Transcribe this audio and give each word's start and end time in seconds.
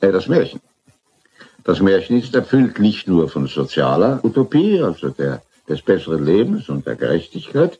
äh, 0.00 0.12
das 0.12 0.28
Märchen. 0.28 0.60
Das 1.64 1.80
Märchen 1.80 2.18
ist 2.18 2.34
erfüllt 2.34 2.78
nicht 2.78 3.06
nur 3.06 3.28
von 3.28 3.46
sozialer 3.46 4.20
Utopie, 4.22 4.80
also 4.82 5.10
der, 5.10 5.42
des 5.68 5.82
besseren 5.82 6.24
Lebens 6.24 6.68
und 6.68 6.86
der 6.86 6.96
Gerechtigkeit, 6.96 7.78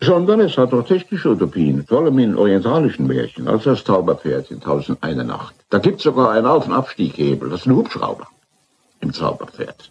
sondern 0.00 0.40
es 0.40 0.56
hat 0.56 0.72
auch 0.72 0.86
technische 0.86 1.30
Utopien, 1.30 1.84
vor 1.86 2.00
allem 2.00 2.18
in 2.18 2.36
orientalischen 2.36 3.06
Märchen, 3.06 3.48
also 3.48 3.70
das 3.70 3.84
Zauberpferd 3.84 4.50
in 4.50 4.60
Tausend 4.60 5.02
eine 5.02 5.24
Nacht. 5.24 5.54
Da 5.68 5.78
gibt 5.78 5.98
es 5.98 6.04
sogar 6.04 6.30
einen 6.30 6.46
Auf- 6.46 6.66
und 6.66 6.72
Abstieghebel, 6.72 7.50
das 7.50 7.60
ist 7.60 7.66
ein 7.66 7.76
Hubschrauber 7.76 8.26
im 9.00 9.12
Zauberpferd. 9.12 9.90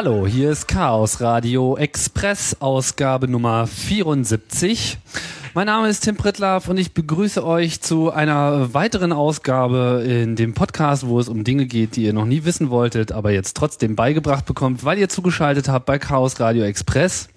Hallo, 0.00 0.28
hier 0.28 0.52
ist 0.52 0.68
Chaos 0.68 1.20
Radio 1.20 1.76
Express, 1.76 2.58
Ausgabe 2.60 3.26
Nummer 3.26 3.66
74. 3.66 4.96
Mein 5.54 5.66
Name 5.66 5.88
ist 5.88 6.04
Tim 6.04 6.14
Pritlaff 6.14 6.68
und 6.68 6.78
ich 6.78 6.94
begrüße 6.94 7.44
euch 7.44 7.80
zu 7.80 8.12
einer 8.12 8.72
weiteren 8.74 9.12
Ausgabe 9.12 10.04
in 10.06 10.36
dem 10.36 10.54
Podcast, 10.54 11.08
wo 11.08 11.18
es 11.18 11.28
um 11.28 11.42
Dinge 11.42 11.66
geht, 11.66 11.96
die 11.96 12.04
ihr 12.04 12.12
noch 12.12 12.26
nie 12.26 12.44
wissen 12.44 12.70
wolltet, 12.70 13.10
aber 13.10 13.32
jetzt 13.32 13.56
trotzdem 13.56 13.96
beigebracht 13.96 14.46
bekommt, 14.46 14.84
weil 14.84 14.98
ihr 14.98 15.08
zugeschaltet 15.08 15.68
habt 15.68 15.86
bei 15.86 15.98
Chaos 15.98 16.38
Radio 16.38 16.62
Express. 16.62 17.28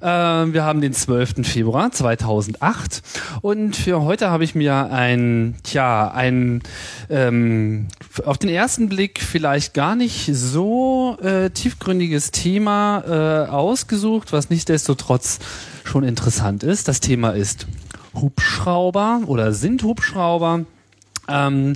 Ähm, 0.00 0.52
wir 0.52 0.64
haben 0.64 0.80
den 0.80 0.92
12. 0.92 1.46
Februar 1.46 1.90
2008 1.90 3.02
und 3.42 3.74
für 3.74 4.02
heute 4.02 4.30
habe 4.30 4.44
ich 4.44 4.54
mir 4.54 4.90
ein, 4.92 5.56
tja, 5.62 6.10
ein 6.10 6.62
ähm, 7.10 7.88
auf 8.24 8.38
den 8.38 8.50
ersten 8.50 8.88
Blick 8.88 9.20
vielleicht 9.20 9.74
gar 9.74 9.96
nicht 9.96 10.30
so 10.32 11.18
äh, 11.22 11.50
tiefgründiges 11.50 12.30
Thema 12.30 13.02
äh, 13.06 13.50
ausgesucht, 13.50 14.32
was 14.32 14.50
nichtsdestotrotz 14.50 15.40
schon 15.84 16.04
interessant 16.04 16.62
ist. 16.62 16.88
Das 16.88 17.00
Thema 17.00 17.30
ist 17.30 17.66
Hubschrauber 18.14 19.22
oder 19.26 19.52
sind 19.52 19.82
Hubschrauber. 19.82 20.64
Ähm, 21.28 21.74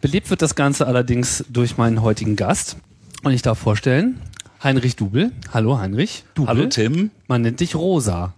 belebt 0.00 0.30
wird 0.30 0.42
das 0.42 0.54
Ganze 0.54 0.86
allerdings 0.86 1.44
durch 1.48 1.76
meinen 1.76 2.02
heutigen 2.02 2.36
Gast. 2.36 2.76
Und 3.22 3.32
ich 3.32 3.42
darf 3.42 3.58
vorstellen, 3.58 4.20
Heinrich 4.62 4.96
Dubel. 4.96 5.32
Hallo 5.54 5.78
Heinrich. 5.78 6.24
Dubel. 6.34 6.48
Hallo 6.48 6.66
Tim. 6.66 7.10
Man 7.28 7.42
nennt 7.42 7.60
dich 7.60 7.74
Rosa. 7.74 8.34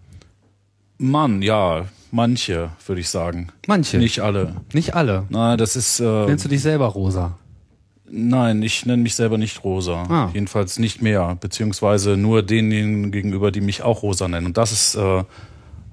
Mann, 0.98 1.42
ja, 1.42 1.86
manche, 2.12 2.70
würde 2.86 3.00
ich 3.00 3.08
sagen. 3.08 3.48
Manche. 3.66 3.98
Nicht 3.98 4.20
alle. 4.20 4.54
Nicht 4.72 4.94
alle. 4.94 5.26
Na, 5.30 5.56
das 5.56 5.74
ist. 5.74 5.98
Äh, 5.98 6.26
Nennst 6.26 6.44
du 6.44 6.48
dich 6.48 6.62
selber 6.62 6.86
Rosa? 6.86 7.38
Nein, 8.08 8.62
ich 8.62 8.86
nenne 8.86 9.02
mich 9.02 9.16
selber 9.16 9.36
nicht 9.36 9.64
Rosa. 9.64 10.04
Ah. 10.08 10.30
Jedenfalls 10.32 10.78
nicht 10.78 11.02
mehr. 11.02 11.36
Beziehungsweise 11.40 12.16
nur 12.16 12.42
denen 12.42 13.10
gegenüber, 13.10 13.50
die 13.50 13.62
mich 13.62 13.82
auch 13.82 14.02
Rosa 14.02 14.28
nennen. 14.28 14.46
Und 14.46 14.58
das 14.58 14.70
ist 14.70 14.94
äh, 14.94 15.24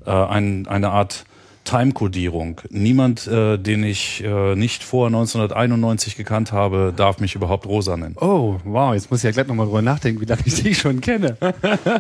äh, 0.06 0.12
ein, 0.12 0.68
eine 0.68 0.90
Art 0.90 1.24
Time-Kodierung. 1.70 2.62
Niemand, 2.72 3.28
äh, 3.28 3.60
den 3.60 3.84
ich 3.84 4.24
äh, 4.24 4.56
nicht 4.56 4.84
vor 4.84 5.06
1991 5.06 6.16
gekannt 6.16 6.52
habe, 6.52 6.92
darf 6.96 7.20
mich 7.20 7.36
überhaupt 7.36 7.68
Rosa 7.68 7.96
nennen. 7.96 8.16
Oh, 8.20 8.56
wow, 8.64 8.96
jetzt 8.96 9.12
muss 9.12 9.20
ich 9.20 9.26
ja 9.26 9.32
gleich 9.32 9.46
nochmal 9.46 9.68
drüber 9.68 9.84
nachdenken, 9.84 10.20
wie 10.20 10.26
lange 10.26 10.42
ich 10.46 10.64
dich 10.64 10.80
schon 10.80 11.00
kenne. 11.00 11.38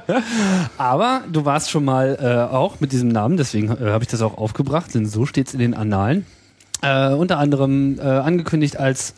Aber 0.79 1.21
du 1.31 1.45
warst 1.45 1.69
schon 1.69 1.85
mal 1.85 2.17
äh, 2.19 2.51
auch 2.51 2.79
mit 2.79 2.91
diesem 2.93 3.09
Namen, 3.09 3.37
deswegen 3.37 3.69
äh, 3.69 3.91
habe 3.91 4.03
ich 4.03 4.07
das 4.07 4.23
auch 4.23 4.39
aufgebracht, 4.39 4.95
denn 4.95 5.05
so 5.05 5.27
steht 5.27 5.49
es 5.49 5.53
in 5.53 5.59
den 5.59 5.75
Annalen. 5.75 6.25
Äh, 6.81 7.13
unter 7.13 7.37
anderem 7.37 7.99
äh, 7.99 8.01
angekündigt 8.01 8.77
als 8.77 9.13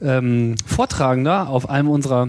ähm, 0.00 0.54
Vortragender 0.64 1.48
auf 1.48 1.68
einem 1.68 1.88
unserer 1.88 2.28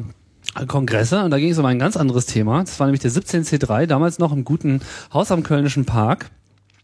Kongresse 0.68 1.24
und 1.24 1.30
da 1.30 1.38
ging 1.38 1.52
es 1.52 1.60
um 1.60 1.66
ein 1.66 1.78
ganz 1.78 1.98
anderes 1.98 2.26
Thema. 2.26 2.62
Das 2.62 2.80
war 2.80 2.88
nämlich 2.88 3.02
der 3.02 3.12
17C3, 3.12 3.86
damals 3.86 4.18
noch 4.18 4.32
im 4.32 4.44
guten 4.44 4.82
Haus 5.14 5.32
am 5.32 5.44
Kölnischen 5.44 5.86
Park. 5.86 6.32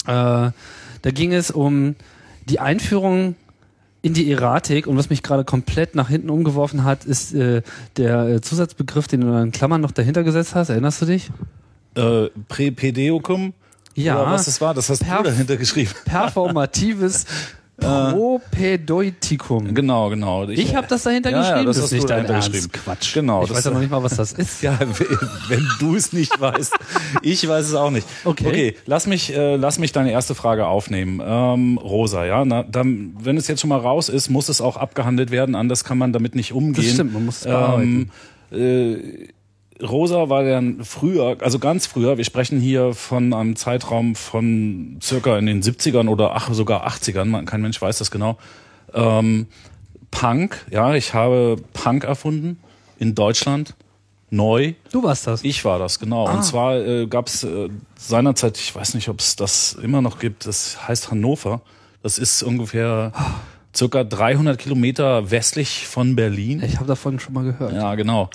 Äh, 0.07 0.51
da 1.01 1.11
ging 1.11 1.33
es 1.33 1.51
um 1.51 1.95
die 2.49 2.59
Einführung 2.59 3.35
in 4.01 4.13
die 4.13 4.31
Erratik 4.31 4.85
und 4.85 4.97
was 4.97 5.09
mich 5.09 5.23
gerade 5.23 5.43
komplett 5.43 5.95
nach 5.95 6.09
hinten 6.09 6.29
umgeworfen 6.29 6.83
hat, 6.83 7.05
ist 7.05 7.33
äh, 7.33 7.63
der 7.97 8.27
äh, 8.27 8.41
Zusatzbegriff, 8.41 9.07
den 9.07 9.21
du 9.21 9.41
in 9.41 9.51
Klammern 9.51 9.81
noch 9.81 9.91
dahinter 9.91 10.23
gesetzt 10.23 10.53
hast. 10.53 10.69
Erinnerst 10.69 11.01
du 11.01 11.07
dich? 11.07 11.31
Äh, 11.95 12.29
Präpedeocum? 12.47 13.53
Ja. 13.95 14.21
Oder 14.21 14.31
was 14.31 14.45
das 14.45 14.61
war, 14.61 14.73
das 14.73 14.89
hast 14.89 15.01
du 15.01 15.23
dahinter 15.23 15.57
geschrieben. 15.57 15.91
Performatives 16.05 17.25
Propädeutikum. 17.77 19.73
Genau, 19.73 20.09
genau. 20.09 20.47
Ich 20.49 20.75
habe 20.75 20.87
das 20.87 21.03
dahinter 21.03 21.29
Ja, 21.31 21.37
ja, 21.37 21.41
geschrieben. 21.49 21.65
das 21.67 21.77
ist 21.77 21.83
hast 21.83 21.91
nicht 21.93 22.09
dahinter 22.09 22.33
Ernst. 22.35 22.51
geschrieben. 22.51 22.71
Quatsch. 22.71 23.13
Genau, 23.13 23.41
Ich 23.43 23.49
das- 23.49 23.57
weiß 23.57 23.65
ja 23.65 23.71
noch 23.71 23.79
nicht 23.79 23.91
mal, 23.91 24.03
was 24.03 24.15
das 24.15 24.31
ist. 24.33 24.61
Ja, 24.65 24.77
wenn 25.49 25.67
du 25.79 25.95
es 25.95 26.13
nicht 26.13 26.39
weißt. 26.39 26.73
Ich 27.21 27.47
weiß 27.47 27.65
es 27.67 27.73
auch 27.75 27.91
nicht. 27.91 28.07
Okay. 28.23 28.47
Okay, 28.47 28.75
lass 28.85 29.05
mich, 29.07 29.33
äh, 29.35 29.55
lass 29.57 29.77
mich 29.79 29.91
deine 29.91 30.11
erste 30.11 30.35
Frage 30.35 30.65
aufnehmen. 30.67 31.21
Ähm, 31.25 31.77
Rosa, 31.77 32.25
ja, 32.25 32.45
na, 32.45 32.63
dann, 32.63 33.15
wenn 33.19 33.37
es 33.37 33.47
jetzt 33.47 33.61
schon 33.61 33.69
mal 33.69 33.79
raus 33.79 34.09
ist, 34.09 34.29
muss 34.29 34.49
es 34.49 34.61
auch 34.61 34.77
abgehandelt 34.77 35.31
werden, 35.31 35.55
anders 35.55 35.83
kann 35.83 35.97
man 35.97 36.13
damit 36.13 36.35
nicht 36.35 36.53
umgehen. 36.53 36.83
Das 36.85 36.93
stimmt, 36.93 37.13
man 37.13 37.25
muss 37.25 37.37
es 37.39 37.43
bearbeiten. 37.43 38.11
ähm, 38.51 38.57
äh, 38.57 39.27
Rosa 39.89 40.29
war 40.29 40.43
dann 40.43 40.83
früher, 40.83 41.37
also 41.41 41.59
ganz 41.59 41.85
früher, 41.85 42.17
wir 42.17 42.25
sprechen 42.25 42.59
hier 42.59 42.93
von 42.93 43.33
einem 43.33 43.55
Zeitraum 43.55 44.15
von 44.15 44.99
circa 45.01 45.37
in 45.37 45.45
den 45.45 45.61
70ern 45.61 46.07
oder 46.09 46.35
ach, 46.35 46.53
sogar 46.53 46.87
80ern, 46.87 47.25
man, 47.25 47.45
kein 47.45 47.61
Mensch 47.61 47.81
weiß 47.81 47.97
das 47.97 48.11
genau. 48.11 48.37
Ähm, 48.93 49.47
Punk, 50.11 50.65
ja, 50.71 50.95
ich 50.95 51.13
habe 51.13 51.57
Punk 51.73 52.03
erfunden 52.03 52.59
in 52.99 53.15
Deutschland, 53.15 53.75
neu. 54.29 54.73
Du 54.91 55.03
warst 55.03 55.27
das. 55.27 55.43
Ich 55.43 55.65
war 55.65 55.79
das, 55.79 55.99
genau. 55.99 56.29
Und 56.29 56.43
zwar 56.43 56.77
äh, 56.77 57.07
gab 57.07 57.27
es 57.27 57.43
äh, 57.43 57.69
seinerzeit, 57.97 58.57
ich 58.57 58.75
weiß 58.75 58.93
nicht, 58.93 59.09
ob 59.09 59.19
es 59.19 59.35
das 59.35 59.73
immer 59.73 60.01
noch 60.01 60.19
gibt, 60.19 60.45
das 60.45 60.87
heißt 60.87 61.11
Hannover. 61.11 61.61
Das 62.01 62.17
ist 62.17 62.43
ungefähr 62.43 63.11
circa 63.75 64.03
300 64.03 64.57
Kilometer 64.57 65.31
westlich 65.31 65.87
von 65.87 66.15
Berlin. 66.15 66.63
Ich 66.63 66.75
habe 66.77 66.87
davon 66.87 67.19
schon 67.19 67.33
mal 67.33 67.43
gehört. 67.43 67.73
Ja, 67.73 67.95
genau. 67.95 68.29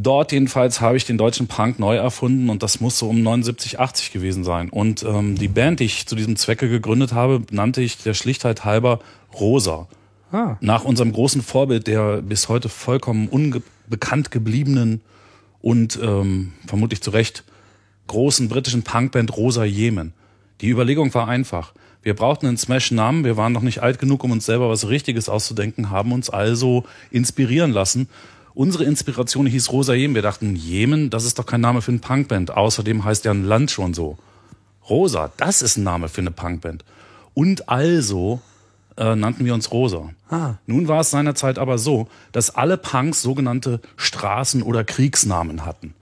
Dort 0.00 0.30
jedenfalls 0.30 0.80
habe 0.80 0.96
ich 0.96 1.06
den 1.06 1.18
deutschen 1.18 1.48
Punk 1.48 1.80
neu 1.80 1.96
erfunden 1.96 2.50
und 2.50 2.62
das 2.62 2.80
muss 2.80 3.00
so 3.00 3.08
um 3.08 3.20
79, 3.20 3.80
80 3.80 4.12
gewesen 4.12 4.44
sein. 4.44 4.68
Und 4.68 5.02
ähm, 5.02 5.34
die 5.34 5.48
Band, 5.48 5.80
die 5.80 5.86
ich 5.86 6.06
zu 6.06 6.14
diesem 6.14 6.36
Zwecke 6.36 6.68
gegründet 6.68 7.14
habe, 7.14 7.42
nannte 7.50 7.80
ich 7.80 7.98
der 7.98 8.14
Schlichtheit 8.14 8.64
halber 8.64 9.00
Rosa. 9.34 9.88
Ah. 10.30 10.56
Nach 10.60 10.84
unserem 10.84 11.10
großen 11.10 11.42
Vorbild, 11.42 11.88
der 11.88 12.22
bis 12.22 12.48
heute 12.48 12.68
vollkommen 12.68 13.26
unbekannt 13.26 14.30
gebliebenen 14.30 15.00
und 15.62 15.98
ähm, 16.00 16.52
vermutlich 16.64 17.02
zu 17.02 17.10
Recht 17.10 17.42
großen 18.06 18.48
britischen 18.48 18.84
Punkband 18.84 19.36
Rosa 19.36 19.64
Jemen. 19.64 20.12
Die 20.60 20.68
Überlegung 20.68 21.12
war 21.12 21.26
einfach. 21.26 21.72
Wir 22.04 22.14
brauchten 22.14 22.46
einen 22.46 22.56
Smash-Namen, 22.56 23.24
wir 23.24 23.36
waren 23.36 23.52
noch 23.52 23.62
nicht 23.62 23.82
alt 23.82 23.98
genug, 23.98 24.22
um 24.22 24.30
uns 24.30 24.46
selber 24.46 24.68
was 24.70 24.88
Richtiges 24.88 25.28
auszudenken, 25.28 25.90
haben 25.90 26.12
uns 26.12 26.30
also 26.30 26.84
inspirieren 27.10 27.72
lassen. 27.72 28.08
Unsere 28.58 28.82
Inspiration 28.82 29.46
hieß 29.46 29.70
Rosa 29.70 29.94
Jemen. 29.94 30.16
Wir 30.16 30.22
dachten, 30.22 30.56
Jemen, 30.56 31.10
das 31.10 31.24
ist 31.24 31.38
doch 31.38 31.46
kein 31.46 31.60
Name 31.60 31.80
für 31.80 31.92
eine 31.92 32.00
Punkband. 32.00 32.50
Außerdem 32.50 33.04
heißt 33.04 33.24
ja 33.24 33.30
ein 33.30 33.44
Land 33.44 33.70
schon 33.70 33.94
so. 33.94 34.18
Rosa, 34.90 35.30
das 35.36 35.62
ist 35.62 35.76
ein 35.76 35.84
Name 35.84 36.08
für 36.08 36.22
eine 36.22 36.32
Punkband. 36.32 36.84
Und 37.34 37.68
also 37.68 38.40
äh, 38.96 39.14
nannten 39.14 39.44
wir 39.44 39.54
uns 39.54 39.70
Rosa. 39.70 40.10
Ah. 40.28 40.54
Nun 40.66 40.88
war 40.88 41.02
es 41.02 41.10
seinerzeit 41.12 41.56
aber 41.56 41.78
so, 41.78 42.08
dass 42.32 42.50
alle 42.50 42.76
Punks 42.78 43.22
sogenannte 43.22 43.80
Straßen- 43.96 44.64
oder 44.64 44.82
Kriegsnamen 44.82 45.64
hatten. 45.64 45.94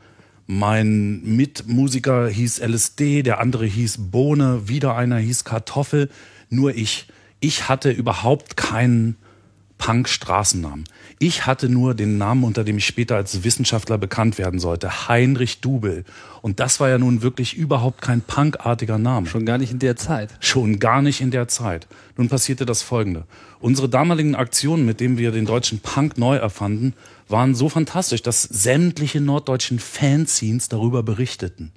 Mein 0.47 1.20
Mitmusiker 1.25 2.26
hieß 2.26 2.61
LSD, 2.61 3.23
der 3.23 3.38
andere 3.38 3.67
hieß 3.67 3.99
Bohne, 4.11 4.67
wieder 4.67 4.97
einer 4.97 5.19
hieß 5.19 5.44
Kartoffel, 5.44 6.09
nur 6.49 6.75
ich. 6.75 7.06
Ich 7.38 7.69
hatte 7.69 7.91
überhaupt 7.91 8.56
keinen 8.56 9.19
Punk-Straßennamen. 9.78 10.84
Ich 11.19 11.46
hatte 11.46 11.69
nur 11.69 11.94
den 11.94 12.19
Namen, 12.19 12.44
unter 12.44 12.64
dem 12.64 12.78
ich 12.78 12.87
später 12.87 13.17
als 13.17 13.44
Wissenschaftler 13.44 13.99
bekannt 13.99 14.38
werden 14.38 14.61
sollte, 14.61 15.08
Heinrich 15.08 15.61
Dubel. 15.61 16.05
Und 16.43 16.61
das 16.61 16.81
war 16.81 16.88
ja 16.88 16.99
nun 16.99 17.23
wirklich 17.23 17.56
überhaupt 17.56 18.02
kein 18.02 18.20
punkartiger 18.20 18.99
Name. 18.99 19.26
Schon 19.26 19.46
gar 19.46 19.58
nicht 19.58 19.73
in 19.73 19.78
der 19.78 19.96
Zeit. 19.96 20.34
Schon 20.40 20.78
gar 20.78 21.02
nicht 21.02 21.20
in 21.20 21.31
der 21.31 21.49
Zeit. 21.49 21.87
Nun 22.17 22.28
passierte 22.28 22.67
das 22.67 22.82
Folgende. 22.82 23.25
Unsere 23.61 23.88
damaligen 23.88 24.34
Aktionen, 24.34 24.84
mit 24.87 25.00
denen 25.00 25.19
wir 25.19 25.32
den 25.32 25.46
deutschen 25.46 25.81
Punk 25.81 26.19
neu 26.19 26.37
erfanden, 26.37 26.94
waren 27.28 27.55
so 27.55 27.69
fantastisch, 27.69 28.23
dass 28.23 28.43
sämtliche 28.43 29.20
norddeutschen 29.20 29.78
Fanzines 29.78 30.69
darüber 30.69 31.02
berichteten. 31.02 31.73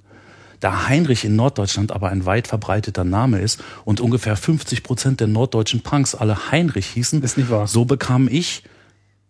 Da 0.60 0.88
Heinrich 0.88 1.24
in 1.24 1.36
Norddeutschland 1.36 1.90
aber 1.90 2.10
ein 2.10 2.26
weit 2.26 2.46
verbreiteter 2.46 3.04
Name 3.04 3.40
ist 3.40 3.62
und 3.84 4.00
ungefähr 4.00 4.36
50 4.36 4.82
Prozent 4.82 5.20
der 5.20 5.26
norddeutschen 5.26 5.80
Punks 5.80 6.14
alle 6.14 6.50
Heinrich 6.50 6.86
hießen, 6.86 7.22
Ist 7.22 7.38
nicht 7.38 7.50
wahr. 7.50 7.66
so 7.66 7.86
bekam 7.86 8.28
ich 8.30 8.62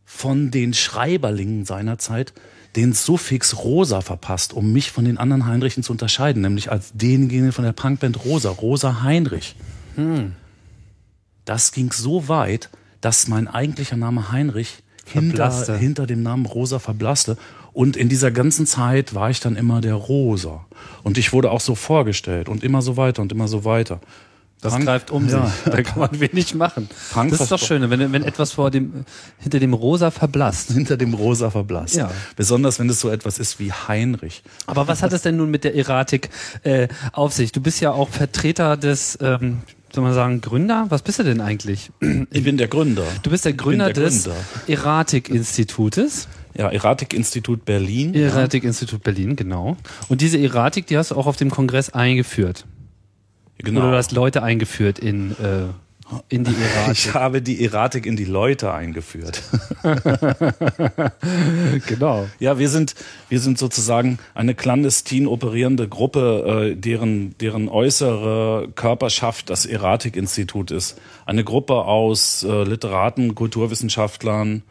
von 0.05 0.51
den 0.51 0.75
Schreiberlingen 0.75 1.65
seiner 1.65 1.99
Zeit 1.99 2.33
den 2.77 2.93
Suffix 2.93 3.57
Rosa 3.59 4.01
verpasst, 4.01 4.53
um 4.53 4.73
mich 4.73 4.91
von 4.91 5.05
den 5.05 5.19
anderen 5.19 5.47
Heinrichen 5.47 5.83
zu 5.83 5.93
unterscheiden, 5.93 6.43
nämlich 6.43 6.71
als 6.71 6.93
denjenigen 6.95 7.53
von 7.53 7.65
der 7.65 7.73
Punkband 7.73 8.25
Rosa, 8.25 8.51
Rosa 8.51 9.03
Heinrich. 9.03 9.57
Hm. 9.95 10.35
Das 11.45 11.73
ging 11.73 11.93
so 11.93 12.29
weit, 12.29 12.71
dass 13.01 13.29
mein 13.29 13.49
eigentlicher 13.49 13.97
Name 13.97 14.31
Heinrich 14.31 14.83
hinter, 15.05 15.79
hinter 15.79 16.07
dem 16.07 16.23
Namen 16.23 16.47
Rosa 16.47 16.79
verblasste. 16.79 17.37
Und 17.73 17.97
in 17.97 18.09
dieser 18.09 18.31
ganzen 18.31 18.67
Zeit 18.67 19.15
war 19.15 19.31
ich 19.31 19.41
dann 19.41 19.57
immer 19.57 19.81
der 19.81 19.95
Rosa. 19.95 20.67
Und 21.03 21.19
ich 21.19 21.33
wurde 21.33 21.51
auch 21.51 21.61
so 21.61 21.75
vorgestellt 21.75 22.49
und 22.49 22.65
immer 22.65 22.83
so 22.83 22.97
weiter 22.97 23.23
und 23.23 23.33
immer 23.33 23.49
so 23.49 23.65
weiter. 23.65 24.01
Das 24.61 24.75
Punk, 24.75 24.85
greift 24.85 25.11
um 25.11 25.27
ja. 25.29 25.47
sich. 25.47 25.55
Da 25.73 25.83
kann 25.83 25.99
man 26.01 26.21
wenig 26.21 26.55
machen. 26.55 26.89
Punk 27.13 27.31
das 27.31 27.41
ist 27.41 27.53
doch 27.53 27.59
schön, 27.59 27.89
wenn, 27.89 28.13
wenn 28.13 28.25
etwas 28.25 28.53
vor 28.53 28.71
dem, 28.71 29.05
hinter 29.39 29.59
dem 29.59 29.73
Rosa 29.73 30.11
verblasst. 30.11 30.73
Hinter 30.73 30.97
dem 30.97 31.15
Rosa 31.15 31.51
verblasst. 31.51 31.97
Ja. 31.97 32.11
Besonders 32.37 32.79
wenn 32.79 32.89
es 32.91 33.01
so 33.01 33.09
etwas 33.09 33.39
ist 33.39 33.59
wie 33.59 33.73
Heinrich. 33.73 34.43
Aber 34.67 34.87
was 34.87 35.03
hat 35.03 35.13
es 35.13 35.23
denn 35.23 35.37
nun 35.37 35.51
mit 35.51 35.65
der 35.65 35.75
Erratik 35.75 36.29
äh, 36.63 36.89
auf 37.13 37.33
sich? 37.33 37.53
Du 37.53 37.61
bist 37.61 37.81
ja 37.81 37.93
auch 37.93 38.11
Vertreter 38.11 38.77
des, 38.77 39.19
ähm, 39.23 39.59
soll 39.93 40.05
man 40.05 40.13
sagen, 40.13 40.41
Gründer? 40.43 40.87
Was 40.91 41.03
bist 41.03 41.19
du 41.19 41.23
denn 41.23 41.41
eigentlich? 41.41 41.91
Ich 42.31 42.45
bin 42.45 42.59
der 42.59 42.69
Gründer. 42.69 43.05
Du 43.23 43.31
bist 43.31 43.47
der 43.47 43.55
Gründer 43.55 43.93
der 43.93 44.05
des 44.05 44.29
Erratik-Institutes. 44.67 46.29
Ja, 46.57 46.69
Erratik-Institut 46.69 47.65
Berlin. 47.65 48.15
Erratik-Institut 48.15 49.03
Berlin, 49.03 49.37
genau. 49.37 49.77
Und 50.09 50.21
diese 50.21 50.39
Erratik, 50.39 50.87
die 50.87 50.99
hast 50.99 51.13
du 51.13 51.15
auch 51.15 51.27
auf 51.27 51.37
dem 51.37 51.51
Kongress 51.51 51.91
eingeführt. 51.91 52.67
Genau. 53.59 53.81
Oder 53.81 53.91
du 53.93 53.97
hast 53.97 54.13
Leute 54.13 54.43
eingeführt 54.43 54.99
in, 54.99 55.33
äh, 55.33 55.67
in 56.29 56.45
die 56.45 56.55
Erratik. 56.77 56.93
Ich 56.93 57.15
habe 57.15 57.43
die 57.43 57.65
Erratik 57.65 58.07
in 58.07 58.17
die 58.17 58.25
Leute 58.25 58.73
eingeführt. 58.73 59.43
genau. 61.87 62.29
Ja, 62.39 62.59
wir 62.59 62.69
sind, 62.69 62.95
wir 63.29 63.41
sind 63.41 63.59
sozusagen 63.59 64.19
eine 64.35 64.55
clandestin 64.55 65.27
operierende 65.27 65.89
Gruppe, 65.89 66.73
äh, 66.73 66.77
deren, 66.77 67.37
deren 67.39 67.69
äußere 67.69 68.69
Körperschaft 68.75 69.51
das 69.51 69.67
Erratik-Institut 69.67 70.71
ist. 70.71 70.99
Eine 71.27 71.45
Gruppe 71.45 71.85
aus 71.85 72.43
äh, 72.43 72.65
Literaten, 72.65 73.35
Kulturwissenschaftlern, 73.35 74.63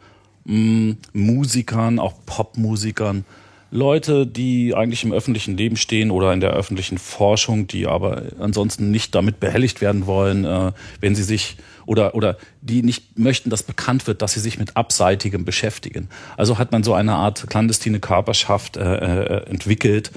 mm, 0.44 0.92
Musikern, 1.12 1.98
auch 1.98 2.14
Popmusikern, 2.26 3.24
Leute, 3.72 4.26
die 4.26 4.74
eigentlich 4.74 5.04
im 5.04 5.12
öffentlichen 5.12 5.56
Leben 5.56 5.76
stehen 5.76 6.10
oder 6.10 6.32
in 6.32 6.40
der 6.40 6.50
öffentlichen 6.50 6.98
Forschung, 6.98 7.68
die 7.68 7.86
aber 7.86 8.24
ansonsten 8.40 8.90
nicht 8.90 9.14
damit 9.14 9.38
behelligt 9.38 9.80
werden 9.80 10.06
wollen, 10.06 10.44
äh, 10.44 10.72
wenn 11.00 11.14
sie 11.14 11.22
sich 11.22 11.56
oder 11.86 12.14
oder 12.16 12.36
die 12.62 12.82
nicht 12.82 13.18
möchten, 13.18 13.48
dass 13.48 13.62
bekannt 13.62 14.06
wird, 14.08 14.22
dass 14.22 14.32
sie 14.32 14.40
sich 14.40 14.58
mit 14.58 14.76
Abseitigem 14.76 15.44
beschäftigen. 15.44 16.08
Also 16.36 16.58
hat 16.58 16.72
man 16.72 16.82
so 16.82 16.94
eine 16.94 17.14
Art 17.14 17.46
clandestine 17.48 18.00
Körperschaft 18.00 18.76
äh, 18.76 18.82
äh, 18.82 19.48
entwickelt. 19.48 20.10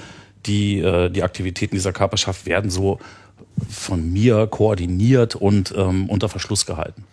Die 0.46 0.80
äh, 0.80 1.08
die 1.10 1.22
Aktivitäten 1.22 1.76
dieser 1.76 1.92
Körperschaft 1.92 2.46
werden 2.46 2.70
so 2.70 2.98
von 3.70 4.12
mir 4.12 4.48
koordiniert 4.48 5.36
und 5.36 5.72
ähm, 5.76 6.10
unter 6.10 6.28
Verschluss 6.28 6.66
gehalten. 6.66 7.04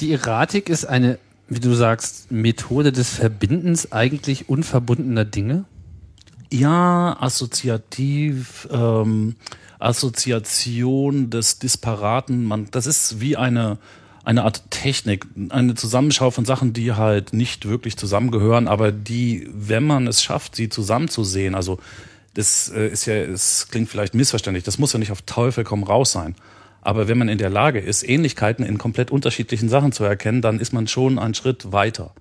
Die 0.00 0.12
Erratik 0.12 0.70
ist 0.70 0.86
eine 0.86 1.18
wie 1.48 1.60
du 1.60 1.74
sagst, 1.74 2.30
Methode 2.30 2.92
des 2.92 3.10
Verbindens 3.10 3.92
eigentlich 3.92 4.48
unverbundener 4.48 5.24
Dinge? 5.24 5.64
Ja, 6.52 7.16
assoziativ, 7.20 8.68
ähm, 8.70 9.36
Assoziation 9.78 11.30
des 11.30 11.58
Disparaten. 11.58 12.44
Man, 12.44 12.68
das 12.70 12.86
ist 12.86 13.20
wie 13.20 13.36
eine 13.36 13.78
eine 14.24 14.44
Art 14.44 14.70
Technik, 14.70 15.26
eine 15.50 15.74
Zusammenschau 15.74 16.30
von 16.30 16.44
Sachen, 16.44 16.72
die 16.72 16.92
halt 16.92 17.32
nicht 17.34 17.68
wirklich 17.68 17.96
zusammengehören, 17.96 18.68
aber 18.68 18.90
die, 18.90 19.48
wenn 19.52 19.84
man 19.84 20.06
es 20.06 20.22
schafft, 20.22 20.56
sie 20.56 20.70
zusammenzusehen, 20.70 21.54
also 21.54 21.78
das 22.32 22.70
äh, 22.70 22.88
ist 22.88 23.06
ja, 23.06 23.14
es 23.14 23.68
klingt 23.70 23.90
vielleicht 23.90 24.14
missverständlich, 24.14 24.64
das 24.64 24.78
muss 24.78 24.92
ja 24.92 24.98
nicht 24.98 25.12
auf 25.12 25.22
Teufel 25.22 25.62
komm 25.62 25.82
raus 25.82 26.12
sein. 26.12 26.34
Aber 26.84 27.08
wenn 27.08 27.18
man 27.18 27.28
in 27.28 27.38
der 27.38 27.50
Lage 27.50 27.80
ist, 27.80 28.08
Ähnlichkeiten 28.08 28.64
in 28.64 28.78
komplett 28.78 29.10
unterschiedlichen 29.10 29.68
Sachen 29.68 29.92
zu 29.92 30.04
erkennen, 30.04 30.42
dann 30.42 30.60
ist 30.60 30.72
man 30.72 30.86
schon 30.86 31.18
einen 31.18 31.34
Schritt 31.34 31.72
weiter 31.72 32.12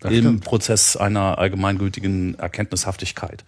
das 0.00 0.12
im 0.12 0.18
stimmt. 0.18 0.44
Prozess 0.44 0.96
einer 0.96 1.38
allgemeingültigen 1.38 2.38
Erkenntnishaftigkeit. 2.38 3.44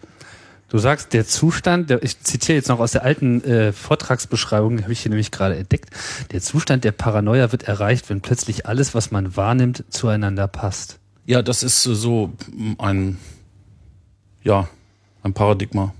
Du 0.69 0.77
sagst, 0.77 1.13
der 1.13 1.27
Zustand, 1.27 1.89
der, 1.89 2.01
ich 2.01 2.21
zitiere 2.21 2.55
jetzt 2.55 2.69
noch 2.69 2.79
aus 2.79 2.93
der 2.93 3.03
alten 3.03 3.43
äh, 3.43 3.73
Vortragsbeschreibung, 3.73 4.81
habe 4.83 4.93
ich 4.93 5.01
hier 5.01 5.09
nämlich 5.09 5.31
gerade 5.31 5.57
entdeckt, 5.57 5.89
der 6.31 6.41
Zustand 6.41 6.85
der 6.85 6.93
Paranoia 6.93 7.51
wird 7.51 7.63
erreicht, 7.63 8.09
wenn 8.09 8.21
plötzlich 8.21 8.65
alles, 8.65 8.95
was 8.95 9.11
man 9.11 9.35
wahrnimmt, 9.35 9.83
zueinander 9.89 10.47
passt. 10.47 10.97
Ja, 11.25 11.41
das 11.41 11.63
ist 11.63 11.83
so 11.83 12.31
ein, 12.77 13.17
ja, 14.43 14.69
ein 15.23 15.33
Paradigma. 15.33 15.93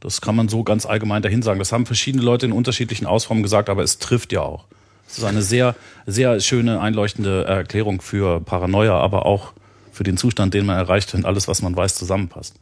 Das 0.00 0.20
kann 0.20 0.36
man 0.36 0.48
so 0.48 0.62
ganz 0.62 0.86
allgemein 0.86 1.22
dahin 1.22 1.42
sagen. 1.42 1.58
Das 1.58 1.72
haben 1.72 1.86
verschiedene 1.86 2.22
Leute 2.22 2.46
in 2.46 2.52
unterschiedlichen 2.52 3.06
Ausformen 3.06 3.42
gesagt, 3.42 3.68
aber 3.68 3.82
es 3.82 3.98
trifft 3.98 4.32
ja 4.32 4.42
auch. 4.42 4.64
Es 5.08 5.18
ist 5.18 5.24
eine 5.24 5.42
sehr, 5.42 5.74
sehr 6.06 6.38
schöne, 6.40 6.80
einleuchtende 6.80 7.44
Erklärung 7.44 8.00
für 8.00 8.40
Paranoia, 8.40 8.98
aber 8.98 9.26
auch 9.26 9.52
für 9.92 10.04
den 10.04 10.16
Zustand, 10.16 10.54
den 10.54 10.66
man 10.66 10.76
erreicht, 10.76 11.12
wenn 11.14 11.24
alles, 11.24 11.48
was 11.48 11.62
man 11.62 11.74
weiß, 11.74 11.94
zusammenpasst. 11.94 12.54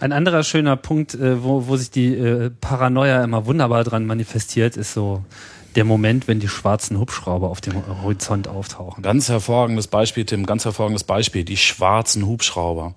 Ein 0.00 0.12
anderer 0.12 0.42
schöner 0.42 0.76
Punkt, 0.76 1.14
äh, 1.14 1.42
wo, 1.42 1.68
wo 1.68 1.76
sich 1.76 1.90
die 1.90 2.12
äh, 2.14 2.50
Paranoia 2.60 3.24
immer 3.24 3.46
wunderbar 3.46 3.84
dran 3.84 4.04
manifestiert, 4.04 4.76
ist 4.76 4.92
so 4.92 5.24
der 5.76 5.84
Moment, 5.84 6.28
wenn 6.28 6.40
die 6.40 6.48
schwarzen 6.48 6.98
Hubschrauber 6.98 7.48
auf 7.48 7.60
dem 7.60 7.74
Horizont 8.02 8.48
auftauchen. 8.48 9.02
Ganz 9.02 9.28
hervorragendes 9.28 9.86
Beispiel, 9.86 10.24
Tim, 10.24 10.44
ganz 10.44 10.64
hervorragendes 10.64 11.04
Beispiel, 11.04 11.44
die 11.44 11.56
schwarzen 11.56 12.26
Hubschrauber. 12.26 12.94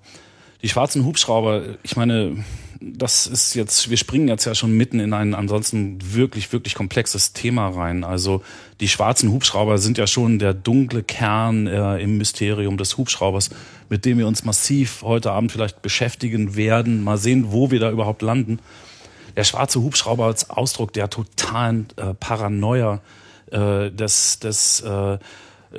Die 0.62 0.68
schwarzen 0.68 1.04
Hubschrauber, 1.04 1.62
ich 1.82 1.96
meine, 1.96 2.44
das 2.80 3.26
ist 3.26 3.54
jetzt, 3.54 3.90
wir 3.90 3.98
springen 3.98 4.28
jetzt 4.28 4.46
ja 4.46 4.54
schon 4.54 4.72
mitten 4.72 5.00
in 5.00 5.12
ein 5.12 5.34
ansonsten 5.34 5.98
wirklich, 6.14 6.50
wirklich 6.52 6.74
komplexes 6.74 7.34
Thema 7.34 7.68
rein. 7.68 8.04
Also 8.04 8.42
die 8.80 8.88
schwarzen 8.88 9.30
Hubschrauber 9.32 9.76
sind 9.76 9.98
ja 9.98 10.06
schon 10.06 10.38
der 10.38 10.54
dunkle 10.54 11.02
Kern 11.02 11.66
äh, 11.66 11.98
im 11.98 12.16
Mysterium 12.16 12.78
des 12.78 12.96
Hubschraubers, 12.96 13.50
mit 13.90 14.06
dem 14.06 14.16
wir 14.16 14.26
uns 14.26 14.44
massiv 14.44 15.02
heute 15.02 15.30
Abend 15.32 15.52
vielleicht 15.52 15.82
beschäftigen 15.82 16.56
werden. 16.56 17.04
Mal 17.04 17.18
sehen, 17.18 17.52
wo 17.52 17.70
wir 17.70 17.80
da 17.80 17.90
überhaupt 17.90 18.22
landen. 18.22 18.60
Der 19.36 19.44
schwarze 19.44 19.82
Hubschrauber 19.82 20.24
als 20.24 20.48
Ausdruck 20.48 20.94
der 20.94 21.10
totalen 21.10 21.86
äh, 21.96 22.14
Paranoia, 22.14 23.00
äh, 23.50 23.90
des, 23.90 24.38
des 24.38 24.80
äh, 24.80 25.18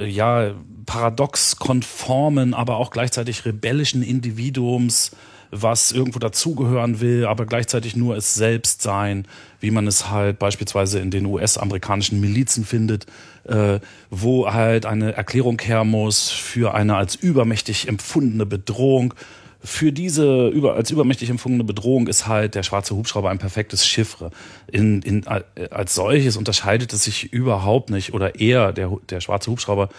ja, 0.08 0.52
paradox 0.86 1.56
konformen, 1.58 2.54
aber 2.54 2.78
auch 2.78 2.92
gleichzeitig 2.92 3.46
rebellischen 3.46 4.04
Individuums, 4.04 5.12
was 5.52 5.92
irgendwo 5.92 6.20
dazugehören 6.20 7.02
will, 7.02 7.26
aber 7.26 7.46
gleichzeitig 7.46 7.96
nur 7.96 8.16
es 8.16 8.34
selbst 8.34 8.82
sein, 8.82 9.28
wie 9.60 9.72
man 9.72 9.86
es 9.86 10.10
halt 10.10 10.40
beispielsweise 10.40 11.00
in 11.00 11.12
den 11.12 11.26
US-amerikanischen 11.26 12.22
Milizen 12.22 12.66
findet, 12.66 13.06
äh, 13.44 13.80
wo 14.10 14.52
halt 14.52 14.86
eine 14.86 15.14
Erklärung 15.14 15.60
her 15.62 15.84
muss 15.84 16.30
für 16.30 16.74
eine 16.74 16.96
als 16.96 17.16
übermächtig 17.16 17.88
empfundene 17.88 18.46
Bedrohung. 18.46 19.14
Für 19.64 19.92
diese 19.92 20.48
über, 20.48 20.74
als 20.74 20.90
übermächtig 20.90 21.30
empfundene 21.30 21.64
Bedrohung 21.64 22.08
ist 22.08 22.28
halt 22.28 22.56
der 22.56 22.64
schwarze 22.64 22.96
Hubschrauber 22.96 23.30
ein 23.30 23.38
perfektes 23.38 23.86
Chiffre. 23.86 24.32
In, 24.72 25.04
in, 25.04 25.28
als 25.28 25.94
solches 25.94 26.38
unterscheidet 26.38 26.94
es 26.94 27.04
sich 27.04 27.32
überhaupt 27.32 27.92
nicht 27.92 28.14
oder 28.14 28.40
eher 28.40 28.74
der, 28.74 28.92
der 29.10 29.22
schwarze 29.22 29.52
Hubschrauber 29.52 29.90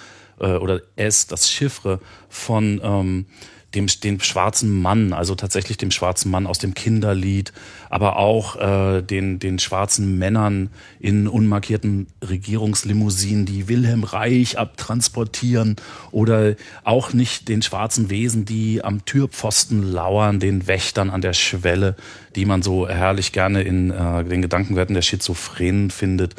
äh, 0.41 0.57
oder 0.57 0.81
es, 0.97 1.27
das 1.27 1.49
Chiffre 1.49 2.01
von 2.29 2.81
ähm, 2.83 3.27
dem, 3.75 3.87
dem 3.87 4.21
schwarzen 4.21 4.83
Mann, 4.83 5.13
also 5.13 5.35
tatsächlich 5.35 5.77
dem 5.77 5.91
schwarzen 5.91 6.31
Mann 6.31 6.47
aus 6.47 6.59
dem 6.59 6.75
Kinderlied, 6.75 7.53
aber 7.91 8.17
auch 8.17 8.57
äh, 8.57 9.03
den, 9.03 9.39
den 9.39 9.59
schwarzen 9.59 10.19
Männern 10.19 10.71
in 11.01 11.27
unmarkierten 11.29 12.07
Regierungslimousinen, 12.27 13.47
die 13.47 13.69
Wilhelm 13.69 14.05
Reich 14.05 14.59
abtransportieren 14.59 15.77
oder 16.11 16.55
auch 16.85 17.13
nicht 17.13 17.49
den 17.49 17.63
schwarzen 17.63 18.11
Wesen, 18.11 18.45
die 18.45 18.85
am 18.85 19.05
Türpfosten 19.05 19.83
lauern, 19.83 20.41
den 20.41 20.67
Wächtern 20.67 21.11
an 21.11 21.21
der 21.21 21.33
Schwelle, 21.33 21.97
die 22.37 22.45
man 22.45 22.63
so 22.63 22.89
herrlich 22.89 23.33
gerne 23.33 23.63
in 23.63 23.91
äh, 23.91 24.25
den 24.25 24.43
Gedankenwerten 24.43 24.95
der 24.95 25.03
Schizophrenen 25.03 25.91
findet. 25.91 26.35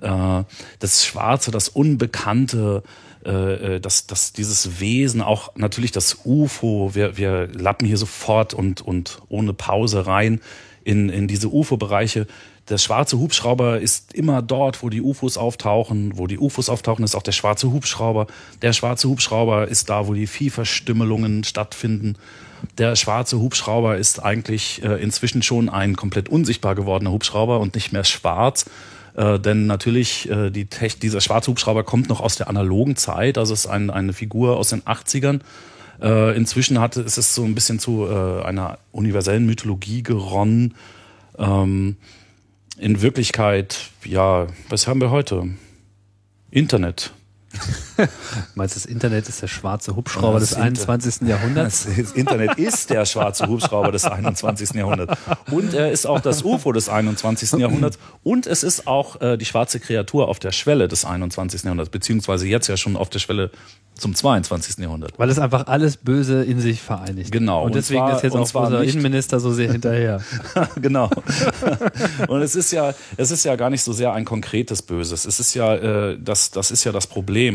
Äh, 0.00 0.44
das 0.78 1.04
Schwarze, 1.04 1.50
das 1.50 1.68
Unbekannte, 1.68 2.82
äh, 3.26 3.74
äh, 3.74 3.80
dass, 3.80 4.06
dass 4.06 4.32
dieses 4.32 4.78
Wesen, 4.78 5.20
auch 5.20 5.56
natürlich 5.56 5.90
das 5.90 6.18
UFO, 6.24 6.94
wir, 6.94 7.16
wir 7.16 7.48
lappen 7.48 7.84
hier 7.84 7.96
sofort 7.96 8.54
und, 8.54 8.82
und 8.82 9.20
ohne 9.28 9.52
Pause 9.52 10.06
rein 10.06 10.40
in, 10.84 11.08
in 11.08 11.26
diese 11.26 11.48
UFO-Bereiche. 11.48 12.28
Der 12.68 12.78
schwarze 12.78 13.18
Hubschrauber 13.18 13.80
ist 13.80 14.14
immer 14.14 14.42
dort, 14.42 14.84
wo 14.84 14.90
die 14.90 15.02
UFOs 15.02 15.38
auftauchen. 15.38 16.16
Wo 16.16 16.28
die 16.28 16.38
UFOs 16.38 16.68
auftauchen, 16.68 17.04
ist 17.04 17.16
auch 17.16 17.22
der 17.24 17.32
schwarze 17.32 17.72
Hubschrauber. 17.72 18.28
Der 18.62 18.72
schwarze 18.72 19.08
Hubschrauber 19.08 19.66
ist 19.66 19.90
da, 19.90 20.06
wo 20.06 20.14
die 20.14 20.28
Viehverstümmelungen 20.28 21.42
stattfinden. 21.42 22.14
Der 22.78 22.94
schwarze 22.94 23.40
Hubschrauber 23.40 23.96
ist 23.96 24.22
eigentlich 24.22 24.84
äh, 24.84 25.02
inzwischen 25.02 25.42
schon 25.42 25.68
ein 25.68 25.96
komplett 25.96 26.28
unsichtbar 26.28 26.76
gewordener 26.76 27.10
Hubschrauber 27.10 27.58
und 27.58 27.74
nicht 27.74 27.92
mehr 27.92 28.04
schwarz, 28.04 28.66
Äh, 29.16 29.40
denn 29.40 29.66
natürlich, 29.66 30.28
äh, 30.30 30.50
die 30.50 30.66
Tech, 30.66 30.98
dieser 30.98 31.20
schwarze 31.20 31.50
Hubschrauber 31.50 31.84
kommt 31.84 32.08
noch 32.08 32.20
aus 32.20 32.36
der 32.36 32.48
analogen 32.48 32.96
Zeit, 32.96 33.38
also 33.38 33.54
ist 33.54 33.66
ein, 33.66 33.90
eine 33.90 34.12
Figur 34.12 34.58
aus 34.58 34.68
den 34.68 34.82
80ern. 34.82 35.40
Äh, 36.02 36.36
inzwischen 36.36 36.78
hat, 36.78 36.98
ist 36.98 37.16
es 37.16 37.34
so 37.34 37.44
ein 37.44 37.54
bisschen 37.54 37.78
zu 37.78 38.06
äh, 38.06 38.42
einer 38.42 38.78
universellen 38.92 39.46
Mythologie 39.46 40.02
geronnen. 40.02 40.74
Ähm, 41.38 41.96
in 42.78 43.00
Wirklichkeit, 43.00 43.90
ja, 44.04 44.48
was 44.68 44.86
haben 44.86 45.00
wir 45.00 45.10
heute? 45.10 45.48
Internet. 46.50 47.12
Meinst 48.54 48.76
du, 48.76 48.80
das 48.80 48.86
Internet 48.86 49.28
ist 49.28 49.42
der 49.42 49.48
schwarze 49.48 49.96
Hubschrauber 49.96 50.40
des 50.40 50.54
21. 50.54 51.28
Jahrhunderts? 51.28 51.86
Das 51.96 52.12
Internet 52.12 52.58
ist 52.58 52.90
der 52.90 53.04
schwarze 53.04 53.46
Hubschrauber 53.48 53.90
des 53.90 54.04
21. 54.04 54.72
Jahrhunderts. 54.74 55.18
Und 55.50 55.74
er 55.74 55.90
ist 55.90 56.06
auch 56.06 56.20
das 56.20 56.42
UFO 56.42 56.72
des 56.72 56.88
21. 56.88 57.52
Jahrhunderts. 57.52 57.98
Und 58.22 58.46
es 58.46 58.62
ist 58.62 58.86
auch 58.86 59.20
äh, 59.20 59.36
die 59.36 59.44
schwarze 59.44 59.80
Kreatur 59.80 60.28
auf 60.28 60.38
der 60.38 60.52
Schwelle 60.52 60.88
des 60.88 61.04
21. 61.04 61.64
Jahrhunderts, 61.64 61.90
beziehungsweise 61.90 62.46
jetzt 62.46 62.68
ja 62.68 62.76
schon 62.76 62.96
auf 62.96 63.08
der 63.08 63.18
Schwelle 63.18 63.50
zum 63.96 64.14
22. 64.14 64.78
Jahrhundert. 64.78 65.18
Weil 65.18 65.30
es 65.30 65.38
einfach 65.38 65.66
alles 65.66 65.96
Böse 65.96 66.44
in 66.44 66.60
sich 66.60 66.82
vereinigt. 66.82 67.32
Genau. 67.32 67.64
Und 67.64 67.74
deswegen 67.74 68.02
und 68.02 68.08
zwar, 68.08 68.16
ist 68.16 68.22
jetzt 68.22 68.34
auch 68.34 68.64
unser 68.64 68.84
Innenminister 68.84 69.40
so 69.40 69.52
sehr 69.52 69.72
hinterher. 69.72 70.20
genau. 70.80 71.10
und 72.28 72.42
es 72.42 72.54
ist 72.54 72.72
ja, 72.72 72.94
es 73.16 73.30
ist 73.30 73.44
ja 73.44 73.56
gar 73.56 73.70
nicht 73.70 73.82
so 73.82 73.92
sehr 73.92 74.12
ein 74.12 74.24
konkretes 74.24 74.82
Böses. 74.82 75.24
Es 75.24 75.40
ist 75.40 75.54
ja, 75.54 75.74
äh, 75.74 76.18
das, 76.20 76.50
das 76.50 76.70
ist 76.70 76.84
ja 76.84 76.92
das 76.92 77.06
Problem 77.06 77.45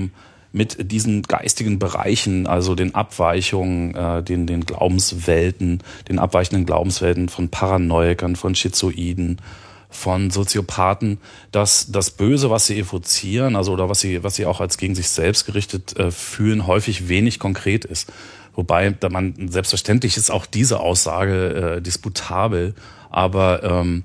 mit 0.54 0.92
diesen 0.92 1.22
geistigen 1.24 1.80
Bereichen, 1.80 2.46
also 2.46 2.76
den 2.76 2.94
Abweichungen, 2.94 3.96
äh, 3.96 4.22
den, 4.22 4.48
den 4.48 4.66
Glaubenswelten, 4.66 5.80
den 6.10 6.20
abweichenden 6.20 6.66
Glaubenswelten 6.66 7.30
von 7.30 7.50
Paranoikern, 7.50 8.36
von 8.36 8.54
Schizoiden, 8.56 9.38
von 9.90 10.30
Soziopathen, 10.32 11.20
dass 11.52 11.92
das 11.92 12.12
Böse, 12.12 12.50
was 12.50 12.66
sie 12.68 12.80
evozieren, 12.80 13.56
also 13.56 13.74
oder 13.74 13.90
was 13.90 14.00
sie, 14.00 14.24
was 14.24 14.36
sie 14.36 14.46
auch 14.46 14.62
als 14.62 14.78
gegen 14.78 14.96
sich 14.96 15.10
selbst 15.10 15.46
gerichtet 15.46 15.98
äh, 15.98 16.12
fühlen, 16.12 16.68
häufig 16.68 17.08
wenig 17.08 17.40
konkret 17.40 17.86
ist. 17.86 18.12
Wobei 18.54 18.90
da 18.90 19.10
man 19.10 19.50
selbstverständlich 19.50 20.18
ist 20.18 20.30
auch 20.30 20.46
diese 20.46 20.82
Aussage 20.82 21.78
äh, 21.78 21.82
disputabel, 21.82 22.74
aber 23.10 23.64
ähm, 23.64 24.04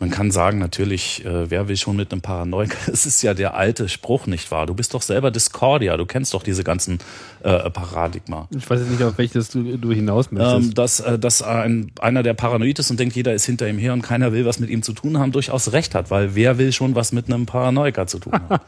man 0.00 0.10
kann 0.10 0.30
sagen, 0.30 0.58
natürlich, 0.58 1.24
äh, 1.26 1.50
wer 1.50 1.68
will 1.68 1.76
schon 1.76 1.94
mit 1.94 2.10
einem 2.10 2.22
Paranoiker? 2.22 2.78
Es 2.92 3.06
ist 3.06 3.22
ja 3.22 3.34
der 3.34 3.54
alte 3.54 3.88
Spruch, 3.88 4.26
nicht 4.26 4.50
wahr? 4.50 4.66
Du 4.66 4.74
bist 4.74 4.94
doch 4.94 5.02
selber 5.02 5.30
Discordia, 5.30 5.96
du 5.96 6.06
kennst 6.06 6.32
doch 6.32 6.42
diese 6.42 6.64
ganzen 6.64 6.98
äh, 7.42 7.70
Paradigma. 7.70 8.48
Ich 8.50 8.68
weiß 8.68 8.80
jetzt 8.80 8.90
nicht, 8.90 9.02
auf 9.02 9.18
welches 9.18 9.50
du, 9.50 9.76
du 9.76 9.92
hinaus 9.92 10.32
möchtest. 10.32 10.68
Ähm, 10.68 10.74
dass 10.74 11.00
äh, 11.00 11.18
dass 11.18 11.42
ein, 11.42 11.92
einer, 12.00 12.22
der 12.22 12.32
paranoid 12.32 12.78
ist 12.78 12.90
und 12.90 12.98
denkt, 12.98 13.14
jeder 13.14 13.34
ist 13.34 13.44
hinter 13.44 13.68
ihm 13.68 13.78
her 13.78 13.92
und 13.92 14.00
keiner 14.00 14.32
will 14.32 14.46
was 14.46 14.58
mit 14.58 14.70
ihm 14.70 14.82
zu 14.82 14.94
tun 14.94 15.18
haben, 15.18 15.32
durchaus 15.32 15.72
recht 15.72 15.94
hat, 15.94 16.10
weil 16.10 16.34
wer 16.34 16.56
will 16.56 16.72
schon 16.72 16.94
was 16.94 17.12
mit 17.12 17.26
einem 17.26 17.44
Paranoiker 17.44 18.06
zu 18.06 18.18
tun 18.18 18.32
haben? 18.32 18.58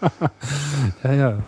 ja, 1.03 1.13
ja. 1.15 1.39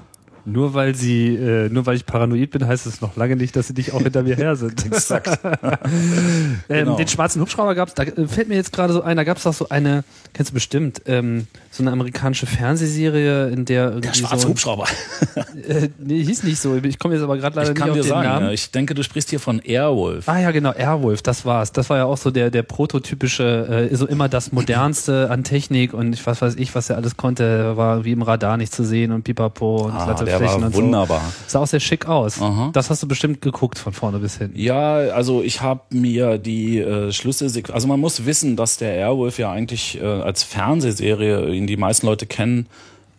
Nur 0.47 0.75
weil 0.75 0.95
sie, 0.95 1.35
äh, 1.35 1.71
nur 1.71 1.87
weil 1.87 1.97
ich 1.97 2.05
paranoid 2.05 2.51
bin, 2.51 2.67
heißt 2.67 2.87
es 2.87 3.01
noch 3.01 3.17
lange 3.17 3.35
nicht, 3.37 3.57
dass 3.57 3.69
sie 3.69 3.73
nicht 3.73 3.93
auch 3.93 4.03
hinter 4.03 4.23
mir 4.23 4.37
her 4.37 4.57
sind. 4.57 4.85
Exakt. 4.85 5.39
ähm, 5.45 6.59
genau. 6.69 6.97
Den 6.97 7.09
schwarzen 7.09 7.41
Hubschrauber 7.41 7.75
gab's. 7.75 7.95
Da 7.95 8.03
äh, 8.03 8.27
fällt 8.27 8.49
mir 8.49 8.57
jetzt 8.57 8.73
gerade 8.73 8.93
so 8.93 9.03
ein. 9.03 9.17
Da 9.17 9.25
gab's 9.25 9.45
doch 9.45 9.55
so 9.55 9.69
eine, 9.71 10.05
kennst 10.35 10.51
du 10.51 10.55
bestimmt, 10.55 11.03
ähm, 11.07 11.47
so 11.71 11.83
eine 11.83 11.93
amerikanische 11.93 12.47
Fernsehserie, 12.47 13.49
in 13.49 13.65
der 13.65 13.87
irgendwie 13.87 14.09
der 14.09 14.15
schwarze 14.15 14.43
so, 14.43 14.49
Hubschrauber. 14.49 14.87
äh, 15.37 15.89
nee, 15.99 16.23
hieß 16.23 16.43
nicht 16.43 16.61
so. 16.61 16.77
Ich 16.77 16.99
komme 16.99 17.15
jetzt 17.15 17.23
aber 17.23 17.39
gerade 17.39 17.57
leider 17.57 17.71
ich 17.71 17.77
kann 17.77 17.89
nicht 17.89 17.97
dir 17.97 18.01
auf 18.01 18.07
den 18.07 18.11
sagen, 18.11 18.29
Namen. 18.29 18.47
Ja, 18.47 18.53
ich 18.53 18.71
denke, 18.71 18.95
du 18.95 19.03
sprichst 19.03 19.31
hier 19.31 19.41
von 19.41 19.61
Airwolf. 19.61 20.29
Ah 20.29 20.41
ja, 20.41 20.51
genau, 20.51 20.73
Airwolf. 20.73 21.23
Das 21.23 21.47
war's. 21.47 21.73
Das 21.73 21.89
war 21.89 21.97
ja 21.97 22.05
auch 22.05 22.19
so 22.19 22.31
der 22.31 22.51
der 22.51 22.63
prototypische, 22.63 23.89
äh, 23.91 23.97
so 23.97 24.07
immer 24.07 24.29
das 24.29 24.53
modernste 24.53 25.31
an 25.31 25.43
Technik 25.43 25.95
und 25.95 26.13
ich 26.13 26.27
was 26.27 26.43
weiß 26.43 26.57
ich, 26.57 26.75
was 26.75 26.91
er 26.91 26.97
alles 26.97 27.17
konnte, 27.17 27.77
war 27.77 28.05
wie 28.05 28.13
im 28.13 28.23
Radar 28.23 28.57
nicht 28.59 28.75
zu 28.75 28.85
sehen 28.85 29.11
und 29.13 29.23
Pipapo 29.23 29.87
und 29.87 29.93
ah, 29.93 30.07
der 30.39 30.49
war 30.49 30.57
und 30.57 30.75
wunderbar. 30.75 31.21
so. 31.21 31.51
Sah 31.51 31.61
auch 31.61 31.67
sehr 31.67 31.81
schick 31.81 32.07
aus. 32.07 32.41
Aha. 32.41 32.71
Das 32.73 32.91
hast 32.91 33.03
du 33.03 33.09
bestimmt 33.09 33.41
geguckt 33.41 33.79
von 33.79 33.93
vorne 33.93 34.19
bis 34.19 34.39
hinten. 34.39 34.59
Ja, 34.59 34.95
also 34.95 35.43
ich 35.43 35.61
habe 35.61 35.81
mir 35.91 36.39
die 36.39 36.79
äh, 36.79 37.13
Schlüsse, 37.13 37.51
also 37.73 37.89
man 37.89 38.01
muss 38.01 38.27
wissen, 38.27 38.57
dass 38.57 38.77
der 38.77 38.95
Airwolf 38.95 39.39
ja 39.39 39.51
eigentlich 39.51 40.01
äh, 40.01 40.05
als 40.05 40.43
Fernsehserie, 40.43 41.55
in 41.55 41.67
die 41.67 41.77
meisten 41.77 42.07
Leute 42.07 42.27
kennen, 42.27 42.67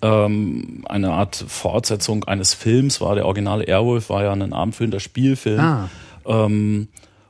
ähm, 0.01 0.83
eine 0.85 1.11
Art 1.11 1.43
Fortsetzung 1.47 2.23
eines 2.25 2.53
Films 2.53 3.01
war. 3.01 3.15
Der 3.15 3.25
originale 3.25 3.63
Airwolf 3.65 4.09
war 4.09 4.23
ja 4.23 4.31
ein 4.31 4.53
abendfüllender 4.53 4.99
Spielfilm. 4.99 5.59
Ah. 5.59 5.89
Ähm, 6.25 6.87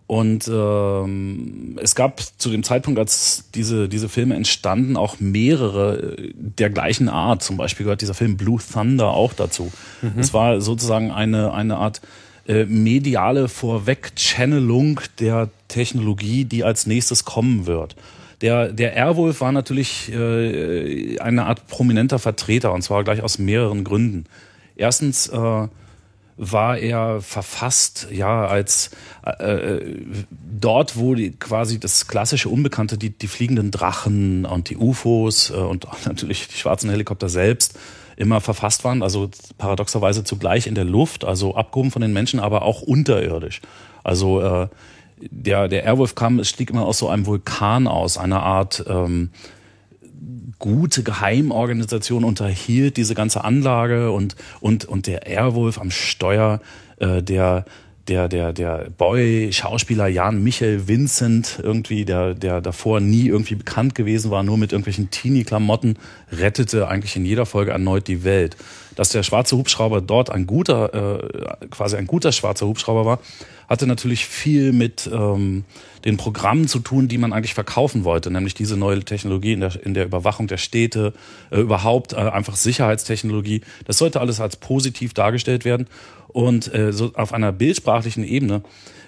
und 0.08 0.48
ähm, 0.48 1.80
es 1.82 1.96
gab 1.96 2.22
zu 2.38 2.52
dem 2.52 2.62
Zeitpunkt, 2.64 3.00
als 3.00 3.46
diese, 3.56 3.90
diese 3.90 4.08
Filme 4.08 4.36
entstanden, 4.36 4.98
auch 4.98 5.20
mehrere 5.20 6.18
äh, 6.18 6.34
der 6.36 6.70
gleichen 6.70 7.10
Art. 7.10 7.42
Zum 7.42 7.58
Beispiel 7.58 7.86
gehört 7.86 8.02
dieser 8.02 8.14
Film 8.14 8.38
Blue 8.38 8.60
Thunder 8.60 9.08
auch 9.08 9.34
dazu. 9.34 9.72
Es 10.18 10.34
war 10.34 10.62
sozusagen 10.62 11.10
eine, 11.12 11.54
eine 11.54 11.78
Art 11.78 12.02
äh, 12.48 12.66
mediale 12.66 13.48
Vorweg-Channelung 13.48 15.00
der 15.20 15.50
Technologie, 15.68 16.46
die 16.46 16.64
als 16.64 16.86
nächstes 16.86 17.26
kommen 17.26 17.66
wird. 17.66 17.96
Der, 18.42 18.72
der 18.72 18.94
Airwolf 18.94 19.42
war 19.42 19.52
natürlich 19.52 20.12
äh, 20.12 21.18
eine 21.18 21.46
Art 21.46 21.66
prominenter 21.68 22.20
Vertreter 22.20 22.74
und 22.74 22.84
zwar 22.84 23.04
gleich 23.04 23.24
aus 23.24 23.40
mehreren 23.40 23.84
Gründen. 23.84 24.26
Erstens 24.76 25.28
äh, 25.28 25.68
war 26.38 26.78
er 26.78 27.22
verfasst, 27.22 28.08
ja, 28.12 28.46
als 28.46 28.92
äh, 29.24 29.80
dort, 30.32 30.98
wo 30.98 31.16
die, 31.16 31.32
quasi 31.32 31.80
das 31.80 32.08
klassische 32.08 32.50
Unbekannte, 32.50 32.98
die, 32.98 33.12
die 33.12 33.28
fliegenden 33.28 33.72
Drachen 33.72 34.46
und 34.46 34.70
die 34.70 34.78
UFOs 34.78 35.52
äh, 35.52 35.54
und 35.54 35.88
natürlich 36.06 36.48
die 36.48 36.58
schwarzen 36.58 36.90
Helikopter 36.90 37.30
selbst 37.30 37.80
immer 38.18 38.42
verfasst 38.42 38.84
waren, 38.84 39.04
also 39.04 39.30
paradoxerweise 39.58 40.24
zugleich 40.24 40.68
in 40.68 40.76
der 40.76 40.86
Luft, 40.86 41.26
also 41.26 41.56
abgehoben 41.56 41.92
von 41.92 42.02
den 42.02 42.14
Menschen, 42.14 42.40
aber 42.40 42.62
auch 42.62 42.82
unterirdisch. 42.82 43.62
Also 44.04 44.42
äh, 44.42 44.68
der, 45.18 45.68
der 45.68 45.84
Airwolf 45.84 46.16
kam, 46.16 46.40
es 46.40 46.50
stieg 46.50 46.70
immer 46.70 46.86
aus 46.86 47.00
so 47.00 47.10
einem 47.10 47.26
Vulkan 47.26 47.88
aus, 47.88 48.18
einer 48.18 48.44
Art 48.44 48.84
ähm, 48.88 49.32
gute 50.66 51.04
Geheimorganisation 51.04 52.24
unterhielt 52.24 52.98
diese 52.98 53.14
ganze 53.14 53.44
Anlage 53.44 54.12
und, 54.12 54.36
und, 54.62 54.86
und 54.86 55.06
der 55.06 55.28
Airwolf 55.28 55.78
am 55.78 55.92
Steuer, 55.92 56.60
äh, 56.98 57.22
der, 57.22 57.66
der, 58.08 58.28
der, 58.28 58.52
der 58.52 58.90
Boy-Schauspieler 58.98 60.08
Jan 60.08 60.44
Michael 60.44 60.88
Vincent, 60.88 61.60
irgendwie, 61.62 62.04
der, 62.04 62.34
der 62.34 62.62
davor 62.62 63.00
nie 63.00 63.28
irgendwie 63.28 63.54
bekannt 63.54 63.94
gewesen 63.94 64.32
war, 64.32 64.42
nur 64.42 64.58
mit 64.58 64.72
irgendwelchen 64.72 65.12
Teenie-Klamotten, 65.12 66.00
rettete 66.32 66.88
eigentlich 66.88 67.16
in 67.16 67.26
jeder 67.26 67.46
Folge 67.46 67.70
erneut 67.70 68.08
die 68.08 68.24
Welt. 68.24 68.58
Dass 68.96 69.10
der 69.10 69.22
schwarze 69.22 69.58
Hubschrauber 69.58 70.02
dort 70.02 70.32
ein 70.32 70.48
guter, 70.48 71.20
äh, 71.22 71.68
quasi 71.70 71.96
ein 71.96 72.08
guter 72.08 72.32
schwarzer 72.32 72.66
Hubschrauber 72.66 73.06
war, 73.06 73.20
hatte 73.68 73.88
natürlich 73.88 74.26
viel 74.26 74.72
mit 74.74 75.10
ähm, 75.12 75.66
den 76.04 76.18
Programmen 76.18 76.68
zu 76.68 76.80
tun, 76.80 77.08
die 77.08 77.18
man 77.18 77.34
eigentlich 77.34 77.54
verkaufen 77.54 78.04
wollte, 78.04 78.32
nämlich 78.32 78.54
diese 78.54 78.78
neue 78.78 79.00
Technologie 79.04 79.54
in 79.54 79.62
der, 79.62 79.86
in 79.86 79.94
der 79.94 80.06
Überwachung 80.06 80.48
der 80.48 80.58
Städte, 80.58 81.14
äh, 81.52 81.60
überhaupt 81.60 82.14
äh, 82.14 82.18
einfach 82.18 82.56
Sicherheitstechnologie. 82.56 83.62
Das 83.86 83.98
sollte 83.98 84.22
alles 84.22 84.40
als 84.40 84.56
positiv 84.56 85.14
dargestellt 85.14 85.66
werden 85.66 85.88
und 86.28 86.74
äh, 86.74 86.94
so 86.94 87.12
auf 87.16 87.34
einer 87.34 87.52
bildsprachlichen 87.52 88.24
Ebene 88.24 88.62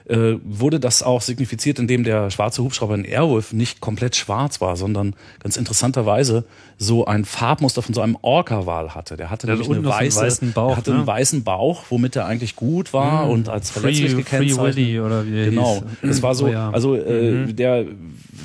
äh, 0.09 0.35
wurde 0.43 0.79
das 0.79 1.03
auch 1.03 1.21
signifiziert, 1.21 1.79
indem 1.79 2.03
der 2.03 2.29
schwarze 2.31 2.63
Hubschrauber 2.63 2.95
in 2.95 3.03
Airwolf 3.05 3.51
nicht 3.53 3.81
komplett 3.81 4.15
schwarz 4.15 4.61
war, 4.61 4.77
sondern 4.77 5.15
ganz 5.41 5.57
interessanterweise 5.57 6.45
so 6.77 7.05
ein 7.05 7.25
Farbmuster 7.25 7.81
von 7.81 7.93
so 7.93 8.01
einem 8.01 8.17
Orca-Wal 8.21 8.95
hatte. 8.95 9.17
Der 9.17 9.29
hatte 9.29 9.47
Der 9.47 9.57
nämlich 9.57 9.77
eine 9.77 9.85
weiße, 9.87 10.21
weißen 10.21 10.53
Bauch, 10.53 10.67
der 10.69 10.77
hatte 10.77 10.91
ne? 10.91 10.97
einen 10.97 11.07
weißen 11.07 11.43
Bauch, 11.43 11.83
womit 11.89 12.15
er 12.15 12.25
eigentlich 12.25 12.55
gut 12.55 12.93
war 12.93 13.25
Mhm. 13.25 13.31
und 13.31 13.49
als 13.49 13.69
verletzlich 13.69 14.11
Free, 14.13 14.23
Free 14.23 14.45
gekennzeichnet. 14.45 14.75
Willy 14.77 14.99
oder 14.99 15.25
wie 15.25 15.39
er 15.39 15.45
Genau. 15.45 15.83
hieß. 16.01 16.09
Es 16.11 16.23
war 16.23 16.35
so, 16.35 16.45
Oh 16.45 16.49
ja. 16.49 16.69
also 16.69 16.95
äh, 16.95 17.31
Mhm. 17.31 17.55
der 17.55 17.85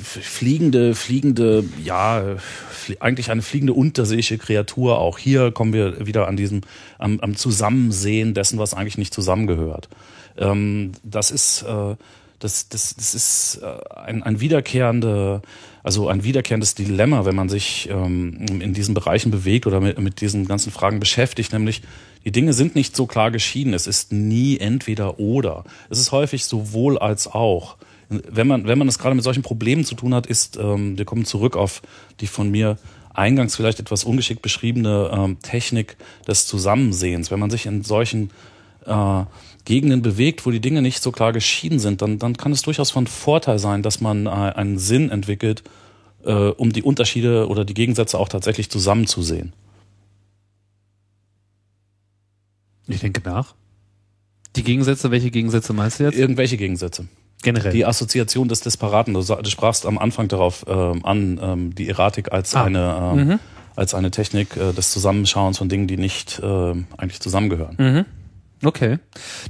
fliegende, 0.01 0.95
fliegende, 0.95 1.63
ja, 1.83 2.23
flie 2.69 2.97
eigentlich 2.99 3.31
eine 3.31 3.41
fliegende 3.41 3.73
unterseeische 3.73 4.37
Kreatur 4.37 4.99
auch. 4.99 5.17
Hier 5.17 5.51
kommen 5.51 5.73
wir 5.73 6.05
wieder 6.05 6.27
an 6.27 6.35
diesem, 6.35 6.61
am, 6.97 7.19
am 7.21 7.35
Zusammensehen 7.35 8.33
dessen, 8.33 8.59
was 8.59 8.73
eigentlich 8.73 8.97
nicht 8.97 9.13
zusammengehört. 9.13 9.87
Ähm, 10.37 10.91
das 11.03 11.31
ist, 11.31 11.63
äh, 11.63 11.95
das, 12.39 12.67
das, 12.69 12.95
das 12.95 13.15
ist 13.15 13.61
äh, 13.61 13.99
ein, 13.99 14.23
ein 14.23 14.39
wiederkehrende, 14.39 15.41
also 15.83 16.07
ein 16.07 16.23
wiederkehrendes 16.23 16.75
Dilemma, 16.75 17.25
wenn 17.25 17.35
man 17.35 17.49
sich 17.49 17.89
ähm, 17.89 18.45
in 18.59 18.73
diesen 18.73 18.93
Bereichen 18.93 19.31
bewegt 19.31 19.67
oder 19.67 19.79
mit, 19.79 19.99
mit 19.99 20.21
diesen 20.21 20.47
ganzen 20.47 20.71
Fragen 20.71 20.99
beschäftigt, 20.99 21.53
nämlich 21.53 21.81
die 22.25 22.31
Dinge 22.31 22.53
sind 22.53 22.75
nicht 22.75 22.95
so 22.95 23.05
klar 23.05 23.31
geschieden. 23.31 23.73
Es 23.73 23.87
ist 23.87 24.11
nie 24.11 24.57
entweder 24.57 25.19
oder. 25.19 25.65
Es 25.89 25.99
ist 25.99 26.11
häufig 26.11 26.45
sowohl 26.45 26.97
als 26.97 27.27
auch. 27.27 27.75
Wenn 28.09 28.47
man, 28.47 28.67
wenn 28.67 28.77
man 28.77 28.87
es 28.87 28.99
gerade 28.99 29.15
mit 29.15 29.23
solchen 29.23 29.43
Problemen 29.43 29.85
zu 29.85 29.95
tun 29.95 30.13
hat, 30.13 30.27
ist, 30.27 30.57
ähm, 30.57 30.97
wir 30.97 31.05
kommen 31.05 31.25
zurück 31.25 31.55
auf 31.55 31.81
die 32.19 32.27
von 32.27 32.49
mir 32.49 32.77
eingangs 33.13 33.55
vielleicht 33.55 33.79
etwas 33.79 34.03
ungeschickt 34.03 34.41
beschriebene 34.41 35.11
ähm, 35.13 35.37
Technik 35.41 35.97
des 36.27 36.47
Zusammensehens. 36.47 37.31
Wenn 37.31 37.39
man 37.39 37.49
sich 37.49 37.65
in 37.65 37.83
solchen 37.83 38.31
äh, 38.85 39.23
Gegenden 39.65 40.01
bewegt, 40.01 40.45
wo 40.45 40.51
die 40.51 40.59
Dinge 40.59 40.81
nicht 40.81 41.01
so 41.01 41.11
klar 41.11 41.31
geschieden 41.33 41.79
sind, 41.79 42.01
dann, 42.01 42.19
dann 42.19 42.35
kann 42.35 42.51
es 42.51 42.61
durchaus 42.63 42.91
von 42.91 43.07
Vorteil 43.07 43.59
sein, 43.59 43.81
dass 43.81 44.01
man 44.01 44.25
äh, 44.25 44.29
einen 44.29 44.77
Sinn 44.77 45.09
entwickelt, 45.09 45.63
äh, 46.25 46.31
um 46.33 46.73
die 46.73 46.83
Unterschiede 46.83 47.47
oder 47.47 47.63
die 47.65 47.73
Gegensätze 47.73 48.19
auch 48.19 48.29
tatsächlich 48.29 48.69
zusammenzusehen. 48.69 49.53
Ich 52.87 52.99
denke 52.99 53.21
nach. 53.23 53.55
Die 54.55 54.63
Gegensätze, 54.63 55.09
welche 55.11 55.31
Gegensätze 55.31 55.73
meinst 55.73 55.99
du 55.99 56.03
jetzt? 56.03 56.17
Irgendwelche 56.17 56.57
Gegensätze. 56.57 57.07
Generell. 57.41 57.71
Die 57.73 57.85
Assoziation 57.85 58.47
des 58.47 58.61
Disparaten. 58.61 59.13
Du, 59.13 59.21
du 59.21 59.49
sprachst 59.49 59.85
am 59.85 59.97
Anfang 59.97 60.27
darauf 60.27 60.65
ähm, 60.67 61.03
an, 61.03 61.39
ähm, 61.41 61.75
die 61.75 61.89
Erratik 61.89 62.31
als 62.31 62.55
Ah. 62.55 62.63
eine 62.65 63.13
ähm, 63.15 63.27
Mhm. 63.27 63.39
als 63.75 63.93
eine 63.95 64.11
Technik 64.11 64.55
äh, 64.55 64.71
des 64.71 64.91
Zusammenschauens 64.91 65.57
von 65.57 65.67
Dingen, 65.69 65.87
die 65.87 65.97
nicht 65.97 66.39
ähm, 66.43 66.85
eigentlich 66.97 67.19
zusammengehören. 67.21 67.75
Mhm. 67.79 68.05
Okay. 68.63 68.99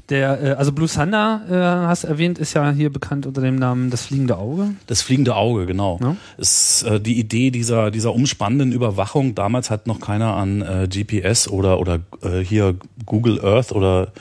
Der, 0.10 0.42
äh, 0.42 0.50
also 0.52 0.72
Blue 0.72 0.88
Thunder, 0.88 1.42
äh, 1.50 1.88
hast 1.88 2.04
du 2.04 2.08
erwähnt, 2.08 2.40
ist 2.40 2.54
ja 2.54 2.72
hier 2.72 2.92
bekannt 2.92 3.26
unter 3.26 3.42
dem 3.42 3.56
Namen 3.56 3.90
Das 3.90 4.06
fliegende 4.06 4.38
Auge. 4.38 4.72
Das 4.88 5.02
fliegende 5.02 5.36
Auge, 5.36 5.66
genau. 5.66 6.00
Ja. 6.02 6.16
Ist 6.38 6.84
äh, 6.84 7.00
die 7.00 7.20
Idee 7.20 7.52
dieser 7.52 7.92
dieser 7.92 8.14
umspannenden 8.14 8.72
Überwachung. 8.72 9.36
Damals 9.36 9.70
hat 9.70 9.88
noch 9.88 10.00
keiner 10.00 10.36
an 10.36 10.62
äh, 10.62 10.88
GPS 10.88 11.48
oder 11.48 11.80
oder 11.80 12.00
äh, 12.22 12.40
hier 12.40 12.76
Google 13.06 13.44
Earth 13.44 13.72
oder 13.72 14.12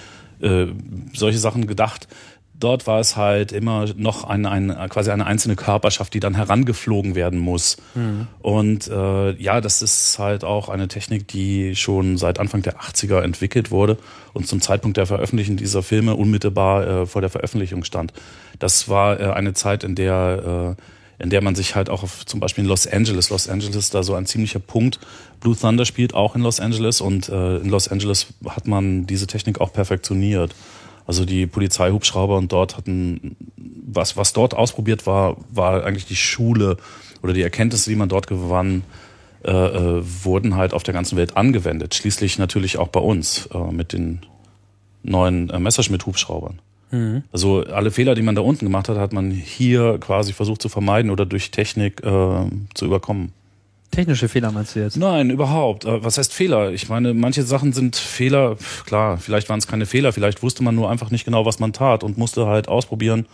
äh, 0.40 0.66
solche 1.14 1.38
Sachen 1.38 1.66
gedacht. 1.66 2.08
Dort 2.62 2.86
war 2.86 3.00
es 3.00 3.16
halt 3.16 3.50
immer 3.50 3.86
noch 3.96 4.22
ein, 4.22 4.46
ein, 4.46 4.68
quasi 4.88 5.10
eine 5.10 5.26
einzelne 5.26 5.56
Körperschaft, 5.56 6.14
die 6.14 6.20
dann 6.20 6.36
herangeflogen 6.36 7.16
werden 7.16 7.40
muss. 7.40 7.76
Und 8.40 8.86
äh, 8.86 9.32
ja, 9.32 9.60
das 9.60 9.82
ist 9.82 10.20
halt 10.20 10.44
auch 10.44 10.68
eine 10.68 10.86
Technik, 10.86 11.26
die 11.26 11.74
schon 11.74 12.18
seit 12.18 12.38
Anfang 12.38 12.62
der 12.62 12.78
80er 12.78 13.20
entwickelt 13.20 13.72
wurde 13.72 13.98
und 14.32 14.46
zum 14.46 14.60
Zeitpunkt 14.60 14.96
der 14.96 15.06
Veröffentlichung 15.06 15.56
dieser 15.56 15.82
Filme 15.82 16.14
unmittelbar 16.14 16.86
äh, 16.86 17.06
vor 17.06 17.20
der 17.20 17.30
Veröffentlichung 17.30 17.82
stand. 17.82 18.12
Das 18.60 18.88
war 18.88 19.18
äh, 19.18 19.24
eine 19.32 19.54
Zeit, 19.54 19.82
in 19.82 19.96
der 19.96 20.76
äh, 20.78 20.82
in 21.18 21.30
der 21.30 21.40
man 21.40 21.54
sich 21.54 21.76
halt 21.76 21.88
auch 21.88 22.02
auf, 22.02 22.26
zum 22.26 22.40
Beispiel 22.40 22.64
in 22.64 22.68
Los 22.68 22.86
Angeles, 22.86 23.30
Los 23.30 23.48
Angeles 23.48 23.76
ist 23.76 23.94
da 23.94 24.02
so 24.02 24.14
ein 24.14 24.26
ziemlicher 24.26 24.58
Punkt. 24.58 24.98
Blue 25.40 25.56
Thunder 25.56 25.84
spielt 25.84 26.14
auch 26.14 26.34
in 26.34 26.42
Los 26.42 26.58
Angeles 26.58 27.00
und 27.00 27.28
äh, 27.28 27.58
in 27.58 27.68
Los 27.68 27.86
Angeles 27.86 28.26
hat 28.48 28.66
man 28.66 29.06
diese 29.06 29.28
Technik 29.28 29.60
auch 29.60 29.72
perfektioniert. 29.72 30.52
Also 31.06 31.24
die 31.24 31.46
Polizeihubschrauber 31.46 32.36
und 32.36 32.52
dort 32.52 32.76
hatten, 32.76 33.36
was, 33.56 34.16
was 34.16 34.32
dort 34.32 34.54
ausprobiert 34.54 35.06
war, 35.06 35.36
war 35.50 35.84
eigentlich 35.84 36.06
die 36.06 36.16
Schule 36.16 36.76
oder 37.22 37.32
die 37.32 37.42
Erkenntnisse, 37.42 37.90
die 37.90 37.96
man 37.96 38.08
dort 38.08 38.26
gewann, 38.26 38.84
äh, 39.44 39.50
äh, 39.50 40.02
wurden 40.24 40.56
halt 40.56 40.72
auf 40.72 40.84
der 40.84 40.94
ganzen 40.94 41.16
Welt 41.16 41.36
angewendet. 41.36 41.94
Schließlich 41.94 42.38
natürlich 42.38 42.78
auch 42.78 42.88
bei 42.88 43.00
uns 43.00 43.46
äh, 43.52 43.72
mit 43.72 43.92
den 43.92 44.20
neuen 45.02 45.50
äh, 45.50 45.58
Messerschmitt-Hubschraubern. 45.58 46.60
Also 47.32 47.64
alle 47.64 47.90
Fehler, 47.90 48.14
die 48.14 48.22
man 48.22 48.34
da 48.34 48.42
unten 48.42 48.66
gemacht 48.66 48.88
hat, 48.88 48.98
hat 48.98 49.12
man 49.12 49.30
hier 49.30 49.98
quasi 49.98 50.32
versucht 50.32 50.62
zu 50.62 50.68
vermeiden 50.68 51.10
oder 51.10 51.26
durch 51.26 51.50
Technik 51.50 52.04
äh, 52.04 52.44
zu 52.74 52.84
überkommen. 52.84 53.32
Technische 53.92 54.28
Fehler 54.28 54.50
meinst 54.50 54.74
du 54.74 54.80
jetzt? 54.80 54.96
Nein, 54.96 55.28
überhaupt. 55.28 55.84
Äh, 55.84 56.02
Was 56.02 56.16
heißt 56.16 56.32
Fehler? 56.32 56.72
Ich 56.72 56.88
meine, 56.88 57.12
manche 57.12 57.42
Sachen 57.42 57.74
sind 57.74 57.94
Fehler. 57.94 58.56
Klar, 58.86 59.18
vielleicht 59.18 59.50
waren 59.50 59.58
es 59.58 59.66
keine 59.66 59.84
Fehler, 59.84 60.14
vielleicht 60.14 60.42
wusste 60.42 60.64
man 60.64 60.74
nur 60.74 60.90
einfach 60.90 61.10
nicht 61.10 61.26
genau, 61.26 61.44
was 61.44 61.60
man 61.60 61.74
tat 61.74 62.02
und 62.02 62.16
musste 62.16 62.46
halt 62.46 62.68
ausprobieren, 62.68 63.26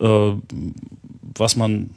äh, 0.00 0.32
was 1.36 1.56
man 1.56 1.90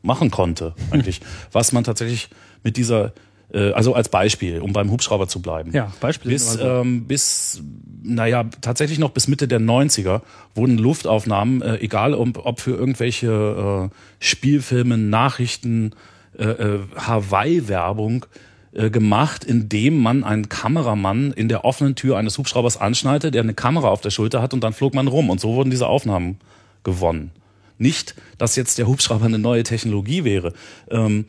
machen 0.00 0.30
konnte 0.30 0.74
eigentlich. 0.90 1.20
was 1.52 1.72
man 1.72 1.84
tatsächlich 1.84 2.30
mit 2.64 2.78
dieser, 2.78 3.12
äh, 3.52 3.72
also 3.72 3.94
als 3.94 4.08
Beispiel, 4.08 4.60
um 4.60 4.72
beim 4.72 4.90
Hubschrauber 4.90 5.28
zu 5.28 5.42
bleiben. 5.42 5.72
Ja, 5.72 5.92
Beispiele 6.00 6.32
Bis, 6.32 6.58
ähm, 6.58 7.04
bis, 7.04 7.62
naja, 8.02 8.44
tatsächlich 8.62 8.98
noch 8.98 9.10
bis 9.10 9.28
Mitte 9.28 9.46
der 9.46 9.60
90er 9.60 10.22
wurden 10.54 10.78
Luftaufnahmen, 10.78 11.60
äh, 11.60 11.76
egal 11.76 12.14
ob, 12.14 12.46
ob 12.46 12.60
für 12.60 12.72
irgendwelche 12.72 13.90
äh, 13.90 13.94
Spielfilme, 14.20 14.96
Nachrichten, 14.96 15.92
äh, 16.38 16.44
äh, 16.44 16.80
Hawaii-Werbung 16.96 18.26
äh, 18.72 18.90
gemacht, 18.90 19.44
indem 19.44 19.98
man 19.98 20.24
einen 20.24 20.48
Kameramann 20.48 21.32
in 21.32 21.48
der 21.48 21.64
offenen 21.64 21.94
Tür 21.94 22.16
eines 22.16 22.38
Hubschraubers 22.38 22.78
anschnallte, 22.78 23.30
der 23.30 23.42
eine 23.42 23.54
Kamera 23.54 23.88
auf 23.88 24.00
der 24.00 24.10
Schulter 24.10 24.40
hat 24.40 24.54
und 24.54 24.64
dann 24.64 24.72
flog 24.72 24.94
man 24.94 25.08
rum. 25.08 25.30
Und 25.30 25.40
so 25.40 25.54
wurden 25.54 25.70
diese 25.70 25.86
Aufnahmen 25.86 26.38
gewonnen. 26.84 27.32
Nicht, 27.78 28.14
dass 28.38 28.56
jetzt 28.56 28.78
der 28.78 28.86
Hubschrauber 28.86 29.26
eine 29.26 29.38
neue 29.38 29.62
Technologie 29.62 30.24
wäre. 30.24 30.52
Ähm, 30.90 31.26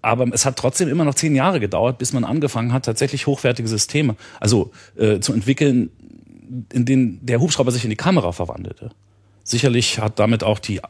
aber 0.00 0.26
es 0.32 0.44
hat 0.44 0.56
trotzdem 0.56 0.88
immer 0.88 1.04
noch 1.04 1.14
zehn 1.14 1.34
Jahre 1.34 1.60
gedauert, 1.60 1.98
bis 1.98 2.12
man 2.12 2.24
angefangen 2.24 2.72
hat, 2.72 2.84
tatsächlich 2.84 3.26
hochwertige 3.26 3.68
Systeme, 3.68 4.16
also 4.40 4.72
äh, 4.96 5.20
zu 5.20 5.32
entwickeln, 5.32 5.90
in 6.72 6.84
denen 6.84 7.24
der 7.24 7.40
Hubschrauber 7.40 7.70
sich 7.70 7.84
in 7.84 7.90
die 7.90 7.96
Kamera 7.96 8.32
verwandelte. 8.32 8.90
Sicherlich 9.44 9.98
hat 9.98 10.18
damit 10.18 10.44
auch 10.44 10.58
die 10.58 10.80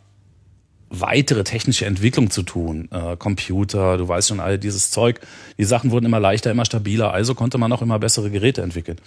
weitere 0.92 1.42
technische 1.42 1.86
Entwicklung 1.86 2.30
zu 2.30 2.42
tun. 2.42 2.88
Äh, 2.92 3.16
Computer, 3.16 3.96
du 3.96 4.06
weißt 4.06 4.28
schon, 4.28 4.40
all 4.40 4.58
dieses 4.58 4.90
Zeug. 4.90 5.20
Die 5.58 5.64
Sachen 5.64 5.90
wurden 5.90 6.06
immer 6.06 6.20
leichter, 6.20 6.50
immer 6.50 6.64
stabiler, 6.64 7.12
also 7.12 7.34
konnte 7.34 7.58
man 7.58 7.72
auch 7.72 7.82
immer 7.82 7.98
bessere 7.98 8.30
Geräte 8.30 8.62
entwickeln. 8.62 8.98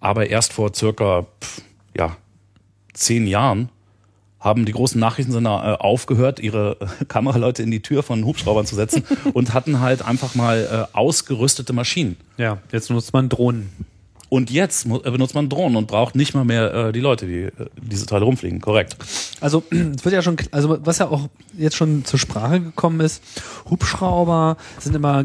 Aber 0.00 0.28
erst 0.28 0.52
vor 0.52 0.74
circa, 0.74 1.26
pff, 1.42 1.62
ja, 1.96 2.16
zehn 2.94 3.26
Jahren 3.26 3.68
haben 4.40 4.64
die 4.64 4.72
großen 4.72 5.00
Nachrichtensender 5.00 5.78
äh, 5.80 5.82
aufgehört, 5.82 6.40
ihre 6.40 6.76
äh, 6.80 7.04
Kameraleute 7.04 7.62
in 7.62 7.70
die 7.70 7.80
Tür 7.80 8.02
von 8.02 8.24
Hubschraubern 8.24 8.66
zu 8.66 8.74
setzen 8.74 9.04
und 9.34 9.54
hatten 9.54 9.80
halt 9.80 10.02
einfach 10.02 10.34
mal 10.34 10.88
äh, 10.92 10.96
ausgerüstete 10.96 11.72
Maschinen. 11.72 12.16
Ja, 12.38 12.58
jetzt 12.72 12.90
nutzt 12.90 13.12
man 13.12 13.28
Drohnen. 13.28 13.70
Und 14.36 14.50
jetzt 14.50 14.84
äh, 14.84 15.10
benutzt 15.10 15.34
man 15.34 15.48
Drohnen 15.48 15.76
und 15.76 15.86
braucht 15.86 16.14
nicht 16.14 16.34
mal 16.34 16.44
mehr 16.44 16.74
äh, 16.74 16.92
die 16.92 17.00
Leute, 17.00 17.26
die 17.26 17.44
äh, 17.44 17.52
diese 17.80 18.04
Teile 18.04 18.26
rumfliegen. 18.26 18.60
Korrekt. 18.60 18.94
Also 19.40 19.62
es 19.70 20.04
wird 20.04 20.12
ja 20.12 20.20
schon, 20.20 20.36
also 20.50 20.76
was 20.84 20.98
ja 20.98 21.08
auch 21.08 21.30
jetzt 21.56 21.74
schon 21.74 22.04
zur 22.04 22.18
Sprache 22.18 22.60
gekommen 22.60 23.00
ist, 23.00 23.22
Hubschrauber 23.70 24.58
sind 24.78 24.94
immer 24.94 25.24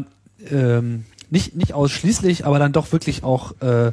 ähm, 0.50 1.04
nicht 1.28 1.54
nicht 1.54 1.74
ausschließlich, 1.74 2.46
aber 2.46 2.58
dann 2.58 2.72
doch 2.72 2.90
wirklich 2.90 3.22
auch 3.22 3.52
äh, 3.60 3.92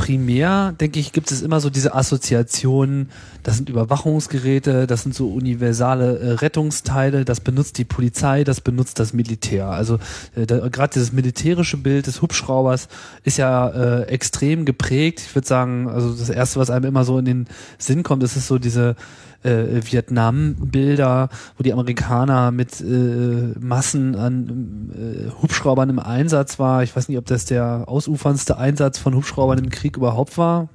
primär, 0.00 0.72
denke 0.80 0.98
ich, 0.98 1.12
gibt 1.12 1.30
es 1.30 1.42
immer 1.42 1.60
so 1.60 1.68
diese 1.68 1.94
Assoziationen, 1.94 3.10
das 3.42 3.58
sind 3.58 3.68
Überwachungsgeräte, 3.68 4.86
das 4.86 5.02
sind 5.02 5.14
so 5.14 5.28
universale 5.28 6.18
äh, 6.18 6.30
Rettungsteile, 6.32 7.26
das 7.26 7.40
benutzt 7.40 7.76
die 7.76 7.84
Polizei, 7.84 8.42
das 8.42 8.62
benutzt 8.62 8.98
das 8.98 9.12
Militär. 9.12 9.66
Also 9.66 9.98
äh, 10.36 10.46
gerade 10.46 10.94
dieses 10.94 11.12
militärische 11.12 11.76
Bild 11.76 12.06
des 12.06 12.22
Hubschraubers 12.22 12.88
ist 13.24 13.36
ja 13.36 13.68
äh, 13.68 14.02
extrem 14.04 14.64
geprägt. 14.64 15.20
Ich 15.20 15.34
würde 15.34 15.46
sagen, 15.46 15.86
also 15.86 16.14
das 16.14 16.30
Erste, 16.30 16.58
was 16.60 16.70
einem 16.70 16.86
immer 16.86 17.04
so 17.04 17.18
in 17.18 17.26
den 17.26 17.46
Sinn 17.76 18.02
kommt, 18.02 18.22
das 18.22 18.38
ist 18.38 18.46
so 18.46 18.58
diese 18.58 18.96
äh, 19.42 19.80
Vietnam-Bilder, 19.82 21.28
wo 21.56 21.62
die 21.62 21.72
Amerikaner 21.72 22.50
mit 22.50 22.80
äh, 22.80 23.58
Massen 23.58 24.14
an 24.16 24.90
äh, 24.94 25.42
Hubschraubern 25.42 25.88
im 25.90 25.98
Einsatz 25.98 26.58
war. 26.58 26.82
Ich 26.82 26.94
weiß 26.94 27.08
nicht, 27.08 27.18
ob 27.18 27.26
das 27.26 27.44
der 27.44 27.84
ausuferndste 27.86 28.58
Einsatz 28.58 28.98
von 28.98 29.14
Hubschraubern 29.14 29.58
im 29.58 29.70
Krieg 29.70 29.96
überhaupt 29.96 30.38
war. 30.38 30.68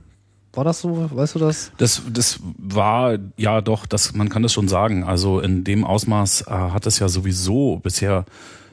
War 0.53 0.63
das 0.63 0.81
so? 0.81 1.09
Weißt 1.13 1.35
du 1.35 1.39
das? 1.39 1.71
Das, 1.77 2.01
das 2.09 2.39
war 2.57 3.17
ja 3.37 3.61
doch, 3.61 3.85
das, 3.85 4.13
man 4.13 4.29
kann 4.29 4.41
das 4.41 4.53
schon 4.53 4.67
sagen. 4.67 5.03
Also 5.03 5.41
in 5.41 5.63
dem 5.63 5.83
Ausmaß 5.83 6.45
äh, 6.47 6.51
hat 6.51 6.87
es 6.87 6.99
ja 6.99 7.09
sowieso 7.09 7.77
bisher, 7.83 8.25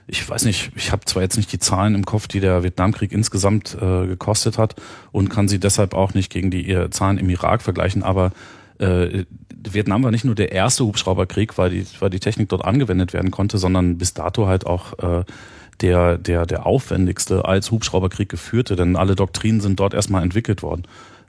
ich 0.06 0.28
weiß 0.28 0.44
nicht, 0.44 0.70
ich 0.76 0.92
habe 0.92 1.04
zwar 1.04 1.22
jetzt 1.22 1.36
nicht 1.36 1.52
die 1.52 1.58
Zahlen 1.58 1.94
im 1.94 2.04
Kopf, 2.04 2.28
die 2.28 2.40
der 2.40 2.62
Vietnamkrieg 2.62 3.10
insgesamt 3.10 3.76
äh, 3.80 4.06
gekostet 4.06 4.58
hat 4.58 4.76
und 5.10 5.28
kann 5.28 5.48
sie 5.48 5.58
deshalb 5.58 5.94
auch 5.94 6.14
nicht 6.14 6.30
gegen 6.30 6.50
die 6.50 6.70
äh, 6.70 6.90
Zahlen 6.90 7.18
im 7.18 7.28
Irak 7.28 7.62
vergleichen, 7.62 8.04
aber 8.04 8.30
äh, 8.82 9.24
Vietnam 9.64 10.02
war 10.02 10.10
nicht 10.10 10.24
nur 10.24 10.34
der 10.34 10.52
erste 10.52 10.84
Hubschrauberkrieg, 10.84 11.56
weil 11.56 11.70
die, 11.70 11.86
weil 12.00 12.10
die 12.10 12.20
Technik 12.20 12.48
dort 12.48 12.64
angewendet 12.64 13.12
werden 13.12 13.30
konnte, 13.30 13.58
sondern 13.58 13.98
bis 13.98 14.12
dato 14.12 14.46
halt 14.46 14.66
auch 14.66 14.98
äh, 14.98 15.24
der, 15.80 16.18
der, 16.18 16.46
der 16.46 16.66
aufwendigste 16.66 17.44
als 17.44 17.70
Hubschrauberkrieg 17.70 18.28
geführte, 18.28 18.76
denn 18.76 18.96
alle 18.96 19.14
Doktrinen 19.14 19.60
sind 19.60 19.78
dort 19.78 19.94
erstmal 19.94 20.22
entwickelt 20.22 20.62
worden. 20.62 20.82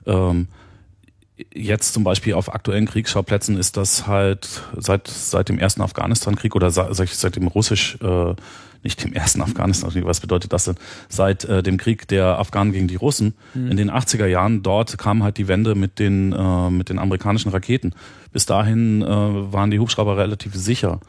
Ähm, 0.06 0.48
jetzt 1.52 1.94
zum 1.94 2.04
Beispiel 2.04 2.34
auf 2.34 2.52
aktuellen 2.52 2.86
Kriegsschauplätzen 2.86 3.56
ist 3.56 3.76
das 3.76 4.06
halt 4.06 4.62
seit, 4.76 5.08
seit 5.08 5.48
dem 5.48 5.58
ersten 5.58 5.82
Afghanistan-Krieg 5.82 6.54
oder 6.54 6.70
seit, 6.70 6.94
seit 6.94 7.36
dem 7.36 7.48
russisch, 7.48 7.98
äh, 8.02 8.34
nicht 8.84 9.02
dem 9.02 9.12
ersten 9.12 9.40
Afghanistan-Krieg, 9.40 10.04
was 10.04 10.20
bedeutet 10.20 10.52
das 10.52 10.64
denn? 10.64 10.76
Seit 11.08 11.44
äh, 11.44 11.62
dem 11.62 11.78
Krieg 11.78 12.06
der 12.08 12.38
Afghanen 12.38 12.72
gegen 12.72 12.86
die 12.86 12.96
Russen 12.96 13.34
in 13.54 13.76
den 13.76 13.90
80er 13.90 14.26
Jahren, 14.26 14.62
dort 14.62 14.98
kam 14.98 15.22
halt 15.22 15.38
die 15.38 15.48
Wende 15.48 15.74
mit 15.74 15.98
den, 15.98 16.32
äh, 16.32 16.70
mit 16.70 16.90
den 16.90 16.98
amerikanischen 16.98 17.50
Raketen. 17.50 17.94
Bis 18.32 18.46
dahin 18.46 19.02
äh, 19.02 19.06
waren 19.06 19.70
die 19.70 19.78
Hubschrauber 19.78 20.16
relativ 20.16 20.54
sicher. 20.54 21.00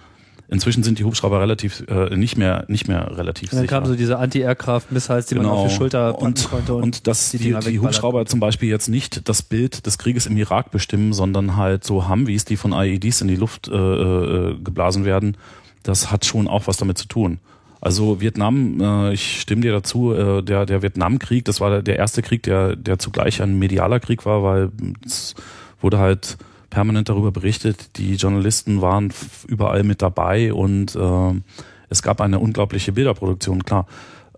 Inzwischen 0.48 0.84
sind 0.84 1.00
die 1.00 1.04
Hubschrauber 1.04 1.42
relativ 1.42 1.84
äh, 1.88 2.16
nicht 2.16 2.38
mehr 2.38 2.66
nicht 2.68 2.88
mehr 2.88 3.18
relativ 3.18 3.52
Und 3.52 3.54
dann 3.54 3.62
sicher. 3.62 3.76
kamen 3.76 3.88
so 3.88 3.96
diese 3.96 4.20
Anti-Aircraft-Missiles, 4.20 5.26
die 5.26 5.36
man 5.36 5.48
auf 5.48 5.68
die 5.68 5.74
Schulter 5.74 6.14
packen 6.14 6.26
und, 6.26 6.50
konnte. 6.50 6.76
und, 6.76 7.08
dass 7.08 7.32
die, 7.32 7.40
die, 7.40 7.56
wegballern 7.56 7.82
Hubschrauber 7.82 8.26
zum 8.28 8.40
Beispiel 8.40 8.70
jetzt 8.70 8.88
nicht 8.88 9.28
das 9.28 9.42
Bild 9.42 9.88
des 9.88 9.98
Krieges 9.98 10.28
im 10.28 10.38
Irak 10.38 10.70
bestimmen, 10.70 11.14
sondern 11.14 11.56
halt 11.56 11.84
so 11.84 12.08
Humvees, 12.08 12.46
die 12.46 12.58
von 12.58 12.74
IEDs 12.74 13.22
in 13.22 13.28
die 13.28 13.36
Luft 13.36 13.68
äh, 13.68 13.74
äh, 13.74 14.56
geblasen 14.64 15.04
werden, 15.04 15.36
das 15.82 16.12
hat 16.12 16.26
schon 16.26 16.48
auch 16.48 16.68
was 16.68 16.78
damit 16.78 17.00
zu 17.00 17.08
tun. 17.08 17.40
Also 17.86 18.20
Vietnam, 18.20 18.82
äh, 18.82 19.14
ich 19.14 19.42
stimme 19.42 19.62
dir 19.62 19.72
dazu, 19.72 20.12
äh, 20.12 20.42
der, 20.42 20.66
der 20.66 20.82
Vietnamkrieg, 20.82 21.46
das 21.46 21.62
war 21.62 21.84
der, 21.84 21.98
erste 21.98 22.24
Krieg, 22.24 22.42
der, 22.42 22.76
der 22.76 22.98
zugleich 22.98 23.44
ein 23.44 23.60
medialer 23.60 24.00
Krieg 24.00 24.26
war, 24.26 24.42
weil 24.42 24.72
es 25.06 25.36
wurde 25.82 26.00
halt 26.00 26.36
permanent 26.72 27.10
darüber 27.10 27.32
berichtet, 27.32 28.00
die 28.00 28.16
Journalisten 28.16 28.82
waren 28.82 29.14
überall 29.48 29.84
mit 29.84 30.02
dabei 30.02 30.52
und 30.52 30.96
äh, 30.96 31.42
Es 31.88 32.02
gab 32.02 32.22
eine 32.22 32.40
unglaubliche 32.40 32.92
Bilderproduktion, 32.92 33.64
klar. 33.64 33.86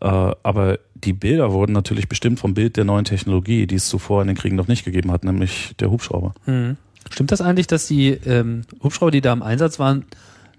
Äh, 0.02 0.08
aber 0.44 0.80
die 0.96 1.14
Bilder 1.14 1.54
wurden 1.54 1.72
natürlich 1.72 2.10
bestimmt 2.10 2.40
vom 2.40 2.54
Bild 2.54 2.76
der 2.76 2.84
neuen 2.84 3.06
Technologie, 3.06 3.66
die 3.66 3.76
es 3.76 3.88
zuvor 3.88 4.24
in 4.24 4.28
den 4.28 4.36
Kriegen 4.36 4.58
noch 4.58 4.68
nicht 4.68 4.84
gegeben 4.84 5.10
hat, 5.14 5.24
nämlich 5.24 5.74
der 5.80 5.90
Hubschrauber. 5.90 6.34
Mhm. 6.48 6.76
Stimmt 7.10 7.32
das 7.32 7.40
eigentlich, 7.40 7.68
dass 7.68 7.88
die 7.88 8.10
ähm, 8.10 8.64
Hubschrauber, 8.84 9.12
die 9.12 9.22
da 9.22 9.32
im 9.32 9.42
Einsatz 9.42 9.80
waren, 9.80 10.04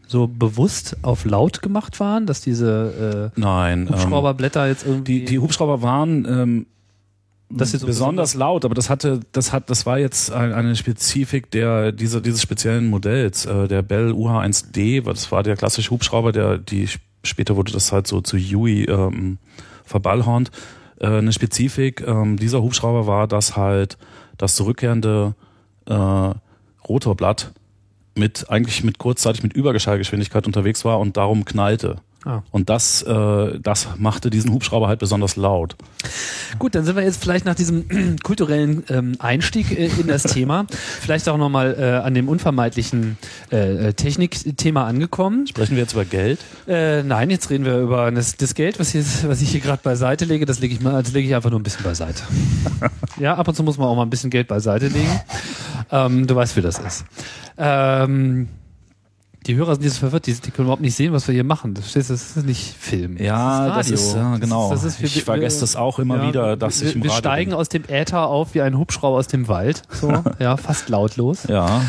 so 0.09 0.27
bewusst 0.27 0.97
auf 1.03 1.25
laut 1.25 1.63
gemacht 1.63 2.01
waren, 2.01 2.27
dass 2.27 2.41
diese 2.41 3.31
äh, 3.37 3.41
Nein, 3.41 3.89
Hubschrauberblätter 3.89 4.67
jetzt 4.67 4.87
irgendwie. 4.87 5.21
Die, 5.21 5.25
die 5.27 5.39
Hubschrauber 5.39 5.83
waren 5.83 6.25
ähm, 6.25 6.67
das 7.51 7.73
so 7.73 7.87
besonders 7.87 8.35
laut, 8.35 8.65
aber 8.65 8.75
das 8.75 8.91
hatte, 8.91 9.21
das 9.33 9.53
hat, 9.53 9.71
das 9.71 9.87
war 9.87 9.99
jetzt 9.99 10.33
eine 10.33 10.77
Spezifik 10.77 11.51
der 11.51 11.93
dieser 11.93 12.21
dieses 12.21 12.43
speziellen 12.43 12.89
Modells, 12.89 13.47
äh, 13.47 13.69
der 13.69 13.83
Bell 13.83 14.13
UH-1D, 14.13 15.03
das 15.03 15.31
war 15.33 15.43
der 15.43 15.57
klassische 15.57 15.91
Hubschrauber, 15.91 16.33
der 16.33 16.59
die 16.59 16.89
später 17.23 17.57
wurde 17.57 17.73
das 17.73 17.93
halt 17.93 18.07
so 18.07 18.21
zu 18.21 18.37
Huey 18.37 18.85
ähm, 18.85 19.39
verballhornt. 19.85 20.51
Äh, 21.01 21.07
eine 21.07 21.33
Spezifik 21.33 22.03
ähm, 22.07 22.37
dieser 22.37 22.63
Hubschrauber 22.63 23.07
war, 23.07 23.27
dass 23.27 23.57
halt 23.57 23.97
das 24.37 24.55
zurückkehrende 24.55 25.35
äh, 25.87 26.35
Rotorblatt 26.87 27.53
mit 28.15 28.51
eigentlich 28.51 28.85
mit 28.85 28.99
kurzzeitig 28.99 29.43
mit 29.43 29.53
Übergeschallgeschwindigkeit 29.53 30.47
unterwegs 30.47 30.85
war 30.85 30.99
und 30.99 31.17
darum 31.17 31.45
knallte. 31.45 31.97
Ah. 32.25 32.43
Und 32.51 32.69
das, 32.69 33.03
äh, 33.03 33.61
das 33.61 33.89
machte 33.97 34.29
diesen 34.29 34.53
Hubschrauber 34.53 34.89
halt 34.89 34.99
besonders 34.99 35.37
laut. 35.37 35.77
Gut, 36.59 36.75
dann 36.75 36.85
sind 36.85 36.97
wir 36.97 37.05
jetzt 37.05 37.23
vielleicht 37.23 37.45
nach 37.45 37.55
diesem 37.55 38.17
kulturellen 38.25 38.83
ähm, 38.89 39.15
Einstieg 39.21 39.71
äh, 39.71 39.87
in 39.87 40.09
das 40.09 40.25
Thema 40.25 40.67
vielleicht 41.01 41.29
auch 41.29 41.37
nochmal 41.37 41.77
äh, 41.79 42.05
an 42.05 42.15
dem 42.15 42.29
unvermeidlichen 42.29 43.19
äh, 43.53 43.89
äh, 43.89 43.93
Technikthema 43.93 44.85
angekommen. 44.85 45.47
Sprechen 45.47 45.77
wir 45.77 45.83
jetzt 45.83 45.93
über 45.93 46.05
Geld? 46.05 46.41
Äh, 46.67 47.05
nein, 47.05 47.31
jetzt 47.31 47.51
reden 47.51 47.65
wir 47.65 47.79
über 47.79 48.11
das, 48.11 48.37
das 48.37 48.55
Geld, 48.55 48.81
was, 48.81 48.91
hier, 48.91 49.05
was 49.27 49.41
ich 49.41 49.51
hier 49.51 49.61
gerade 49.61 49.83
beiseite 49.83 50.25
lege. 50.25 50.45
Das 50.45 50.59
lege 50.59 50.75
ich 50.75 50.81
mal, 50.81 51.01
das 51.03 51.13
lege 51.13 51.29
ich 51.29 51.35
einfach 51.37 51.51
nur 51.51 51.61
ein 51.61 51.65
bisschen 51.65 51.85
beiseite. 51.85 52.25
ja, 53.21 53.37
ab 53.37 53.47
und 53.47 53.55
zu 53.55 53.63
muss 53.63 53.79
man 53.79 53.87
auch 53.87 53.97
mal 53.97 54.03
ein 54.03 54.11
bisschen 54.11 54.31
Geld 54.31 54.49
beiseite 54.49 54.89
legen. 54.89 55.21
Ähm, 55.93 56.27
du 56.27 56.35
weißt, 56.35 56.57
wie 56.57 56.63
das 56.63 56.79
ist. 56.79 57.05
Ähm, 57.57 58.49
die 59.47 59.55
Hörer 59.55 59.75
sind 59.75 59.85
jetzt 59.85 59.99
verwirrt, 59.99 60.27
die, 60.27 60.35
die, 60.35 60.51
können 60.51 60.67
überhaupt 60.67 60.83
nicht 60.83 60.95
sehen, 60.95 61.13
was 61.13 61.27
wir 61.29 61.35
hier 61.35 61.45
machen. 61.45 61.75
Das, 61.75 61.93
das 61.93 62.11
ist 62.11 62.37
nicht 62.45 62.75
Film. 62.75 63.17
Ja, 63.17 63.77
das 63.77 63.91
ist, 63.91 63.93
das 63.93 64.01
ist 64.09 64.15
ja, 64.17 64.37
genau. 64.37 64.71
Das 64.71 64.85
ist, 64.85 64.99
das 64.99 65.05
ist, 65.11 65.17
ich 65.17 65.25
vergesse 65.25 65.61
das 65.61 65.77
auch 65.77 65.99
immer 65.99 66.17
ja, 66.19 66.29
wieder, 66.29 66.57
dass 66.57 66.81
wir, 66.81 66.89
ich 66.89 66.97
im 66.97 67.03
Wir 67.03 67.11
Radio 67.11 67.19
steigen 67.19 67.51
bin. 67.51 67.59
aus 67.59 67.69
dem 67.69 67.85
Äther 67.89 68.27
auf 68.27 68.55
wie 68.55 68.63
ein 68.63 68.77
Hubschrauber 68.77 69.17
aus 69.17 69.29
dem 69.29 69.49
Wald. 69.49 69.83
So, 69.91 70.13
ja, 70.39 70.57
fast 70.57 70.89
lautlos. 70.89 71.45
Ja. 71.49 71.83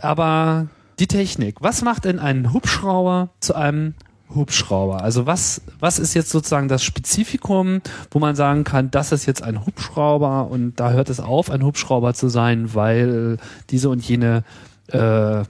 Aber 0.00 0.68
die 0.98 1.06
Technik. 1.06 1.56
Was 1.60 1.82
macht 1.82 2.04
denn 2.04 2.18
einen 2.18 2.52
Hubschrauber 2.52 3.30
zu 3.40 3.54
einem 3.54 3.94
Hubschrauber? 4.34 5.02
Also 5.02 5.26
was, 5.26 5.60
was 5.78 5.98
ist 5.98 6.14
jetzt 6.14 6.30
sozusagen 6.30 6.68
das 6.68 6.82
Spezifikum, 6.82 7.80
wo 8.10 8.18
man 8.18 8.34
sagen 8.34 8.64
kann, 8.64 8.90
das 8.90 9.12
ist 9.12 9.26
jetzt 9.26 9.42
ein 9.42 9.64
Hubschrauber 9.64 10.48
und 10.50 10.76
da 10.80 10.90
hört 10.90 11.10
es 11.10 11.20
auf, 11.20 11.50
ein 11.50 11.62
Hubschrauber 11.62 12.14
zu 12.14 12.28
sein, 12.28 12.74
weil 12.74 13.38
diese 13.70 13.90
und 13.90 14.06
jene 14.06 14.42
äh, 14.88 15.44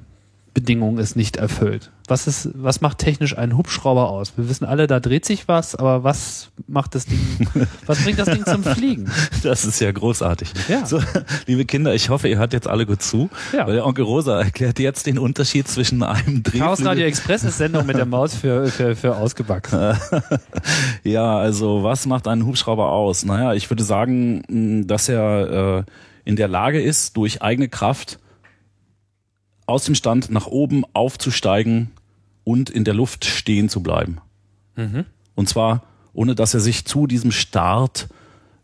Bedingung 0.58 0.98
ist 0.98 1.14
nicht 1.14 1.36
erfüllt. 1.36 1.92
Was 2.08 2.26
ist, 2.26 2.50
was 2.52 2.80
macht 2.80 2.98
technisch 2.98 3.38
einen 3.38 3.56
Hubschrauber 3.56 4.10
aus? 4.10 4.32
Wir 4.36 4.48
wissen 4.48 4.64
alle, 4.64 4.88
da 4.88 4.98
dreht 4.98 5.24
sich 5.24 5.46
was, 5.46 5.76
aber 5.76 6.02
was 6.02 6.50
macht 6.66 6.96
das 6.96 7.06
Ding, 7.06 7.20
was 7.86 8.02
bringt 8.02 8.18
das 8.18 8.28
Ding 8.28 8.44
zum 8.44 8.64
Fliegen? 8.64 9.08
Das 9.44 9.64
ist 9.64 9.78
ja 9.78 9.92
großartig. 9.92 10.52
Ja. 10.68 10.84
So, 10.84 11.00
liebe 11.46 11.64
Kinder, 11.64 11.94
ich 11.94 12.08
hoffe, 12.08 12.26
ihr 12.26 12.38
hört 12.38 12.52
jetzt 12.54 12.66
alle 12.66 12.86
gut 12.86 13.02
zu, 13.02 13.30
ja. 13.52 13.68
weil 13.68 13.74
der 13.74 13.86
Onkel 13.86 14.04
Rosa 14.04 14.42
erklärt 14.42 14.80
jetzt 14.80 15.06
den 15.06 15.16
Unterschied 15.16 15.68
zwischen 15.68 16.02
einem 16.02 16.42
Drehflügel. 16.42 16.66
Chaos 16.66 16.84
Radio 16.84 17.06
Express 17.06 17.44
ist 17.44 17.58
Sendung 17.58 17.86
mit 17.86 17.96
der 17.96 18.06
Maus 18.06 18.34
für, 18.34 18.66
für, 18.66 18.96
für 18.96 19.14
ausgewachsen. 19.14 19.96
ja, 21.04 21.38
also 21.38 21.84
was 21.84 22.04
macht 22.06 22.26
einen 22.26 22.44
Hubschrauber 22.46 22.90
aus? 22.90 23.24
Naja, 23.24 23.54
ich 23.54 23.70
würde 23.70 23.84
sagen, 23.84 24.84
dass 24.88 25.08
er 25.08 25.78
äh, 25.78 25.90
in 26.24 26.34
der 26.34 26.48
Lage 26.48 26.82
ist, 26.82 27.16
durch 27.16 27.42
eigene 27.42 27.68
Kraft 27.68 28.18
aus 29.68 29.84
dem 29.84 29.94
Stand 29.94 30.30
nach 30.30 30.46
oben 30.46 30.84
aufzusteigen 30.92 31.90
und 32.44 32.70
in 32.70 32.84
der 32.84 32.94
Luft 32.94 33.24
stehen 33.24 33.68
zu 33.68 33.82
bleiben. 33.82 34.18
Mhm. 34.76 35.04
Und 35.34 35.48
zwar 35.48 35.82
ohne 36.18 36.34
dass 36.34 36.52
er 36.52 36.58
sich 36.58 36.84
zu 36.84 37.06
diesem 37.06 37.30
Start 37.30 38.08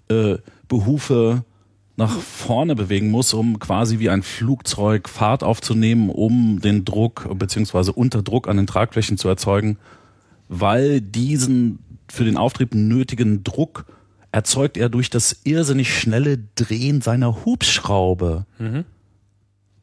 äh, 0.09 0.39
Behufe 0.67 1.45
nach 1.97 2.19
vorne 2.19 2.75
bewegen 2.75 3.13
muss, 3.13 3.33
um 3.33 3.61
quasi 3.61 4.01
wie 4.01 4.11
ein 4.11 4.25
Flugzeug 4.25 5.09
Fahrt 5.09 5.45
aufzunehmen, 5.45 6.11
um 6.11 6.61
den 6.61 6.85
Druck 6.85 7.29
beziehungsweise 7.39 7.93
Unterdruck 7.93 8.49
an 8.49 8.57
den 8.57 8.67
Tragflächen 8.67 9.19
zu 9.19 9.29
erzeugen, 9.29 9.79
weil 10.49 11.01
diesen 11.01 11.79
für 12.09 12.25
den 12.25 12.37
Auftrieb 12.37 12.75
nötigen 12.75 13.45
Druck 13.45 13.87
erzeugt 14.33 14.77
er 14.77 14.89
durch 14.89 15.09
das 15.09 15.43
irrsinnig 15.45 15.97
schnelle 15.97 16.41
Drehen 16.57 17.03
seiner 17.03 17.45
Hubschraube. 17.45 18.47
Mhm. 18.59 18.85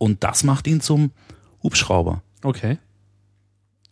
Und 0.01 0.23
das 0.23 0.43
macht 0.43 0.65
ihn 0.65 0.81
zum 0.81 1.11
Hubschrauber. 1.61 2.23
Okay. 2.41 2.79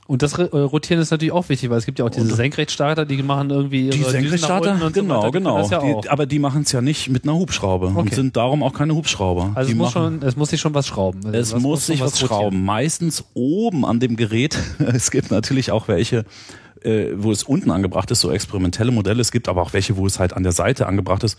Und 0.08 0.24
das 0.24 0.34
äh, 0.40 0.44
Rotieren 0.46 1.00
ist 1.00 1.12
natürlich 1.12 1.32
auch 1.32 1.50
wichtig, 1.50 1.70
weil 1.70 1.78
es 1.78 1.86
gibt 1.86 2.00
ja 2.00 2.06
auch 2.06 2.10
diese 2.10 2.34
Senkrechtstarter, 2.34 3.06
die 3.06 3.22
machen 3.22 3.52
irgendwie 3.52 3.92
die 3.92 4.02
Senkrechtstarter, 4.02 4.84
und 4.84 4.92
genau, 4.92 5.22
so 5.22 5.30
genau. 5.30 5.70
Ja 5.70 6.02
die, 6.02 6.10
aber 6.10 6.26
die 6.26 6.40
machen 6.40 6.64
es 6.64 6.72
ja 6.72 6.82
nicht 6.82 7.10
mit 7.10 7.26
einer 7.26 7.36
Hubschraube 7.36 7.90
okay. 7.90 8.00
und 8.00 8.14
sind 8.16 8.36
darum 8.36 8.64
auch 8.64 8.74
keine 8.74 8.96
Hubschrauber. 8.96 9.52
Also 9.54 9.70
es 9.70 9.78
muss 9.78 9.92
schon, 9.92 10.24
es 10.24 10.36
muss 10.36 10.50
sich 10.50 10.60
schon 10.60 10.74
was 10.74 10.88
schrauben. 10.88 11.24
Also 11.28 11.38
es 11.38 11.54
muss, 11.54 11.62
muss 11.62 11.86
sich 11.86 12.02
was, 12.02 12.14
was 12.14 12.22
schrauben. 12.22 12.66
Meistens 12.66 13.26
oben 13.36 13.86
an 13.86 14.00
dem 14.00 14.16
Gerät. 14.16 14.58
es 14.80 15.12
gibt 15.12 15.30
natürlich 15.30 15.72
auch 15.72 15.88
welche, 15.88 16.26
äh, 16.82 17.10
wo 17.18 17.32
es 17.32 17.44
unten 17.44 17.70
angebracht 17.70 18.10
ist, 18.10 18.22
so 18.22 18.32
experimentelle 18.32 18.90
Modelle. 18.90 19.22
Es 19.22 19.32
gibt 19.32 19.48
aber 19.48 19.62
auch 19.62 19.74
welche, 19.74 19.96
wo 19.96 20.08
es 20.08 20.18
halt 20.18 20.34
an 20.34 20.42
der 20.42 20.54
Seite 20.54 20.88
angebracht 20.88 21.24
ist 21.24 21.38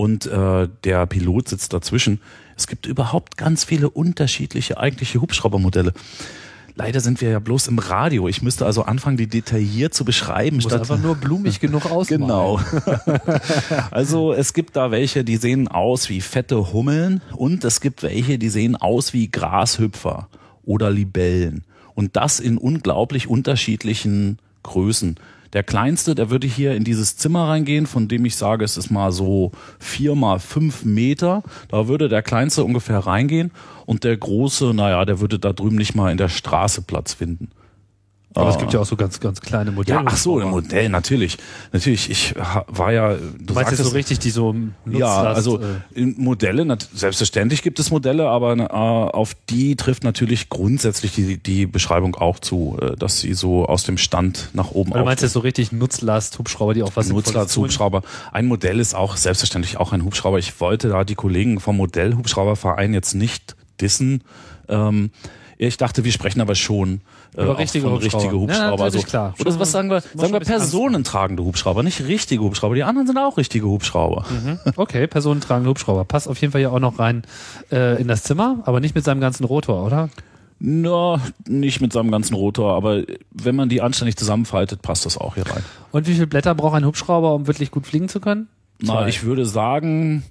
und 0.00 0.24
äh, 0.24 0.66
der 0.84 1.04
Pilot 1.04 1.50
sitzt 1.50 1.74
dazwischen. 1.74 2.22
Es 2.56 2.66
gibt 2.66 2.86
überhaupt 2.86 3.36
ganz 3.36 3.64
viele 3.64 3.90
unterschiedliche 3.90 4.78
eigentliche 4.78 5.20
Hubschraubermodelle. 5.20 5.92
Leider 6.74 7.00
sind 7.00 7.20
wir 7.20 7.28
ja 7.28 7.38
bloß 7.38 7.68
im 7.68 7.78
Radio. 7.78 8.26
Ich 8.26 8.40
müsste 8.40 8.64
also 8.64 8.84
anfangen, 8.84 9.18
die 9.18 9.26
detailliert 9.26 9.92
zu 9.92 10.06
beschreiben. 10.06 10.56
Muss 10.56 10.64
statt 10.64 10.80
einfach 10.80 10.98
nur 10.98 11.16
blumig 11.16 11.60
genug 11.60 11.84
ausmalen. 11.84 12.22
Genau. 12.22 12.60
also 13.90 14.32
es 14.32 14.54
gibt 14.54 14.74
da 14.74 14.90
welche, 14.90 15.22
die 15.22 15.36
sehen 15.36 15.68
aus 15.68 16.08
wie 16.08 16.22
fette 16.22 16.72
Hummeln 16.72 17.20
und 17.36 17.62
es 17.66 17.82
gibt 17.82 18.02
welche, 18.02 18.38
die 18.38 18.48
sehen 18.48 18.76
aus 18.76 19.12
wie 19.12 19.30
Grashüpfer 19.30 20.28
oder 20.64 20.90
Libellen. 20.90 21.64
Und 21.94 22.16
das 22.16 22.40
in 22.40 22.56
unglaublich 22.56 23.28
unterschiedlichen 23.28 24.38
Größen. 24.62 25.16
Der 25.52 25.62
kleinste, 25.62 26.14
der 26.14 26.30
würde 26.30 26.46
hier 26.46 26.74
in 26.74 26.84
dieses 26.84 27.16
Zimmer 27.16 27.48
reingehen, 27.48 27.86
von 27.86 28.06
dem 28.06 28.24
ich 28.24 28.36
sage, 28.36 28.64
es 28.64 28.76
ist 28.76 28.90
mal 28.90 29.10
so 29.10 29.50
vier 29.78 30.14
mal 30.14 30.38
fünf 30.38 30.84
Meter. 30.84 31.42
Da 31.68 31.88
würde 31.88 32.08
der 32.08 32.22
kleinste 32.22 32.64
ungefähr 32.64 32.98
reingehen 32.98 33.50
und 33.86 34.04
der 34.04 34.16
große, 34.16 34.72
naja, 34.74 35.04
der 35.04 35.20
würde 35.20 35.38
da 35.38 35.52
drüben 35.52 35.76
nicht 35.76 35.94
mal 35.94 36.12
in 36.12 36.18
der 36.18 36.28
Straße 36.28 36.82
Platz 36.82 37.14
finden. 37.14 37.48
Aber 38.32 38.46
ah. 38.46 38.50
es 38.50 38.58
gibt 38.58 38.72
ja 38.72 38.78
auch 38.78 38.86
so 38.86 38.94
ganz, 38.94 39.18
ganz 39.18 39.40
kleine 39.40 39.72
Modelle. 39.72 39.98
Ja, 39.98 40.04
ach 40.06 40.16
so, 40.16 40.38
ein 40.38 40.48
Modell, 40.48 40.88
natürlich. 40.88 41.36
Natürlich, 41.72 42.08
ich 42.10 42.34
war 42.68 42.92
ja, 42.92 43.16
du 43.16 43.54
meinst 43.54 43.72
jetzt 43.72 43.82
so 43.82 43.90
richtig, 43.90 44.20
die 44.20 44.30
so 44.30 44.52
Nutzlast, 44.52 45.00
Ja, 45.00 45.22
also 45.32 45.60
äh, 45.60 46.04
Modelle, 46.16 46.78
selbstverständlich 46.94 47.62
gibt 47.62 47.80
es 47.80 47.90
Modelle, 47.90 48.28
aber 48.28 48.56
äh, 48.56 48.62
auf 48.70 49.34
die 49.48 49.74
trifft 49.74 50.04
natürlich 50.04 50.48
grundsätzlich 50.48 51.12
die, 51.12 51.38
die 51.38 51.66
Beschreibung 51.66 52.14
auch 52.14 52.38
zu, 52.38 52.78
äh, 52.80 52.94
dass 52.94 53.18
sie 53.18 53.34
so 53.34 53.66
aus 53.66 53.82
dem 53.82 53.98
Stand 53.98 54.50
nach 54.52 54.70
oben 54.70 54.92
Du 54.92 55.04
meinst 55.04 55.24
jetzt 55.24 55.32
so 55.32 55.40
richtig 55.40 55.72
Nutzlast-Hubschrauber, 55.72 56.74
die 56.74 56.84
auch 56.84 56.92
was 56.94 57.08
Nutzlast-Hubschrauber. 57.08 58.02
Ein 58.30 58.46
Modell 58.46 58.78
ist 58.78 58.94
auch 58.94 59.16
selbstverständlich 59.16 59.76
auch 59.78 59.92
ein 59.92 60.04
Hubschrauber. 60.04 60.38
Ich 60.38 60.60
wollte 60.60 60.88
da 60.88 61.02
die 61.02 61.16
Kollegen 61.16 61.58
vom 61.58 61.76
Modell-Hubschrauberverein 61.78 62.94
jetzt 62.94 63.14
nicht 63.14 63.56
dissen. 63.80 64.22
Ähm, 64.68 65.10
ich 65.58 65.76
dachte, 65.76 66.04
wir 66.04 66.12
sprechen 66.12 66.40
aber 66.40 66.54
schon 66.54 67.00
Über 67.34 67.58
richtige 67.58 67.84
von 67.84 67.94
Hubschrauber. 67.94 68.22
richtige 68.24 68.40
Hubschrauber. 68.40 68.78
Ja, 68.78 68.84
also, 68.84 69.00
klar. 69.02 69.34
Oder 69.38 69.58
was 69.58 69.70
sagen 69.70 69.90
wir? 69.90 70.00
Sagen 70.00 70.32
wir 70.32 70.40
personentragende 70.40 71.44
Hubschrauber, 71.44 71.82
nicht 71.82 72.00
richtige 72.06 72.42
Hubschrauber. 72.42 72.74
Die 72.74 72.82
anderen 72.82 73.06
sind 73.06 73.18
auch 73.18 73.36
richtige 73.36 73.66
Hubschrauber. 73.66 74.24
Mhm. 74.28 74.58
Okay, 74.76 75.06
personentragende 75.06 75.70
Hubschrauber. 75.70 76.04
Passt 76.04 76.28
auf 76.28 76.40
jeden 76.40 76.52
Fall 76.52 76.60
ja 76.60 76.70
auch 76.70 76.80
noch 76.80 76.98
rein 76.98 77.22
äh, 77.70 78.00
in 78.00 78.08
das 78.08 78.24
Zimmer, 78.24 78.58
aber 78.64 78.80
nicht 78.80 78.94
mit 78.94 79.04
seinem 79.04 79.20
ganzen 79.20 79.44
Rotor, 79.44 79.86
oder? 79.86 80.08
Na, 80.58 81.20
nicht 81.48 81.80
mit 81.80 81.92
seinem 81.92 82.10
ganzen 82.10 82.34
Rotor, 82.34 82.74
aber 82.74 83.02
wenn 83.30 83.56
man 83.56 83.70
die 83.70 83.80
anständig 83.80 84.16
zusammenfaltet, 84.16 84.82
passt 84.82 85.06
das 85.06 85.16
auch 85.16 85.36
hier 85.36 85.46
rein. 85.46 85.64
Und 85.90 86.06
wie 86.06 86.12
viele 86.12 86.26
Blätter 86.26 86.54
braucht 86.54 86.74
ein 86.74 86.84
Hubschrauber, 86.84 87.34
um 87.34 87.46
wirklich 87.46 87.70
gut 87.70 87.86
fliegen 87.86 88.10
zu 88.10 88.20
können? 88.20 88.48
Na, 88.82 89.08
ich 89.08 89.22
würde 89.22 89.46
sagen, 89.46 90.22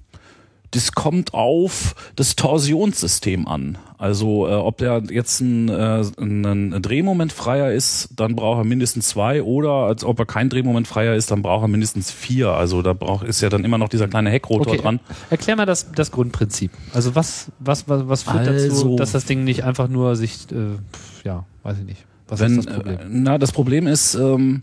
das 0.72 0.92
kommt 0.92 1.34
auf 1.34 1.94
das 2.14 2.36
Torsionssystem 2.36 3.48
an. 3.48 3.76
Also 3.98 4.48
äh, 4.48 4.52
ob 4.52 4.78
der 4.78 5.02
jetzt 5.10 5.40
ein, 5.40 5.68
äh, 5.68 6.02
ein 6.18 6.80
Drehmoment 6.80 7.32
freier 7.32 7.72
ist, 7.72 8.10
dann 8.16 8.36
braucht 8.36 8.58
er 8.60 8.64
mindestens 8.64 9.08
zwei 9.08 9.42
oder 9.42 9.70
als 9.70 10.04
ob 10.04 10.18
er 10.20 10.26
kein 10.26 10.48
Drehmoment 10.48 10.86
freier 10.86 11.14
ist, 11.14 11.30
dann 11.30 11.42
braucht 11.42 11.64
er 11.64 11.68
mindestens 11.68 12.10
vier. 12.10 12.50
Also 12.50 12.82
da 12.82 12.92
braucht 12.92 13.26
ist 13.26 13.40
ja 13.40 13.48
dann 13.48 13.64
immer 13.64 13.78
noch 13.78 13.88
dieser 13.88 14.08
kleine 14.08 14.30
Heckrotor 14.30 14.72
okay. 14.72 14.80
dran. 14.80 15.00
Erklär 15.28 15.56
mal 15.56 15.66
das, 15.66 15.92
das 15.92 16.12
Grundprinzip. 16.12 16.70
Also 16.94 17.14
was 17.14 17.50
was 17.58 17.88
was, 17.88 18.08
was 18.08 18.22
führt 18.22 18.48
also, 18.48 18.68
dazu, 18.68 18.96
dass 18.96 19.12
das 19.12 19.24
Ding 19.24 19.44
nicht 19.44 19.64
einfach 19.64 19.88
nur 19.88 20.16
sich 20.16 20.46
äh, 20.52 20.78
ja 21.26 21.44
weiß 21.62 21.78
ich 21.78 21.84
nicht 21.84 22.06
Was 22.28 22.40
Wenn, 22.40 22.58
ist 22.58 22.68
das 22.68 22.74
Problem? 22.76 22.98
Äh, 22.98 23.04
na, 23.08 23.38
das 23.38 23.52
Problem 23.52 23.86
ist, 23.86 24.14
ähm, 24.14 24.62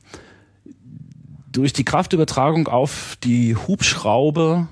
durch 1.51 1.73
die 1.73 1.83
Kraftübertragung 1.83 2.67
auf 2.67 3.17
die 3.23 3.55
Hubschraube 3.55 4.67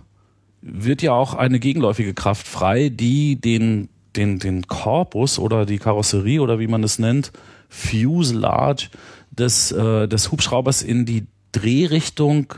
wird 0.66 1.02
ja 1.02 1.14
auch 1.14 1.36
eine 1.36 1.60
gegenläufige 1.60 2.14
Kraft 2.14 2.48
frei, 2.48 2.90
die 2.90 3.40
den, 3.40 3.90
den, 4.16 4.40
den 4.40 4.68
Korpus 4.68 5.38
oder 5.38 5.66
die 5.66 5.78
Karosserie 5.78 6.42
oder 6.42 6.60
wie 6.60 6.68
man 6.68 6.84
es 6.84 6.98
nennt, 6.98 7.32
Fuselage 7.70 8.90
des, 9.30 9.72
äh, 9.72 10.08
des 10.08 10.32
Hubschraubers 10.32 10.82
in 10.82 11.06
die 11.06 11.28
Drehrichtung 11.52 12.54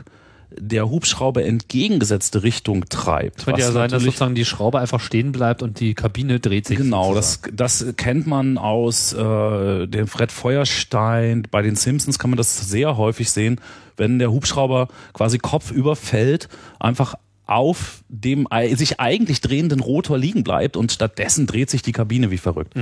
der 0.50 0.88
Hubschrauber 0.88 1.44
entgegengesetzte 1.44 2.42
Richtung 2.42 2.86
treibt. 2.88 3.44
Könnte 3.44 3.60
ja 3.60 3.70
sein, 3.70 3.90
dass 3.90 4.02
sozusagen 4.02 4.34
die 4.34 4.46
Schraube 4.46 4.78
einfach 4.78 5.00
stehen 5.00 5.30
bleibt 5.30 5.62
und 5.62 5.78
die 5.78 5.92
Kabine 5.92 6.40
dreht 6.40 6.66
sich. 6.66 6.78
Genau, 6.78 7.14
sozusagen. 7.14 7.56
das, 7.56 7.84
das 7.84 7.96
kennt 7.96 8.26
man 8.26 8.56
aus 8.56 9.12
äh, 9.12 9.86
dem 9.86 10.06
Fred 10.06 10.32
Feuerstein. 10.32 11.46
Bei 11.50 11.60
den 11.60 11.76
Simpsons 11.76 12.18
kann 12.18 12.30
man 12.30 12.38
das 12.38 12.68
sehr 12.70 12.96
häufig 12.96 13.30
sehen, 13.30 13.60
wenn 13.98 14.18
der 14.18 14.32
Hubschrauber 14.32 14.88
quasi 15.12 15.36
kopfüber 15.38 15.96
fällt, 15.96 16.48
einfach 16.80 17.14
auf 17.48 18.04
dem 18.08 18.46
sich 18.74 19.00
eigentlich 19.00 19.40
drehenden 19.40 19.80
Rotor 19.80 20.18
liegen 20.18 20.44
bleibt 20.44 20.76
und 20.76 20.92
stattdessen 20.92 21.46
dreht 21.46 21.70
sich 21.70 21.80
die 21.80 21.92
Kabine 21.92 22.30
wie 22.30 22.36
verrückt. 22.36 22.74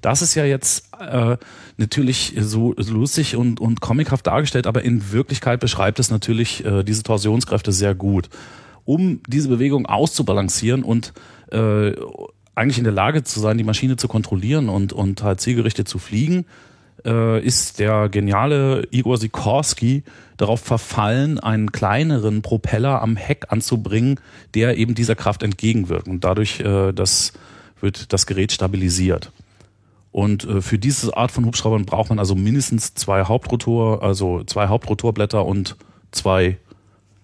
Das 0.00 0.22
ist 0.22 0.34
ja 0.34 0.46
jetzt 0.46 0.88
äh, 0.98 1.36
natürlich 1.76 2.34
so 2.38 2.74
lustig 2.76 3.36
und, 3.36 3.60
und 3.60 3.82
comichaft 3.82 4.26
dargestellt, 4.26 4.66
aber 4.66 4.82
in 4.82 5.12
Wirklichkeit 5.12 5.60
beschreibt 5.60 6.00
es 6.00 6.10
natürlich 6.10 6.64
äh, 6.64 6.82
diese 6.84 7.02
Torsionskräfte 7.02 7.70
sehr 7.70 7.94
gut. 7.94 8.30
Um 8.86 9.20
diese 9.28 9.48
Bewegung 9.48 9.86
auszubalancieren 9.86 10.84
und 10.84 11.12
äh, 11.52 11.92
eigentlich 12.54 12.78
in 12.78 12.84
der 12.84 12.92
Lage 12.92 13.24
zu 13.24 13.40
sein, 13.40 13.58
die 13.58 13.64
Maschine 13.64 13.96
zu 13.96 14.08
kontrollieren 14.08 14.70
und, 14.70 14.92
und 14.94 15.22
halt 15.22 15.40
zielgerichtet 15.40 15.86
zu 15.86 15.98
fliegen, 15.98 16.46
äh, 17.04 17.44
ist 17.44 17.78
der 17.78 18.08
geniale 18.08 18.86
Igor 18.90 19.18
Sikorsky 19.18 20.02
darauf 20.36 20.60
verfallen, 20.60 21.38
einen 21.38 21.72
kleineren 21.72 22.42
Propeller 22.42 23.02
am 23.02 23.16
Heck 23.16 23.46
anzubringen, 23.50 24.20
der 24.54 24.76
eben 24.76 24.94
dieser 24.94 25.14
Kraft 25.14 25.42
entgegenwirkt. 25.42 26.08
Und 26.08 26.24
dadurch 26.24 26.60
äh, 26.60 26.92
das, 26.92 27.32
wird 27.80 28.12
das 28.12 28.26
Gerät 28.26 28.52
stabilisiert. 28.52 29.32
Und 30.12 30.44
äh, 30.44 30.60
für 30.60 30.78
diese 30.78 31.16
Art 31.16 31.32
von 31.32 31.44
Hubschraubern 31.44 31.86
braucht 31.86 32.08
man 32.08 32.18
also 32.18 32.34
mindestens 32.34 32.94
zwei 32.94 33.24
Hauptrotor, 33.24 34.02
also 34.02 34.44
zwei 34.44 34.68
Hauptrotorblätter 34.68 35.44
und 35.44 35.76
zwei 36.12 36.58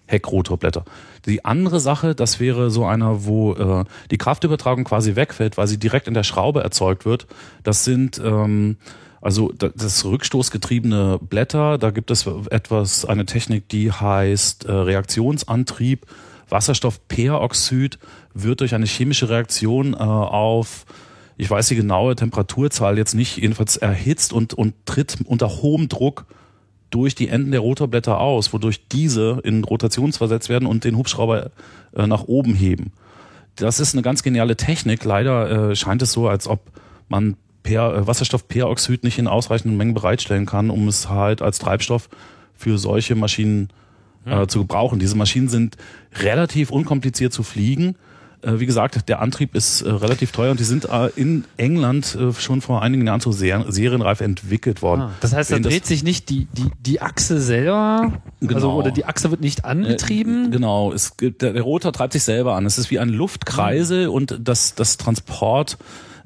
Heckrotorblätter. 0.07 0.83
Die 1.25 1.45
andere 1.45 1.79
Sache, 1.79 2.15
das 2.15 2.39
wäre 2.39 2.69
so 2.69 2.85
einer, 2.85 3.25
wo 3.25 3.53
äh, 3.53 3.85
die 4.11 4.17
Kraftübertragung 4.17 4.83
quasi 4.83 5.15
wegfällt, 5.15 5.57
weil 5.57 5.67
sie 5.67 5.77
direkt 5.77 6.07
in 6.07 6.13
der 6.13 6.23
Schraube 6.23 6.63
erzeugt 6.63 7.05
wird. 7.05 7.27
Das 7.63 7.83
sind 7.85 8.21
ähm, 8.23 8.77
also 9.21 9.51
da- 9.57 9.69
das 9.69 10.03
rückstoßgetriebene 10.03 11.19
Blätter. 11.21 11.77
Da 11.77 11.91
gibt 11.91 12.11
es 12.11 12.27
etwas, 12.49 13.05
eine 13.05 13.25
Technik, 13.25 13.69
die 13.69 13.91
heißt 13.91 14.65
äh, 14.65 14.71
Reaktionsantrieb. 14.71 16.05
Wasserstoffperoxid 16.49 17.99
wird 18.33 18.59
durch 18.59 18.75
eine 18.75 18.85
chemische 18.85 19.29
Reaktion 19.29 19.93
äh, 19.93 19.97
auf 19.97 20.85
ich 21.37 21.49
weiß 21.49 21.69
die 21.69 21.75
genaue 21.75 22.15
Temperaturzahl 22.15 22.99
jetzt 22.99 23.15
nicht, 23.15 23.37
jedenfalls 23.37 23.75
erhitzt 23.75 24.31
und, 24.31 24.53
und 24.53 24.75
tritt 24.85 25.17
unter 25.25 25.49
hohem 25.49 25.89
Druck 25.89 26.25
durch 26.91 27.15
die 27.15 27.29
Enden 27.29 27.49
der 27.49 27.61
Rotorblätter 27.61 28.19
aus, 28.19 28.53
wodurch 28.53 28.87
diese 28.89 29.39
in 29.43 29.63
Rotationsversetzt 29.63 30.49
werden 30.49 30.67
und 30.67 30.83
den 30.83 30.97
Hubschrauber 30.97 31.49
äh, 31.95 32.05
nach 32.05 32.25
oben 32.25 32.53
heben. 32.53 32.91
Das 33.55 33.79
ist 33.79 33.95
eine 33.95 34.03
ganz 34.03 34.21
geniale 34.21 34.55
Technik. 34.55 35.03
Leider 35.03 35.75
scheint 35.75 36.03
es 36.03 36.11
so, 36.11 36.27
als 36.27 36.47
ob 36.47 36.61
man 37.09 37.37
per, 37.63 37.93
äh, 37.95 38.07
Wasserstoffperoxid 38.07 39.03
nicht 39.03 39.17
in 39.17 39.27
ausreichenden 39.27 39.77
Mengen 39.77 39.93
bereitstellen 39.93 40.45
kann, 40.45 40.69
um 40.69 40.87
es 40.87 41.09
halt 41.09 41.41
als 41.41 41.59
Treibstoff 41.59 42.09
für 42.55 42.77
solche 42.77 43.15
Maschinen 43.15 43.69
äh, 44.25 44.47
zu 44.47 44.59
gebrauchen. 44.59 44.99
Diese 44.99 45.15
Maschinen 45.17 45.49
sind 45.49 45.77
relativ 46.19 46.69
unkompliziert 46.71 47.33
zu 47.33 47.43
fliegen. 47.43 47.95
Äh, 48.43 48.59
wie 48.59 48.65
gesagt, 48.65 49.07
der 49.09 49.21
Antrieb 49.21 49.55
ist 49.55 49.81
äh, 49.81 49.89
relativ 49.89 50.31
teuer 50.31 50.51
und 50.51 50.59
die 50.59 50.63
sind 50.63 50.85
äh, 50.85 51.09
in 51.15 51.45
England 51.57 52.15
äh, 52.15 52.33
schon 52.33 52.61
vor 52.61 52.81
einigen 52.81 53.05
Jahren 53.05 53.19
zur 53.19 53.33
Ser 53.33 53.65
serienreif 53.71 54.21
entwickelt 54.21 54.81
worden. 54.81 55.01
Ah, 55.01 55.11
das 55.21 55.33
heißt, 55.33 55.51
da 55.51 55.59
dreht 55.59 55.85
sich 55.85 56.03
nicht 56.03 56.29
die, 56.29 56.47
die, 56.53 56.65
die 56.79 57.01
Achse 57.01 57.39
selber, 57.39 58.13
also, 58.41 58.47
Genau. 58.47 58.75
oder 58.77 58.91
die 58.91 59.05
Achse 59.05 59.29
wird 59.29 59.41
nicht 59.41 59.65
angetrieben. 59.65 60.47
Äh, 60.47 60.49
genau, 60.49 60.91
es 60.91 61.17
gibt, 61.17 61.41
der, 61.43 61.53
der 61.53 61.61
Rotor 61.61 61.93
treibt 61.93 62.13
sich 62.13 62.23
selber 62.23 62.55
an. 62.55 62.65
Es 62.65 62.77
ist 62.77 62.89
wie 62.89 62.99
ein 62.99 63.09
Luftkreisel 63.09 64.07
und 64.07 64.37
das, 64.39 64.73
das 64.75 64.97
Transport, 64.97 65.77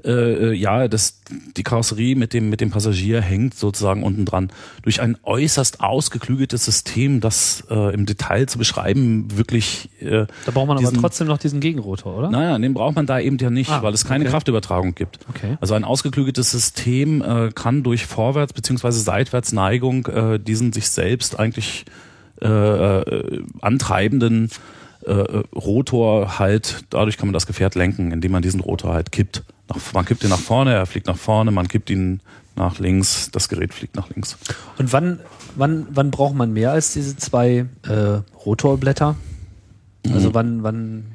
äh, 0.05 0.11
äh, 0.11 0.53
ja, 0.53 0.87
das, 0.87 1.21
die 1.57 1.63
Karosserie 1.63 2.15
mit 2.15 2.33
dem, 2.33 2.49
mit 2.49 2.61
dem 2.61 2.69
Passagier 2.69 3.21
hängt 3.21 3.55
sozusagen 3.55 4.03
unten 4.03 4.25
dran. 4.25 4.51
Durch 4.83 5.01
ein 5.01 5.17
äußerst 5.23 5.81
ausgeklügeltes 5.81 6.63
System, 6.65 7.21
das 7.21 7.63
äh, 7.71 7.93
im 7.93 8.05
Detail 8.05 8.45
zu 8.45 8.57
beschreiben 8.57 9.35
wirklich. 9.35 9.89
Äh, 9.99 10.27
da 10.45 10.51
braucht 10.53 10.67
man 10.67 10.77
aber 10.77 10.79
diesen- 10.87 11.01
trotzdem 11.01 11.27
noch 11.27 11.37
diesen 11.39 11.59
Gegenrotor, 11.59 12.17
oder? 12.17 12.29
naja, 12.29 12.57
den 12.59 12.73
braucht 12.73 12.95
man 12.95 13.05
da 13.05 13.19
eben 13.19 13.37
ja 13.39 13.49
nicht, 13.49 13.69
Ah, 13.71 13.81
weil 13.81 13.93
es 13.93 14.05
keine 14.05 14.23
okay. 14.25 14.31
Kraftübertragung 14.31 14.93
gibt. 14.95 15.19
Okay. 15.29 15.57
Also 15.59 15.73
ein 15.73 15.83
ausgeklügeltes 15.83 16.51
System 16.51 17.21
äh, 17.21 17.51
kann 17.53 17.81
durch 17.83 18.05
Vorwärts- 18.05 18.53
bzw. 18.53 18.91
Seitwärtsneigung 18.91 20.05
äh, 20.07 20.39
diesen 20.39 20.71
sich 20.71 20.89
selbst 20.89 21.39
eigentlich 21.39 21.85
äh, 22.41 22.47
äh, 22.47 23.41
antreibenden 23.61 24.49
äh, 25.05 25.11
äh, 25.11 25.43
Rotor 25.55 26.39
halt, 26.39 26.83
dadurch 26.89 27.17
kann 27.17 27.27
man 27.27 27.33
das 27.33 27.47
Gefährt 27.47 27.75
lenken, 27.75 28.11
indem 28.11 28.31
man 28.31 28.41
diesen 28.41 28.59
Rotor 28.59 28.93
halt 28.93 29.11
kippt. 29.11 29.43
Nach, 29.67 29.77
man 29.93 30.05
kippt 30.05 30.23
ihn 30.23 30.29
nach 30.29 30.39
vorne, 30.39 30.73
er 30.73 30.85
fliegt 30.85 31.07
nach 31.07 31.17
vorne, 31.17 31.51
man 31.51 31.67
kippt 31.67 31.89
ihn 31.89 32.21
nach 32.55 32.79
links, 32.79 33.29
das 33.31 33.49
Gerät 33.49 33.73
fliegt 33.73 33.95
nach 33.95 34.09
links. 34.09 34.37
Und 34.77 34.93
wann, 34.93 35.19
wann, 35.55 35.87
wann 35.91 36.11
braucht 36.11 36.35
man 36.35 36.53
mehr 36.53 36.71
als 36.71 36.93
diese 36.93 37.17
zwei 37.17 37.65
äh, 37.87 38.21
Rotorblätter? 38.45 39.15
Also 40.13 40.33
wann, 40.33 40.63
wann? 40.63 41.05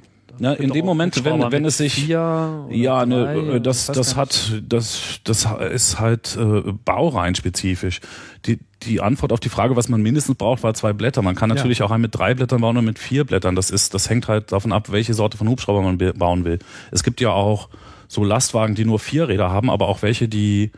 Ja, 0.41 0.55
in 0.55 0.71
dem 0.71 0.87
Moment, 0.87 1.23
wenn, 1.25 1.53
wenn 1.53 1.65
es 1.67 1.77
sich 1.77 2.09
Ja, 2.09 2.67
drei 2.71 3.05
ne, 3.05 3.55
äh, 3.55 3.61
das, 3.61 3.87
das 3.87 4.17
hat, 4.17 4.61
das, 4.67 5.21
das 5.23 5.47
ist 5.73 6.01
halt 6.01 6.37
äh, 6.37 6.73
baureinspezifisch. 6.85 8.01
Die, 8.47 8.59
die 8.83 9.03
Antwort 9.03 9.33
auf 9.33 9.41
die 9.41 9.51
Frage, 9.51 9.77
was 9.77 9.89
man 9.91 10.01
mindestens 10.01 10.37
braucht, 10.37 10.63
war 10.63 10.73
zwei 10.73 10.95
Blätter. 10.95 11.21
Man 11.21 11.35
kann 11.35 11.51
natürlich 11.51 11.83
auch 11.83 11.91
einen 11.91 12.01
mit 12.03 12.15
drei 12.15 12.35
Blättern 12.35 12.63
bauen 12.63 12.77
oder 12.77 12.85
mit 12.85 12.99
vier 12.99 13.25
Blättern. 13.25 13.55
Das 13.55 13.71
ist, 13.71 13.93
das 13.93 14.09
hängt 14.09 14.29
halt 14.29 14.51
davon 14.51 14.73
ab, 14.73 14.91
welche 14.91 15.13
Sorte 15.13 15.37
von 15.37 15.47
Hubschrauber 15.47 15.83
man 15.83 15.99
bauen 16.15 16.45
will. 16.45 16.59
Es 16.91 17.03
gibt 17.03 17.21
ja 17.21 17.31
auch 17.31 17.69
so 18.11 18.25
Lastwagen, 18.25 18.75
die 18.75 18.85
nur 18.85 18.99
vier 18.99 19.29
Räder 19.29 19.51
haben, 19.51 19.71
aber 19.71 19.87
auch 19.87 20.03
welche, 20.03 20.27
die 20.27 20.73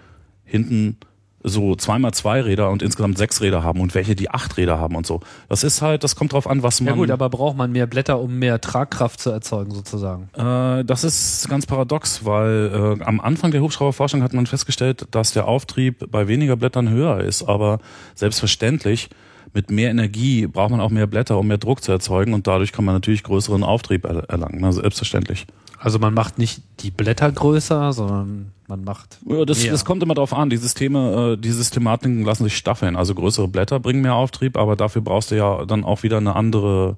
hinten 0.45 0.99
so 1.43 1.75
zweimal 1.75 2.13
zwei 2.13 2.43
Räder 2.43 2.71
und 2.71 2.83
insgesamt 2.83 3.17
sechs 3.17 3.41
Räder 3.41 3.65
haben 3.65 3.81
und 3.81 3.95
welche, 3.95 4.15
die 4.15 4.31
acht 4.31 4.59
Räder 4.59 4.79
haben 4.79 4.95
und 4.95 5.07
so. 5.07 5.21
Das 5.49 5.65
ist 5.65 5.81
halt, 5.81 6.05
das 6.05 6.15
kommt 6.15 6.35
drauf 6.35 6.47
an, 6.47 6.63
was 6.63 6.83
man. 6.83 6.89
Ja 6.89 6.95
gut, 6.95 7.11
aber 7.11 7.31
braucht 7.31 7.57
man 7.57 7.73
mehr 7.73 7.87
Blätter, 7.87 8.21
um 8.21 8.39
mehr 8.39 8.61
Tragkraft 8.61 9.19
zu 9.19 9.31
erzeugen 9.31 9.73
sozusagen? 9.73 10.29
Äh, 10.35 10.85
das 10.85 11.05
ist 11.05 11.49
ganz 11.49 11.65
paradox, 11.65 12.27
weil 12.27 12.99
äh, 13.01 13.05
am 13.05 13.19
Anfang 13.19 13.51
der 13.51 13.63
Hubschrauberforschung 13.63 14.23
hat 14.23 14.35
man 14.35 14.47
festgestellt, 14.47 15.07
dass 15.11 15.33
der 15.33 15.49
Auftrieb 15.49 16.11
bei 16.11 16.29
weniger 16.29 16.57
Blättern 16.57 16.91
höher 16.91 17.21
ist. 17.21 17.45
Aber 17.45 17.79
selbstverständlich, 18.15 19.09
mit 19.55 19.71
mehr 19.71 19.91
Energie 19.91 20.47
braucht 20.47 20.71
man 20.71 20.81
auch 20.81 20.91
mehr 20.91 21.07
Blätter, 21.07 21.39
um 21.39 21.49
mehr 21.49 21.59
Druck 21.59 21.83
zu 21.83 21.93
erzeugen 21.93 22.35
und 22.35 22.47
dadurch 22.47 22.73
kann 22.73 22.85
man 22.85 22.95
natürlich 22.95 23.23
größeren 23.23 23.65
Auftrieb 23.65 24.05
er 24.05 24.29
erlangen. 24.29 24.63
Also 24.65 24.83
selbstverständlich. 24.83 25.47
Also 25.83 25.99
man 25.99 26.15
macht 26.15 26.39
nicht 26.39 26.63
die 26.79 26.93
Blätter 26.93 27.33
größer, 27.33 27.93
sondern 27.93 28.53
man 28.69 28.85
macht 28.85 29.19
Ja, 29.27 29.45
das, 29.45 29.67
das 29.67 29.85
kommt 29.85 30.01
immer 30.05 30.15
drauf 30.15 30.33
an. 30.33 30.49
Die 30.49 30.57
Systeme, 30.57 31.33
äh, 31.33 31.37
die 31.37 31.51
Systematiken 31.51 32.25
lassen 32.25 32.45
sich 32.45 32.57
staffeln. 32.57 32.95
Also 32.95 33.17
größere 33.17 33.49
Blätter 33.49 33.81
bringen 33.81 34.01
mehr 34.01 34.15
Auftrieb, 34.15 34.57
aber 34.57 34.77
dafür 34.77 35.03
brauchst 35.03 35.33
du 35.33 35.37
ja 35.37 35.65
dann 35.65 35.83
auch 35.83 36.05
wieder 36.05 36.19
eine 36.19 36.37
andere 36.37 36.97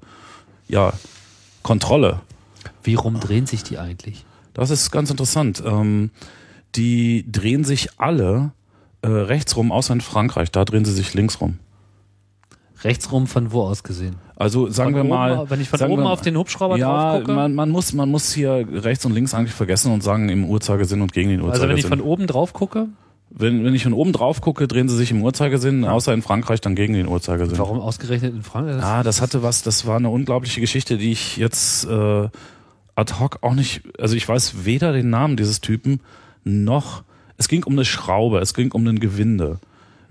ja, 0.67 0.93
Kontrolle. 1.63 2.19
Wie 2.83 2.93
rum 2.93 3.19
drehen 3.19 3.47
sich 3.47 3.63
die 3.63 3.79
eigentlich? 3.79 4.23
Das 4.53 4.69
ist 4.69 4.91
ganz 4.91 5.09
interessant. 5.09 5.63
Ähm, 5.65 6.11
die 6.75 7.25
drehen 7.31 7.63
sich 7.63 7.89
alle 7.97 8.51
äh, 9.01 9.07
rechts 9.07 9.57
rum, 9.57 9.71
außer 9.71 9.93
in 9.93 10.01
Frankreich. 10.01 10.51
Da 10.51 10.63
drehen 10.63 10.85
sie 10.85 10.93
sich 10.93 11.15
links 11.15 11.41
rum. 11.41 11.57
Rechts 12.85 13.11
rum 13.11 13.27
von 13.27 13.51
wo 13.51 13.63
aus 13.63 13.83
gesehen? 13.83 14.15
Also 14.37 14.69
sagen 14.69 14.91
Von 14.91 14.95
wir 14.95 15.01
oben, 15.01 15.09
mal, 15.09 15.49
wenn 15.49 15.59
ich 15.59 15.67
von 15.69 15.81
oben 15.89 16.03
wir- 16.03 16.09
auf 16.11 16.21
den 16.21 16.37
Hubschrauber 16.37 16.77
ja, 16.77 16.87
drauf 17.13 17.19
gucke? 17.21 17.33
man, 17.33 17.53
man 17.55 17.69
muss 17.69 17.91
man 17.93 18.09
muss 18.09 18.31
hier 18.31 18.65
rechts 18.71 19.05
und 19.05 19.13
links 19.13 19.33
eigentlich 19.33 19.53
vergessen 19.53 19.91
und 19.91 20.03
sagen 20.03 20.29
im 20.29 20.45
Uhrzeigersinn 20.45 21.01
und 21.01 21.11
gegen 21.11 21.29
den 21.29 21.39
Also 21.39 21.47
Uhrzeigersinn. 21.49 21.69
wenn 21.71 21.77
ich 21.77 21.87
von 21.87 22.01
oben 22.01 22.27
drauf 22.27 22.53
gucke, 22.53 22.87
wenn, 23.31 23.65
wenn 23.65 23.73
ich 23.75 23.83
von 23.83 23.93
oben 23.93 24.13
drauf 24.13 24.39
gucke, 24.39 24.67
drehen 24.67 24.87
sie 24.87 24.95
sich 24.95 25.11
im 25.11 25.21
Uhrzeigersinn, 25.23 25.83
außer 25.83 26.13
in 26.13 26.21
Frankreich 26.21 26.61
dann 26.61 26.75
gegen 26.75 26.93
den 26.93 27.07
Uhrzeigersinn. 27.07 27.57
warum 27.57 27.79
ausgerechnet 27.79 28.33
in 28.35 28.43
Frankreich? 28.43 28.81
Ah, 28.83 29.03
das 29.03 29.19
hatte 29.19 29.41
was, 29.43 29.61
das 29.63 29.85
war 29.87 29.97
eine 29.97 30.09
unglaubliche 30.09 30.61
Geschichte, 30.61 30.97
die 30.97 31.11
ich 31.11 31.35
jetzt 31.37 31.85
äh, 31.85 32.29
ad 32.95 33.13
hoc 33.19 33.39
auch 33.41 33.53
nicht, 33.55 33.81
also 33.99 34.15
ich 34.15 34.29
weiß 34.29 34.63
weder 34.65 34.93
den 34.93 35.09
Namen 35.09 35.35
dieses 35.37 35.59
Typen 35.59 35.99
noch, 36.43 37.03
es 37.37 37.47
ging 37.49 37.63
um 37.63 37.73
eine 37.73 37.83
Schraube, 37.83 38.39
es 38.39 38.53
ging 38.53 38.71
um 38.71 38.87
ein 38.87 38.99
Gewinde. 38.99 39.59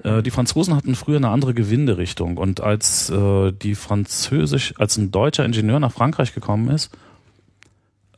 Äh, 0.04 0.22
die 0.22 0.30
Franzosen 0.30 0.76
hatten 0.76 0.94
früher 0.94 1.16
eine 1.16 1.30
andere 1.30 1.54
Gewinderichtung 1.54 2.36
und 2.36 2.60
als 2.60 3.10
äh, 3.10 3.50
die 3.50 3.74
Französisch, 3.74 4.74
als 4.78 4.96
ein 4.96 5.10
deutscher 5.10 5.44
Ingenieur 5.44 5.80
nach 5.80 5.92
Frankreich 5.92 6.32
gekommen 6.32 6.68
ist, 6.68 6.92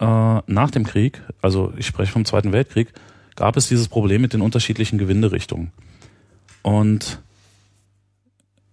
äh, 0.01 0.05
nach 0.05 0.71
dem 0.71 0.85
Krieg, 0.85 1.23
also 1.41 1.73
ich 1.79 1.87
spreche 1.87 2.13
vom 2.13 2.27
Zweiten 2.27 2.53
Weltkrieg, 2.53 2.93
gab 3.37 3.57
es 3.57 3.69
dieses 3.69 3.89
Problem 3.89 4.21
mit 4.21 4.33
den 4.33 4.43
unterschiedlichen 4.43 4.99
Gewinderichtungen. 4.99 5.73
Und 6.63 7.21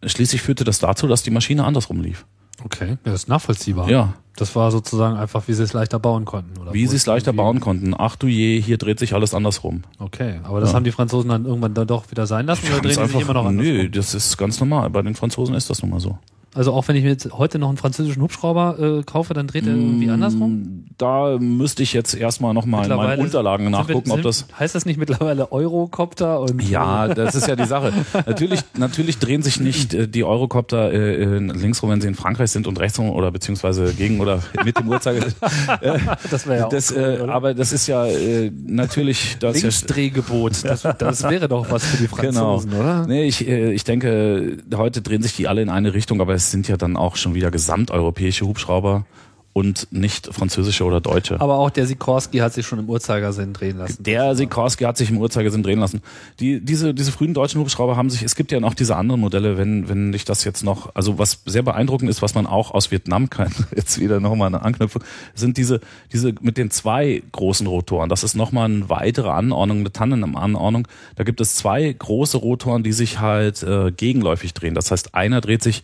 schließlich 0.04 0.42
führte 0.42 0.64
das 0.64 0.80
dazu, 0.80 1.08
dass 1.08 1.24
die 1.24 1.32
Maschine 1.32 1.64
andersrum 1.64 2.02
lief. 2.02 2.26
Okay, 2.66 2.90
ja, 2.92 2.98
das 3.04 3.14
ist 3.24 3.28
nachvollziehbar. 3.30 3.90
Ja, 3.90 4.14
Das 4.36 4.56
war 4.56 4.72
sozusagen 4.72 5.16
einfach, 5.18 5.48
wie 5.48 5.54
sie 5.54 5.62
es 5.64 5.74
leichter 5.74 6.00
bauen 6.00 6.26
konnten. 6.26 6.60
Oder 6.60 6.74
wie 6.74 6.88
sie 6.88 6.96
es 6.96 7.06
leichter 7.06 7.34
bauen 7.34 7.60
konnten. 7.60 7.94
Ach 7.98 8.16
du 8.16 8.28
je, 8.28 8.60
hier 8.62 8.78
dreht 8.78 8.98
sich 9.00 9.14
alles 9.14 9.34
andersrum. 9.36 9.84
Okay, 10.00 10.40
aber 10.44 10.60
das 10.60 10.70
Ja. 10.72 10.76
haben 10.76 10.84
die 10.86 10.92
Franzosen 10.92 11.30
dann 11.30 11.46
irgendwann 11.46 11.74
dann 11.76 11.86
doch 11.88 12.10
wieder 12.10 12.26
sein 12.26 12.46
lassen 12.48 12.66
oder 12.72 12.82
drehen 12.82 12.96
sie 12.96 13.06
sich 13.14 13.22
immer 13.22 13.34
noch 13.34 13.52
nö, 13.52 13.70
andersrum? 13.70 13.92
das 13.92 14.14
ist 14.16 14.38
ganz 14.38 14.60
normal. 14.60 14.90
Bei 14.90 15.02
den 15.04 15.14
Franzosen 15.16 15.54
ist 15.56 15.70
das 15.70 15.82
nun 15.84 15.92
mal 15.92 16.00
so. 16.00 16.18
Also 16.56 16.72
auch 16.74 16.88
wenn 16.88 16.96
ich 16.96 17.04
mir 17.04 17.10
jetzt 17.10 17.32
heute 17.34 17.58
noch 17.58 17.70
einen 17.70 17.78
französischen 17.78 18.22
Hubschrauber 18.22 19.00
äh, 19.00 19.04
kaufe, 19.04 19.34
dann 19.34 19.48
dreht 19.48 19.66
er 19.66 19.74
irgendwie 19.74 20.10
andersrum? 20.10 20.86
Da 21.00 21.38
müsste 21.40 21.82
ich 21.82 21.94
jetzt 21.94 22.14
erstmal 22.14 22.54
nochmal 22.54 22.90
in 22.90 22.96
meinen 22.96 23.22
Unterlagen 23.22 23.64
sind 23.66 23.72
nachgucken, 23.72 24.12
ob 24.12 24.18
sind- 24.18 24.26
das. 24.26 24.46
Heißt 24.60 24.76
das 24.76 24.86
nicht 24.86 24.98
mittlerweile 25.00 25.52
Eurocopter 25.52 26.40
und 26.40 26.62
Ja, 26.70 27.08
das 27.14 27.34
ist 27.34 27.48
ja 27.48 27.56
die 27.56 27.66
Sache. 27.66 27.92
natürlich, 28.28 28.60
natürlich 28.78 29.18
drehen 29.18 29.42
sich 29.42 29.60
nicht 29.60 29.94
äh, 29.96 30.08
die 30.08 30.24
Eurocopter 30.24 30.92
äh, 30.94 31.24
äh, 31.24 31.40
linksrum, 31.40 31.90
wenn 31.90 32.02
sie 32.02 32.08
in 32.08 32.16
Frankreich 32.16 32.52
sind 32.52 32.68
und 32.68 32.80
rechtsrum 32.80 33.10
oder 33.10 33.32
beziehungsweise 33.32 33.92
gegen 33.94 34.20
oder 34.20 34.40
mit 34.64 34.78
dem 34.78 34.88
Uhrzeigersinn. 34.88 35.34
das 36.32 36.46
wäre 36.48 36.60
ja 36.60 36.66
auch 36.66 36.70
Das, 36.70 36.92
äh, 36.92 37.18
aber 37.28 37.54
das 37.56 37.74
ist 37.74 37.88
ja 37.88 38.06
äh, 38.06 38.52
natürlich 38.66 39.38
das 39.40 39.60
Linksdrehgebot. 39.62 40.64
Das, 40.66 40.84
das 41.00 41.24
wäre 41.24 41.48
doch 41.48 41.72
was 41.72 41.84
für 41.86 41.98
die 41.98 42.08
Genau. 42.24 42.60
Franzosen, 42.60 42.74
oder? 42.80 43.08
Nee, 43.08 43.24
ich, 43.26 43.48
äh, 43.48 43.72
ich 43.74 43.84
denke, 43.84 44.58
heute 44.76 45.02
drehen 45.02 45.24
sich 45.24 45.36
die 45.36 45.48
alle 45.48 45.62
in 45.62 45.70
eine 45.70 45.94
Richtung, 45.94 46.22
aber 46.22 46.36
es 46.44 46.52
sind 46.52 46.68
ja 46.68 46.78
dann 46.78 46.98
auch 46.98 47.16
schon 47.16 47.34
wieder 47.34 47.52
gesamteuropäische 47.52 48.46
Hubschrauber 48.46 49.06
und 49.54 49.88
nicht 49.92 50.34
französische 50.34 50.84
oder 50.84 51.00
deutsche. 51.00 51.40
Aber 51.40 51.60
auch 51.60 51.70
der 51.70 51.86
Sikorsky 51.86 52.40
hat 52.40 52.54
sich 52.54 52.66
schon 52.66 52.80
im 52.80 52.90
Uhrzeigersinn 52.90 53.54
drehen 53.54 53.78
lassen. 53.78 54.04
Der 54.04 54.36
Sikorsky 54.36 54.84
hat 54.84 54.98
sich 54.98 55.12
im 55.12 55.20
Uhrzeigersinn 55.20 55.62
drehen 55.62 55.80
lassen. 55.80 56.02
Die, 56.40 56.60
diese, 56.60 56.96
diese 56.96 57.12
frühen 57.12 57.36
deutschen 57.36 57.62
Hubschrauber 57.62 57.96
haben 57.96 58.10
sich, 58.10 58.24
es 58.24 58.36
gibt 58.36 58.52
ja 58.52 58.60
noch 58.60 58.74
diese 58.74 58.96
anderen 58.96 59.22
Modelle, 59.22 59.56
wenn, 59.56 59.88
wenn 59.88 60.12
ich 60.12 60.26
das 60.26 60.44
jetzt 60.44 60.64
noch, 60.64 60.96
also 60.96 61.20
was 61.20 61.44
sehr 61.46 61.62
beeindruckend 61.62 62.10
ist, 62.10 62.24
was 62.24 62.34
man 62.34 62.48
auch 62.48 62.72
aus 62.72 62.90
Vietnam 62.90 63.30
kann, 63.30 63.54
jetzt 63.76 64.00
wieder 64.00 64.20
nochmal 64.20 64.48
eine 64.48 64.64
Anknüpfung, 64.64 65.04
sind 65.36 65.58
diese, 65.58 65.82
diese 66.12 66.34
mit 66.42 66.58
den 66.58 66.72
zwei 66.72 67.22
großen 67.32 67.68
Rotoren. 67.68 68.10
Das 68.10 68.24
ist 68.24 68.34
nochmal 68.34 68.66
eine 68.66 68.90
weitere 68.90 69.30
Anordnung, 69.30 69.80
eine 69.80 69.92
Tandem-Anordnung. 69.92 70.88
Da 71.16 71.24
gibt 71.24 71.40
es 71.42 71.56
zwei 71.56 71.94
große 71.94 72.38
Rotoren, 72.38 72.82
die 72.82 72.94
sich 72.94 73.20
halt 73.20 73.62
äh, 73.62 73.92
gegenläufig 73.92 74.56
drehen. 74.56 74.74
Das 74.74 74.90
heißt, 74.90 75.14
einer 75.14 75.42
dreht 75.42 75.62
sich 75.62 75.84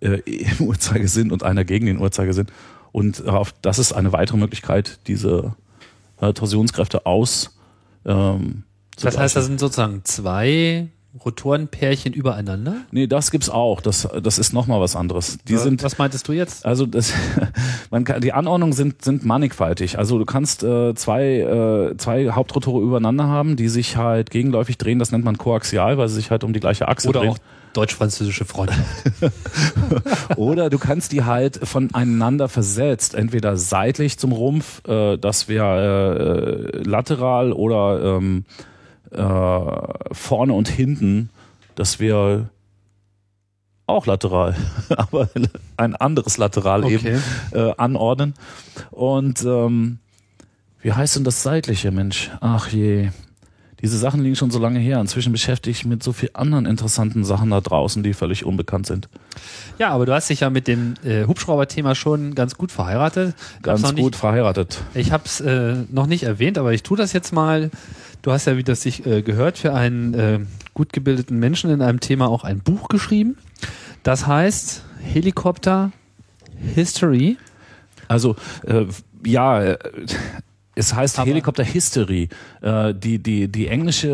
äh, 0.00 0.20
im 0.58 0.66
Uhrzeigersinn 0.66 1.30
und 1.30 1.42
einer 1.42 1.64
gegen 1.64 1.86
den 1.86 1.98
Uhrzeigersinn. 1.98 2.46
Und 2.92 3.26
auf, 3.28 3.54
das 3.62 3.78
ist 3.78 3.92
eine 3.92 4.12
weitere 4.12 4.36
Möglichkeit, 4.36 4.98
diese 5.06 5.54
äh, 6.20 6.32
Torsionskräfte 6.32 7.06
aus. 7.06 7.56
Ähm, 8.04 8.64
zu 8.96 9.06
Das 9.06 9.16
heißt, 9.16 9.36
da 9.36 9.42
sind 9.42 9.60
sozusagen 9.60 10.04
zwei 10.04 10.88
Rotorenpärchen 11.24 12.12
übereinander. 12.12 12.82
nee, 12.92 13.08
das 13.08 13.32
gibt's 13.32 13.50
auch. 13.50 13.80
Das, 13.80 14.08
das 14.22 14.38
ist 14.38 14.52
nochmal 14.52 14.80
was 14.80 14.94
anderes. 14.94 15.38
Die 15.48 15.56
sind 15.56 15.82
was 15.82 15.98
meintest 15.98 16.28
du 16.28 16.32
jetzt? 16.32 16.64
also 16.64 16.86
das, 16.86 17.12
man 17.90 18.04
kann, 18.04 18.20
die 18.20 18.32
Anordnungen 18.32 18.72
sind 18.72 19.02
sind 19.02 19.24
mannigfaltig. 19.24 19.98
Also 19.98 20.18
du 20.18 20.24
kannst 20.24 20.62
äh, 20.62 20.94
zwei 20.94 21.40
äh, 21.40 21.96
zwei 21.96 22.30
Hauptrotore 22.30 22.80
übereinander 22.80 23.26
haben, 23.26 23.56
die 23.56 23.68
sich 23.68 23.96
halt 23.96 24.30
gegenläufig 24.30 24.78
drehen. 24.78 25.00
Das 25.00 25.10
nennt 25.10 25.24
man 25.24 25.36
koaxial, 25.36 25.98
weil 25.98 26.08
sie 26.08 26.14
sich 26.14 26.30
halt 26.30 26.44
um 26.44 26.52
die 26.52 26.60
gleiche 26.60 26.86
Achse 26.86 27.08
Oder 27.08 27.20
drehen. 27.20 27.30
auch 27.30 27.38
deutsch-französische 27.72 28.44
Freundschaft. 28.44 28.84
Oder 30.36 30.70
du 30.70 30.78
kannst 30.78 31.12
die 31.12 31.24
halt 31.24 31.60
voneinander 31.66 32.48
versetzt, 32.48 33.14
entweder 33.14 33.56
seitlich 33.56 34.18
zum 34.18 34.32
Rumpf, 34.32 34.86
äh, 34.88 35.16
das 35.16 35.48
wäre 35.48 36.72
äh, 36.74 36.82
lateral, 36.82 37.52
oder 37.52 38.16
ähm, 38.16 38.44
äh, 39.10 40.14
vorne 40.14 40.52
und 40.52 40.68
hinten, 40.68 41.30
das 41.74 41.98
wäre 41.98 42.50
auch 43.86 44.06
lateral, 44.06 44.56
aber 44.96 45.28
ein 45.76 45.96
anderes 45.96 46.38
Lateral 46.38 46.84
Okay. 46.84 46.94
eben 46.94 47.22
äh, 47.52 47.72
anordnen. 47.76 48.34
Und 48.90 49.42
ähm, 49.44 49.98
wie 50.80 50.92
heißt 50.92 51.16
denn 51.16 51.24
das 51.24 51.42
seitliche, 51.42 51.90
Mensch? 51.90 52.30
Ach 52.40 52.68
je. 52.68 53.10
Diese 53.82 53.96
Sachen 53.96 54.22
liegen 54.22 54.36
schon 54.36 54.50
so 54.50 54.58
lange 54.58 54.78
her. 54.78 55.00
Inzwischen 55.00 55.32
beschäftige 55.32 55.72
ich 55.72 55.84
mich 55.84 55.90
mit 55.90 56.02
so 56.02 56.12
vielen 56.12 56.34
anderen 56.34 56.66
interessanten 56.66 57.24
Sachen 57.24 57.50
da 57.50 57.60
draußen, 57.60 58.02
die 58.02 58.12
völlig 58.12 58.44
unbekannt 58.44 58.86
sind. 58.86 59.08
Ja, 59.78 59.90
aber 59.90 60.06
du 60.06 60.12
hast 60.12 60.28
dich 60.28 60.40
ja 60.40 60.50
mit 60.50 60.68
dem 60.68 60.94
äh, 61.04 61.24
Hubschrauber-Thema 61.24 61.94
schon 61.94 62.34
ganz 62.34 62.56
gut 62.56 62.72
verheiratet. 62.72 63.34
Ganz 63.62 63.82
gut 63.82 63.94
Nicht, 63.96 64.16
verheiratet. 64.16 64.82
ich 64.94 65.12
habe 65.12 65.24
es 65.24 65.40
äh, 65.40 65.76
noch 65.90 66.06
nicht 66.06 66.24
erwähnt, 66.24 66.58
aber 66.58 66.72
ich 66.72 66.82
tue 66.82 66.96
das 66.96 67.12
jetzt 67.12 67.32
mal. 67.32 67.70
Du 68.22 68.32
hast 68.32 68.46
ja, 68.46 68.56
wie 68.58 68.64
das 68.64 68.82
sich 68.82 69.06
äh, 69.06 69.22
gehört, 69.22 69.56
für 69.56 69.72
einen 69.72 70.14
äh, 70.14 70.40
gut 70.74 70.92
gebildeten 70.92 71.38
Menschen 71.38 71.70
in 71.70 71.80
einem 71.80 72.00
Thema 72.00 72.28
auch 72.28 72.44
ein 72.44 72.58
Buch 72.58 72.88
geschrieben. 72.88 73.38
Das 74.02 74.26
heißt 74.26 74.84
Helikopter 75.02 75.92
History. 76.74 77.38
Also 78.08 78.36
äh, 78.66 78.84
ja, 79.24 79.62
äh, 79.62 79.78
es 80.80 80.94
heißt 80.94 81.18
Aber- 81.18 81.28
Helikopter 81.28 81.62
History. 81.64 82.28
Äh, 82.62 82.94
die, 82.94 83.18
die, 83.22 83.48
die 83.48 83.68
englische 83.68 84.08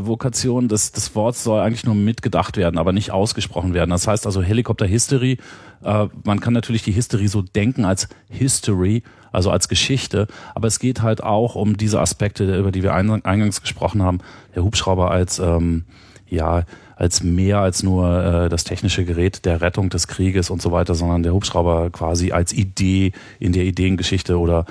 äh, 0.00 0.06
Vokation 0.06 0.68
des, 0.68 0.92
des 0.92 1.14
Wortes 1.14 1.44
soll 1.44 1.60
eigentlich 1.60 1.84
nur 1.84 1.94
mitgedacht 1.94 2.56
werden, 2.56 2.78
aber 2.78 2.92
nicht 2.92 3.10
ausgesprochen 3.12 3.74
werden. 3.74 3.90
Das 3.90 4.06
heißt 4.06 4.26
also 4.26 4.42
Helikopter 4.42 4.86
History. 4.86 5.38
Äh, 5.84 6.06
man 6.24 6.40
kann 6.40 6.52
natürlich 6.52 6.82
die 6.82 6.92
History 6.92 7.28
so 7.28 7.42
denken 7.42 7.84
als 7.84 8.08
History, 8.28 9.02
also 9.32 9.50
als 9.50 9.68
Geschichte, 9.68 10.26
aber 10.54 10.66
es 10.66 10.78
geht 10.80 11.02
halt 11.02 11.22
auch 11.22 11.54
um 11.54 11.76
diese 11.76 12.00
Aspekte, 12.00 12.56
über 12.58 12.72
die 12.72 12.82
wir 12.82 12.94
ein- 12.94 13.24
eingangs 13.24 13.60
gesprochen 13.60 14.02
haben. 14.02 14.18
Der 14.54 14.64
Hubschrauber 14.64 15.10
als 15.10 15.38
ähm, 15.38 15.84
ja 16.28 16.64
als 16.96 17.22
mehr 17.22 17.60
als 17.60 17.82
nur 17.82 18.22
äh, 18.22 18.48
das 18.50 18.64
technische 18.64 19.04
Gerät 19.06 19.44
der 19.46 19.62
Rettung 19.62 19.88
des 19.88 20.06
Krieges 20.06 20.50
und 20.50 20.60
so 20.60 20.70
weiter, 20.70 20.94
sondern 20.94 21.22
der 21.22 21.32
Hubschrauber 21.32 21.88
quasi 21.90 22.32
als 22.32 22.52
Idee 22.52 23.12
in 23.38 23.52
der 23.52 23.64
Ideengeschichte 23.64 24.38
oder 24.38 24.66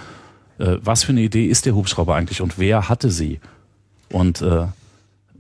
äh, 0.59 0.77
was 0.81 1.03
für 1.03 1.11
eine 1.11 1.21
Idee 1.21 1.45
ist 1.45 1.65
der 1.65 1.75
Hubschrauber 1.75 2.15
eigentlich 2.15 2.41
und 2.41 2.59
wer 2.59 2.89
hatte 2.89 3.09
sie 3.09 3.39
und 4.11 4.41
äh, 4.41 4.67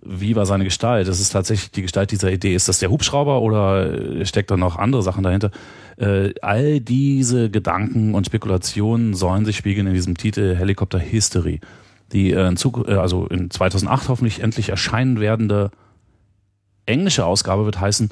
wie 0.01 0.35
war 0.35 0.45
seine 0.45 0.63
Gestalt? 0.63 1.07
Das 1.07 1.19
ist 1.19 1.31
tatsächlich 1.31 1.71
die 1.71 1.81
Gestalt 1.81 2.11
dieser 2.11 2.31
Idee. 2.31 2.55
Ist 2.55 2.69
das 2.69 2.79
der 2.79 2.89
Hubschrauber 2.89 3.41
oder 3.41 3.93
äh, 4.21 4.25
steckt 4.25 4.49
da 4.49 4.57
noch 4.57 4.77
andere 4.77 5.03
Sachen 5.03 5.23
dahinter? 5.23 5.51
Äh, 5.97 6.33
all 6.41 6.79
diese 6.79 7.49
Gedanken 7.49 8.15
und 8.15 8.25
Spekulationen 8.25 9.13
sollen 9.13 9.45
sich 9.45 9.57
spiegeln 9.57 9.87
in 9.87 9.93
diesem 9.93 10.15
Titel 10.15 10.55
Helikopter 10.55 10.99
History, 10.99 11.59
die 12.13 12.31
äh, 12.31 12.47
in 12.47 12.57
Zug 12.57 12.87
äh, 12.87 12.93
also 12.93 13.27
in 13.27 13.51
2008 13.51 14.07
hoffentlich 14.09 14.41
endlich 14.41 14.69
erscheinen 14.69 15.19
werdende 15.19 15.71
englische 16.85 17.25
Ausgabe 17.25 17.65
wird 17.65 17.79
heißen 17.79 18.09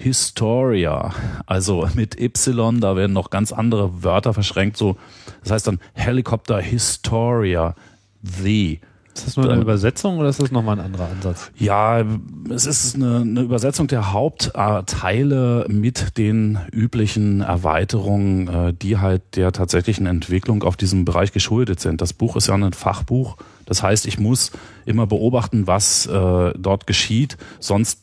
Historia, 0.00 1.12
also 1.46 1.88
mit 1.94 2.18
Y, 2.20 2.80
da 2.80 2.94
werden 2.94 3.12
noch 3.12 3.30
ganz 3.30 3.52
andere 3.52 4.04
Wörter 4.04 4.32
verschränkt, 4.32 4.76
so, 4.76 4.96
das 5.42 5.50
heißt 5.50 5.66
dann 5.66 5.80
Helicopter 5.92 6.60
Historia, 6.60 7.74
the. 8.22 8.78
Ist 9.12 9.26
das 9.26 9.36
nur 9.36 9.50
eine 9.50 9.60
Übersetzung 9.60 10.18
oder 10.18 10.28
ist 10.28 10.40
das 10.40 10.52
nochmal 10.52 10.78
ein 10.78 10.84
anderer 10.84 11.08
Ansatz? 11.08 11.50
Ja, 11.56 12.04
es 12.48 12.66
ist 12.66 12.94
eine, 12.94 13.22
eine 13.22 13.40
Übersetzung 13.40 13.88
der 13.88 14.12
Hauptteile 14.12 15.66
mit 15.68 16.16
den 16.16 16.60
üblichen 16.70 17.40
Erweiterungen, 17.40 18.46
äh, 18.46 18.72
die 18.72 18.98
halt 18.98 19.22
der 19.34 19.50
tatsächlichen 19.50 20.06
Entwicklung 20.06 20.62
auf 20.62 20.76
diesem 20.76 21.04
Bereich 21.04 21.32
geschuldet 21.32 21.80
sind. 21.80 22.00
Das 22.00 22.12
Buch 22.12 22.36
ist 22.36 22.46
ja 22.46 22.54
ein 22.54 22.72
Fachbuch. 22.72 23.36
Das 23.66 23.82
heißt, 23.82 24.06
ich 24.06 24.20
muss 24.20 24.52
immer 24.86 25.08
beobachten, 25.08 25.66
was 25.66 26.06
äh, 26.06 26.52
dort 26.56 26.86
geschieht, 26.86 27.36
sonst 27.58 27.98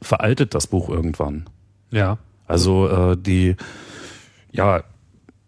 veraltet 0.00 0.54
das 0.54 0.66
Buch 0.66 0.88
irgendwann. 0.88 1.48
Ja. 1.90 2.18
Also 2.46 2.88
äh, 2.88 3.16
die, 3.16 3.56
ja, 4.52 4.82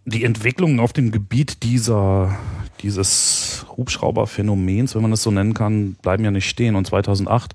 die 0.04 0.24
Entwicklungen 0.24 0.80
auf 0.80 0.92
dem 0.92 1.12
Gebiet 1.12 1.62
dieser, 1.62 2.36
dieses 2.82 3.66
Hubschrauberphänomens, 3.76 4.94
wenn 4.94 5.02
man 5.02 5.12
es 5.12 5.22
so 5.22 5.30
nennen 5.30 5.54
kann, 5.54 5.94
bleiben 6.02 6.24
ja 6.24 6.30
nicht 6.30 6.48
stehen. 6.48 6.76
Und 6.76 6.86
2008 6.86 7.54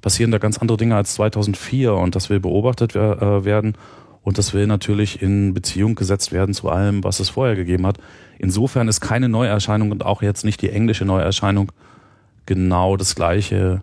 passieren 0.00 0.30
da 0.30 0.38
ganz 0.38 0.58
andere 0.58 0.76
Dinge 0.76 0.96
als 0.96 1.14
2004 1.14 1.94
und 1.94 2.14
das 2.14 2.28
will 2.28 2.40
beobachtet 2.40 2.94
äh, 2.94 3.44
werden 3.44 3.74
und 4.22 4.38
das 4.38 4.54
will 4.54 4.66
natürlich 4.66 5.22
in 5.22 5.54
Beziehung 5.54 5.94
gesetzt 5.94 6.32
werden 6.32 6.54
zu 6.54 6.68
allem, 6.68 7.04
was 7.04 7.20
es 7.20 7.28
vorher 7.28 7.56
gegeben 7.56 7.86
hat. 7.86 7.98
Insofern 8.38 8.88
ist 8.88 9.00
keine 9.00 9.28
Neuerscheinung 9.28 9.92
und 9.92 10.04
auch 10.04 10.22
jetzt 10.22 10.44
nicht 10.44 10.60
die 10.62 10.70
englische 10.70 11.04
Neuerscheinung 11.04 11.70
genau 12.46 12.96
das 12.96 13.14
gleiche 13.14 13.82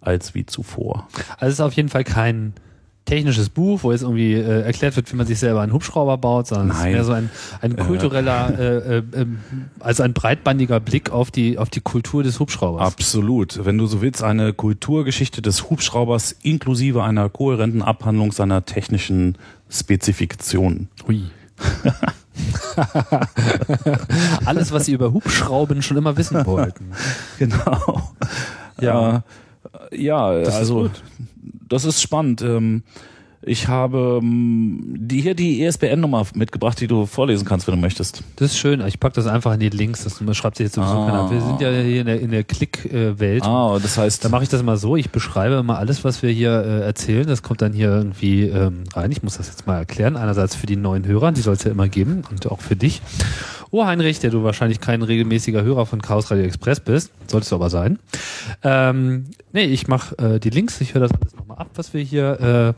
als 0.00 0.34
wie 0.34 0.46
zuvor. 0.46 1.08
Also 1.38 1.46
es 1.46 1.52
ist 1.54 1.60
auf 1.60 1.74
jeden 1.74 1.88
Fall 1.88 2.04
kein 2.04 2.54
technisches 3.10 3.48
Buch, 3.48 3.82
wo 3.82 3.92
jetzt 3.92 4.02
irgendwie 4.02 4.34
äh, 4.34 4.62
erklärt 4.62 4.94
wird, 4.94 5.12
wie 5.12 5.16
man 5.16 5.26
sich 5.26 5.38
selber 5.38 5.62
einen 5.62 5.72
Hubschrauber 5.72 6.18
baut, 6.18 6.46
sondern 6.46 6.70
es 6.70 6.76
ist 6.76 6.82
Nein. 6.82 6.92
mehr 6.92 7.04
so 7.04 7.12
ein, 7.12 7.30
ein 7.60 7.76
kultureller, 7.76 8.58
äh, 8.58 8.98
äh, 8.98 9.02
ähm, 9.14 9.40
also 9.80 10.04
ein 10.04 10.12
breitbandiger 10.12 10.80
Blick 10.80 11.10
auf 11.10 11.30
die, 11.30 11.58
auf 11.58 11.70
die 11.70 11.80
Kultur 11.80 12.22
des 12.22 12.38
Hubschraubers. 12.38 12.86
Absolut. 12.86 13.64
Wenn 13.64 13.78
du 13.78 13.86
so 13.86 14.00
willst, 14.00 14.22
eine 14.22 14.52
Kulturgeschichte 14.52 15.42
des 15.42 15.70
Hubschraubers 15.70 16.36
inklusive 16.42 17.02
einer 17.02 17.28
kohärenten 17.28 17.82
Abhandlung 17.82 18.30
seiner 18.32 18.64
technischen 18.64 19.36
Spezifikationen. 19.68 20.88
Hui. 21.08 21.24
Alles, 24.44 24.72
was 24.72 24.86
sie 24.86 24.92
über 24.92 25.12
Hubschrauben 25.12 25.82
schon 25.82 25.96
immer 25.96 26.16
wissen 26.16 26.46
wollten. 26.46 26.92
Genau. 27.38 28.12
Ja. 28.80 29.24
Ja. 29.92 30.38
Das 30.40 30.48
ist 30.48 30.54
also 30.54 30.82
gut. 30.82 31.02
das 31.68 31.84
ist 31.84 32.00
spannend. 32.02 32.42
Ähm, 32.42 32.82
ich 33.42 33.68
habe 33.68 34.20
ähm, 34.22 34.82
die, 34.98 35.22
hier 35.22 35.34
die 35.34 35.64
ESPN-Nummer 35.64 36.26
mitgebracht, 36.34 36.78
die 36.78 36.86
du 36.86 37.06
vorlesen 37.06 37.46
kannst, 37.48 37.66
wenn 37.66 37.74
du 37.74 37.80
möchtest. 37.80 38.22
Das 38.36 38.50
ist 38.52 38.58
schön. 38.58 38.86
Ich 38.86 39.00
pack 39.00 39.14
das 39.14 39.26
einfach 39.26 39.54
in 39.54 39.60
die 39.60 39.70
Links. 39.70 40.04
Das 40.04 40.20
schreibt 40.36 40.58
sich 40.58 40.64
jetzt 40.66 40.74
sowieso 40.74 40.92
Ah. 40.92 41.06
keiner. 41.06 41.30
Wir 41.30 41.40
sind 41.40 41.58
ja 41.62 41.70
hier 41.70 42.00
in 42.02 42.06
der, 42.06 42.20
in 42.20 42.30
der 42.32 42.44
Klick-Welt. 42.44 43.42
Ah, 43.42 43.78
das 43.82 43.96
heißt, 43.96 44.22
Da 44.22 44.28
mache 44.28 44.42
ich 44.42 44.50
das 44.50 44.60
immer 44.60 44.76
so, 44.76 44.94
ich 44.94 45.08
beschreibe 45.08 45.54
immer 45.54 45.78
alles, 45.78 46.04
was 46.04 46.22
wir 46.22 46.28
hier 46.30 46.50
äh, 46.52 46.80
erzählen. 46.82 47.26
Das 47.26 47.42
kommt 47.42 47.62
dann 47.62 47.72
hier 47.72 47.88
irgendwie 47.88 48.42
ähm, 48.42 48.84
rein. 48.92 49.10
Ich 49.10 49.22
muss 49.22 49.38
das 49.38 49.46
jetzt 49.48 49.66
mal 49.66 49.78
erklären. 49.78 50.18
Einerseits 50.18 50.54
für 50.54 50.66
die 50.66 50.76
neuen 50.76 51.06
Hörer, 51.06 51.32
die 51.32 51.40
soll 51.40 51.54
es 51.54 51.64
ja 51.64 51.70
immer 51.70 51.88
geben 51.88 52.24
und 52.30 52.46
auch 52.46 52.60
für 52.60 52.76
dich. 52.76 53.00
Oh, 53.72 53.86
Heinrich, 53.86 54.18
der 54.18 54.30
du 54.30 54.42
wahrscheinlich 54.42 54.80
kein 54.80 55.00
regelmäßiger 55.02 55.62
Hörer 55.62 55.86
von 55.86 56.02
Chaos 56.02 56.28
Radio 56.32 56.44
Express 56.44 56.80
bist, 56.80 57.12
solltest 57.28 57.52
du 57.52 57.54
aber 57.54 57.70
sein. 57.70 58.00
Ähm, 58.64 59.26
nee, 59.52 59.62
ich 59.66 59.86
mache 59.86 60.18
äh, 60.18 60.40
die 60.40 60.50
Links, 60.50 60.80
ich 60.80 60.94
höre 60.94 61.02
das 61.02 61.12
alles 61.12 61.36
nochmal 61.36 61.58
ab, 61.58 61.70
was 61.76 61.94
wir 61.94 62.02
hier 62.02 62.74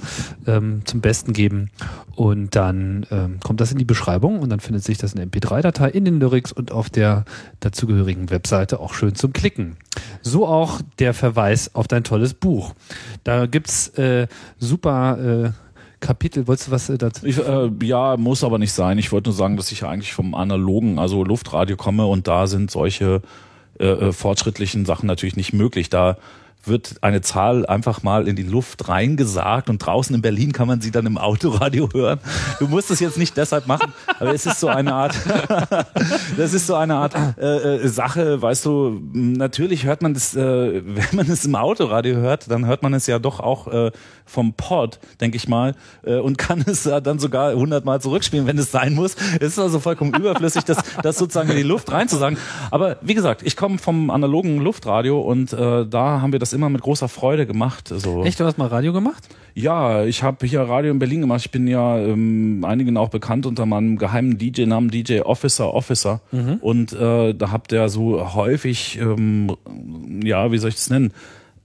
äh, 0.46 0.50
ähm, 0.50 0.82
zum 0.84 1.00
Besten 1.00 1.32
geben. 1.32 1.70
Und 2.14 2.56
dann 2.56 3.06
ähm, 3.10 3.40
kommt 3.40 3.62
das 3.62 3.72
in 3.72 3.78
die 3.78 3.86
Beschreibung 3.86 4.40
und 4.40 4.50
dann 4.50 4.60
findet 4.60 4.84
sich 4.84 4.98
das 4.98 5.14
in 5.14 5.20
der 5.20 5.28
MP3-Datei 5.28 5.88
in 5.88 6.04
den 6.04 6.20
Lyrics 6.20 6.52
und 6.52 6.72
auf 6.72 6.90
der 6.90 7.24
dazugehörigen 7.60 8.28
Webseite 8.28 8.78
auch 8.78 8.92
schön 8.92 9.14
zum 9.14 9.32
Klicken. 9.32 9.78
So 10.20 10.46
auch 10.46 10.82
der 10.98 11.14
Verweis 11.14 11.74
auf 11.74 11.88
dein 11.88 12.04
tolles 12.04 12.34
Buch. 12.34 12.74
Da 13.24 13.46
gibt's 13.46 13.88
äh, 13.96 14.26
super 14.58 15.54
äh, 15.54 15.71
Kapitel. 16.02 16.46
Wolltest 16.46 16.68
du 16.68 16.72
was 16.72 16.90
äh, 16.90 16.98
dazu? 16.98 17.24
Ich, 17.24 17.38
äh, 17.38 17.70
ja, 17.82 18.18
muss 18.18 18.44
aber 18.44 18.58
nicht 18.58 18.72
sein. 18.72 18.98
Ich 18.98 19.10
wollte 19.12 19.30
nur 19.30 19.36
sagen, 19.36 19.56
dass 19.56 19.72
ich 19.72 19.84
eigentlich 19.84 20.12
vom 20.12 20.34
analogen, 20.34 20.98
also 20.98 21.24
Luftradio 21.24 21.76
komme 21.76 22.04
und 22.04 22.28
da 22.28 22.46
sind 22.46 22.70
solche 22.70 23.22
äh, 23.80 23.86
äh, 23.86 24.12
fortschrittlichen 24.12 24.84
Sachen 24.84 25.06
natürlich 25.06 25.36
nicht 25.36 25.54
möglich. 25.54 25.88
Da 25.88 26.18
wird 26.64 26.96
eine 27.00 27.20
Zahl 27.20 27.66
einfach 27.66 28.02
mal 28.02 28.28
in 28.28 28.36
die 28.36 28.42
Luft 28.42 28.88
reingesagt 28.88 29.68
und 29.68 29.78
draußen 29.78 30.14
in 30.14 30.22
Berlin 30.22 30.52
kann 30.52 30.68
man 30.68 30.80
sie 30.80 30.90
dann 30.90 31.06
im 31.06 31.18
Autoradio 31.18 31.88
hören. 31.92 32.20
Du 32.58 32.68
musst 32.68 32.90
es 32.90 33.00
jetzt 33.00 33.18
nicht 33.18 33.36
deshalb 33.36 33.66
machen, 33.66 33.92
aber 34.18 34.32
es 34.32 34.46
ist 34.46 34.60
so 34.60 34.68
eine 34.68 34.94
Art, 34.94 35.16
das 36.36 36.54
ist 36.54 36.66
so 36.66 36.74
eine 36.74 36.96
Art 36.96 37.14
äh, 37.38 37.44
äh, 37.84 37.88
Sache, 37.88 38.40
weißt 38.40 38.64
du, 38.64 39.00
natürlich 39.12 39.84
hört 39.84 40.02
man 40.02 40.14
das, 40.14 40.34
äh, 40.36 40.82
wenn 40.84 41.16
man 41.16 41.30
es 41.30 41.44
im 41.44 41.54
Autoradio 41.56 42.16
hört, 42.16 42.50
dann 42.50 42.66
hört 42.66 42.82
man 42.82 42.94
es 42.94 43.06
ja 43.06 43.18
doch 43.18 43.40
auch 43.40 43.68
äh, 43.68 43.90
vom 44.24 44.54
Pod, 44.54 45.00
denke 45.20 45.36
ich 45.36 45.48
mal, 45.48 45.74
äh, 46.04 46.16
und 46.16 46.38
kann 46.38 46.64
es 46.66 46.84
dann 46.84 47.18
sogar 47.18 47.54
hundertmal 47.54 48.00
zurückspielen, 48.00 48.46
wenn 48.46 48.58
es 48.58 48.70
sein 48.70 48.94
muss. 48.94 49.16
Es 49.40 49.52
ist 49.52 49.58
also 49.58 49.80
vollkommen 49.80 50.14
überflüssig, 50.14 50.64
das, 50.64 50.78
das 51.02 51.18
sozusagen 51.18 51.50
in 51.50 51.56
die 51.56 51.62
Luft 51.62 51.90
reinzusagen. 51.90 52.38
Aber 52.70 52.96
wie 53.02 53.14
gesagt, 53.14 53.42
ich 53.44 53.56
komme 53.56 53.78
vom 53.78 54.10
analogen 54.10 54.58
Luftradio 54.58 55.20
und 55.20 55.52
äh, 55.52 55.86
da 55.86 56.20
haben 56.20 56.32
wir 56.32 56.38
das 56.38 56.51
immer 56.52 56.68
mit 56.68 56.82
großer 56.82 57.08
Freude 57.08 57.46
gemacht. 57.46 57.88
So. 57.88 58.24
Echt, 58.24 58.40
du 58.40 58.44
hast 58.44 58.58
mal 58.58 58.68
Radio 58.68 58.92
gemacht? 58.92 59.28
Ja, 59.54 60.04
ich 60.04 60.22
habe 60.22 60.46
hier 60.46 60.60
Radio 60.62 60.90
in 60.90 60.98
Berlin 60.98 61.20
gemacht. 61.20 61.42
Ich 61.44 61.50
bin 61.50 61.66
ja 61.66 61.98
ähm, 61.98 62.64
einigen 62.64 62.96
auch 62.96 63.10
bekannt 63.10 63.46
unter 63.46 63.66
meinem 63.66 63.98
geheimen 63.98 64.38
DJ-Namen 64.38 64.90
DJ 64.90 65.20
Officer 65.20 65.74
Officer. 65.74 66.20
Und 66.60 66.92
äh, 66.92 67.34
da 67.34 67.50
habt 67.50 67.72
ihr 67.72 67.88
so 67.88 68.34
häufig, 68.34 68.98
ähm, 68.98 69.56
ja, 70.22 70.50
wie 70.52 70.58
soll 70.58 70.70
ich 70.70 70.76
das 70.76 70.90
nennen, 70.90 71.12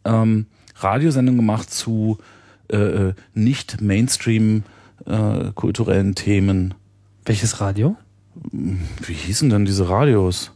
ähm, 0.05 0.47
Radiosendungen 0.75 1.39
gemacht 1.39 1.71
zu 1.71 2.17
äh, 2.69 2.77
äh, 2.77 3.13
nicht 3.33 3.81
Mainstream 3.81 4.63
äh, 5.05 5.51
kulturellen 5.55 6.15
Themen. 6.15 6.73
Welches 7.25 7.61
Radio? 7.61 7.95
Wie 8.51 9.13
hießen 9.13 9.49
denn 9.49 9.65
diese 9.65 9.89
Radios? 9.89 10.51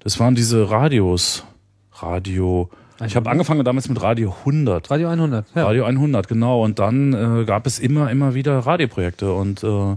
Das 0.00 0.18
waren 0.18 0.34
diese 0.34 0.70
Radios. 0.70 1.44
Radio. 1.92 2.68
Ich 3.06 3.16
habe 3.16 3.30
angefangen 3.30 3.64
damals 3.64 3.88
mit 3.88 4.00
Radio 4.00 4.34
100. 4.40 4.90
Radio 4.90 5.08
100. 5.08 5.46
Ja. 5.54 5.64
Radio 5.64 5.84
100, 5.84 6.28
genau. 6.28 6.62
Und 6.62 6.78
dann 6.78 7.12
äh, 7.12 7.44
gab 7.44 7.66
es 7.66 7.78
immer, 7.78 8.10
immer 8.10 8.34
wieder 8.34 8.58
Radioprojekte. 8.60 9.32
Und 9.32 9.64
äh, 9.64 9.96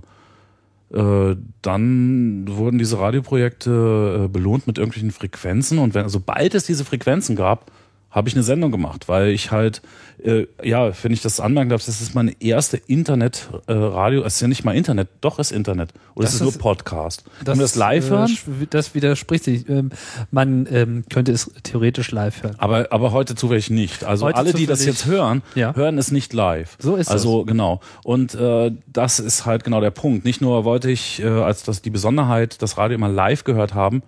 äh, 0.93 1.35
dann 1.61 2.45
wurden 2.47 2.77
diese 2.77 2.99
Radioprojekte 2.99 4.25
äh, 4.25 4.27
belohnt 4.27 4.67
mit 4.67 4.77
irgendwelchen 4.77 5.11
Frequenzen. 5.11 5.79
Und 5.79 5.93
wenn, 5.93 6.09
sobald 6.09 6.55
es 6.55 6.65
diese 6.65 6.85
Frequenzen 6.85 7.35
gab, 7.35 7.71
habe 8.15 8.29
ich 8.29 8.33
eine 8.35 8.43
Sendung 8.43 8.71
gemacht, 8.71 9.09
weil 9.09 9.27
ich 9.29 9.51
halt, 9.51 9.81
äh, 10.23 10.47
ja, 10.63 10.91
wenn 11.03 11.11
ich 11.11 11.21
das 11.21 11.39
anmerken 11.41 11.69
darf, 11.69 11.85
das 11.85 11.99
ist 12.01 12.15
meine 12.15 12.31
erste 12.41 12.77
Internet-Radio. 12.77 14.23
es 14.23 14.35
ist 14.35 14.41
ja 14.41 14.47
nicht 14.47 14.63
mal 14.63 14.75
Internet, 14.75 15.09
doch 15.21 15.37
ist 15.37 15.51
Internet. 15.51 15.91
Oder 16.15 16.23
Das 16.23 16.29
es 16.29 16.35
ist 16.35 16.41
nur 16.41 16.51
ist- 16.51 16.59
Podcast. 16.59 17.25
Können 17.43 17.57
wir 17.59 17.63
das 17.63 17.75
live 17.75 18.07
äh, 18.07 18.09
hören? 18.09 18.27
sch- 18.29 18.67
Das 18.69 18.95
widerspricht 18.95 19.43
sich. 19.43 19.67
Ähm, 19.69 19.89
man 20.31 20.65
ähm, 20.71 21.03
könnte 21.11 21.33
es 21.33 21.51
theoretisch 21.63 22.11
live 22.11 22.41
hören. 22.43 22.55
Aber, 22.57 22.87
aber 22.91 23.11
heute 23.11 23.35
zufällig 23.35 23.69
nicht. 23.69 24.03
Also 24.05 24.25
Heute 24.27 24.37
alle, 24.37 24.53
die 24.53 24.65
das 24.65 24.85
jetzt 24.85 25.05
hören, 25.05 25.41
Ja. 25.55 25.75
hören 25.75 25.97
es 25.97 26.11
nicht 26.11 26.31
live. 26.33 26.77
So 26.79 26.95
ist 26.95 27.09
Also 27.11 27.43
genau. 27.43 27.81
Und 28.03 28.33
äh, 28.35 28.71
das 28.87 29.19
ist 29.19 29.45
halt 29.45 29.65
genau 29.65 29.81
der 29.81 29.91
Punkt. 29.91 30.23
Nicht 30.23 30.39
nur 30.39 30.63
wollte 30.63 30.89
ich 30.89 31.21
äh, 31.21 31.27
als 31.27 31.63
das 31.63 31.81
die 31.81 31.89
Besonderheit 31.89 32.61
das 32.61 32.77
Radio 32.77 32.95
immer 32.95 33.09
live 33.09 33.43
gehört 33.43 33.73
haben, 33.73 34.03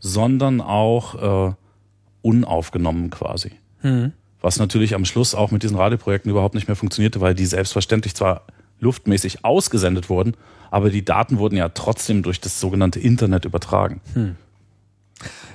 sondern 0.00 0.60
auch 0.60 1.50
äh, 1.50 1.54
unaufgenommen 2.22 3.10
quasi. 3.10 3.52
Hm. 3.80 4.12
Was 4.40 4.58
natürlich 4.58 4.94
am 4.94 5.04
Schluss 5.04 5.34
auch 5.34 5.50
mit 5.50 5.62
diesen 5.62 5.76
Radioprojekten 5.76 6.30
überhaupt 6.30 6.54
nicht 6.54 6.66
mehr 6.66 6.76
funktionierte, 6.76 7.20
weil 7.20 7.34
die 7.34 7.46
selbstverständlich 7.46 8.14
zwar 8.14 8.42
luftmäßig 8.80 9.44
ausgesendet 9.44 10.08
wurden, 10.08 10.34
aber 10.70 10.90
die 10.90 11.04
Daten 11.04 11.38
wurden 11.38 11.56
ja 11.56 11.68
trotzdem 11.68 12.22
durch 12.22 12.40
das 12.40 12.58
sogenannte 12.58 12.98
Internet 12.98 13.44
übertragen. 13.44 14.00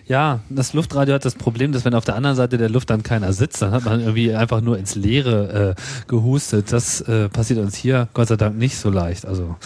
Ja, 0.08 0.40
das 0.50 0.72
Luftradio 0.72 1.16
hat 1.16 1.26
das 1.26 1.36
Problem, 1.36 1.74
dass 1.74 1.84
wenn 1.84 1.94
auf 1.94 2.06
der 2.06 2.16
anderen 2.16 2.38
Seite 2.38 2.58
der 2.58 2.70
Luft 2.70 2.90
dann 2.90 3.04
keiner 3.04 3.34
sitzt, 3.34 3.62
dann 3.62 3.72
hat 3.72 3.84
man 3.84 4.00
irgendwie 4.00 4.34
einfach 4.34 4.62
nur 4.62 4.78
ins 4.78 4.96
Leere 4.96 5.76
äh, 5.76 5.82
gehustet. 6.08 6.72
Das 6.72 7.02
äh, 7.02 7.28
passiert 7.28 7.60
uns 7.60 7.76
hier 7.76 8.08
Gott 8.14 8.30
sei 8.30 8.38
Dank 8.38 8.58
nicht 8.58 8.78
so 8.78 8.90
leicht. 8.90 9.26
Also 9.26 9.58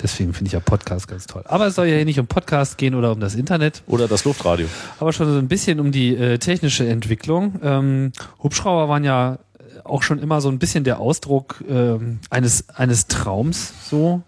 deswegen 0.00 0.32
finde 0.32 0.46
ich 0.46 0.52
ja 0.52 0.60
Podcast 0.60 1.08
ganz 1.08 1.26
toll. 1.26 1.42
Aber 1.46 1.66
es 1.66 1.74
soll 1.74 1.86
ja 1.86 1.96
hier 1.96 2.04
nicht 2.04 2.20
um 2.20 2.28
Podcast 2.28 2.78
gehen 2.78 2.94
oder 2.94 3.10
um 3.10 3.18
das 3.18 3.34
Internet, 3.34 3.82
Oder 3.88 4.06
das 4.06 4.24
Luftradio. 4.24 4.68
aber 5.00 5.12
schon 5.12 5.30
so 5.32 5.38
ein 5.38 5.48
bisschen 5.48 5.80
um 5.80 5.90
die 5.90 6.14
äh, 6.16 6.38
technische 6.38 6.88
Entwicklung. 6.88 7.58
Ähm, 7.62 8.12
Hubschrauber 8.42 8.88
waren 8.88 9.02
ja 9.02 9.38
auch 9.82 10.04
schon 10.04 10.20
immer 10.20 10.40
so 10.40 10.50
ein 10.50 10.60
bisschen 10.60 10.84
der 10.84 11.00
Ausdruck 11.00 11.64
ähm, 11.68 12.20
eines, 12.30 12.68
eines 12.68 13.08
Traums 13.08 13.72
so. 13.90 14.22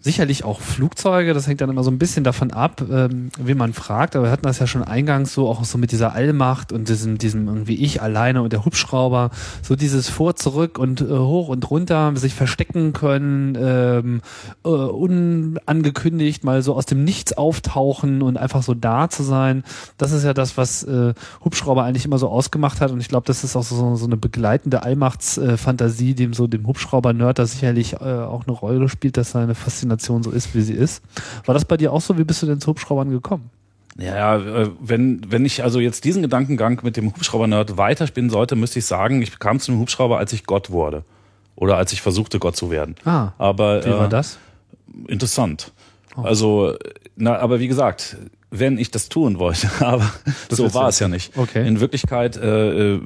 Sicherlich 0.00 0.44
auch 0.44 0.60
Flugzeuge, 0.60 1.34
das 1.34 1.48
hängt 1.48 1.60
dann 1.60 1.70
immer 1.70 1.82
so 1.82 1.90
ein 1.90 1.98
bisschen 1.98 2.22
davon 2.22 2.52
ab, 2.52 2.84
ähm, 2.88 3.30
wen 3.36 3.58
man 3.58 3.72
fragt, 3.72 4.14
aber 4.14 4.26
wir 4.26 4.30
hatten 4.30 4.44
das 4.44 4.60
ja 4.60 4.68
schon 4.68 4.84
eingangs 4.84 5.34
so, 5.34 5.48
auch 5.48 5.64
so 5.64 5.76
mit 5.76 5.90
dieser 5.90 6.12
Allmacht 6.12 6.70
und 6.70 6.88
diesem, 6.88 7.18
diesem 7.18 7.48
irgendwie 7.48 7.74
ich 7.74 8.00
alleine 8.00 8.42
und 8.42 8.52
der 8.52 8.64
Hubschrauber, 8.64 9.30
so 9.60 9.74
dieses 9.74 10.08
vor, 10.08 10.36
zurück 10.36 10.78
und 10.78 11.00
äh, 11.00 11.08
hoch 11.08 11.48
und 11.48 11.68
runter, 11.68 12.12
sich 12.14 12.34
verstecken 12.34 12.92
können, 12.92 13.58
ähm, 13.60 14.20
äh, 14.64 14.68
unangekündigt 14.68 16.44
mal 16.44 16.62
so 16.62 16.74
aus 16.74 16.86
dem 16.86 17.02
Nichts 17.02 17.32
auftauchen 17.36 18.22
und 18.22 18.36
einfach 18.36 18.62
so 18.62 18.74
da 18.74 19.10
zu 19.10 19.24
sein. 19.24 19.64
Das 19.96 20.12
ist 20.12 20.22
ja 20.22 20.32
das, 20.32 20.56
was 20.56 20.84
äh, 20.84 21.12
Hubschrauber 21.44 21.82
eigentlich 21.82 22.04
immer 22.04 22.18
so 22.18 22.28
ausgemacht 22.28 22.80
hat 22.80 22.92
und 22.92 23.00
ich 23.00 23.08
glaube, 23.08 23.26
das 23.26 23.42
ist 23.42 23.56
auch 23.56 23.64
so, 23.64 23.96
so 23.96 24.06
eine 24.06 24.16
begleitende 24.16 24.84
Allmachtsfantasie, 24.84 26.14
dem 26.14 26.34
so 26.34 26.46
dem 26.46 26.68
Hubschrauber-Nerd 26.68 27.40
da 27.40 27.46
sicherlich 27.46 27.94
äh, 27.94 27.96
auch 27.96 28.46
eine 28.46 28.56
Rolle 28.56 28.88
spielt, 28.88 29.16
dass 29.16 29.32
seine 29.32 29.56
Faszination 29.56 29.87
so 30.22 30.30
ist, 30.30 30.54
wie 30.54 30.60
sie 30.60 30.74
ist. 30.74 31.02
War 31.46 31.54
das 31.54 31.64
bei 31.64 31.76
dir 31.76 31.92
auch 31.92 32.00
so? 32.00 32.18
Wie 32.18 32.24
bist 32.24 32.42
du 32.42 32.46
denn 32.46 32.60
zu 32.60 32.68
Hubschraubern 32.68 33.10
gekommen? 33.10 33.50
Ja, 33.96 34.36
äh, 34.36 34.70
wenn, 34.80 35.20
wenn 35.28 35.44
ich 35.44 35.64
also 35.64 35.80
jetzt 35.80 36.04
diesen 36.04 36.22
Gedankengang 36.22 36.80
mit 36.82 36.96
dem 36.96 37.08
Hubschrauber-Nerd 37.08 37.76
weiterspinnen 37.76 38.30
sollte, 38.30 38.54
müsste 38.54 38.78
ich 38.78 38.86
sagen, 38.86 39.22
ich 39.22 39.38
kam 39.38 39.58
zu 39.58 39.72
einem 39.72 39.80
Hubschrauber, 39.80 40.18
als 40.18 40.32
ich 40.32 40.44
Gott 40.44 40.70
wurde. 40.70 41.04
Oder 41.56 41.76
als 41.76 41.92
ich 41.92 42.00
versuchte, 42.02 42.38
Gott 42.38 42.56
zu 42.56 42.70
werden. 42.70 42.94
Ah, 43.04 43.32
Aber 43.38 43.84
wie 43.84 43.90
war 43.90 44.06
äh, 44.06 44.08
das? 44.08 44.38
interessant. 45.08 45.72
Also, 46.16 46.74
na, 47.16 47.38
aber 47.38 47.60
wie 47.60 47.68
gesagt, 47.68 48.16
wenn 48.50 48.78
ich 48.78 48.90
das 48.90 49.08
tun 49.08 49.38
wollte, 49.38 49.68
aber 49.80 50.10
so 50.50 50.64
willst 50.64 50.74
du 50.74 50.74
war 50.74 50.88
es 50.88 50.98
ja 50.98 51.08
nicht. 51.08 51.36
Okay. 51.36 51.66
In 51.66 51.80
Wirklichkeit 51.80 52.36
äh, 52.36 52.94
äh, 52.94 53.00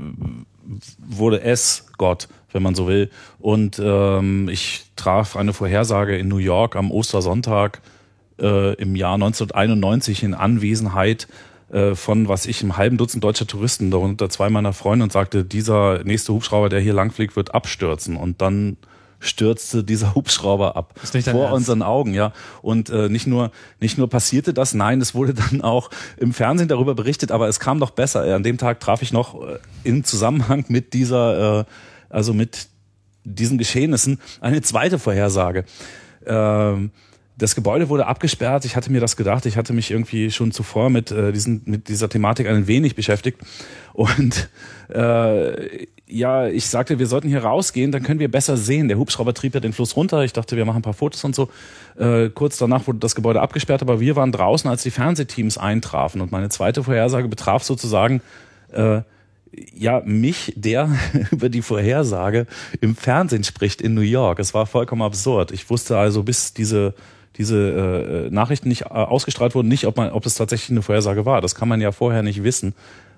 wurde 0.98 1.42
es 1.42 1.86
Gott, 1.98 2.28
wenn 2.52 2.62
man 2.62 2.74
so 2.74 2.86
will. 2.86 3.10
Und 3.38 3.80
ähm, 3.82 4.48
ich 4.48 4.84
traf 4.96 5.36
eine 5.36 5.52
Vorhersage 5.52 6.16
in 6.16 6.28
New 6.28 6.38
York 6.38 6.76
am 6.76 6.90
Ostersonntag 6.90 7.80
äh, 8.40 8.74
im 8.74 8.96
Jahr 8.96 9.14
1991 9.14 10.22
in 10.22 10.34
Anwesenheit 10.34 11.28
äh, 11.72 11.94
von, 11.94 12.28
was 12.28 12.46
ich, 12.46 12.62
einem 12.62 12.76
halben 12.76 12.98
Dutzend 12.98 13.24
deutscher 13.24 13.46
Touristen, 13.46 13.90
darunter 13.90 14.28
zwei 14.28 14.50
meiner 14.50 14.72
Freunde, 14.72 15.04
und 15.04 15.12
sagte, 15.12 15.44
dieser 15.44 16.04
nächste 16.04 16.32
Hubschrauber, 16.32 16.68
der 16.68 16.80
hier 16.80 16.92
langfliegt, 16.92 17.34
wird 17.34 17.54
abstürzen. 17.54 18.16
Und 18.16 18.42
dann 18.42 18.76
stürzte 19.20 19.82
dieser 19.82 20.14
Hubschrauber 20.14 20.76
ab 20.76 20.94
Ist 21.02 21.14
nicht 21.14 21.28
vor 21.28 21.44
Ernst? 21.44 21.56
unseren 21.56 21.82
Augen, 21.82 22.12
ja. 22.12 22.32
Und 22.60 22.90
äh, 22.90 23.08
nicht 23.08 23.26
nur 23.26 23.50
nicht 23.80 23.96
nur 23.96 24.10
passierte 24.10 24.52
das, 24.52 24.74
nein, 24.74 25.00
es 25.00 25.14
wurde 25.14 25.32
dann 25.32 25.62
auch 25.62 25.88
im 26.18 26.34
Fernsehen 26.34 26.68
darüber 26.68 26.94
berichtet, 26.94 27.30
aber 27.30 27.48
es 27.48 27.60
kam 27.60 27.78
noch 27.78 27.90
besser. 27.90 28.34
An 28.34 28.42
dem 28.42 28.58
Tag 28.58 28.80
traf 28.80 29.00
ich 29.00 29.12
noch 29.12 29.40
äh, 29.40 29.58
im 29.84 30.04
Zusammenhang 30.04 30.64
mit 30.68 30.92
dieser, 30.92 31.60
äh, 31.60 31.64
also 32.12 32.34
mit 32.34 32.68
diesen 33.24 33.58
Geschehnissen 33.58 34.20
eine 34.40 34.62
zweite 34.62 34.98
Vorhersage. 34.98 35.64
Ähm, 36.26 36.90
das 37.38 37.54
Gebäude 37.54 37.88
wurde 37.88 38.06
abgesperrt. 38.06 38.64
Ich 38.64 38.76
hatte 38.76 38.92
mir 38.92 39.00
das 39.00 39.16
gedacht. 39.16 39.46
Ich 39.46 39.56
hatte 39.56 39.72
mich 39.72 39.90
irgendwie 39.90 40.30
schon 40.30 40.52
zuvor 40.52 40.90
mit, 40.90 41.10
äh, 41.10 41.32
diesen, 41.32 41.62
mit 41.64 41.88
dieser 41.88 42.08
Thematik 42.08 42.46
ein 42.46 42.66
wenig 42.66 42.94
beschäftigt. 42.94 43.40
Und 43.94 44.48
äh, 44.88 45.86
ja, 46.06 46.46
ich 46.46 46.66
sagte, 46.66 46.98
wir 46.98 47.06
sollten 47.06 47.28
hier 47.28 47.42
rausgehen, 47.42 47.90
dann 47.90 48.02
können 48.02 48.20
wir 48.20 48.30
besser 48.30 48.56
sehen. 48.56 48.88
Der 48.88 48.98
Hubschrauber 48.98 49.32
trieb 49.32 49.54
ja 49.54 49.60
den 49.60 49.72
Fluss 49.72 49.96
runter. 49.96 50.22
Ich 50.24 50.34
dachte, 50.34 50.56
wir 50.56 50.64
machen 50.66 50.78
ein 50.78 50.82
paar 50.82 50.92
Fotos 50.92 51.24
und 51.24 51.34
so. 51.34 51.48
Äh, 51.98 52.28
kurz 52.28 52.58
danach 52.58 52.86
wurde 52.86 52.98
das 52.98 53.14
Gebäude 53.14 53.40
abgesperrt, 53.40 53.80
aber 53.80 53.98
wir 53.98 54.14
waren 54.14 54.30
draußen, 54.30 54.68
als 54.68 54.82
die 54.82 54.90
Fernsehteams 54.90 55.56
eintrafen. 55.56 56.20
Und 56.20 56.32
meine 56.32 56.50
zweite 56.50 56.84
Vorhersage 56.84 57.28
betraf 57.28 57.64
sozusagen 57.64 58.20
äh, 58.72 59.00
ja, 59.74 60.02
mich, 60.04 60.52
der 60.56 60.90
über 61.30 61.48
die 61.48 61.62
Vorhersage 61.62 62.46
im 62.80 62.96
Fernsehen 62.96 63.44
spricht 63.44 63.80
in 63.80 63.94
New 63.94 64.00
York. 64.00 64.38
Es 64.38 64.54
war 64.54 64.66
vollkommen 64.66 65.02
absurd. 65.02 65.52
Ich 65.52 65.68
wusste 65.70 65.98
also, 65.98 66.22
bis 66.22 66.54
diese 66.54 66.94
diese 67.36 68.26
äh, 68.28 68.30
Nachrichten 68.30 68.68
nicht 68.68 68.82
äh, 68.82 68.88
ausgestrahlt 68.88 69.54
wurden, 69.54 69.68
nicht, 69.68 69.86
ob 69.86 69.96
man, 69.96 70.10
ob 70.10 70.26
es 70.26 70.34
tatsächlich 70.34 70.70
eine 70.70 70.82
Vorhersage 70.82 71.24
war. 71.24 71.40
Das 71.40 71.54
kann 71.54 71.68
man 71.68 71.80
ja 71.80 71.92
vorher 71.92 72.22
nicht 72.22 72.44
wissen. 72.44 72.74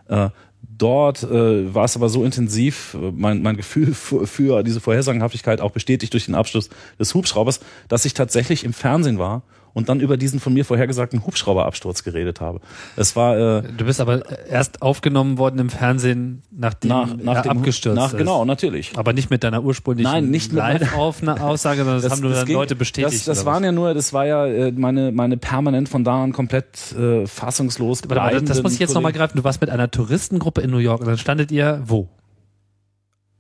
Äh, 0.09 0.31
dort 0.63 1.23
äh, 1.23 1.75
war 1.75 1.85
es 1.85 1.97
aber 1.97 2.09
so 2.09 2.25
intensiv, 2.25 2.95
äh, 2.95 3.11
mein, 3.13 3.43
mein 3.43 3.57
Gefühl 3.57 3.95
für, 3.95 4.27
für 4.27 4.63
diese 4.63 4.81
Vorhersagenhaftigkeit 4.81 5.61
auch 5.61 5.73
bestätigt 5.73 6.13
durch 6.13 6.27
den 6.27 6.35
Abschluss 6.35 6.71
des 6.99 7.15
Hubschraubers, 7.15 7.61
dass 7.89 8.05
ich 8.05 8.15
tatsächlich 8.15 8.65
im 8.65 8.73
Fernsehen 8.73 9.19
war 9.19 9.43
und 9.75 9.89
dann 9.89 10.01
über 10.01 10.17
diesen 10.17 10.41
von 10.41 10.55
mir 10.55 10.65
vorhergesagten 10.65 11.27
Hubschrauberabsturz 11.27 12.05
geredet 12.05 12.41
habe. 12.41 12.61
Es 12.97 13.17
war 13.17 13.37
äh, 13.59 13.63
Du 13.77 13.85
bist 13.85 14.01
aber 14.01 14.23
erst 14.49 14.81
aufgenommen 14.83 15.37
worden 15.37 15.59
im 15.59 15.69
Fernsehen, 15.69 16.43
nachdem 16.51 16.89
nach, 16.89 17.17
nach 17.17 17.35
er 17.37 17.43
dem, 17.43 17.59
abgestürzt 17.59 17.97
nach, 17.97 18.13
ist. 18.13 18.19
Genau, 18.19 18.45
natürlich. 18.45 18.93
Aber 18.97 19.13
nicht 19.13 19.31
mit 19.31 19.45
deiner 19.45 19.63
ursprünglichen 19.63 20.11
Nein, 20.11 20.31
nicht 20.31 20.53
Live-Aussage, 20.53 21.79
sondern 21.85 22.01
das, 22.03 22.13
haben 22.13 22.21
nur 22.23 22.33
dann 22.33 22.47
ging- 22.47 22.55
Leute 22.55 22.77
bestätigt. 22.77 23.27
Das, 23.29 23.37
das 23.37 23.45
waren 23.45 23.65
ja 23.65 23.73
nur, 23.73 23.93
das 23.95 24.13
war 24.13 24.27
ja 24.27 24.47
äh, 24.47 24.73
meine, 24.73 25.13
meine 25.13 25.37
permanent 25.37 25.89
von 25.89 26.05
da 26.05 26.23
an 26.23 26.33
komplett 26.33 26.93
äh, 26.93 27.27
fassungslos 27.27 28.03
mal, 28.09 28.33
das, 28.33 28.45
das 28.45 28.63
muss 28.63 28.75
ich 28.75 28.79
jetzt 28.79 28.95
nochmal 28.95 29.13
greifen. 29.13 29.37
Du 29.37 29.45
warst 29.45 29.61
mit 29.61 29.71
einer 29.71 29.91
Touristengruppe 29.91 30.61
in 30.61 30.71
New 30.71 30.79
York 30.79 31.01
und 31.01 31.09
dann 31.09 31.19
standet 31.19 31.51
ihr 31.51 31.83
wo? 31.85 32.09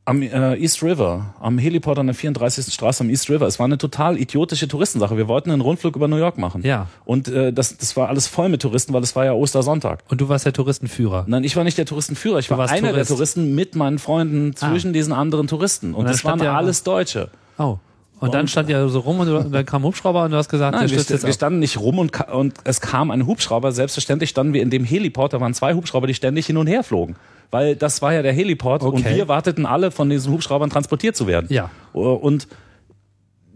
Am 0.06 0.20
äh, 0.20 0.54
East 0.56 0.82
River, 0.82 1.34
am 1.40 1.56
Heliport 1.56 1.98
an 1.98 2.06
der 2.08 2.14
34. 2.14 2.74
Straße 2.74 3.02
am 3.02 3.08
East 3.08 3.30
River. 3.30 3.46
Es 3.46 3.58
war 3.58 3.64
eine 3.64 3.78
total 3.78 4.18
idiotische 4.18 4.68
Touristensache. 4.68 5.16
Wir 5.16 5.28
wollten 5.28 5.50
einen 5.50 5.62
Rundflug 5.62 5.96
über 5.96 6.08
New 6.08 6.18
York 6.18 6.36
machen. 6.36 6.60
Ja. 6.62 6.88
Und 7.06 7.28
äh, 7.28 7.54
das, 7.54 7.78
das 7.78 7.96
war 7.96 8.10
alles 8.10 8.26
voll 8.26 8.50
mit 8.50 8.60
Touristen, 8.60 8.92
weil 8.92 9.02
es 9.02 9.16
war 9.16 9.24
ja 9.24 9.32
Ostersonntag. 9.32 10.00
Und 10.10 10.20
du 10.20 10.28
warst 10.28 10.44
der 10.44 10.52
Touristenführer. 10.52 11.24
Nein, 11.26 11.42
ich 11.42 11.56
war 11.56 11.64
nicht 11.64 11.78
der 11.78 11.86
Touristenführer, 11.86 12.38
ich 12.38 12.48
Du 12.48 12.58
war 12.58 12.68
einer 12.68 12.90
Tourist. 12.90 13.08
der 13.10 13.16
Touristen 13.16 13.54
mit 13.54 13.76
meinen 13.76 13.98
Freunden 13.98 14.54
zwischen 14.54 14.90
Ah. 14.90 14.92
diesen 14.92 15.14
anderen 15.14 15.46
Touristen. 15.46 15.94
Und, 15.94 16.00
Und 16.00 16.10
das 16.10 16.22
waren 16.22 16.32
stand 16.38 16.42
ja- 16.42 16.54
alles 16.56 16.82
Deutsche. 16.82 17.30
Oh. 17.56 17.78
Und 18.20 18.34
dann 18.34 18.46
stand 18.46 18.68
ihr 18.68 18.86
so 18.90 19.00
rum 19.00 19.20
und, 19.20 19.28
und 19.30 19.52
dann 19.52 19.64
kam 19.66 19.84
Hubschrauber 19.84 20.24
und 20.24 20.30
du 20.32 20.36
hast 20.36 20.48
gesagt, 20.50 20.76
Nein, 20.76 20.88
wir, 20.90 20.96
jetzt 20.98 21.24
wir 21.26 21.32
standen 21.32 21.58
nicht 21.60 21.78
rum 21.78 21.98
und, 21.98 22.20
und 22.28 22.54
es 22.64 22.80
kam 22.82 23.10
ein 23.10 23.26
Hubschrauber. 23.26 23.72
Selbstverständlich 23.72 24.30
standen 24.30 24.52
wir 24.52 24.60
in 24.62 24.70
dem 24.70 24.84
Heliport. 24.84 25.32
Da 25.32 25.40
waren 25.40 25.52
zwei 25.54 25.72
Hubschrauber, 25.74 26.06
die 26.06 26.14
ständig 26.14 26.46
hin 26.46 26.58
und 26.58 26.66
her 26.66 26.84
flogen. 26.84 27.16
Weil 27.50 27.76
das 27.76 28.02
war 28.02 28.12
ja 28.12 28.22
der 28.22 28.32
Heliport 28.32 28.82
und 28.82 28.94
Okay. 29.00 29.16
wir 29.16 29.28
warteten 29.28 29.66
alle 29.66 29.90
von 29.90 30.10
diesen 30.10 30.32
Hubschraubern 30.32 30.70
transportiert 30.70 31.16
zu 31.16 31.26
werden. 31.26 31.46
Ja. 31.50 31.70
Und 31.92 32.48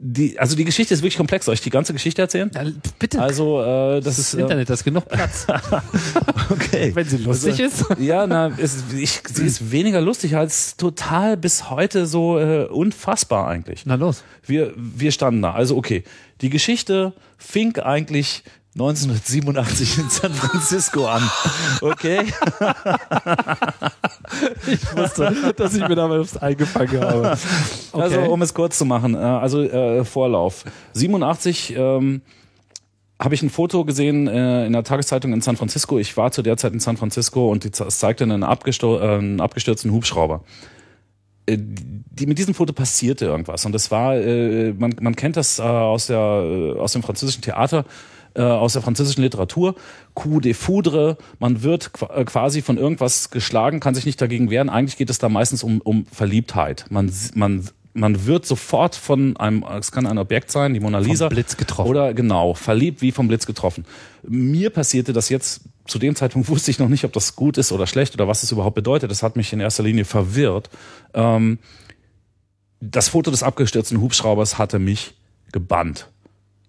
die, 0.01 0.39
also 0.39 0.55
die 0.55 0.65
Geschichte 0.65 0.95
ist 0.95 1.01
wirklich 1.01 1.17
komplex. 1.17 1.47
Soll 1.47 1.55
ich 1.55 1.61
die 1.61 1.71
ganze 1.71 1.93
Geschichte 1.93 2.23
erzählen? 2.23 2.51
Ja, 2.55 2.63
bitte. 3.01 3.21
Also, 3.21 3.61
äh, 3.61 3.97
das, 3.97 4.05
das 4.05 4.19
ist. 4.19 4.35
ist 4.35 4.41
Internet, 4.41 4.71
das 4.71 4.81
ist 4.81 4.85
genug 4.85 5.09
Platz. 5.09 5.47
Äh, 5.49 5.59
okay. 6.51 6.91
Wenn 6.95 7.05
sie 7.05 7.17
lustig 7.17 7.59
ist. 7.59 7.85
Ja, 7.99 8.27
na, 8.29 8.53
es, 8.59 8.85
ich, 8.97 9.21
sie 9.27 9.45
ist 9.45 9.73
weniger 9.73 10.01
lustig 10.01 10.37
als 10.37 10.77
total 10.77 11.37
bis 11.37 11.69
heute 11.71 12.07
so 12.07 12.39
äh, 12.39 12.67
unfassbar 12.67 13.49
eigentlich. 13.49 13.87
Na 13.87 13.97
los. 13.97 14.23
Wir, 14.47 14.73
wir 14.77 15.11
standen 15.11 15.43
da. 15.43 15.53
Also 15.55 15.77
okay, 15.77 16.05
die 16.43 16.51
Geschichte 16.51 17.13
fing 17.37 17.77
eigentlich 17.79 18.45
1987 18.81 19.99
in 19.99 20.09
San 20.09 20.33
Francisco 20.33 21.07
an. 21.07 21.29
Okay? 21.81 22.27
Ich 24.67 24.97
wusste, 24.97 25.55
dass 25.57 25.75
ich 25.75 25.89
mir 25.89 25.97
damals 25.97 26.37
eingefangen 26.37 27.01
habe. 27.01 27.39
Okay. 27.91 28.03
Also 28.03 28.21
um 28.21 28.41
es 28.43 28.55
kurz 28.55 28.79
zu 28.79 28.85
machen, 28.85 29.15
äh, 29.15 29.19
also 29.19 29.63
äh, 29.63 30.05
Vorlauf. 30.05 30.65
87 30.93 31.75
ähm, 31.77 32.23
habe 33.21 33.35
ich 33.35 33.43
ein 33.43 33.51
Foto 33.51 33.85
gesehen 33.85 34.29
äh, 34.29 34.67
in 34.67 34.73
der 34.73 34.85
Tageszeitung 34.85 35.33
in 35.33 35.41
San 35.41 35.57
Francisco. 35.57 35.99
Ich 35.99 36.17
war 36.17 36.31
zu 36.31 36.43
der 36.43 36.57
Zeit 36.57 36.73
in 36.73 36.79
San 36.79 36.97
Francisco 36.97 37.51
und 37.51 37.65
die, 37.65 37.71
es 37.71 37.99
zeigte 37.99 38.23
einen, 38.25 38.45
abgesto 38.45 39.01
äh, 39.01 39.17
einen 39.17 39.41
abgestürzten 39.41 39.91
Hubschrauber. 39.91 40.45
Äh, 41.47 41.59
Die, 41.59 42.27
mit 42.27 42.39
diesem 42.39 42.55
Foto 42.55 42.73
passierte 42.73 43.25
irgendwas 43.25 43.65
und 43.65 43.73
das 43.73 43.91
war, 43.91 44.15
äh, 44.17 44.73
man, 44.73 44.95
man 45.01 45.17
kennt 45.17 45.37
das 45.37 45.59
äh, 45.59 45.63
aus, 45.63 46.07
der, 46.07 46.19
äh, 46.19 46.79
aus 46.79 46.93
dem 46.93 47.03
französischen 47.03 47.43
Theater, 47.43 47.85
äh, 48.35 48.43
aus 48.43 48.75
der 48.75 48.83
französischen 48.83 49.23
Literatur, 49.23 49.75
Coup 50.15 50.41
de 50.41 50.55
Foudre, 50.55 51.17
man 51.39 51.63
wird 51.63 51.91
äh, 52.15 52.25
quasi 52.25 52.63
von 52.63 52.79
irgendwas 52.79 53.31
geschlagen, 53.31 53.81
kann 53.81 53.95
sich 53.95 54.07
nicht 54.07 54.21
dagegen 54.21 54.51
wehren. 54.51 54.69
Eigentlich 54.69 54.97
geht 54.97 55.11
es 55.11 55.19
da 55.19 55.29
meistens 55.29 55.63
um, 55.63 55.81
um 55.81 56.07
Verliebtheit. 56.07 56.87
Man, 56.91 57.13
man, 57.35 57.69
man 57.95 58.27
wird 58.27 58.47
sofort 58.47 58.95
von 58.97 59.37
einem, 59.37 59.65
es 59.79 59.93
kann 59.93 60.07
ein 60.07 60.19
Objekt 60.19 60.51
sein, 60.51 60.75
die 60.75 60.81
Mona 60.81 60.99
Lisa. 60.99 61.29
Blitz 61.29 61.57
getroffen. 61.57 61.89
Oder 61.89 62.15
genau, 62.15 62.55
verliebt 62.55 63.03
wie 63.03 63.13
vom 63.13 63.29
Blitz 63.29 63.47
getroffen. 63.47 63.85
Mir 64.23 64.71
passierte 64.71 65.13
das 65.13 65.29
jetzt, 65.29 65.63
zu 65.87 65.99
dem 65.99 66.15
Zeitpunkt 66.15 66.49
wusste 66.49 66.71
ich 66.71 66.79
noch 66.79 66.89
nicht, 66.89 67.05
ob 67.05 67.13
das 67.13 67.37
gut 67.37 67.59
ist 67.59 67.73
oder 67.73 67.87
schlecht 67.87 68.15
oder 68.15 68.29
was 68.29 68.43
es 68.43 68.53
überhaupt 68.53 68.75
bedeutet. 68.75 69.11
Das 69.11 69.23
hat 69.23 69.37
mich 69.37 69.53
in 69.53 69.61
erster 69.61 69.83
Linie 69.83 70.05
verwirrt. 70.05 70.71
Ähm, 71.15 71.59
das 72.81 73.09
Foto 73.09 73.31
des 73.31 73.43
abgestürzten 73.43 74.01
Hubschraubers 74.01 74.59
hatte 74.59 74.79
mich 74.79 75.15
gebannt. 75.53 76.09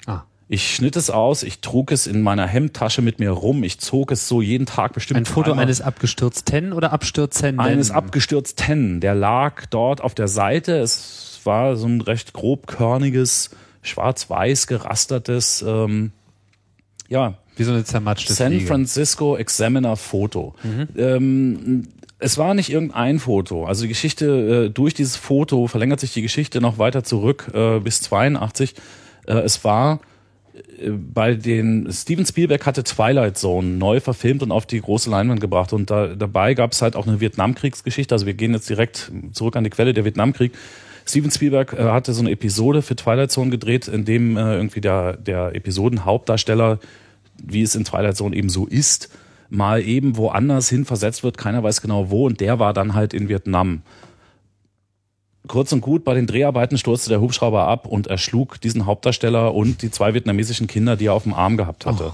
Ah. 0.06 0.24
Ich 0.52 0.74
schnitt 0.76 0.96
es 0.96 1.12
aus, 1.12 1.44
ich 1.44 1.60
trug 1.60 1.92
es 1.92 2.08
in 2.08 2.24
meiner 2.24 2.48
Hemdtasche 2.48 3.04
mit 3.04 3.20
mir 3.20 3.30
rum, 3.30 3.64
ich 3.64 3.80
zog 3.80 4.12
es 4.12 4.28
so 4.28 4.42
jeden 4.42 4.66
Tag 4.66 4.94
bestimmt 4.94 5.20
Ein 5.20 5.26
Foto 5.26 5.50
dreimal. 5.50 5.66
eines 5.66 5.80
abgestürzten 5.80 6.74
oder 6.74 6.92
abstürzenden? 6.92 7.60
eines 7.60 7.92
abgestürzten. 7.92 9.00
Der 9.00 9.14
lag 9.14 9.68
dort 9.68 10.02
auf 10.02 10.16
der 10.16 10.28
Seite. 10.28 10.80
Es 10.80 11.40
war 11.44 11.76
so 11.76 11.86
ein 11.86 12.02
recht 12.02 12.34
grobkörniges, 12.34 13.52
schwarz-weiß 13.84 14.66
gerastertes, 14.66 15.64
ähm, 15.66 16.12
ja, 17.10 17.36
Wie 17.56 17.64
so 17.64 17.72
eine 17.72 17.84
zermatschte 17.84 18.34
San 18.34 18.52
Fliege. 18.52 18.66
Francisco 18.66 19.36
Examiner 19.38 19.98
Foto. 19.98 20.56
Mhm. 20.64 20.88
Ähm, 20.98 21.88
es 22.18 22.40
war 22.40 22.56
nicht 22.56 22.72
irgendein 22.72 23.20
Foto. 23.20 23.66
Also 23.66 23.84
die 23.84 23.88
Geschichte, 23.90 24.66
äh, 24.66 24.70
durch 24.72 24.96
dieses 24.96 25.16
Foto 25.16 25.68
verlängert 25.68 26.00
sich 26.00 26.12
die 26.12 26.24
Geschichte 26.24 26.60
noch 26.60 26.80
weiter 26.80 27.04
zurück 27.04 27.52
äh, 27.54 27.80
bis 27.80 28.02
82. 28.02 28.74
Äh, 29.28 29.34
es 29.42 29.64
war 29.64 30.00
bei 31.14 31.36
den 31.36 31.92
Steven 31.92 32.26
Spielberg 32.26 32.66
hatte 32.66 32.84
Twilight 32.84 33.38
Zone 33.38 33.68
neu 33.68 34.00
verfilmt 34.00 34.44
und 34.44 34.52
auf 34.52 34.66
die 34.66 34.82
große 34.82 35.10
Leinwand 35.10 35.42
gebracht 35.42 35.74
und 35.74 35.90
da, 35.90 36.08
dabei 36.08 36.54
gab 36.54 36.72
es 36.72 36.82
halt 36.82 36.96
auch 36.96 37.08
eine 37.08 37.20
Vietnamkriegsgeschichte. 37.20 38.14
Also 38.14 38.26
wir 38.26 38.34
gehen 38.34 38.54
jetzt 38.54 38.70
direkt 38.70 39.12
zurück 39.34 39.56
an 39.56 39.64
die 39.64 39.70
Quelle 39.70 39.94
der 39.94 40.06
Vietnamkrieg. 40.06 40.54
Steven 41.06 41.32
Spielberg 41.32 41.74
äh, 41.74 41.84
hatte 41.84 42.14
so 42.14 42.22
eine 42.22 42.32
Episode 42.32 42.82
für 42.82 42.96
Twilight 42.96 43.32
Zone 43.32 43.50
gedreht, 43.50 43.88
in 43.88 44.06
dem 44.06 44.38
äh, 44.38 44.56
irgendwie 44.56 44.82
der 44.82 45.18
der 45.18 45.56
Episodenhauptdarsteller, 45.56 46.80
wie 47.44 47.62
es 47.62 47.76
in 47.76 47.84
Twilight 47.84 48.16
Zone 48.18 48.36
eben 48.36 48.50
so 48.50 48.66
ist, 48.66 49.10
mal 49.50 49.82
eben 49.82 50.18
woanders 50.18 50.70
hin 50.70 50.86
versetzt 50.86 51.24
wird. 51.24 51.38
Keiner 51.38 51.64
weiß 51.64 51.82
genau 51.82 52.10
wo 52.10 52.26
und 52.26 52.40
der 52.42 52.60
war 52.60 52.74
dann 52.74 52.94
halt 52.94 53.14
in 53.14 53.30
Vietnam. 53.30 53.82
Kurz 55.50 55.72
und 55.72 55.82
gut, 55.82 56.04
bei 56.04 56.14
den 56.14 56.28
Dreharbeiten 56.28 56.78
stürzte 56.78 57.10
der 57.10 57.22
Hubschrauber 57.22 57.68
ab 57.68 57.88
und 57.88 58.06
erschlug 58.06 58.62
diesen 58.62 58.86
Hauptdarsteller 58.86 59.56
und 59.56 59.82
die 59.82 59.90
zwei 59.90 60.14
vietnamesischen 60.14 60.68
Kinder, 60.68 60.96
die 60.96 61.08
er 61.08 61.14
auf 61.14 61.24
dem 61.24 61.34
Arm 61.34 61.58
gehabt 61.58 61.88
hatte. 61.88 62.14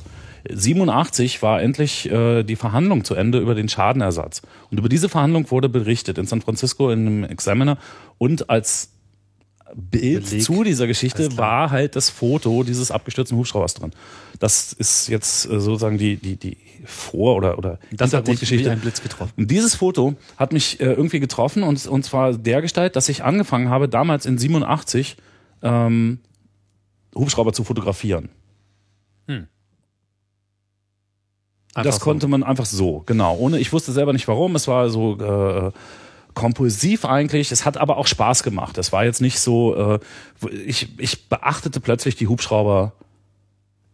87 0.50 1.42
war 1.42 1.62
endlich 1.62 2.10
äh, 2.10 2.44
die 2.44 2.56
Verhandlung 2.56 3.04
zu 3.04 3.14
Ende 3.14 3.40
über 3.40 3.54
den 3.54 3.68
Schadenersatz. 3.68 4.42
Und 4.72 4.78
über 4.78 4.88
diese 4.88 5.10
Verhandlung 5.10 5.52
wurde 5.52 5.68
berichtet 5.68 6.18
in 6.18 6.28
San 6.28 6.42
Francisco 6.42 6.90
in 6.90 7.08
einem 7.08 7.24
Examiner 7.26 7.78
und 8.18 8.50
als 8.50 8.92
Bild 9.74 10.30
Beleg. 10.30 10.44
zu 10.44 10.64
dieser 10.64 10.88
Geschichte 10.88 11.38
war 11.38 11.72
halt 11.72 11.98
das 11.98 12.10
Foto 12.10 12.64
dieses 12.64 12.90
abgestürzten 12.90 13.38
Hubschraubers 13.38 13.74
drin. 13.74 13.92
Das 14.40 14.72
ist 14.72 15.10
jetzt 15.10 15.46
äh, 15.46 15.60
sozusagen 15.60 15.98
die, 15.98 16.16
die, 16.16 16.38
die 16.38 16.58
Vor- 16.86 17.36
oder, 17.36 17.58
oder 17.58 17.80
Das 17.92 18.14
hat 18.14 18.28
dich 18.28 18.42
wie 18.42 18.46
Hintergrundgeschichte. 18.46 18.72
ein 18.72 18.80
Blitz 18.80 19.02
getroffen. 19.02 19.34
Und 19.38 19.52
dieses 19.52 19.76
Foto 19.76 20.16
hat 20.38 20.54
mich 20.54 20.80
äh, 20.80 20.86
irgendwie 20.86 21.20
getroffen 21.20 21.64
und, 21.64 21.86
und 21.88 22.04
zwar 22.04 22.34
der 22.34 22.62
Gestalt, 22.62 22.96
dass 22.96 23.10
ich 23.10 23.24
angefangen 23.24 23.70
habe, 23.70 23.88
damals 23.88 24.26
in 24.26 24.38
87 24.38 25.18
ähm, 25.64 26.20
Hubschrauber 27.16 27.54
zu 27.54 27.64
fotografieren. 27.64 28.30
Einfach 31.76 31.92
das 31.92 32.00
konnte 32.00 32.30
man 32.30 32.42
einfach 32.44 32.66
so, 32.66 33.04
genau. 33.06 33.36
Ohne, 33.36 33.60
ich 33.60 33.74
wusste 33.74 33.92
selber 33.92 34.14
nicht 34.14 34.30
warum. 34.30 34.56
Es 34.56 34.66
war 34.70 34.90
so 34.90 35.18
äh, 35.20 35.72
kompulsiv 36.34 37.04
eigentlich. 37.04 37.52
Es 37.52 37.66
hat 37.66 37.76
aber 37.76 37.98
auch 37.98 38.08
Spaß 38.08 38.44
gemacht. 38.44 38.78
Es 38.78 38.94
war 38.94 39.04
jetzt 39.04 39.20
nicht 39.20 39.42
so. 39.42 39.76
Äh, 39.76 40.50
ich, 40.66 40.98
ich 40.98 41.28
beachtete 41.28 41.82
plötzlich 41.82 42.16
die 42.16 42.28
Hubschrauber 42.28 42.94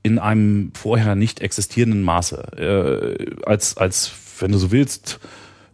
in 0.04 0.20
einem 0.20 0.72
vorher 0.74 1.16
nicht 1.16 1.40
existierenden 1.42 2.04
Maße. 2.04 2.38
Äh, 2.58 3.46
als, 3.46 3.78
als, 3.78 4.12
wenn 4.40 4.52
du 4.52 4.58
so 4.58 4.72
willst, 4.72 5.20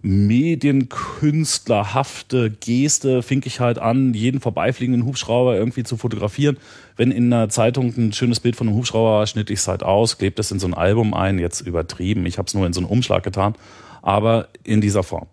medienkünstlerhafte 0.02 2.52
Geste, 2.52 3.24
fing 3.24 3.42
ich 3.46 3.60
halt 3.60 3.80
an, 3.80 4.14
jeden 4.14 4.40
vorbeifliegenden 4.40 5.06
Hubschrauber 5.06 5.58
irgendwie 5.58 5.84
zu 5.84 5.98
fotografieren. 5.98 6.56
Wenn 6.96 7.12
in 7.12 7.34
einer 7.34 7.50
Zeitung 7.50 7.94
ein 7.98 8.14
schönes 8.14 8.40
Bild 8.40 8.56
von 8.56 8.68
einem 8.68 8.78
Hubschrauber 8.78 9.20
war, 9.20 9.28
schnitt 9.28 9.50
ich 9.50 9.60
es 9.60 9.68
halt 9.68 9.84
aus, 9.84 10.18
klebte 10.18 10.40
es 10.42 10.52
in 10.52 10.60
so 10.60 10.68
ein 10.68 10.74
Album 10.74 11.14
ein, 11.14 11.40
jetzt 11.40 11.60
übertrieben, 11.62 12.26
ich 12.26 12.38
habe 12.38 12.48
es 12.48 12.54
nur 12.54 12.66
in 12.66 12.72
so 12.74 12.80
einen 12.80 12.90
Umschlag 12.90 13.24
getan, 13.24 13.56
aber 14.02 14.48
in 14.64 14.80
dieser 14.82 15.04
Form. 15.04 15.28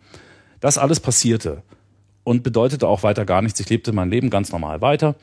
Das 0.61 0.79
alles 0.79 0.99
passierte 0.99 1.63
und 2.25 2.43
bedeutete 2.43 2.89
auch 2.89 3.03
weiter 3.03 3.27
gar 3.27 3.43
nichts. 3.43 3.61
Ich 3.61 3.69
lebte 3.69 3.93
mein 3.93 4.11
Leben 4.11 4.31
ganz 4.31 4.51
normal 4.51 4.81
weiter. 4.81 5.15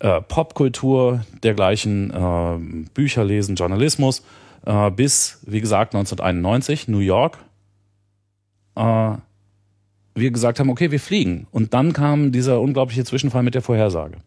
Äh, 0.00 0.20
Popkultur, 0.22 1.24
dergleichen, 1.42 2.10
äh, 2.10 2.88
Bücher 2.94 3.24
lesen, 3.24 3.56
Journalismus, 3.56 4.22
äh, 4.64 4.90
bis, 4.90 5.40
wie 5.46 5.60
gesagt, 5.60 5.94
1991, 5.94 6.88
New 6.88 6.98
York, 6.98 7.38
äh, 8.76 9.12
wir 10.14 10.30
gesagt 10.30 10.60
haben, 10.60 10.70
okay, 10.70 10.90
wir 10.90 11.00
fliegen. 11.00 11.46
Und 11.50 11.74
dann 11.74 11.92
kam 11.92 12.32
dieser 12.32 12.60
unglaubliche 12.60 13.04
Zwischenfall 13.04 13.42
mit 13.42 13.54
der 13.54 13.62
Vorhersage. 13.62 14.18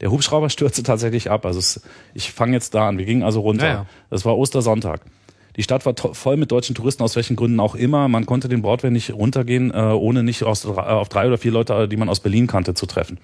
Der 0.00 0.10
Hubschrauber 0.10 0.50
stürzte 0.50 0.82
tatsächlich 0.82 1.30
ab. 1.30 1.46
Also 1.46 1.58
es, 1.58 1.82
ich 2.12 2.32
fange 2.32 2.52
jetzt 2.52 2.74
da 2.74 2.88
an. 2.88 2.98
Wir 2.98 3.06
gingen 3.06 3.22
also 3.22 3.40
runter. 3.40 3.66
Ja, 3.66 3.72
ja. 3.72 3.86
Das 4.10 4.24
war 4.24 4.36
Ostersonntag. 4.36 5.00
Die 5.56 5.62
Stadt 5.62 5.86
war 5.86 5.94
voll 6.14 6.36
mit 6.36 6.52
deutschen 6.52 6.74
Touristen, 6.74 7.02
aus 7.02 7.16
welchen 7.16 7.34
Gründen 7.34 7.60
auch 7.60 7.74
immer. 7.74 8.08
Man 8.08 8.26
konnte 8.26 8.48
den 8.48 8.60
Bordwehr 8.60 8.90
nicht 8.90 9.14
runtergehen, 9.14 9.72
äh, 9.72 9.78
ohne 9.78 10.22
nicht 10.22 10.44
aus, 10.44 10.66
auf 10.66 11.08
drei 11.08 11.26
oder 11.26 11.38
vier 11.38 11.52
Leute, 11.52 11.88
die 11.88 11.96
man 11.96 12.10
aus 12.10 12.20
Berlin 12.20 12.46
kannte, 12.46 12.74
zu 12.74 12.84
treffen. 12.84 13.18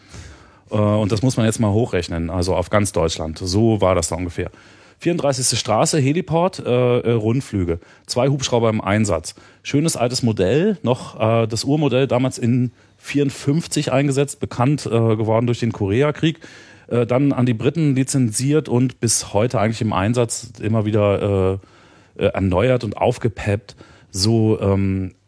Äh, 0.73 0.77
und 0.77 1.12
das 1.12 1.23
muss 1.23 1.37
man 1.37 1.47
jetzt 1.47 1.61
mal 1.61 1.73
hochrechnen, 1.73 2.31
also 2.31 2.55
auf 2.55 2.70
ganz 2.70 2.93
Deutschland. 2.93 3.39
So 3.39 3.81
war 3.81 3.95
das 3.95 4.09
da 4.09 4.16
ungefähr. 4.16 4.51
34. 4.99 5.59
Straße, 5.59 5.99
Heliport, 5.99 6.61
äh, 6.61 6.99
äh, 7.01 7.11
Rundflüge. 7.12 7.81
Zwei 8.07 8.29
Hubschrauber 8.29 8.70
im 8.70 8.81
Einsatz. 8.81 9.35
Schönes 9.64 9.97
altes 9.97 10.23
Modell, 10.23 10.79
noch 10.83 11.18
äh, 11.20 11.47
das 11.49 11.64
Urmodell 11.64 12.07
damals 12.07 12.39
in 12.39 12.70
54 12.99 13.93
eingesetzt, 13.93 14.39
bekannt 14.39 14.87
äh, 14.87 14.91
geworden 14.91 15.47
durch 15.47 15.59
den 15.59 15.73
Koreakrieg. 15.73 16.39
Äh, 16.87 17.05
dann 17.05 17.33
an 17.33 17.47
die 17.47 17.55
Briten 17.55 17.97
lizenziert 17.97 18.68
und 18.68 19.01
bis 19.01 19.33
heute 19.35 19.59
eigentlich 19.59 19.83
im 19.83 19.93
Einsatz 19.93 20.53
immer 20.61 20.85
wieder 20.85 21.59
erneuert 22.16 22.85
und 22.85 22.97
aufgepeppt. 22.97 23.75
So 24.12 24.61
ähm, 24.61 25.12
äh, 25.12 25.22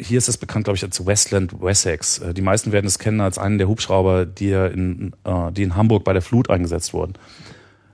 hier 0.00 0.18
ist 0.18 0.28
es 0.28 0.38
bekannt, 0.38 0.64
glaube 0.64 0.76
ich, 0.76 0.84
als 0.84 1.04
Westland 1.04 1.60
Wessex. 1.60 2.18
Äh, 2.18 2.34
die 2.34 2.42
meisten 2.42 2.72
werden 2.72 2.86
es 2.86 2.98
kennen 2.98 3.20
als 3.20 3.38
einen 3.38 3.58
der 3.58 3.68
Hubschrauber, 3.68 4.26
die 4.26 4.50
in, 4.50 5.12
äh, 5.24 5.52
die 5.52 5.62
in 5.62 5.76
Hamburg 5.76 6.04
bei 6.04 6.12
der 6.12 6.22
Flut 6.22 6.50
eingesetzt 6.50 6.92
wurden 6.92 7.14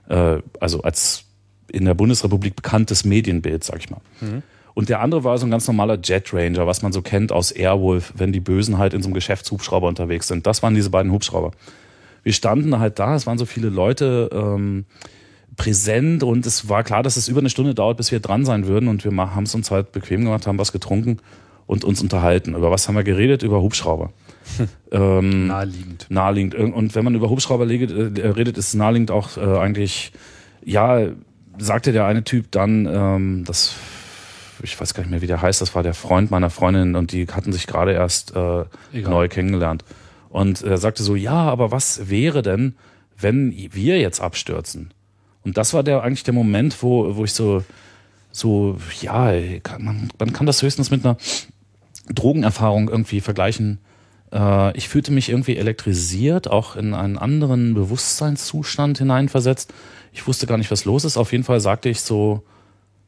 äh, 0.09 0.41
also 0.59 0.81
als 0.81 1.23
in 1.71 1.85
der 1.85 1.93
Bundesrepublik 1.93 2.55
bekanntes 2.55 3.05
Medienbild, 3.05 3.63
sag 3.63 3.79
ich 3.79 3.89
mal. 3.89 4.01
Mhm. 4.21 4.43
Und 4.73 4.89
der 4.89 5.01
andere 5.01 5.23
war 5.23 5.37
so 5.37 5.45
ein 5.45 5.51
ganz 5.51 5.67
normaler 5.67 5.99
Jet 6.01 6.33
Ranger, 6.33 6.65
was 6.65 6.81
man 6.81 6.91
so 6.91 7.01
kennt 7.01 7.31
aus 7.31 7.51
Airwolf, 7.51 8.13
wenn 8.15 8.31
die 8.31 8.39
Bösen 8.39 8.77
halt 8.77 8.93
in 8.93 9.01
so 9.01 9.07
einem 9.07 9.13
Geschäftshubschrauber 9.13 9.87
unterwegs 9.87 10.27
sind. 10.27 10.47
Das 10.47 10.63
waren 10.63 10.73
diese 10.73 10.89
beiden 10.89 11.11
Hubschrauber. 11.11 11.51
Wir 12.23 12.33
standen 12.33 12.79
halt 12.79 12.99
da, 12.99 13.15
es 13.15 13.27
waren 13.27 13.37
so 13.37 13.45
viele 13.45 13.69
Leute 13.69 14.29
ähm, 14.31 14.85
präsent 15.57 16.23
und 16.23 16.45
es 16.45 16.69
war 16.69 16.83
klar, 16.83 17.03
dass 17.03 17.17
es 17.17 17.27
über 17.27 17.39
eine 17.39 17.49
Stunde 17.49 17.75
dauert, 17.75 17.97
bis 17.97 18.11
wir 18.11 18.19
dran 18.19 18.45
sein 18.45 18.67
würden. 18.67 18.87
Und 18.87 19.03
wir 19.03 19.11
haben 19.11 19.43
es 19.43 19.53
uns 19.53 19.69
halt 19.69 19.91
bequem 19.91 20.23
gemacht, 20.23 20.47
haben 20.47 20.57
was 20.57 20.71
getrunken 20.71 21.19
und 21.69 21.85
uns 21.85 22.01
unterhalten. 22.01 22.55
Über 22.55 22.71
was 22.71 22.87
haben 22.87 22.95
wir 22.95 23.03
geredet? 23.03 23.43
Über 23.43 23.61
Hubschrauber. 23.61 24.11
ähm, 24.91 25.45
naheliegend. 25.45 26.07
Naheliegend. 26.09 26.55
Und 26.55 26.95
wenn 26.95 27.03
man 27.03 27.13
über 27.13 27.29
Hubschrauber 27.29 27.69
redet, 27.69 28.17
äh, 28.17 28.27
redet 28.27 28.57
ist 28.57 28.73
naheliegend 28.73 29.11
auch 29.11 29.37
äh, 29.37 29.41
eigentlich, 29.41 30.11
ja, 30.65 31.09
sagte 31.59 31.91
der 31.91 32.07
eine 32.07 32.23
Typ 32.23 32.49
dann, 32.49 32.87
ähm, 32.87 33.43
das, 33.45 33.75
ich 34.63 34.81
weiß 34.81 34.95
gar 34.95 35.03
nicht 35.03 35.11
mehr, 35.11 35.21
wie 35.21 35.27
der 35.27 35.43
heißt, 35.43 35.61
das 35.61 35.75
war 35.75 35.83
der 35.83 35.93
Freund 35.93 36.31
meiner 36.31 36.49
Freundin 36.49 36.95
und 36.95 37.11
die 37.11 37.27
hatten 37.27 37.53
sich 37.53 37.67
gerade 37.67 37.91
erst 37.91 38.35
äh, 38.35 38.63
neu 38.91 39.27
kennengelernt. 39.27 39.85
Und 40.29 40.63
er 40.63 40.79
sagte 40.79 41.03
so, 41.03 41.15
ja, 41.15 41.33
aber 41.33 41.71
was 41.71 42.09
wäre 42.09 42.41
denn, 42.41 42.73
wenn 43.15 43.51
wir 43.51 43.99
jetzt 43.99 44.21
abstürzen? 44.21 44.91
Und 45.43 45.55
das 45.55 45.75
war 45.75 45.83
der 45.83 46.01
eigentlich 46.01 46.23
der 46.23 46.33
Moment, 46.33 46.81
wo, 46.81 47.15
wo 47.15 47.25
ich 47.25 47.33
so, 47.33 47.63
so, 48.31 48.77
ja, 49.01 49.33
man, 49.77 50.09
man 50.17 50.33
kann 50.33 50.47
das 50.47 50.63
höchstens 50.63 50.89
mit 50.89 51.05
einer 51.05 51.17
Drogenerfahrung 52.13 52.89
irgendwie 52.89 53.21
vergleichen. 53.21 53.79
Äh, 54.31 54.75
ich 54.77 54.89
fühlte 54.89 55.11
mich 55.11 55.29
irgendwie 55.29 55.57
elektrisiert, 55.57 56.49
auch 56.49 56.75
in 56.75 56.93
einen 56.93 57.17
anderen 57.17 57.73
Bewusstseinszustand 57.73 58.97
hineinversetzt. 58.97 59.73
Ich 60.11 60.27
wusste 60.27 60.47
gar 60.47 60.57
nicht, 60.57 60.71
was 60.71 60.85
los 60.85 61.05
ist. 61.05 61.17
Auf 61.17 61.31
jeden 61.31 61.43
Fall 61.43 61.59
sagte 61.59 61.89
ich 61.89 62.01
so 62.01 62.43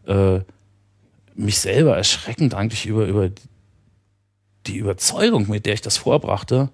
äh, 0.05 0.39
mich 1.35 1.59
selber 1.59 1.97
erschreckend 1.97 2.53
eigentlich 2.53 2.85
über, 2.85 3.05
über 3.05 3.29
die 4.67 4.77
Überzeugung, 4.77 5.49
mit 5.49 5.65
der 5.65 5.73
ich 5.73 5.81
das 5.81 5.97
vorbrachte, 5.97 6.69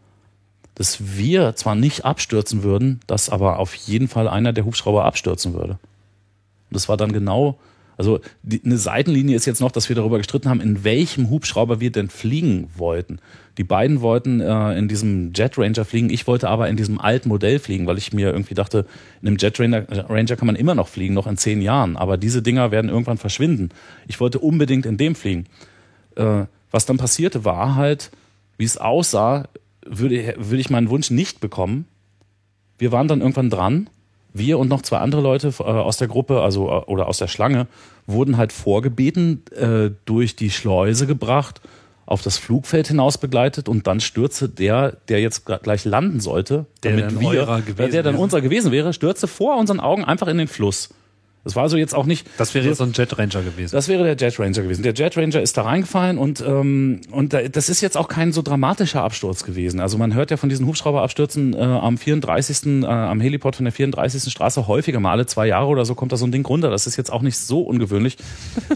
dass 0.75 1.17
wir 1.17 1.55
zwar 1.55 1.75
nicht 1.75 2.05
abstürzen 2.05 2.63
würden, 2.63 2.99
dass 3.07 3.29
aber 3.29 3.59
auf 3.59 3.73
jeden 3.73 4.07
Fall 4.07 4.27
einer 4.27 4.53
der 4.53 4.65
Hubschrauber 4.65 5.05
abstürzen 5.05 5.53
würde. 5.53 5.73
Und 5.73 6.75
das 6.75 6.89
war 6.89 6.97
dann 6.97 7.13
genau 7.13 7.57
also 7.97 8.19
die, 8.43 8.61
eine 8.63 8.77
Seitenlinie 8.77 9.35
ist 9.35 9.45
jetzt 9.45 9.59
noch, 9.59 9.71
dass 9.71 9.89
wir 9.89 9.95
darüber 9.95 10.19
gestritten 10.19 10.49
haben, 10.49 10.61
in 10.61 10.83
welchem 10.83 11.29
Hubschrauber 11.29 11.79
wir 11.79 11.91
denn 11.91 12.09
fliegen 12.09 12.69
wollten. 12.75 13.19
Die 13.57 13.63
beiden 13.63 14.01
wollten 14.01 14.39
äh, 14.39 14.77
in 14.77 14.87
diesem 14.87 15.33
Jet 15.33 15.57
Ranger 15.57 15.83
fliegen, 15.83 16.11
ich 16.11 16.27
wollte 16.27 16.47
aber 16.47 16.69
in 16.69 16.77
diesem 16.77 16.99
alten 16.99 17.27
Modell 17.29 17.57
fliegen, 17.57 17.87
weil 17.87 17.97
ich 17.97 18.13
mir 18.13 18.31
irgendwie 18.31 18.53
dachte, 18.53 18.85
in 19.21 19.27
einem 19.27 19.37
Jet 19.37 19.59
Ranger, 19.59 19.85
Ranger 20.09 20.35
kann 20.35 20.45
man 20.45 20.55
immer 20.55 20.75
noch 20.75 20.87
fliegen, 20.87 21.15
noch 21.15 21.25
in 21.25 21.37
zehn 21.37 21.61
Jahren, 21.61 21.97
aber 21.97 22.17
diese 22.17 22.43
Dinger 22.43 22.69
werden 22.69 22.89
irgendwann 22.89 23.17
verschwinden. 23.17 23.69
Ich 24.07 24.19
wollte 24.19 24.37
unbedingt 24.39 24.85
in 24.85 24.97
dem 24.97 25.15
fliegen. 25.15 25.47
Äh, 26.15 26.45
was 26.69 26.85
dann 26.85 26.97
passierte, 26.97 27.45
war 27.45 27.75
halt, 27.75 28.11
wie 28.57 28.65
es 28.65 28.77
aussah, 28.77 29.47
würde, 29.83 30.35
würde 30.37 30.59
ich 30.59 30.69
meinen 30.69 30.89
Wunsch 30.89 31.09
nicht 31.09 31.39
bekommen. 31.39 31.85
Wir 32.77 32.91
waren 32.91 33.07
dann 33.07 33.21
irgendwann 33.21 33.49
dran 33.49 33.89
wir 34.33 34.59
und 34.59 34.69
noch 34.69 34.81
zwei 34.81 34.97
andere 34.97 35.21
Leute 35.21 35.53
äh, 35.59 35.63
aus 35.63 35.97
der 35.97 36.07
Gruppe, 36.07 36.41
also 36.41 36.67
äh, 36.67 36.91
oder 36.91 37.07
aus 37.07 37.17
der 37.17 37.27
Schlange, 37.27 37.67
wurden 38.05 38.37
halt 38.37 38.53
vorgebeten, 38.53 39.43
äh, 39.55 39.91
durch 40.05 40.35
die 40.35 40.49
Schleuse 40.49 41.07
gebracht, 41.07 41.61
auf 42.05 42.21
das 42.21 42.37
Flugfeld 42.37 42.87
hinaus 42.87 43.17
begleitet 43.17 43.67
und 43.67 43.85
dann 43.85 43.99
stürzte 43.99 44.47
der, 44.47 44.97
der 45.09 45.19
jetzt 45.19 45.45
gleich 45.45 45.83
landen 45.83 46.21
sollte, 46.21 46.65
der 46.83 46.95
damit 46.95 47.19
wir, 47.19 47.89
der 47.89 48.03
dann 48.03 48.15
unser 48.15 48.41
gewesen 48.41 48.71
wäre, 48.71 48.93
stürzte 48.93 49.27
vor 49.27 49.57
unseren 49.57 49.81
Augen 49.81 50.05
einfach 50.05 50.27
in 50.27 50.37
den 50.37 50.47
Fluss. 50.47 50.89
Das 51.47 51.55
war 51.55 51.63
also 51.63 51.77
jetzt 51.77 51.95
auch 51.95 52.05
nicht. 52.05 52.27
Das 52.37 52.53
wäre 52.53 52.65
jetzt 52.65 52.79
so 52.79 52.83
ein 52.83 52.91
Jet 52.91 53.17
Ranger 53.17 53.41
gewesen. 53.41 53.73
Das 53.73 53.87
wäre 53.87 54.03
der 54.03 54.17
Jet 54.17 54.37
Ranger 54.37 54.63
gewesen. 54.63 54.83
Der 54.83 54.93
Jet 54.93 55.15
Ranger 55.15 55.41
ist 55.41 55.55
da 55.55 55.61
reingefallen 55.61 56.17
und 56.17 56.41
ähm, 56.45 56.99
und 57.11 57.33
das 57.33 57.69
ist 57.69 57.79
jetzt 57.79 57.95
auch 57.95 58.09
kein 58.09 58.33
so 58.33 58.41
dramatischer 58.41 59.01
Absturz 59.01 59.45
gewesen. 59.45 59.79
Also 59.79 59.97
man 59.97 60.13
hört 60.13 60.29
ja 60.29 60.35
von 60.35 60.49
diesen 60.49 60.67
Hubschrauberabstürzen 60.67 61.53
äh, 61.53 61.57
am 61.59 61.97
34. 61.97 62.83
Äh, 62.83 62.85
am 62.87 63.21
Heliport 63.21 63.55
von 63.55 63.63
der 63.63 63.71
34. 63.71 64.29
Straße 64.29 64.67
häufiger 64.67 64.99
mal 64.99 65.11
alle 65.11 65.25
zwei 65.25 65.47
Jahre 65.47 65.67
oder 65.67 65.85
so 65.85 65.95
kommt 65.95 66.11
da 66.11 66.17
so 66.17 66.25
ein 66.25 66.33
Ding 66.33 66.45
runter. 66.45 66.69
Das 66.69 66.85
ist 66.85 66.97
jetzt 66.97 67.13
auch 67.13 67.21
nicht 67.21 67.37
so 67.37 67.61
ungewöhnlich, 67.61 68.17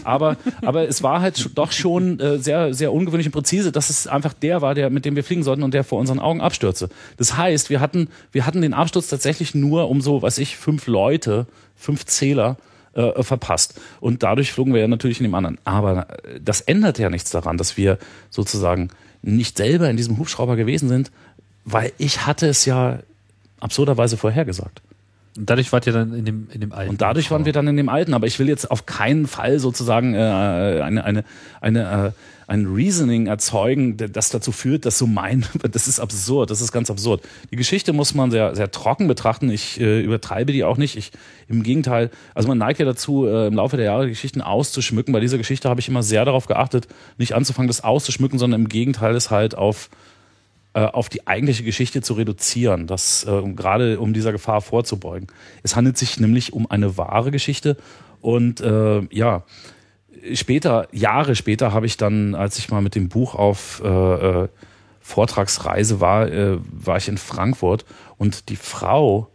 aber 0.02 0.38
aber 0.62 0.88
es 0.88 1.02
war 1.02 1.20
halt 1.20 1.50
doch 1.54 1.72
schon 1.72 2.20
äh, 2.20 2.38
sehr 2.38 2.72
sehr 2.72 2.90
ungewöhnlich 2.94 3.26
und 3.26 3.32
präzise, 3.32 3.70
dass 3.70 3.90
es 3.90 4.06
einfach 4.06 4.32
der 4.32 4.62
war, 4.62 4.74
der 4.74 4.88
mit 4.88 5.04
dem 5.04 5.14
wir 5.14 5.24
fliegen 5.24 5.42
sollten 5.42 5.62
und 5.62 5.74
der 5.74 5.84
vor 5.84 6.00
unseren 6.00 6.20
Augen 6.20 6.40
abstürzte. 6.40 6.88
Das 7.18 7.36
heißt, 7.36 7.68
wir 7.68 7.80
hatten 7.80 8.08
wir 8.30 8.46
hatten 8.46 8.62
den 8.62 8.72
Absturz 8.72 9.08
tatsächlich 9.08 9.54
nur 9.54 9.90
um 9.90 10.00
so, 10.00 10.22
was 10.22 10.38
ich 10.38 10.56
fünf 10.56 10.86
Leute 10.86 11.46
fünf 11.82 12.06
Zähler 12.06 12.56
äh, 12.94 13.22
verpasst. 13.22 13.80
Und 14.00 14.22
dadurch 14.22 14.52
flogen 14.52 14.72
wir 14.72 14.80
ja 14.80 14.88
natürlich 14.88 15.18
in 15.18 15.24
dem 15.24 15.34
anderen. 15.34 15.58
Aber 15.64 16.08
äh, 16.24 16.40
das 16.40 16.60
ändert 16.60 16.98
ja 16.98 17.10
nichts 17.10 17.30
daran, 17.30 17.58
dass 17.58 17.76
wir 17.76 17.98
sozusagen 18.30 18.88
nicht 19.22 19.56
selber 19.56 19.90
in 19.90 19.96
diesem 19.96 20.18
Hubschrauber 20.18 20.56
gewesen 20.56 20.88
sind, 20.88 21.10
weil 21.64 21.92
ich 21.98 22.26
hatte 22.26 22.46
es 22.46 22.64
ja 22.64 23.00
absurderweise 23.60 24.16
vorhergesagt. 24.16 24.82
Und 25.36 25.48
dadurch 25.48 25.72
wart 25.72 25.86
ihr 25.86 25.94
dann 25.94 26.14
in 26.14 26.24
dem, 26.24 26.48
in 26.52 26.60
dem 26.60 26.72
alten. 26.72 26.90
Und 26.90 27.00
dadurch 27.00 27.30
waren 27.30 27.46
wir 27.46 27.52
dann 27.52 27.66
in 27.66 27.76
dem 27.76 27.88
alten. 27.88 28.12
Aber 28.12 28.26
ich 28.26 28.38
will 28.38 28.48
jetzt 28.48 28.70
auf 28.70 28.84
keinen 28.84 29.26
Fall 29.26 29.58
sozusagen 29.58 30.14
äh, 30.14 30.18
eine, 30.18 31.04
eine, 31.04 31.24
eine, 31.60 32.06
äh, 32.08 32.10
ein 32.48 32.66
Reasoning 32.66 33.28
erzeugen, 33.28 33.96
das 33.96 34.28
dazu 34.28 34.52
führt, 34.52 34.84
dass 34.84 34.98
so 34.98 35.06
mein, 35.06 35.46
das 35.70 35.88
ist 35.88 36.00
absurd, 36.00 36.50
das 36.50 36.60
ist 36.60 36.70
ganz 36.70 36.90
absurd. 36.90 37.22
Die 37.50 37.56
Geschichte 37.56 37.94
muss 37.94 38.14
man 38.14 38.30
sehr, 38.30 38.54
sehr 38.54 38.70
trocken 38.70 39.08
betrachten. 39.08 39.50
Ich 39.50 39.80
äh, 39.80 40.02
übertreibe 40.02 40.52
die 40.52 40.64
auch 40.64 40.76
nicht. 40.76 40.96
Ich, 40.96 41.12
Im 41.48 41.62
Gegenteil, 41.62 42.10
also 42.34 42.48
man 42.48 42.58
neigt 42.58 42.78
ja 42.78 42.84
dazu, 42.84 43.26
äh, 43.26 43.46
im 43.46 43.54
Laufe 43.54 43.78
der 43.78 43.86
Jahre 43.86 44.08
Geschichten 44.08 44.42
auszuschmücken. 44.42 45.14
Bei 45.14 45.20
dieser 45.20 45.38
Geschichte 45.38 45.70
habe 45.70 45.80
ich 45.80 45.88
immer 45.88 46.02
sehr 46.02 46.26
darauf 46.26 46.46
geachtet, 46.46 46.88
nicht 47.16 47.34
anzufangen, 47.34 47.68
das 47.68 47.82
auszuschmücken, 47.82 48.38
sondern 48.38 48.60
im 48.60 48.68
Gegenteil 48.68 49.14
es 49.14 49.30
halt 49.30 49.56
auf 49.56 49.88
auf 50.80 51.08
die 51.08 51.26
eigentliche 51.26 51.64
Geschichte 51.64 52.00
zu 52.00 52.14
reduzieren, 52.14 52.86
das 52.86 53.24
äh, 53.24 53.42
gerade 53.52 54.00
um 54.00 54.12
dieser 54.12 54.32
Gefahr 54.32 54.60
vorzubeugen. 54.60 55.28
Es 55.62 55.76
handelt 55.76 55.98
sich 55.98 56.18
nämlich 56.18 56.52
um 56.52 56.70
eine 56.70 56.96
wahre 56.96 57.30
Geschichte 57.30 57.76
und 58.20 58.60
äh, 58.60 59.02
ja, 59.10 59.44
später, 60.32 60.88
Jahre 60.92 61.34
später 61.34 61.72
habe 61.72 61.86
ich 61.86 61.96
dann, 61.96 62.34
als 62.34 62.58
ich 62.58 62.70
mal 62.70 62.82
mit 62.82 62.94
dem 62.94 63.08
Buch 63.08 63.34
auf 63.34 63.82
äh, 63.84 63.88
äh, 63.88 64.48
Vortragsreise 65.00 66.00
war, 66.00 66.30
äh, 66.30 66.58
war 66.70 66.96
ich 66.96 67.08
in 67.08 67.18
Frankfurt 67.18 67.84
und 68.18 68.48
die 68.48 68.56
Frau, 68.56 69.28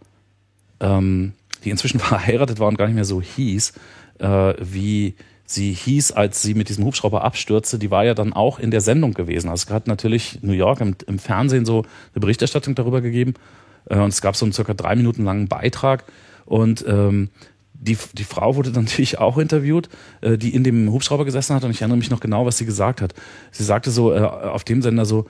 ähm, 0.79 1.33
die 1.63 1.69
inzwischen 1.69 1.99
verheiratet 1.99 2.59
war 2.59 2.67
und 2.67 2.77
gar 2.77 2.87
nicht 2.87 2.95
mehr 2.95 3.05
so 3.05 3.21
hieß, 3.21 3.73
äh, 4.19 4.53
wie 4.59 5.15
sie 5.47 5.71
hieß, 5.71 6.11
als 6.11 6.41
sie 6.41 6.53
mit 6.53 6.69
diesem 6.69 6.85
Hubschrauber 6.85 7.23
abstürzte, 7.23 7.79
die 7.79 7.89
war 7.89 8.03
ja 8.03 8.13
dann 8.13 8.33
auch 8.33 8.59
in 8.59 8.69
der 8.69 8.81
Sendung 8.81 9.13
gewesen. 9.13 9.49
Also 9.49 9.65
es 9.65 9.73
hat 9.73 9.87
natürlich 9.87 10.39
New 10.43 10.51
York 10.51 10.81
im, 10.81 10.95
im 11.07 11.17
Fernsehen 11.17 11.65
so 11.65 11.83
eine 12.13 12.19
Berichterstattung 12.19 12.75
darüber 12.75 13.01
gegeben. 13.01 13.33
Äh, 13.89 13.97
und 13.97 14.09
es 14.09 14.21
gab 14.21 14.35
so 14.35 14.45
einen 14.45 14.53
circa 14.53 14.73
drei 14.73 14.95
Minuten 14.95 15.23
langen 15.23 15.47
Beitrag. 15.47 16.03
Und 16.45 16.85
ähm, 16.87 17.29
die, 17.73 17.97
die 18.13 18.23
Frau 18.25 18.57
wurde 18.57 18.71
dann 18.71 18.83
natürlich 18.85 19.19
auch 19.19 19.37
interviewt, 19.37 19.87
äh, 20.19 20.37
die 20.37 20.53
in 20.53 20.65
dem 20.65 20.91
Hubschrauber 20.91 21.23
gesessen 21.23 21.55
hat. 21.55 21.63
Und 21.63 21.71
ich 21.71 21.81
erinnere 21.81 21.97
mich 21.97 22.11
noch 22.11 22.19
genau, 22.19 22.45
was 22.45 22.57
sie 22.57 22.65
gesagt 22.65 23.01
hat. 23.01 23.13
Sie 23.51 23.63
sagte 23.63 23.89
so 23.89 24.13
äh, 24.13 24.19
auf 24.19 24.65
dem 24.65 24.81
Sender 24.81 25.05
so, 25.05 25.27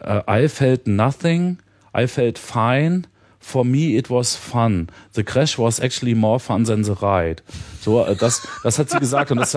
äh, 0.00 0.20
I 0.28 0.48
felt 0.48 0.88
nothing, 0.88 1.58
I 1.96 2.08
felt 2.08 2.40
fine, 2.40 3.02
for 3.40 3.64
me 3.64 3.96
it 3.96 4.10
was 4.10 4.36
fun. 4.36 4.88
The 5.14 5.24
crash 5.24 5.58
was 5.58 5.80
actually 5.80 6.14
more 6.14 6.38
fun 6.38 6.64
than 6.64 6.84
the 6.84 6.92
ride. 6.92 7.42
So, 7.80 8.04
äh, 8.04 8.14
das, 8.14 8.46
das 8.62 8.78
hat 8.78 8.90
sie 8.90 8.98
gesagt 8.98 9.30
und 9.30 9.38
das, 9.38 9.52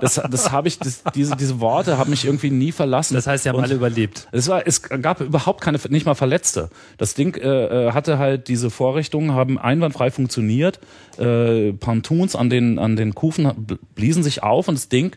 das, 0.00 0.14
das 0.30 0.50
habe 0.50 0.68
ich, 0.68 0.78
das, 0.78 1.02
diese, 1.14 1.36
diese 1.36 1.60
Worte 1.60 1.98
haben 1.98 2.10
mich 2.10 2.24
irgendwie 2.24 2.50
nie 2.50 2.72
verlassen. 2.72 3.14
Das 3.14 3.26
heißt, 3.26 3.44
sie 3.44 3.50
haben 3.50 3.56
und 3.56 3.64
alle 3.64 3.74
überlebt. 3.74 4.26
Es 4.32 4.48
war, 4.48 4.66
es 4.66 4.82
gab 4.82 5.20
überhaupt 5.20 5.60
keine, 5.60 5.78
nicht 5.90 6.06
mal 6.06 6.14
Verletzte. 6.14 6.70
Das 6.96 7.14
Ding 7.14 7.36
äh, 7.36 7.92
hatte 7.92 8.18
halt 8.18 8.48
diese 8.48 8.70
Vorrichtungen, 8.70 9.32
haben 9.32 9.58
einwandfrei 9.58 10.10
funktioniert. 10.10 10.80
Äh, 11.18 11.74
Pontoons 11.74 12.34
an 12.34 12.50
den 12.50 12.78
an 12.78 12.96
den 12.96 13.14
Kufen 13.14 13.66
bliesen 13.94 14.22
sich 14.22 14.42
auf 14.42 14.68
und 14.68 14.74
das 14.76 14.88
Ding 14.88 15.14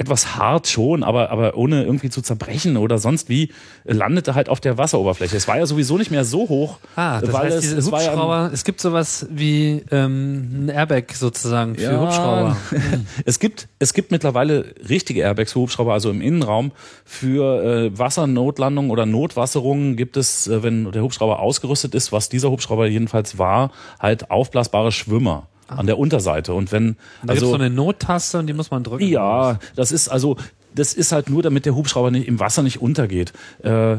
etwas 0.00 0.36
hart 0.36 0.66
schon, 0.66 1.02
aber, 1.04 1.30
aber 1.30 1.58
ohne 1.58 1.84
irgendwie 1.84 2.08
zu 2.08 2.22
zerbrechen 2.22 2.78
oder 2.78 2.96
sonst 2.96 3.28
wie, 3.28 3.52
landete 3.84 4.34
halt 4.34 4.48
auf 4.48 4.58
der 4.58 4.78
Wasseroberfläche. 4.78 5.36
Es 5.36 5.46
war 5.46 5.58
ja 5.58 5.66
sowieso 5.66 5.98
nicht 5.98 6.10
mehr 6.10 6.24
so 6.24 6.48
hoch. 6.48 6.78
Ah, 6.96 7.20
das 7.20 7.32
weil 7.34 7.52
heißt, 7.52 7.58
es, 7.58 7.72
es 7.72 7.92
war 7.92 8.02
ja 8.02 8.12
Hubschrauber, 8.12 8.50
es 8.50 8.64
gibt 8.64 8.80
sowas 8.80 9.26
wie 9.30 9.84
ähm, 9.90 10.64
ein 10.64 10.68
Airbag 10.70 11.12
sozusagen 11.12 11.74
für 11.74 11.82
Ja, 11.82 12.00
Hubschrauber. 12.00 12.56
es 13.26 13.38
gibt 13.38 13.68
es 13.78 13.92
gibt 13.92 14.10
mittlerweile 14.10 14.74
richtige 14.88 15.20
Airbags 15.20 15.52
für 15.52 15.60
Hubschrauber, 15.60 15.92
also 15.92 16.08
im 16.08 16.22
Innenraum 16.22 16.72
für 17.04 17.62
äh, 17.62 17.98
Wassernotlandungen 17.98 18.90
oder 18.90 19.04
Notwasserungen 19.04 19.96
gibt 19.96 20.16
es, 20.16 20.48
äh, 20.48 20.62
wenn 20.62 20.90
der 20.92 21.02
Hubschrauber 21.02 21.40
ausgerüstet 21.40 21.94
ist, 21.94 22.10
was 22.10 22.30
dieser 22.30 22.50
Hubschrauber 22.50 22.86
jedenfalls 22.86 23.36
war, 23.36 23.70
halt 23.98 24.30
aufblasbare 24.30 24.92
Schwimmer 24.92 25.46
an 25.76 25.86
der 25.86 25.98
Unterseite 25.98 26.54
und 26.54 26.72
wenn 26.72 26.96
Da 27.24 27.32
also 27.32 27.48
so 27.48 27.54
eine 27.54 27.70
Nottaste 27.70 28.38
und 28.38 28.46
die 28.46 28.52
muss 28.52 28.70
man 28.70 28.82
drücken. 28.82 29.06
ja, 29.06 29.58
das 29.76 29.92
ist 29.92 30.08
also, 30.08 30.36
das 30.74 30.94
ist 30.94 31.12
halt 31.12 31.30
nur, 31.30 31.42
damit 31.42 31.66
der 31.66 31.74
Hubschrauber 31.74 32.10
nicht, 32.10 32.28
im 32.28 32.40
Wasser 32.40 32.62
nicht 32.62 32.80
untergeht. 32.80 33.32
Äh, 33.62 33.98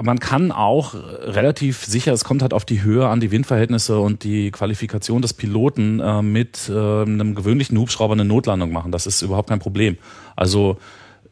man 0.00 0.18
kann 0.18 0.50
auch 0.50 0.94
relativ 0.94 1.84
sicher, 1.84 2.12
es 2.12 2.24
kommt 2.24 2.42
halt 2.42 2.54
auf 2.54 2.64
die 2.64 2.82
Höhe 2.82 3.06
an, 3.06 3.20
die 3.20 3.30
Windverhältnisse 3.30 3.98
und 3.98 4.24
die 4.24 4.50
Qualifikation 4.50 5.22
des 5.22 5.34
Piloten 5.34 6.00
äh, 6.00 6.22
mit 6.22 6.68
äh, 6.68 6.72
einem 6.72 7.34
gewöhnlichen 7.34 7.78
Hubschrauber 7.78 8.14
eine 8.14 8.24
Notlandung 8.24 8.72
machen. 8.72 8.92
Das 8.92 9.06
ist 9.06 9.22
überhaupt 9.22 9.50
kein 9.50 9.58
Problem. 9.58 9.98
Also, 10.36 10.78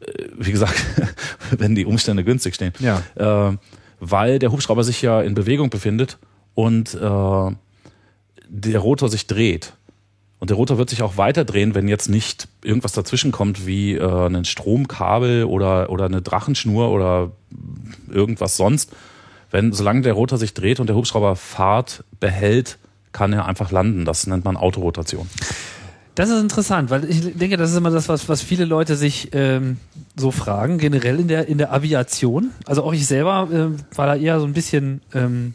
äh, 0.01 0.25
wie 0.37 0.51
gesagt, 0.51 0.75
wenn 1.57 1.75
die 1.75 1.85
Umstände 1.85 2.23
günstig 2.23 2.55
stehen. 2.55 2.73
Ja. 2.79 3.01
Äh, 3.49 3.57
weil 3.99 4.39
der 4.39 4.51
Hubschrauber 4.51 4.83
sich 4.83 5.01
ja 5.01 5.21
in 5.21 5.35
Bewegung 5.35 5.69
befindet 5.69 6.17
und 6.53 6.93
äh, 6.95 7.51
der 8.51 8.79
Rotor 8.79 9.09
sich 9.09 9.27
dreht. 9.27 9.73
Und 10.39 10.49
der 10.49 10.57
Rotor 10.57 10.77
wird 10.77 10.89
sich 10.89 11.03
auch 11.03 11.17
weiter 11.17 11.45
drehen, 11.45 11.75
wenn 11.75 11.87
jetzt 11.87 12.09
nicht 12.09 12.47
irgendwas 12.63 12.93
dazwischen 12.93 13.31
kommt, 13.31 13.65
wie 13.67 13.95
äh, 13.95 14.27
ein 14.27 14.43
Stromkabel 14.43 15.45
oder, 15.45 15.89
oder 15.89 16.05
eine 16.05 16.21
Drachenschnur 16.21 16.89
oder 16.89 17.31
irgendwas 18.11 18.57
sonst. 18.57 18.91
Wenn, 19.51 19.71
solange 19.71 20.01
der 20.01 20.13
Rotor 20.13 20.37
sich 20.37 20.53
dreht 20.53 20.79
und 20.79 20.87
der 20.87 20.95
Hubschrauber 20.95 21.35
Fahrt 21.35 22.03
behält, 22.19 22.77
kann 23.11 23.33
er 23.33 23.45
einfach 23.45 23.71
landen. 23.71 24.03
Das 24.03 24.25
nennt 24.27 24.43
man 24.43 24.57
Autorotation. 24.57 25.27
Das 26.15 26.29
ist 26.29 26.41
interessant, 26.41 26.89
weil 26.89 27.09
ich 27.09 27.37
denke, 27.37 27.55
das 27.55 27.71
ist 27.71 27.77
immer 27.77 27.89
das, 27.89 28.09
was, 28.09 28.27
was 28.27 28.41
viele 28.41 28.65
Leute 28.65 28.95
sich 28.95 29.29
ähm, 29.33 29.77
so 30.15 30.31
fragen, 30.31 30.77
generell 30.77 31.19
in 31.19 31.27
der, 31.27 31.47
in 31.47 31.57
der 31.57 31.71
Aviation. 31.71 32.51
Also 32.65 32.83
auch 32.83 32.93
ich 32.93 33.07
selber 33.07 33.47
ähm, 33.51 33.77
war 33.95 34.07
da 34.07 34.15
eher 34.15 34.39
so 34.39 34.45
ein 34.45 34.53
bisschen 34.53 35.01
ähm, 35.13 35.53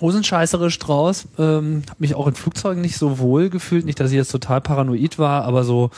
hosenscheißerisch 0.00 0.78
draus. 0.78 1.26
Ähm, 1.38 1.82
habe 1.88 1.98
mich 1.98 2.14
auch 2.14 2.26
in 2.26 2.34
Flugzeugen 2.34 2.82
nicht 2.82 2.96
so 2.96 3.18
wohl 3.18 3.50
gefühlt. 3.50 3.84
Nicht, 3.84 4.00
dass 4.00 4.10
ich 4.10 4.16
jetzt 4.16 4.32
total 4.32 4.60
paranoid 4.60 5.18
war, 5.18 5.44
aber 5.44 5.64
so 5.64 5.90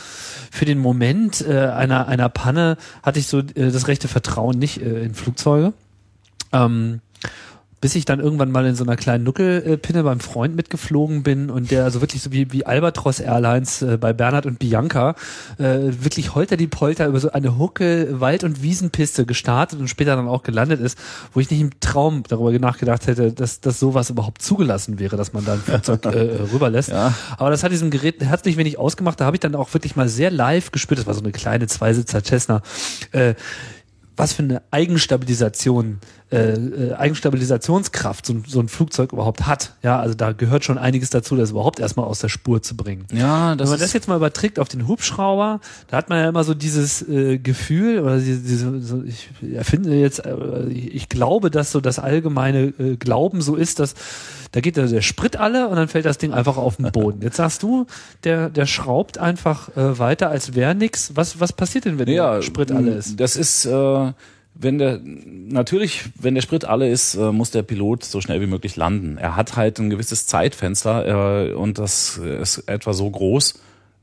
für 0.51 0.65
den 0.65 0.79
Moment 0.79 1.45
äh, 1.47 1.69
einer, 1.69 2.09
einer 2.09 2.29
Panne 2.29 2.77
hatte 3.03 3.19
ich 3.19 3.27
so 3.27 3.39
äh, 3.39 3.71
das 3.71 3.89
rechte 3.89 4.09
Vertrauen 4.09 4.59
nicht 4.59 4.81
äh, 4.81 5.03
in 5.03 5.15
Flugzeuge. 5.15 5.73
Ähm, 6.53 7.01
bis 7.81 7.95
ich 7.95 8.05
dann 8.05 8.21
irgendwann 8.21 8.51
mal 8.51 8.67
in 8.67 8.75
so 8.75 8.85
einer 8.85 8.97
kleinen 8.97 9.25
Nuckelpinne 9.25 10.03
beim 10.03 10.21
Freund 10.21 10.55
mitgeflogen 10.55 11.23
bin 11.23 11.51
und 11.51 11.71
der 11.71 11.85
also 11.85 12.01
wirklich 12.01 12.23
so 12.23 12.31
wie, 12.33 12.53
wie 12.53 12.67
Albatros 12.67 13.21
Airlines 13.21 13.83
äh, 13.83 13.97
bei 13.97 14.13
Bernhard 14.13 14.47
und 14.47 14.59
Bianca 14.59 15.15
äh, 15.59 15.79
wirklich 16.03 16.35
holter 16.35 16.57
die 16.57 16.67
Polter 16.67 17.07
über 17.07 17.21
so 17.21 17.33
eine 17.33 17.59
Hucke 17.59 18.21
Wald- 18.21 18.45
und 18.45 18.63
Wiesenpiste 18.63 19.25
gestartet 19.25 19.81
und 19.81 19.89
später 19.89 20.17
dann 20.17 20.29
auch 20.29 20.43
gelandet 20.43 20.81
ist, 20.81 20.99
wo 21.33 21.41
ich 21.41 21.51
nicht 21.51 21.61
im 21.61 21.81
Traum 21.81 22.23
darüber 22.29 22.57
nachgedacht 22.59 23.07
hätte, 23.07 23.33
dass, 23.33 23.61
dass 23.61 23.81
sowas 23.81 24.11
überhaupt 24.11 24.43
zugelassen 24.43 24.99
wäre, 24.99 25.17
dass 25.17 25.33
man 25.33 25.45
da 25.45 25.55
ein 25.55 25.61
Flugzeug 25.61 26.05
äh, 26.07 26.43
rüberlässt. 26.53 26.91
Ja. 26.91 27.15
Aber 27.39 27.51
das 27.51 27.63
hat 27.63 27.73
diesem 27.73 27.91
Gerät 27.91 28.23
herzlich 28.23 28.57
wenig 28.57 28.79
ausgemacht. 28.79 29.21
Da 29.21 29.25
habe 29.25 29.37
ich 29.37 29.41
dann 29.41 29.55
auch 29.55 29.73
wirklich 29.73 29.97
mal 29.97 30.09
sehr 30.09 30.31
live 30.31 30.71
gespürt. 30.71 30.99
Das 30.99 31.07
war 31.07 31.15
so 31.15 31.21
eine 31.21 31.33
kleine 31.33 31.67
Zweisitzer 31.67 32.23
Cessna. 32.23 32.63
Äh, 33.13 33.35
was 34.17 34.35
für 34.35 34.43
eine 34.43 34.63
Eigenstabilisation, 34.71 35.99
äh, 36.33 36.53
äh, 36.53 36.95
Eigenstabilisationskraft 36.95 38.27
so, 38.27 38.35
ein- 38.35 38.45
so 38.47 38.61
ein 38.61 38.69
Flugzeug 38.69 39.13
überhaupt 39.13 39.47
hat. 39.47 39.75
Ja, 39.83 39.99
also 39.99 40.15
da 40.15 40.33
gehört 40.33 40.65
schon 40.65 40.79
einiges 40.79 41.11
dazu, 41.11 41.37
das 41.37 41.51
überhaupt 41.51 41.81
erstmal 41.81 42.07
aus 42.07 42.21
der 42.21 42.29
Spur 42.29 42.63
zu 42.63 42.77
bringen. 42.77 43.07
Ja, 43.13 43.59
Wenn 43.59 43.69
man 43.69 43.79
das 43.79 43.93
jetzt 43.93 44.09
mal 44.09 44.17
überträgt 44.17 44.59
auf 44.59 44.69
den 44.69 44.87
Hubschrauber, 44.87 45.61
da 45.89 45.97
hat 45.97 46.09
man 46.09 46.19
ja 46.21 46.29
immer 46.29 46.45
so 46.45 46.55
dieses 46.55 47.07
äh, 47.09 47.39
Gefühl 47.39 48.01
oder 48.01 48.19
diese, 48.19 48.41
diese 48.41 48.81
so, 48.81 49.03
ich 49.03 49.29
erfinde 49.55 49.95
jetzt, 49.95 50.25
äh, 50.25 50.67
ich 50.69 51.09
glaube, 51.09 51.51
dass 51.51 51.73
so 51.73 51.81
das 51.81 51.99
allgemeine 51.99 52.73
äh, 52.79 52.97
Glauben 52.97 53.41
so 53.43 53.57
ist, 53.57 53.81
dass 53.81 53.95
da 54.53 54.61
geht 54.61 54.77
der, 54.77 54.87
der 54.87 55.03
Sprit 55.03 55.37
alle 55.37 55.69
und 55.69 55.77
dann 55.77 55.87
fällt 55.89 56.05
das 56.05 56.19
Ding 56.19 56.33
einfach 56.33 56.57
auf 56.57 56.77
den 56.77 56.91
Boden. 56.91 57.23
Jetzt 57.23 57.37
sagst 57.37 57.63
du, 57.63 57.87
der, 58.25 58.51
der 58.51 58.67
schraubt 58.67 59.19
einfach 59.19 59.69
äh, 59.77 59.99
weiter, 59.99 60.29
als 60.31 60.55
wäre 60.55 60.75
nix. 60.75 61.13
Was, 61.15 61.39
was 61.41 61.53
passiert 61.53 61.85
denn, 61.85 61.99
wenn 61.99 62.07
der 62.07 62.43
Sprit 62.43 62.73
alle 62.73 62.91
ist? 62.93 63.19
Das 63.21 63.37
ist, 63.37 63.65
äh, 63.67 64.13
wenn 64.63 64.79
der, 64.79 65.01
natürlich, 65.03 66.05
wenn 66.21 66.35
der 66.35 66.43
Sprit 66.43 66.65
alle 66.65 66.89
ist, 66.89 67.15
äh, 67.15 67.33
muss 67.33 67.51
der 67.51 67.63
Pilot 67.63 68.05
so 68.05 68.21
schnell 68.21 68.41
wie 68.41 68.47
möglich 68.47 68.77
landen. 68.77 69.17
Er 69.17 69.37
hat 69.37 69.57
halt 69.57 69.79
ein 69.79 69.91
gewisses 69.91 70.27
Zeitfenster 70.27 71.49
äh, 71.49 71.53
und 71.55 71.79
das 71.79 72.19
ist 72.19 72.59
etwa 72.69 72.93
so 72.93 73.09
groß, 73.11 73.55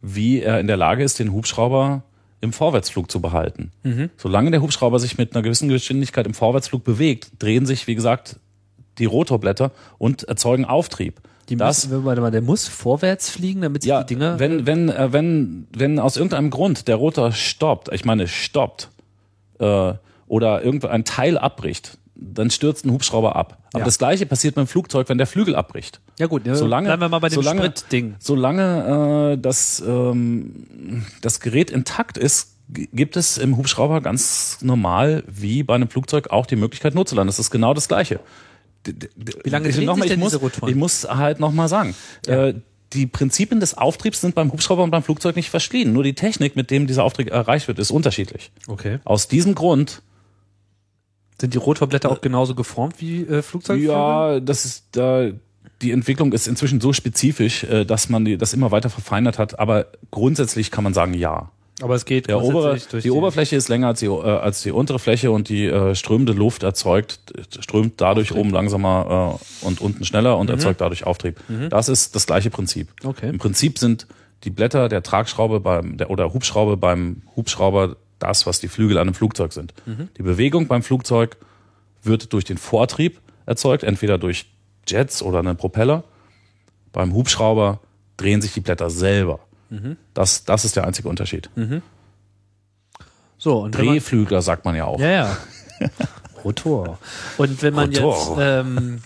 wie 0.01 0.41
er 0.41 0.59
in 0.59 0.67
der 0.67 0.77
Lage 0.77 1.03
ist, 1.03 1.19
den 1.19 1.31
Hubschrauber 1.31 2.03
im 2.41 2.53
Vorwärtsflug 2.53 3.09
zu 3.09 3.21
behalten. 3.21 3.71
Mhm. 3.83 4.09
Solange 4.17 4.51
der 4.51 4.61
Hubschrauber 4.61 4.99
sich 4.99 5.17
mit 5.17 5.35
einer 5.35 5.43
gewissen 5.43 5.69
Geschwindigkeit 5.69 6.25
im 6.25 6.33
Vorwärtsflug 6.33 6.83
bewegt, 6.83 7.31
drehen 7.39 7.65
sich, 7.65 7.87
wie 7.87 7.95
gesagt, 7.95 8.39
die 8.97 9.05
Rotorblätter 9.05 9.71
und 9.97 10.23
erzeugen 10.23 10.65
Auftrieb. 10.65 11.21
Die 11.49 11.55
das, 11.55 11.87
müssen, 11.87 12.03
warte 12.03 12.21
mal, 12.21 12.31
der 12.31 12.41
muss 12.41 12.67
vorwärts 12.67 13.29
fliegen, 13.29 13.61
damit 13.61 13.83
sich 13.83 13.89
ja, 13.89 14.03
die 14.03 14.15
Dinger. 14.15 14.39
wenn, 14.39 14.65
wenn, 14.65 14.89
äh, 14.89 15.13
wenn, 15.13 15.67
wenn 15.75 15.99
aus 15.99 16.17
irgendeinem 16.17 16.49
Grund 16.49 16.87
der 16.87 16.97
Rotor 16.97 17.31
stoppt, 17.31 17.89
ich 17.93 18.05
meine 18.05 18.27
stoppt, 18.27 18.89
äh, 19.59 19.93
oder 20.27 20.63
irgendein 20.63 21.03
Teil 21.05 21.37
abbricht, 21.37 21.97
dann 22.15 22.49
stürzt 22.49 22.85
ein 22.85 22.91
Hubschrauber 22.91 23.35
ab. 23.35 23.59
Aber 23.73 23.79
Ja. 23.79 23.85
das 23.85 23.97
gleiche 23.99 24.25
passiert 24.25 24.55
beim 24.55 24.67
Flugzeug, 24.67 25.07
wenn 25.09 25.17
der 25.17 25.27
Flügel 25.27 25.55
abbricht. 25.55 25.99
ja 26.19 26.25
gut, 26.27 26.45
ja, 26.47 26.55
Solange, 26.55 26.87
bleiben 26.87 27.01
wir 27.01 27.09
mal 27.09 27.19
bei 27.19 27.29
dem 27.29 27.35
solange, 27.35 27.61
Spritding. 27.61 28.15
Solange 28.19 29.33
äh, 29.33 29.37
das, 29.41 29.83
ähm, 29.85 31.05
das 31.21 31.39
Gerät 31.39 31.69
intakt 31.69 32.17
ist, 32.17 32.53
gibt 32.69 33.15
es 33.15 33.37
im 33.37 33.55
Hubschrauber 33.55 34.01
ganz 34.01 34.57
normal 34.61 35.23
wie 35.27 35.63
bei 35.63 35.75
einem 35.75 35.89
Flugzeug 35.89 36.31
auch 36.31 36.45
die 36.45 36.55
Möglichkeit 36.57 36.95
notzulanden. 36.95 37.27
Das 37.29 37.39
ist 37.39 37.51
genau 37.51 37.73
das 37.73 37.87
Gleiche. 37.87 38.19
Wie 39.43 39.49
lange 39.49 39.69
ich, 39.69 39.77
noch 39.81 39.95
mal, 39.97 40.05
ich, 40.09 40.17
muss, 40.17 40.37
ich 40.67 40.75
muss 40.75 41.07
halt 41.09 41.39
nochmal 41.39 41.67
sagen, 41.67 41.93
äh, 42.25 42.53
die 42.93 43.05
Prinzipien 43.05 43.59
des 43.59 43.77
Auftriebs 43.77 44.21
sind 44.21 44.33
beim 44.33 44.51
Hubschrauber 44.51 44.83
und 44.83 44.91
beim 44.91 45.03
Flugzeug 45.03 45.35
nicht 45.35 45.49
verschieden. 45.49 45.91
Nur 45.93 46.03
die 46.03 46.13
Technik, 46.13 46.55
mit 46.55 46.71
dem 46.71 46.87
dieser 46.87 47.03
Auftrieb 47.03 47.29
erreicht 47.29 47.67
wird, 47.67 47.79
ist 47.79 47.91
unterschiedlich. 47.91 48.51
Okay. 48.67 48.99
Aus 49.03 49.27
diesem 49.27 49.55
Grund, 49.55 50.01
Sind 51.39 51.53
die 51.53 51.57
Rotorblätter 51.57 52.11
auch 52.11 52.21
genauso 52.21 52.55
geformt 52.55 52.95
wie 52.99 53.21
äh, 53.21 53.41
Flugzeugflügel? 53.41 53.93
ja, 53.93 54.39
das 54.39 54.65
ist 54.65 54.85
da. 54.93 55.29
die 55.81 55.91
Entwicklung 55.91 56.33
ist 56.33 56.47
inzwischen 56.47 56.81
so 56.81 56.93
spezifisch, 56.93 57.63
äh, 57.63 57.85
dass 57.85 58.09
man 58.09 58.25
die, 58.25 58.37
das 58.37 58.53
immer 58.53 58.71
weiter 58.71 58.89
verfeinert 58.89 59.37
hat. 59.37 59.59
Aber 59.59 59.87
grundsätzlich 60.09 60.71
kann 60.71 60.83
man 60.83 60.93
sagen, 60.93 61.13
ja. 61.13 61.51
Aber 61.79 61.93
es 61.93 62.05
geht 62.05 62.27
Der 62.27 62.39
obere, 62.39 62.51
grundsätzlich 62.51 62.89
durch 62.89 63.03
die, 63.03 63.11
Oberfläche 63.11 63.55
ist 63.55 63.67
länger 63.67 63.87
als 63.87 63.99
die, 63.99 64.07
äh, 64.07 64.09
als 64.09 64.63
die 64.63 64.71
untere 64.71 64.97
Fläche 64.97 65.29
und 65.29 65.47
die 65.47 65.65
äh, 65.65 65.93
strömende 65.93 66.33
Luft 66.33 66.63
erzeugt, 66.63 67.19
strömt 67.59 68.01
dadurch 68.01 68.33
oben 68.33 68.49
langsamer 68.49 69.39
äh, 69.61 69.65
und 69.65 69.79
unten 69.79 70.03
schneller 70.03 70.39
und 70.39 70.49
erzeugt 70.49 70.81
dadurch 70.81 71.05
Auftrieb. 71.05 71.39
Das 71.69 71.87
ist 71.87 72.15
das 72.15 72.25
gleiche 72.25 72.49
Prinzip. 72.49 72.87
Okay. 73.03 73.29
Im 73.29 73.37
Prinzip 73.37 73.77
sind 73.77 74.07
die 74.43 74.49
Blätter 74.49 74.89
der 74.89 75.03
Tragschraube 75.03 75.59
beim, 75.59 75.97
der, 75.97 76.09
oder 76.09 76.33
Hubschraube 76.33 76.77
beim 76.77 77.21
Hubschrauber 77.35 77.95
das, 78.19 78.45
was 78.45 78.59
die 78.59 78.67
Flügel 78.67 78.97
an 78.97 79.07
einem 79.07 79.13
Flugzeug 79.13 79.53
sind. 79.53 79.73
Die 80.17 80.23
Bewegung 80.23 80.67
beim 80.67 80.83
Flugzeug 80.83 81.37
wird 82.03 82.33
durch 82.33 82.45
den 82.45 82.57
Vortrieb 82.57 83.19
erzeugt, 83.45 83.83
entweder 83.83 84.17
durch 84.17 84.47
Jets 84.87 85.21
oder 85.21 85.39
einen 85.39 85.57
Propeller. 85.57 86.03
Beim 86.93 87.13
Hubschrauber 87.13 87.79
drehen 88.17 88.41
sich 88.41 88.53
die 88.53 88.61
Blätter 88.61 88.89
selber. 88.89 89.39
Das, 90.13 90.45
das 90.45 90.65
ist 90.65 90.75
der 90.75 90.85
einzige 90.85 91.09
Unterschied. 91.09 91.49
So, 93.37 93.59
und 93.59 93.71
Drehflügler 93.75 94.41
sagt 94.41 94.65
man 94.65 94.75
ja 94.75 94.85
auch. 94.85 94.99
Ja, 94.99 95.09
ja. 95.09 95.37
Rotor. 96.43 96.97
Und 97.37 97.61
wenn 97.61 97.73
man 97.73 97.93
Rotor. 97.95 98.41
jetzt, 98.41 98.65
ähm, 98.67 99.01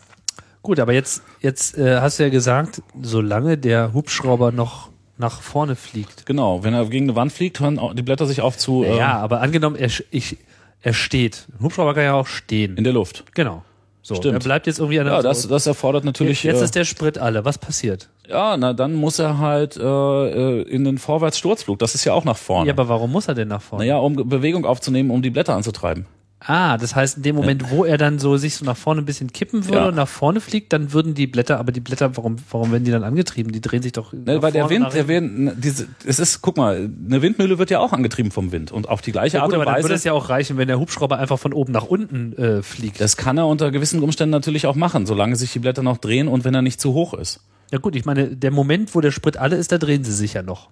gut, 0.61 0.79
aber 0.79 0.93
jetzt, 0.93 1.23
jetzt 1.41 1.77
äh, 1.77 1.99
hast 1.99 2.19
du 2.19 2.23
ja 2.23 2.29
gesagt, 2.29 2.81
solange 3.01 3.57
der 3.57 3.93
Hubschrauber 3.93 4.51
noch 4.51 4.90
nach 5.21 5.41
vorne 5.41 5.77
fliegt. 5.77 6.25
Genau, 6.25 6.63
wenn 6.63 6.73
er 6.73 6.85
gegen 6.85 7.05
eine 7.05 7.15
Wand 7.15 7.31
fliegt, 7.31 7.59
hören 7.61 7.79
die 7.95 8.01
Blätter 8.01 8.25
sich 8.25 8.41
auf 8.41 8.57
zu 8.57 8.83
äh, 8.83 8.97
ja, 8.97 9.17
aber 9.17 9.39
angenommen, 9.39 9.77
er, 9.77 9.89
ich, 10.09 10.37
er 10.81 10.93
steht. 10.93 11.47
Ein 11.57 11.63
Hubschrauber 11.63 11.93
kann 11.93 12.03
ja 12.03 12.13
auch 12.13 12.27
stehen. 12.27 12.75
in 12.75 12.83
der 12.83 12.93
Luft. 12.93 13.23
genau. 13.33 13.63
So, 14.03 14.15
Stimmt. 14.15 14.33
er 14.33 14.39
bleibt 14.39 14.65
jetzt 14.65 14.79
irgendwie 14.79 14.99
an 14.99 15.05
der 15.05 15.17
Ja, 15.17 15.21
das, 15.21 15.47
das 15.47 15.67
erfordert 15.67 16.03
natürlich. 16.03 16.41
Jetzt 16.43 16.59
äh, 16.59 16.63
ist 16.63 16.73
der 16.73 16.85
Sprit 16.85 17.19
alle. 17.19 17.45
Was 17.45 17.59
passiert? 17.59 18.09
ja, 18.31 18.57
na 18.57 18.73
dann 18.73 18.93
muss 18.93 19.19
er 19.19 19.37
halt 19.37 19.77
äh, 19.77 19.81
äh, 19.83 20.61
in 20.63 20.85
den 20.85 20.97
Vorwärtssturzflug. 20.97 21.77
Das 21.79 21.95
ist 21.95 22.05
ja 22.05 22.13
auch 22.13 22.23
nach 22.23 22.37
vorne. 22.37 22.67
Ja, 22.67 22.73
aber 22.73 22.89
warum 22.89 23.11
muss 23.11 23.27
er 23.27 23.35
denn 23.35 23.49
nach 23.49 23.61
vorne? 23.61 23.85
naja, 23.85 23.97
um 23.97 24.15
Bewegung 24.15 24.65
aufzunehmen, 24.65 25.11
um 25.11 25.21
die 25.21 25.29
Blätter 25.29 25.55
anzutreiben. 25.55 26.05
Ah, 26.43 26.77
das 26.79 26.95
heißt, 26.95 27.17
in 27.17 27.23
dem 27.23 27.35
Moment, 27.35 27.69
wo 27.69 27.85
er 27.85 27.99
dann 27.99 28.17
so 28.17 28.35
sich 28.35 28.55
so 28.55 28.65
nach 28.65 28.75
vorne 28.75 29.03
ein 29.03 29.05
bisschen 29.05 29.31
kippen 29.31 29.65
würde 29.65 29.77
Ja. 29.77 29.87
und 29.89 29.95
nach 29.95 30.07
vorne 30.07 30.41
fliegt, 30.41 30.73
dann 30.73 30.91
würden 30.91 31.13
die 31.13 31.27
Blätter, 31.27 31.59
aber 31.59 31.71
die 31.71 31.81
Blätter, 31.81 32.17
warum, 32.17 32.37
warum 32.49 32.71
werden 32.71 32.83
die 32.83 32.89
dann 32.89 33.03
angetrieben? 33.03 33.51
Die 33.51 33.61
drehen 33.61 33.83
sich 33.83 33.91
doch. 33.91 34.11
Ne, 34.11 34.41
weil 34.41 34.51
der 34.51 34.67
Wind, 34.69 34.91
der. 34.91 35.07
Wind, 35.07 35.53
diese, 35.63 35.87
es 36.03 36.17
ist, 36.17 36.41
guck 36.41 36.57
mal, 36.57 36.89
eine 37.05 37.21
Windmühle 37.21 37.59
wird 37.59 37.69
ja 37.69 37.77
auch 37.79 37.93
angetrieben 37.93 38.31
vom 38.31 38.51
Wind 38.51 38.71
und 38.71 38.89
auf 38.89 39.01
die 39.01 39.11
gleiche 39.11 39.37
Ja, 39.37 39.43
Art 39.43 39.51
gut, 39.51 39.57
und 39.59 39.61
aber 39.61 39.71
dann 39.75 39.83
würde 39.83 39.93
es 39.93 39.99
Weise. 40.01 40.07
ja 40.09 40.13
auch 40.13 40.29
reichen, 40.29 40.57
wenn 40.57 40.67
der 40.67 40.79
Hubschrauber 40.79 41.19
einfach 41.19 41.37
von 41.37 41.53
oben 41.53 41.71
nach 41.73 41.85
unten 41.85 42.33
äh, 42.37 42.63
fliegt. 42.63 42.99
Das 42.99 43.17
kann 43.17 43.37
er 43.37 43.45
unter 43.45 43.69
gewissen 43.69 44.01
Umständen 44.01 44.31
natürlich 44.31 44.65
auch 44.65 44.75
machen, 44.75 45.05
solange 45.05 45.35
sich 45.35 45.53
die 45.53 45.59
Blätter 45.59 45.83
noch 45.83 45.97
drehen 45.97 46.27
und 46.27 46.43
wenn 46.43 46.55
er 46.55 46.63
nicht 46.63 46.81
zu 46.81 46.93
hoch 46.93 47.13
ist. 47.13 47.41
ja 47.71 47.77
gut, 47.77 47.95
ich 47.95 48.05
meine, 48.05 48.35
der 48.35 48.49
Moment, 48.49 48.95
wo 48.95 49.01
der 49.01 49.11
Sprit 49.11 49.37
alle 49.37 49.57
ist, 49.57 49.71
da 49.71 49.77
drehen 49.77 50.03
sie 50.03 50.13
sich 50.13 50.33
ja 50.33 50.41
noch. 50.41 50.69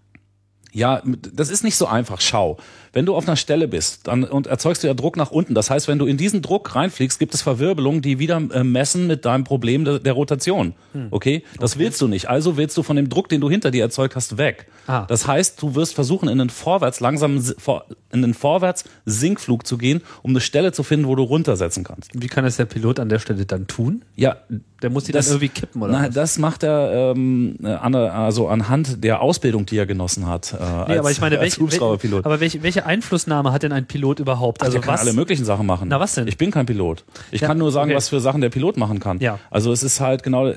Ja, 0.72 1.02
das 1.34 1.50
ist 1.50 1.64
nicht 1.64 1.76
so 1.78 1.88
einfach. 1.88 2.22
Schau, 2.22 2.58
wenn 2.94 3.06
du 3.06 3.16
auf 3.16 3.28
einer 3.28 3.36
Stelle 3.36 3.68
bist 3.68 4.08
dann, 4.08 4.24
und 4.24 4.48
erzeugst 4.48 4.84
du 4.84 4.88
ja 4.88 4.94
Druck 4.94 5.18
nach 5.18 5.32
unten. 5.32 5.54
Das 5.56 5.70
heißt, 5.70 5.88
wenn 5.88 6.00
du 6.00 6.06
in 6.06 6.18
diesen 6.18 6.42
Druck 6.42 6.76
reinfliegst, 6.76 7.20
gibt 7.20 7.34
es 7.34 7.42
Verwirbelungen, 7.42 8.02
die 8.02 8.20
wieder 8.20 8.38
äh, 8.52 8.64
messen 8.64 9.08
mit 9.08 9.26
deinem 9.26 9.44
Problem 9.44 9.86
der, 9.86 10.00
der 10.00 10.14
Rotation. 10.14 10.74
Hm. 10.94 11.08
Okay? 11.12 11.44
Das 11.60 11.78
willst 11.78 12.02
du 12.02 12.08
nicht. 12.08 12.30
Also 12.30 12.58
willst 12.58 12.76
du 12.78 12.84
von 12.84 12.96
dem 12.96 13.10
Druck, 13.10 13.30
den 13.30 13.42
du 13.42 13.50
hinter 13.50 13.72
dir 13.72 13.84
erzeugt 13.84 14.16
hast, 14.16 14.38
weg. 14.38 14.68
Ah. 14.88 15.06
Das 15.08 15.28
heißt, 15.28 15.62
du 15.62 15.76
wirst 15.76 15.94
versuchen, 15.96 16.30
in 16.30 16.38
den 16.40 16.50
vorwärts 16.50 17.00
langsam 17.00 17.42
vor- 17.58 17.86
in 18.12 18.24
den 18.24 18.34
vorwärts 18.34 18.86
Sinkflug 19.06 19.68
zu 19.68 19.78
gehen, 19.78 20.02
um 20.24 20.32
eine 20.32 20.42
Stelle 20.42 20.72
zu 20.72 20.82
finden, 20.82 21.06
wo 21.08 21.16
du 21.16 21.22
runtersetzen 21.24 21.84
kannst. 21.84 22.10
Wie 22.14 22.26
kann 22.28 22.44
das 22.44 22.58
der 22.58 22.66
Pilot 22.66 23.00
an 23.00 23.08
der 23.10 23.20
Stelle 23.20 23.46
dann 23.46 23.68
tun? 23.68 24.04
Ja, 24.16 24.38
Der 24.82 24.90
muss 24.90 25.04
die 25.04 25.12
Das- 25.12 25.26
dann 25.28 25.36
irgendwie 25.36 25.50
kippen, 25.50 25.82
oder? 25.84 25.94
was? 25.94 26.14
das 26.16 26.38
macht 26.40 26.64
er 26.64 27.12
ähm, 27.14 27.58
an, 27.64 27.92
der- 27.92 28.14
also 28.14 28.48
anhand 28.48 29.04
der 29.04 29.22
Ausbildung, 29.22 29.66
die 29.66 29.78
er 29.78 29.86
genossen 29.86 30.26
hat. 30.26 30.54
Äh, 30.54 30.58
Nee, 30.58 30.64
als, 30.64 31.00
aber 31.00 31.12
ich 31.12 31.22
meine, 31.22 31.40
welche, 31.40 31.60
Hubschrauberpilot. 31.62 32.26
aber 32.26 32.40
welche, 32.40 32.64
welche 32.64 32.79
Einflussnahme 32.86 33.52
hat 33.52 33.64
denn 33.64 33.72
ein 33.72 33.86
Pilot 33.86 34.20
überhaupt? 34.20 34.62
Also 34.62 34.74
der 34.74 34.82
kann 34.82 34.94
was? 34.96 35.02
alle 35.02 35.14
möglichen 35.14 35.46
Sachen 35.46 35.66
machen. 35.66 35.88
Na, 35.90 36.00
was 36.00 36.16
denn? 36.16 36.28
Ich 36.28 36.38
bin 36.38 36.52
kein 36.52 36.66
Pilot. 36.66 37.04
Ich 37.32 37.42
Ja, 37.42 37.48
kann 37.48 37.58
nur 37.58 37.72
sagen, 37.72 37.92
okay. 37.92 37.98
was 37.98 38.10
für 38.10 38.20
Sachen 38.20 38.42
der 38.42 38.50
Pilot 38.50 38.78
machen 38.78 39.00
kann. 39.00 39.20
Ja. 39.20 39.40
Also 39.50 39.72
es 39.72 39.84
ist 39.84 40.00
halt 40.00 40.24
genau 40.24 40.48
äh, 40.48 40.52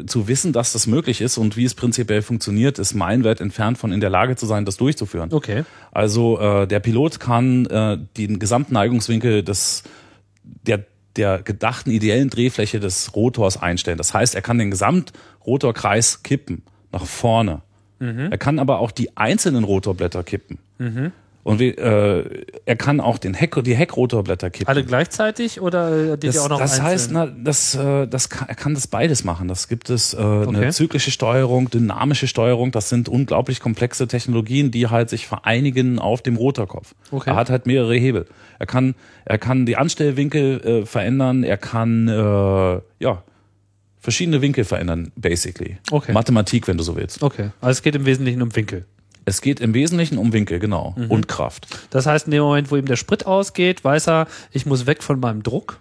äh, 0.00 0.06
zu 0.06 0.28
wissen, 0.28 0.52
dass 0.52 0.72
das 0.72 0.86
möglich 0.86 1.20
ist 1.20 1.38
und 1.38 1.56
wie 1.56 1.64
es 1.64 1.74
prinzipiell 1.74 2.22
funktioniert, 2.22 2.78
ist 2.78 2.94
meilenweit 2.94 3.40
entfernt 3.40 3.78
von 3.78 3.92
in 3.92 4.00
der 4.00 4.10
Lage 4.10 4.36
zu 4.36 4.46
sein, 4.46 4.64
das 4.64 4.76
durchzuführen. 4.76 5.32
Okay. 5.32 5.64
Also 5.92 6.38
äh, 6.40 6.66
der 6.66 6.80
Pilot 6.80 7.20
kann 7.20 7.66
äh, 7.66 7.98
den 8.16 8.38
gesamten 8.38 8.74
Neigungswinkel 8.74 9.42
des 9.42 9.82
der 10.66 10.84
der 11.16 11.40
gedachten 11.42 11.90
ideellen 11.90 12.30
Drehfläche 12.30 12.78
des 12.78 13.14
Rotors 13.16 13.60
einstellen. 13.60 13.98
Das 13.98 14.12
heißt, 14.12 14.34
er 14.34 14.42
kann 14.42 14.58
den 14.58 14.70
Gesamtrotorkreis 14.70 16.22
kippen 16.22 16.62
nach 16.92 17.04
vorne. 17.06 17.62
Mhm. 17.98 18.28
Er 18.30 18.38
kann 18.38 18.58
aber 18.58 18.80
auch 18.80 18.90
die 18.90 19.16
einzelnen 19.16 19.64
Rotorblätter 19.64 20.22
kippen. 20.22 20.58
Und 21.46 21.60
wie, 21.60 21.68
äh, 21.68 22.44
er 22.64 22.74
kann 22.74 23.00
auch 23.00 23.18
den 23.18 23.32
Heck, 23.32 23.62
die 23.62 23.76
Heckrotorblätter 23.76 24.50
kippen. 24.50 24.66
Alle 24.66 24.82
gleichzeitig 24.82 25.60
oder 25.60 26.14
äh, 26.14 26.18
die 26.18 26.26
Das, 26.26 26.38
auch 26.38 26.48
noch 26.48 26.58
das 26.58 26.72
einzeln? 26.72 26.86
heißt, 26.86 27.10
na, 27.12 27.26
das, 27.26 27.76
äh, 27.76 28.08
das 28.08 28.28
kann, 28.30 28.48
er 28.48 28.56
kann 28.56 28.74
das 28.74 28.88
beides 28.88 29.22
machen. 29.22 29.46
Das 29.46 29.68
gibt 29.68 29.88
es 29.88 30.12
äh, 30.12 30.16
Okay. 30.16 30.56
eine 30.56 30.72
zyklische 30.72 31.12
Steuerung, 31.12 31.70
dynamische 31.70 32.26
Steuerung. 32.26 32.72
Das 32.72 32.88
sind 32.88 33.08
unglaublich 33.08 33.60
komplexe 33.60 34.08
Technologien, 34.08 34.72
die 34.72 34.88
halt 34.88 35.08
sich 35.08 35.28
vereinigen 35.28 36.00
auf 36.00 36.20
dem 36.20 36.34
Rotorkopf. 36.34 36.96
Okay. 37.12 37.30
Er 37.30 37.36
hat 37.36 37.48
halt 37.48 37.64
mehrere 37.64 37.94
Hebel. 37.94 38.26
Er 38.58 38.66
kann, 38.66 38.96
er 39.24 39.38
kann 39.38 39.66
die 39.66 39.76
Anstellwinkel 39.76 40.60
äh, 40.82 40.84
verändern. 40.84 41.44
Er 41.44 41.58
kann 41.58 42.08
äh, 42.08 42.80
ja 42.98 43.22
verschiedene 44.00 44.42
Winkel 44.42 44.64
verändern, 44.64 45.12
basically. 45.14 45.78
Okay. 45.92 46.12
Mathematik, 46.12 46.66
wenn 46.66 46.76
du 46.76 46.82
so 46.82 46.96
willst. 46.96 47.22
Okay, 47.22 47.50
also 47.60 47.70
es 47.70 47.82
geht 47.82 47.94
im 47.94 48.04
Wesentlichen 48.04 48.42
um 48.42 48.54
Winkel. 48.56 48.84
Es 49.26 49.40
geht 49.42 49.60
im 49.60 49.74
Wesentlichen 49.74 50.16
um 50.18 50.32
Winkel, 50.32 50.58
genau, 50.60 50.94
Mhm. 50.96 51.10
und 51.10 51.28
Kraft. 51.28 51.66
Das 51.90 52.06
heißt, 52.06 52.26
in 52.26 52.30
dem 52.30 52.42
Moment, 52.42 52.70
wo 52.70 52.76
ihm 52.76 52.86
der 52.86 52.96
Sprit 52.96 53.26
ausgeht, 53.26 53.84
weiß 53.84 54.06
er, 54.08 54.28
ich 54.52 54.64
muss 54.66 54.86
weg 54.86 55.02
von 55.02 55.20
meinem 55.20 55.42
Druck. 55.42 55.78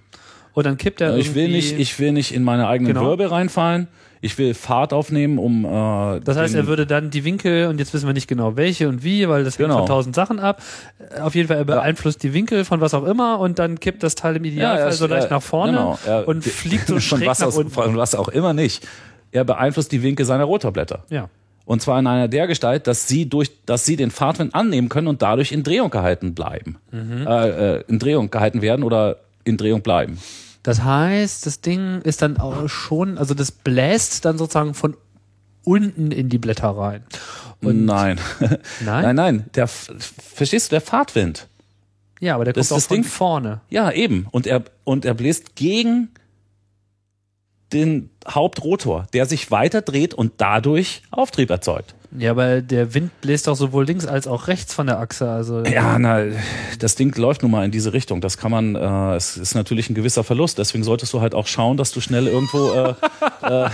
Und 0.53 0.65
dann 0.65 0.77
kippt 0.77 0.99
er 1.01 1.15
Ich 1.17 1.35
will 1.35 1.49
nicht, 1.49 1.77
ich 1.79 1.97
will 1.99 2.11
nicht 2.11 2.33
in 2.33 2.43
meine 2.43 2.67
eigenen 2.67 2.93
Genau. 2.93 3.05
Wirbel 3.09 3.27
reinfallen. 3.27 3.87
Ich 4.21 4.37
will 4.39 4.53
Fahrt 4.55 4.93
aufnehmen, 4.93 5.37
um. 5.37 5.65
Äh, 5.65 6.21
Das 6.21 6.37
heißt, 6.37 6.55
er 6.55 6.65
würde 6.65 6.87
dann 6.87 7.11
die 7.11 7.23
Winkel, 7.25 7.67
und 7.67 7.77
jetzt 7.77 7.93
wissen 7.93 8.07
wir 8.07 8.13
nicht 8.13 8.27
genau 8.27 8.55
welche 8.55 8.89
und 8.89 9.03
wie, 9.03 9.29
weil 9.29 9.43
das 9.43 9.59
hängt 9.59 9.67
Genau. 9.69 9.79
von 9.79 9.85
tausend 9.87 10.15
Sachen 10.15 10.39
ab. 10.39 10.63
Auf 11.21 11.35
jeden 11.35 11.47
Fall, 11.49 11.57
er 11.57 11.65
beeinflusst 11.65 12.23
die 12.23 12.33
Winkel 12.33 12.65
von 12.65 12.81
was 12.81 12.95
auch 12.95 13.03
immer 13.03 13.39
und 13.39 13.59
dann 13.59 13.79
kippt 13.79 14.01
das 14.01 14.15
Teil 14.15 14.37
im 14.37 14.45
Idealfall 14.45 14.87
er- 14.87 14.91
so 14.93 15.05
leicht 15.05 15.29
nach 15.29 15.43
vorne 15.43 15.73
genau, 15.73 15.99
er- 16.07 16.27
und 16.27 16.43
fliegt 16.43 16.87
so 16.87 16.99
schräg 16.99 17.27
nach 17.27 17.39
aus. 17.41 17.59
Von 17.69 17.97
was 17.97 18.15
auch 18.15 18.29
immer 18.29 18.53
nicht. 18.53 18.87
Er 19.31 19.43
beeinflusst 19.43 19.91
die 19.91 20.01
Winkel 20.01 20.25
seiner 20.25 20.45
Rotorblätter. 20.45 21.03
Ja. 21.11 21.29
Und 21.65 21.81
zwar 21.81 21.97
in 21.99 22.05
einer 22.07 22.27
der 22.27 22.45
Gestalt, 22.47 22.85
dass 22.87 23.07
sie 23.07 23.27
durch, 23.27 23.51
dass 23.65 23.85
sie 23.85 23.95
den 23.95 24.11
Fahrtwind 24.11 24.53
annehmen 24.53 24.87
können 24.89 25.07
und 25.07 25.21
dadurch 25.21 25.51
in 25.51 25.63
Drehung 25.63 25.89
gehalten 25.89 26.35
bleiben. 26.35 26.77
Mhm. 26.91 27.25
Äh, 27.27 27.49
äh, 27.77 27.83
in 27.87 27.97
Drehung 27.99 28.29
gehalten 28.29 28.61
werden 28.61 28.83
oder 28.83 29.17
in 29.43 29.57
Drehung 29.57 29.81
bleiben. 29.81 30.19
Das 30.63 30.83
heißt, 30.83 31.45
das 31.45 31.61
Ding 31.61 32.01
ist 32.01 32.21
dann 32.21 32.37
auch 32.37 32.67
schon, 32.69 33.17
also 33.17 33.33
das 33.33 33.51
bläst 33.51 34.25
dann 34.25 34.37
sozusagen 34.37 34.73
von 34.73 34.95
unten 35.63 36.11
in 36.11 36.29
die 36.29 36.37
Blätter 36.37 36.69
rein. 36.69 37.03
Und 37.61 37.85
nein. 37.85 38.19
Nein? 38.39 38.59
nein, 38.85 39.15
nein. 39.15 39.45
Der, 39.55 39.67
verstehst 39.67 40.67
du, 40.67 40.75
der 40.75 40.81
Fahrtwind. 40.81 41.47
ja, 42.19 42.35
aber 42.35 42.43
der 42.45 42.53
Das 42.53 42.69
kommt 42.69 42.73
auch 42.75 42.77
ist 42.77 42.83
das 42.85 42.87
von 42.95 43.01
Ding- 43.01 43.09
vorne. 43.09 43.61
Ja, 43.69 43.91
eben. 43.91 44.27
Und 44.31 44.45
er, 44.45 44.63
und 44.83 45.05
er 45.05 45.13
bläst 45.15 45.55
gegen 45.55 46.09
den 47.75 48.09
Hauptrotor, 48.27 49.05
der 49.13 49.25
sich 49.27 49.51
weiter 49.51 49.81
dreht 49.81 50.13
und 50.13 50.33
dadurch 50.37 51.03
Auftrieb 51.11 51.49
erzeugt. 51.51 51.93
Ja, 52.17 52.31
aber 52.31 52.61
der 52.61 52.93
Wind 52.93 53.11
bläst 53.19 53.47
doch 53.47 53.55
sowohl 53.55 53.85
links 53.85 54.05
als 54.05 54.25
auch 54.25 54.47
rechts 54.47 54.73
von 54.73 54.87
der 54.87 54.99
Achse. 54.99 55.29
Also 55.29 55.63
Ja, 55.65 55.99
na, 55.99 56.23
das 56.79 56.95
Ding 56.95 57.13
läuft 57.17 57.41
nun 57.41 57.51
mal 57.51 57.65
in 57.65 57.71
diese 57.71 57.91
Richtung. 57.91 58.21
Das 58.21 58.37
kann 58.37 58.51
man, 58.51 58.75
äh, 58.75 59.15
es 59.15 59.35
ist 59.35 59.53
natürlich 59.53 59.89
ein 59.89 59.95
gewisser 59.95 60.23
Verlust. 60.23 60.57
Deswegen 60.57 60.85
solltest 60.85 61.11
du 61.11 61.19
halt 61.19 61.35
auch 61.35 61.45
schauen, 61.47 61.75
dass 61.75 61.91
du 61.91 61.99
schnell 61.99 62.27
irgendwo, 62.27 62.71
äh, 62.71 62.89
äh, 63.41 63.69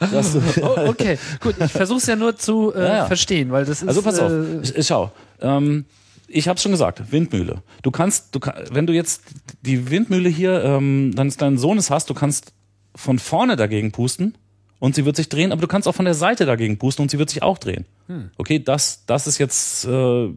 du, 0.00 0.62
Oh, 0.62 0.88
okay, 0.88 1.18
gut. 1.40 1.54
Ich 1.64 1.70
versuche 1.70 1.98
es 1.98 2.06
ja 2.06 2.16
nur 2.16 2.36
zu 2.36 2.74
äh, 2.74 2.80
Ja, 2.80 2.96
ja. 2.96 3.06
verstehen, 3.06 3.52
weil 3.52 3.64
das 3.64 3.82
ist. 3.82 3.88
Also 3.88 4.02
pass 4.02 4.18
auf, 4.18 4.32
Äh, 4.32 4.82
schau. 4.82 5.12
Ähm, 5.40 5.84
ich 6.26 6.48
habe 6.48 6.58
schon 6.58 6.72
gesagt, 6.72 7.10
Windmühle. 7.12 7.62
Du 7.82 7.90
kannst, 7.92 8.34
du, 8.34 8.40
wenn 8.72 8.86
du 8.86 8.92
jetzt 8.92 9.22
die 9.62 9.88
Windmühle 9.90 10.28
hier 10.28 10.62
ähm, 10.64 11.12
deines 11.14 11.36
deinen 11.36 11.58
Sohnes 11.58 11.90
hast, 11.90 12.10
du 12.10 12.14
kannst 12.14 12.52
von 12.98 13.18
vorne 13.18 13.56
dagegen 13.56 13.92
pusten 13.92 14.36
und 14.80 14.94
sie 14.94 15.04
wird 15.04 15.16
sich 15.16 15.28
drehen, 15.28 15.52
aber 15.52 15.60
du 15.60 15.68
kannst 15.68 15.86
auch 15.86 15.94
von 15.94 16.04
der 16.04 16.14
Seite 16.14 16.46
dagegen 16.46 16.78
pusten 16.78 17.02
und 17.02 17.10
sie 17.10 17.18
wird 17.18 17.30
sich 17.30 17.42
auch 17.42 17.58
drehen. 17.58 17.86
Hm. 18.08 18.30
Okay, 18.36 18.58
das, 18.58 19.04
das 19.06 19.26
ist 19.26 19.38
jetzt, 19.38 19.84
äh, 19.84 20.28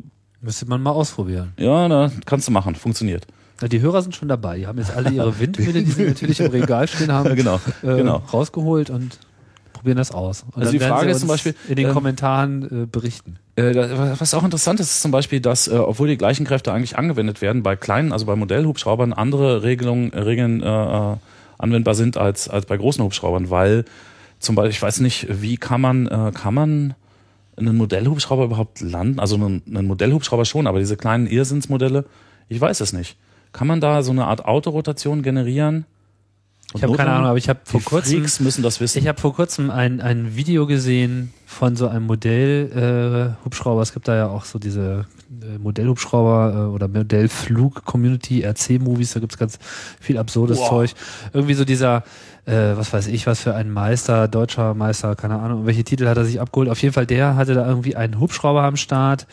müsste 0.42 0.68
man 0.68 0.82
mal 0.82 0.92
ausprobieren. 0.92 1.54
ja, 1.58 1.88
na, 1.88 2.12
kannst 2.26 2.48
du 2.48 2.52
machen, 2.52 2.76
funktioniert. 2.76 3.26
Na, 3.62 3.68
die 3.68 3.82
Hörer 3.82 4.02
sind 4.02 4.16
schon 4.16 4.28
dabei. 4.28 4.60
Die 4.60 4.68
haben 4.68 4.78
jetzt 4.78 4.92
alle 4.92 5.10
ihre 5.10 5.40
Windmühle, 5.40 5.84
die 5.84 5.92
sie 5.92 6.06
natürlich 6.06 6.40
im 6.40 6.52
Regal 6.52 6.88
stehen 6.88 7.12
haben, 7.12 7.36
genau, 7.36 7.60
äh, 7.82 7.96
genau. 7.96 8.22
rausgeholt 8.32 8.90
und 8.92 9.18
probieren 9.74 9.98
das 9.98 10.12
aus. 10.12 10.46
Und 10.52 10.62
Also 10.62 10.72
die 10.72 10.80
Frage 10.80 11.10
ist 11.10 11.20
zum 11.20 11.30
Beispiel, 11.30 11.56
in 11.68 11.76
den 11.76 11.88
ähm, 11.88 11.94
Kommentaren 11.94 12.84
äh, 12.84 12.86
berichten. 12.86 13.38
Äh, 13.56 13.74
was 14.20 14.36
auch 14.36 14.44
interessant 14.44 14.80
ist, 14.80 14.92
ist 14.92 15.02
zum 15.02 15.12
Beispiel, 15.12 15.40
dass, 15.40 15.68
äh, 15.68 15.72
obwohl 15.72 16.08
die 16.08 16.18
gleichen 16.18 16.46
Kräfte 16.46 16.72
eigentlich 16.72 16.98
angewendet 16.98 17.42
werden, 17.42 17.64
bei 17.64 17.76
kleinen, 17.76 18.12
also 18.12 18.28
bei 18.28 18.36
Modellhubschraubern, 18.36 19.14
andere 19.14 19.64
Regelungen, 19.64 20.14
äh, 20.14 20.20
Regeln 20.20 20.62
äh, 20.62 21.14
äh, 21.14 21.16
anwendbar 21.62 21.96
sind 21.96 22.18
als, 22.18 22.50
als 22.50 22.66
bei 22.66 22.78
großen 22.78 23.04
Hubschraubern, 23.04 23.50
weil 23.50 23.86
zum 24.40 24.56
Beispiel, 24.56 24.72
ich 24.72 24.82
weiß 24.82 25.00
nicht, 25.02 25.28
wie 25.30 25.58
kann 25.58 25.82
man, 25.82 26.08
äh, 26.08 26.32
kann 26.34 26.54
man 26.54 26.96
einen 27.56 27.78
Modellhubschrauber 27.78 28.46
überhaupt 28.46 28.82
landen? 28.82 29.20
Also 29.20 29.36
einen, 29.36 29.62
einen 29.68 29.88
Modellhubschrauber 29.88 30.46
schon, 30.46 30.68
aber 30.68 30.80
diese 30.80 30.98
kleinen 30.98 31.28
Irrsinnsmodelle, 31.28 32.06
ich 32.50 32.60
weiß 32.60 32.82
es 32.82 32.94
nicht. 32.94 33.18
Kann 33.52 33.68
man 33.68 33.82
da 33.82 34.02
so 34.02 34.12
eine 34.12 34.26
Art 34.26 34.46
Autorotation 34.46 35.22
generieren? 35.22 35.86
Ich 36.74 36.84
habe 36.84 36.96
keine 36.96 37.12
Ahnung, 37.12 37.28
aber 37.28 37.38
ich 37.38 37.50
habe 37.50 37.60
vor 37.66 37.82
kurzem 37.82 38.20
Freaks 38.20 38.40
müssen 38.40 38.64
das 38.64 38.80
wissen. 38.80 39.00
Ich 39.00 39.08
habe 39.08 39.20
vor 39.20 39.36
kurzem 39.36 39.70
ein, 39.70 40.00
ein 40.00 40.38
Video 40.38 40.66
gesehen 40.68 41.34
von 41.46 41.76
so 41.76 41.88
einem 41.88 42.06
Modell 42.06 43.36
äh, 43.42 43.44
Hubschrauber. 43.46 43.82
Es 43.82 43.94
gibt 43.94 44.08
da 44.08 44.16
ja 44.16 44.28
auch 44.28 44.46
so 44.46 44.58
diese 44.58 45.06
Modellhubschrauber 45.60 46.54
äh, 46.54 46.74
oder 46.74 46.88
Modellflug-Community, 46.88 48.44
RC-Movies, 48.44 49.14
da 49.14 49.20
gibt's 49.20 49.38
ganz 49.38 49.60
viel 50.00 50.18
absurdes 50.18 50.58
Wow. 50.58 50.70
Zeug. 50.70 50.94
Irgendwie 51.34 51.54
so 51.54 51.66
dieser, 51.66 52.04
äh, 52.46 52.76
was 52.76 52.92
weiß 52.92 53.08
ich, 53.08 53.28
was 53.28 53.42
für 53.42 53.56
ein 53.56 53.72
Meister, 53.72 54.28
deutscher 54.28 54.74
Meister, 54.74 55.16
keine 55.16 55.40
Ahnung, 55.40 55.66
welche 55.66 55.84
Titel 55.84 56.08
hat 56.08 56.18
er 56.18 56.26
sich 56.26 56.42
abgeholt. 56.42 56.70
Auf 56.70 56.82
jeden 56.82 56.94
Fall, 56.94 57.06
der 57.06 57.36
hatte 57.36 57.54
da 57.54 57.66
irgendwie 57.68 57.96
einen 57.96 58.20
Hubschrauber 58.20 58.64
am 58.64 58.76
Start. 58.76 59.28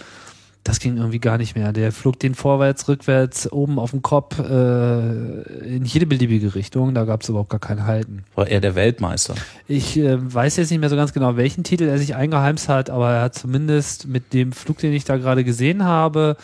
Das 0.64 0.80
ging 0.80 0.98
irgendwie 0.98 1.18
gar 1.18 1.38
nicht 1.38 1.56
mehr. 1.56 1.72
Der 1.72 1.92
flog 1.92 2.18
den 2.18 2.34
vorwärts, 2.34 2.88
rückwärts, 2.88 3.50
oben 3.50 3.78
auf 3.78 3.92
dem 3.92 4.02
Kopf, 4.02 4.38
äh, 4.38 5.74
in 5.76 5.84
jede 5.84 6.04
beliebige 6.04 6.54
Richtung. 6.54 6.92
Da 6.94 7.04
gab's 7.04 7.28
überhaupt 7.28 7.48
gar 7.48 7.60
kein 7.60 7.86
Halten. 7.86 8.24
War 8.34 8.48
er 8.48 8.60
der 8.60 8.74
Weltmeister. 8.74 9.34
Ich 9.66 9.96
äh, 9.96 10.18
weiß 10.20 10.56
jetzt 10.56 10.70
nicht 10.70 10.80
mehr 10.80 10.90
so 10.90 10.96
ganz 10.96 11.14
genau, 11.14 11.36
welchen 11.36 11.64
Titel 11.64 11.84
er 11.84 11.96
sich 11.98 12.14
eingeheimst 12.14 12.68
hat, 12.68 12.90
aber 12.90 13.10
er 13.12 13.22
hat 13.22 13.34
zumindest 13.34 14.08
mit 14.08 14.34
dem 14.34 14.52
Flug, 14.52 14.78
den 14.78 14.92
ich 14.92 15.04
da 15.04 15.16
gerade 15.16 15.42
gesehen 15.44 15.84
habe, 15.84 16.36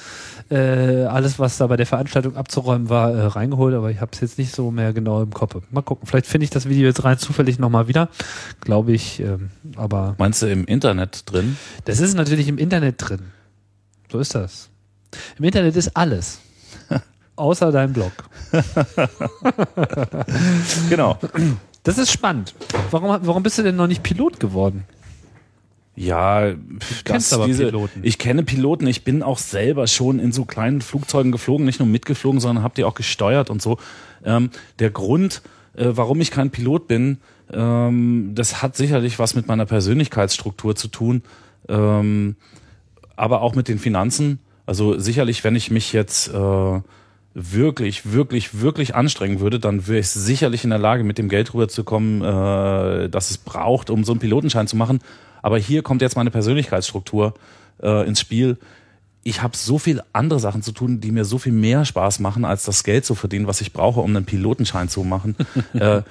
äh, 0.51 1.05
alles, 1.05 1.39
was 1.39 1.59
da 1.59 1.67
bei 1.67 1.77
der 1.77 1.87
Veranstaltung 1.87 2.37
abzuräumen 2.37 2.89
war, 2.89 3.13
äh, 3.13 3.27
reingeholt, 3.27 3.75
aber 3.75 3.91
ich 3.91 4.01
habe 4.01 4.13
es 4.15 4.21
jetzt 4.21 4.39
nicht 4.39 4.55
so 4.55 4.71
mehr 4.71 4.93
genau 4.93 5.23
im 5.23 5.31
Kopf. 5.35 5.57
Mal 5.71 5.83
gucken, 5.83 6.07
vielleicht 6.07 6.27
finde 6.27 6.45
ich 6.45 6.51
das 6.51 6.69
Video 6.69 6.87
jetzt 6.87 7.05
rein 7.05 7.19
zufällig 7.19 7.59
nochmal 7.59 7.89
wieder, 7.89 8.09
glaube 8.61 8.93
ich, 8.93 9.21
ähm, 9.21 9.51
aber 9.77 10.15
Meinst 10.19 10.43
du 10.43 10.47
im 10.47 10.65
Internet 10.65 11.31
drin? 11.31 11.57
das 11.85 12.01
ist 12.01 12.15
natürlich 12.15 12.49
im 12.49 12.59
Internet 12.59 12.97
drin. 12.99 13.21
So 14.15 14.21
ist 14.21 14.33
das. 14.37 14.71
Im 15.41 15.45
Internet 15.45 15.75
ist 15.75 15.97
alles. 15.97 16.39
Außer 17.35 17.73
dein 17.73 17.93
Blog. 17.93 18.13
Genau. 20.89 21.19
Das 21.83 21.99
ist 21.99 22.13
spannend. 22.13 22.55
Warum, 22.93 23.19
warum 23.27 23.43
bist 23.43 23.59
du 23.59 23.65
denn 23.65 23.75
noch 23.75 23.89
nicht 23.89 24.05
Pilot 24.05 24.39
geworden? 24.39 24.85
Ja, 25.97 26.53
kennst 27.05 27.33
das- 27.33 27.39
aber 27.41 27.47
Piloten. 27.47 28.01
Ich 28.05 28.19
kenne 28.19 28.45
Piloten. 28.45 28.87
Ich 28.87 29.03
bin 29.03 29.25
auch 29.25 29.39
selber 29.39 29.89
schon 29.89 30.21
in 30.21 30.31
so 30.31 30.45
kleinen 30.45 30.81
Flugzeugen 30.81 31.33
geflogen, 31.33 31.67
nicht 31.67 31.81
nur 31.81 31.89
mitgeflogen, 31.89 32.39
sondern 32.39 32.63
habe 32.63 32.77
die 32.77 32.85
auch 32.85 32.95
gesteuert 32.95 33.51
und 33.51 33.61
so. 33.61 33.79
Ähm, 34.25 34.51
der 34.79 34.91
Grund, 34.91 35.43
äh, 35.77 35.87
warum 35.89 36.21
ich 36.21 36.31
kein 36.31 36.51
Pilot 36.51 36.87
bin, 36.87 37.19
ähm, 37.53 38.31
das 38.37 38.63
hat 38.63 38.77
sicherlich 38.77 39.19
was 39.19 39.35
mit 39.35 39.49
meiner 39.49 39.67
Persönlichkeitsstruktur 39.67 40.77
zu 40.77 40.87
tun, 40.87 41.25
ähm, 41.69 42.37
aber 43.17 43.43
auch 43.43 43.55
mit 43.55 43.69
den 43.69 43.79
Finanzen. 43.79 44.39
Also 44.67 44.99
sicherlich, 44.99 45.45
wenn 45.45 45.57
ich 45.57 45.71
mich 45.71 45.93
jetzt 45.93 46.29
äh, 46.29 46.81
wirklich, 47.35 48.13
wirklich, 48.13 48.61
wirklich 48.61 48.95
anstrengen 48.95 49.41
würde, 49.41 49.59
dann 49.59 49.87
wäre 49.87 49.99
ich 49.99 50.09
sicherlich 50.09 50.65
in 50.65 50.71
der 50.71 50.79
Lage, 50.79 51.05
mit 51.05 51.19
dem 51.19 51.29
Geld 51.29 51.53
rüberzukommen, 51.53 52.23
äh, 52.23 53.09
das 53.09 53.31
es 53.31 53.39
braucht, 53.39 53.91
um 53.91 54.05
so 54.05 54.13
einen 54.13 54.21
Pilotenschein 54.21 54.69
zu 54.69 54.77
machen. 54.77 55.01
Aber 55.43 55.59
hier 55.59 55.83
kommt 55.83 56.01
jetzt 56.01 56.17
meine 56.17 56.31
Persönlichkeitsstruktur 56.31 57.35
äh, 57.83 58.07
ins 58.07 58.21
Spiel. 58.21 58.57
Ich 59.25 59.43
habe 59.43 59.57
so 59.57 59.79
viel 59.79 60.03
andere 60.13 60.39
Sachen 60.39 60.63
zu 60.63 60.73
tun, 60.73 61.01
die 61.01 61.11
mir 61.11 61.25
so 61.25 61.39
viel 61.39 61.53
mehr 61.53 61.85
Spaß 61.85 62.21
machen, 62.21 62.45
als 62.45 62.65
das 62.65 62.85
Geld 62.85 63.05
zu 63.05 63.15
verdienen, 63.15 63.47
was 63.47 63.61
ich 63.61 63.73
brauche, 63.73 64.01
um 64.01 64.15
einen 64.15 64.25
Pilotenschein 64.25 64.89
zu 64.89 65.03
machen, 65.03 65.37
äh, 65.75 66.03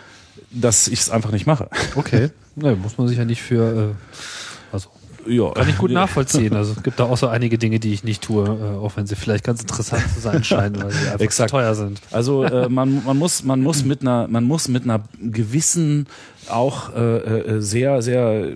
dass 0.51 0.87
ich 0.87 0.99
es 0.99 1.09
einfach 1.09 1.31
nicht 1.31 1.47
mache. 1.47 1.69
Okay. 1.95 2.29
Ne, 2.55 2.75
muss 2.75 2.99
man 2.99 3.07
sich 3.07 3.17
ja 3.17 3.25
nicht 3.25 3.41
für. 3.41 3.95
Äh, 3.95 4.13
Ja. 5.27 5.51
kann 5.51 5.69
ich 5.69 5.77
gut 5.77 5.91
nachvollziehen. 5.91 6.55
Also 6.55 6.73
es 6.75 6.83
gibt 6.83 6.99
da 6.99 7.05
auch 7.05 7.17
so 7.17 7.27
einige 7.27 7.57
Dinge, 7.57 7.79
die 7.79 7.93
ich 7.93 8.03
nicht 8.03 8.23
tue, 8.23 8.45
äh, 8.45 8.77
auch 8.77 8.95
wenn 8.95 9.05
sie 9.05 9.15
vielleicht 9.15 9.43
ganz 9.43 9.61
interessant 9.61 10.03
zu 10.13 10.19
sein 10.19 10.43
scheinen, 10.43 10.81
weil 10.81 10.91
sie 10.91 11.07
einfach 11.11 11.29
zu 11.29 11.45
teuer 11.47 11.75
sind. 11.75 12.01
Also 12.11 12.43
äh, 12.43 12.69
man, 12.69 13.03
man 13.05 13.17
muss 13.17 13.43
man 13.43 13.61
muss 13.61 13.83
mit 13.85 14.01
einer 14.01 14.27
man 14.27 14.43
muss 14.43 14.67
mit 14.67 14.83
einer 14.83 15.03
gewissen 15.19 16.07
auch 16.49 16.93
äh, 16.95 17.17
äh, 17.17 17.61
sehr 17.61 18.01
sehr 18.01 18.53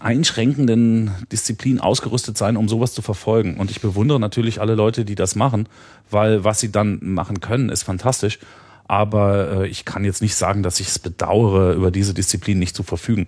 einschränkenden 0.00 1.10
Disziplin 1.30 1.80
ausgerüstet 1.80 2.36
sein, 2.38 2.56
um 2.56 2.68
sowas 2.68 2.92
zu 2.92 3.02
verfolgen. 3.02 3.56
Und 3.56 3.70
ich 3.70 3.80
bewundere 3.80 4.20
natürlich 4.20 4.60
alle 4.60 4.74
Leute, 4.74 5.04
die 5.04 5.14
das 5.14 5.34
machen, 5.34 5.68
weil 6.10 6.44
was 6.44 6.60
sie 6.60 6.70
dann 6.70 6.98
machen 7.02 7.40
können, 7.40 7.68
ist 7.68 7.82
fantastisch. 7.82 8.38
Aber 8.86 9.62
äh, 9.62 9.68
ich 9.68 9.84
kann 9.84 10.04
jetzt 10.04 10.22
nicht 10.22 10.34
sagen, 10.34 10.62
dass 10.62 10.80
ich 10.80 10.88
es 10.88 10.98
bedauere, 10.98 11.72
über 11.72 11.90
diese 11.90 12.14
Disziplin 12.14 12.58
nicht 12.58 12.76
zu 12.76 12.82
verfügen. 12.82 13.26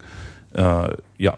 Äh, 0.52 0.90
ja, 1.18 1.36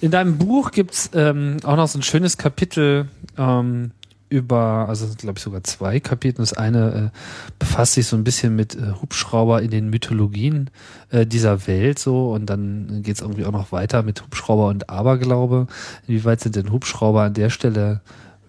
In 0.00 0.10
deinem 0.10 0.38
Buch 0.38 0.72
gibt's 0.72 1.10
ähm, 1.14 1.56
auch 1.64 1.76
noch 1.76 1.88
so 1.88 1.98
ein 1.98 2.02
schönes 2.02 2.36
Kapitel 2.36 3.08
ähm, 3.38 3.92
über, 4.28 4.86
also 4.88 5.06
glaube 5.16 5.38
ich 5.38 5.44
sogar 5.44 5.62
zwei 5.64 6.00
Kapitel. 6.00 6.42
Das 6.42 6.52
eine 6.52 7.12
äh, 7.12 7.18
befasst 7.58 7.94
sich 7.94 8.06
so 8.06 8.16
ein 8.16 8.24
bisschen 8.24 8.56
mit 8.56 8.74
äh, 8.74 8.92
Hubschrauber 9.00 9.62
in 9.62 9.70
den 9.70 9.88
Mythologien 9.88 10.70
äh, 11.10 11.26
dieser 11.26 11.66
Welt 11.66 11.98
so 11.98 12.32
und 12.32 12.46
dann 12.46 13.02
geht's 13.02 13.20
irgendwie 13.20 13.44
auch 13.44 13.52
noch 13.52 13.72
weiter 13.72 14.02
mit 14.02 14.22
Hubschrauber 14.22 14.68
und 14.68 14.90
Aberglaube. 14.90 15.66
Inwieweit 16.06 16.40
sind 16.40 16.56
denn 16.56 16.72
Hubschrauber 16.72 17.22
an 17.22 17.34
der 17.34 17.50
Stelle 17.50 18.00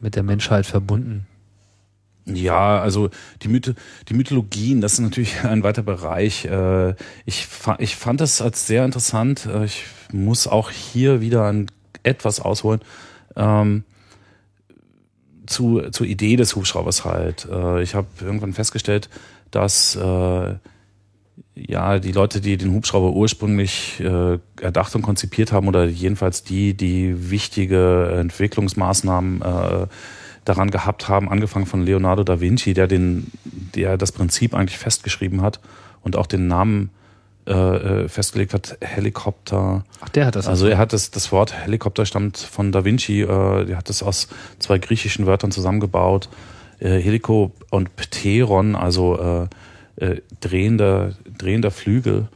mit 0.01 0.15
der 0.15 0.23
Menschheit 0.23 0.65
verbunden? 0.65 1.27
Ja, 2.25 2.81
also 2.81 3.09
die, 3.41 3.47
Mythe, 3.47 3.75
die 4.09 4.13
Mythologien, 4.13 4.81
das 4.81 4.93
ist 4.93 4.99
natürlich 4.99 5.39
ein 5.43 5.63
weiter 5.63 5.83
Bereich. 5.83 6.45
Äh, 6.45 6.95
Ich, 7.25 7.47
ich 7.77 7.95
fand 7.95 8.19
das 8.19 8.41
als 8.41 8.67
sehr 8.67 8.83
interessant. 8.83 9.45
Äh, 9.45 9.65
Ich 9.65 9.85
muss 10.11 10.47
auch 10.47 10.69
hier 10.69 11.21
wieder 11.21 11.45
ein, 11.45 11.67
etwas 12.03 12.39
ausholen. 12.39 12.81
Ähm, 13.35 13.83
zu, 15.45 15.89
zur 15.91 16.05
Idee 16.05 16.35
des 16.35 16.55
Hubschraubers 16.55 17.05
halt. 17.05 17.47
Äh, 17.49 17.81
Ich 17.81 17.95
habe 17.95 18.07
irgendwann 18.21 18.53
festgestellt, 18.53 19.09
dass 19.51 19.95
äh, 19.95 20.55
ja 21.55 21.99
die 21.99 22.11
Leute, 22.11 22.41
die 22.41 22.57
den 22.57 22.73
Hubschrauber 22.73 23.13
ursprünglich 23.13 23.99
äh, 23.99 24.39
erdacht 24.61 24.95
und 24.95 25.01
konzipiert 25.01 25.51
haben, 25.51 25.67
oder 25.67 25.85
jedenfalls 25.85 26.43
die, 26.43 26.73
die 26.73 27.31
wichtige 27.31 28.11
Entwicklungsmaßnahmen 28.19 29.41
äh, 29.41 29.87
daran 30.45 30.71
gehabt 30.71 31.09
haben, 31.09 31.29
angefangen 31.29 31.65
von 31.65 31.83
Leonardo 31.83 32.23
da 32.23 32.39
Vinci, 32.39 32.73
der 32.73 32.87
den, 32.87 33.31
der 33.75 33.97
das 33.97 34.11
Prinzip 34.11 34.53
eigentlich 34.53 34.77
festgeschrieben 34.77 35.41
hat 35.41 35.59
und 36.01 36.15
auch 36.15 36.27
den 36.27 36.47
Namen 36.47 36.89
äh, 37.47 38.03
äh, 38.03 38.09
festgelegt 38.09 38.53
hat, 38.53 38.77
Helikopter. 38.81 39.85
Ach, 40.01 40.09
der 40.09 40.25
hat 40.25 40.35
das. 40.35 40.47
Also 40.47 40.67
er 40.67 40.77
hat 40.77 40.91
das, 40.91 41.11
das 41.11 41.31
Wort 41.31 41.53
Helikopter 41.53 42.05
stammt 42.05 42.37
von 42.37 42.71
Da 42.71 42.83
Vinci, 42.83 43.21
äh, 43.21 43.65
der 43.65 43.77
hat 43.77 43.89
das 43.89 44.03
aus 44.03 44.27
zwei 44.59 44.77
griechischen 44.79 45.25
Wörtern 45.25 45.51
zusammengebaut. 45.51 46.29
Äh, 46.79 46.99
Heliko 46.99 47.53
und 47.71 47.95
Pteron, 47.95 48.75
also 48.75 49.47
äh, 49.97 50.05
äh, 50.05 50.21
drehender, 50.41 51.13
drehender 51.37 51.71
Flügel 51.71 52.27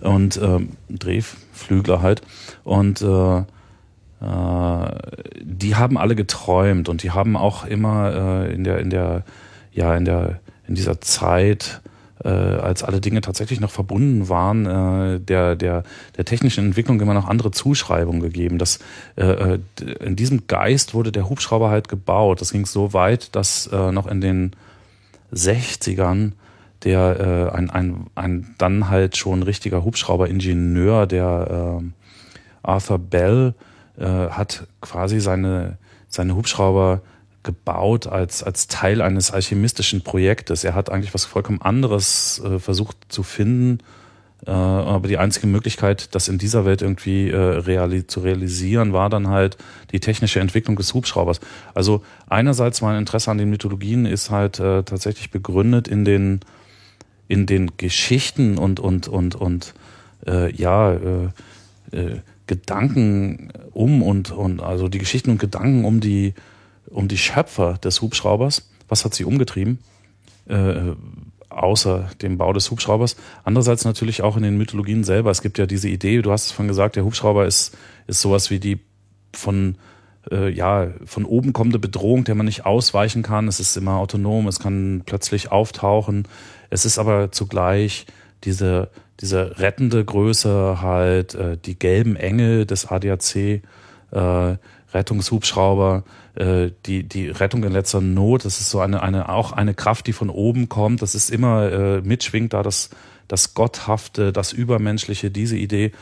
und 0.00 0.40
ähm, 0.42 0.70
Drehflügler 0.88 2.02
halt. 2.02 2.22
Und 2.62 3.02
äh, 3.02 3.38
äh, 3.38 3.44
die 5.40 5.76
haben 5.76 5.96
alle 5.96 6.14
geträumt 6.14 6.88
und 6.88 7.02
die 7.02 7.10
haben 7.10 7.36
auch 7.36 7.64
immer 7.64 8.44
äh, 8.46 8.54
in 8.54 8.64
der, 8.64 8.78
in 8.78 8.90
der, 8.90 9.24
ja, 9.72 9.96
in 9.96 10.04
der, 10.04 10.40
in 10.66 10.74
dieser 10.74 11.00
Zeit, 11.00 11.80
äh, 12.24 12.28
als 12.28 12.82
alle 12.82 13.00
Dinge 13.00 13.20
tatsächlich 13.20 13.60
noch 13.60 13.70
verbunden 13.70 14.28
waren, 14.28 14.66
äh, 14.66 15.20
der, 15.20 15.56
der, 15.56 15.84
der 16.16 16.24
technischen 16.24 16.66
Entwicklung 16.66 17.00
immer 17.00 17.14
noch 17.14 17.28
andere 17.28 17.50
Zuschreibungen 17.50 18.20
gegeben. 18.20 18.58
Das, 18.58 18.78
äh, 19.16 19.24
äh, 19.24 19.58
in 20.00 20.16
diesem 20.16 20.46
Geist 20.46 20.94
wurde 20.94 21.12
der 21.12 21.28
Hubschrauber 21.28 21.70
halt 21.70 21.88
gebaut. 21.88 22.40
Das 22.40 22.52
ging 22.52 22.66
so 22.66 22.92
weit, 22.92 23.34
dass 23.36 23.68
äh, 23.68 23.92
noch 23.92 24.06
in 24.06 24.20
den 24.20 24.52
60ern 25.32 26.32
der 26.84 27.50
äh, 27.52 27.56
ein, 27.56 27.70
ein, 27.70 28.06
ein 28.14 28.54
dann 28.58 28.88
halt 28.88 29.16
schon 29.16 29.42
richtiger 29.42 29.84
Hubschrauber-Ingenieur, 29.84 31.06
der 31.06 31.80
äh, 31.80 31.84
Arthur 32.62 32.98
Bell, 32.98 33.54
äh, 33.98 34.04
hat 34.04 34.66
quasi 34.80 35.20
seine, 35.20 35.78
seine 36.08 36.36
Hubschrauber 36.36 37.00
gebaut 37.42 38.06
als, 38.06 38.42
als 38.42 38.66
Teil 38.66 39.00
eines 39.00 39.30
alchemistischen 39.30 40.02
Projektes. 40.02 40.64
Er 40.64 40.74
hat 40.74 40.90
eigentlich 40.90 41.14
was 41.14 41.24
vollkommen 41.24 41.62
anderes 41.62 42.42
äh, 42.44 42.58
versucht 42.58 42.96
zu 43.08 43.22
finden, 43.22 43.78
äh, 44.46 44.50
aber 44.50 45.08
die 45.08 45.18
einzige 45.18 45.46
Möglichkeit, 45.46 46.14
das 46.14 46.28
in 46.28 46.38
dieser 46.38 46.64
Welt 46.64 46.82
irgendwie 46.82 47.30
äh, 47.30 47.36
reali 47.36 48.06
zu 48.06 48.20
realisieren, 48.20 48.92
war 48.92 49.10
dann 49.10 49.28
halt 49.28 49.56
die 49.92 50.00
technische 50.00 50.40
Entwicklung 50.40 50.76
des 50.76 50.94
Hubschraubers. 50.94 51.40
Also 51.74 52.02
einerseits 52.28 52.80
mein 52.80 52.98
Interesse 52.98 53.30
an 53.30 53.38
den 53.38 53.50
Mythologien 53.50 54.06
ist 54.06 54.30
halt 54.30 54.60
äh, 54.60 54.82
tatsächlich 54.82 55.30
begründet 55.30 55.88
in 55.88 56.04
den 56.04 56.40
in 57.28 57.44
den 57.44 57.72
Geschichten 57.76 58.56
und 58.56 58.80
und 58.80 59.06
und 59.06 59.34
und 59.34 59.74
äh, 60.26 60.50
ja 60.54 60.92
äh, 60.92 61.28
äh, 61.92 62.20
Gedanken 62.46 63.52
um 63.72 64.02
und 64.02 64.30
und 64.30 64.62
also 64.62 64.88
die 64.88 64.98
Geschichten 64.98 65.30
und 65.30 65.38
Gedanken 65.38 65.84
um 65.84 66.00
die 66.00 66.32
um 66.98 67.06
die 67.06 67.16
Schöpfer 67.16 67.78
des 67.78 68.02
Hubschraubers. 68.02 68.68
Was 68.88 69.04
hat 69.04 69.14
sie 69.14 69.24
umgetrieben? 69.24 69.78
Äh, 70.48 70.96
außer 71.48 72.10
dem 72.20 72.38
Bau 72.38 72.52
des 72.52 72.72
Hubschraubers. 72.72 73.14
Andererseits 73.44 73.84
natürlich 73.84 74.22
auch 74.22 74.36
in 74.36 74.42
den 74.42 74.58
Mythologien 74.58 75.04
selber. 75.04 75.30
Es 75.30 75.40
gibt 75.40 75.58
ja 75.58 75.66
diese 75.66 75.88
Idee, 75.88 76.20
du 76.22 76.32
hast 76.32 76.46
es 76.46 76.54
schon 76.54 76.66
gesagt, 76.66 76.96
der 76.96 77.04
Hubschrauber 77.04 77.46
ist, 77.46 77.76
ist 78.08 78.20
sowas 78.20 78.50
wie 78.50 78.58
die 78.58 78.80
von, 79.32 79.76
äh, 80.32 80.50
ja, 80.50 80.88
von 81.04 81.24
oben 81.24 81.52
kommende 81.52 81.78
Bedrohung, 81.78 82.24
der 82.24 82.34
man 82.34 82.46
nicht 82.46 82.66
ausweichen 82.66 83.22
kann. 83.22 83.46
Es 83.46 83.60
ist 83.60 83.76
immer 83.76 83.98
autonom, 83.98 84.48
es 84.48 84.58
kann 84.58 85.02
plötzlich 85.06 85.52
auftauchen. 85.52 86.26
Es 86.68 86.84
ist 86.84 86.98
aber 86.98 87.30
zugleich 87.30 88.06
diese, 88.42 88.90
diese 89.20 89.60
rettende 89.60 90.04
Größe 90.04 90.82
halt, 90.82 91.36
äh, 91.36 91.58
die 91.64 91.78
gelben 91.78 92.16
Engel 92.16 92.66
des 92.66 92.86
ADAC, 92.86 93.62
äh, 94.10 94.56
Rettungshubschrauber, 94.98 96.02
äh, 96.34 96.70
die, 96.86 97.04
die 97.04 97.28
Rettung 97.28 97.64
in 97.64 97.72
letzter 97.72 98.00
Not, 98.00 98.44
das 98.44 98.60
ist 98.60 98.70
so 98.70 98.80
eine, 98.80 99.02
eine, 99.02 99.28
auch 99.28 99.52
eine 99.52 99.74
Kraft, 99.74 100.06
die 100.06 100.12
von 100.12 100.28
oben 100.28 100.68
kommt, 100.68 101.02
das 101.02 101.14
ist 101.14 101.30
immer 101.30 101.70
äh, 101.70 102.00
mitschwingt 102.02 102.52
da 102.52 102.62
das, 102.62 102.90
das 103.28 103.54
Gotthafte, 103.54 104.32
das 104.32 104.52
Übermenschliche, 104.52 105.30
diese 105.30 105.56
Idee. 105.56 105.92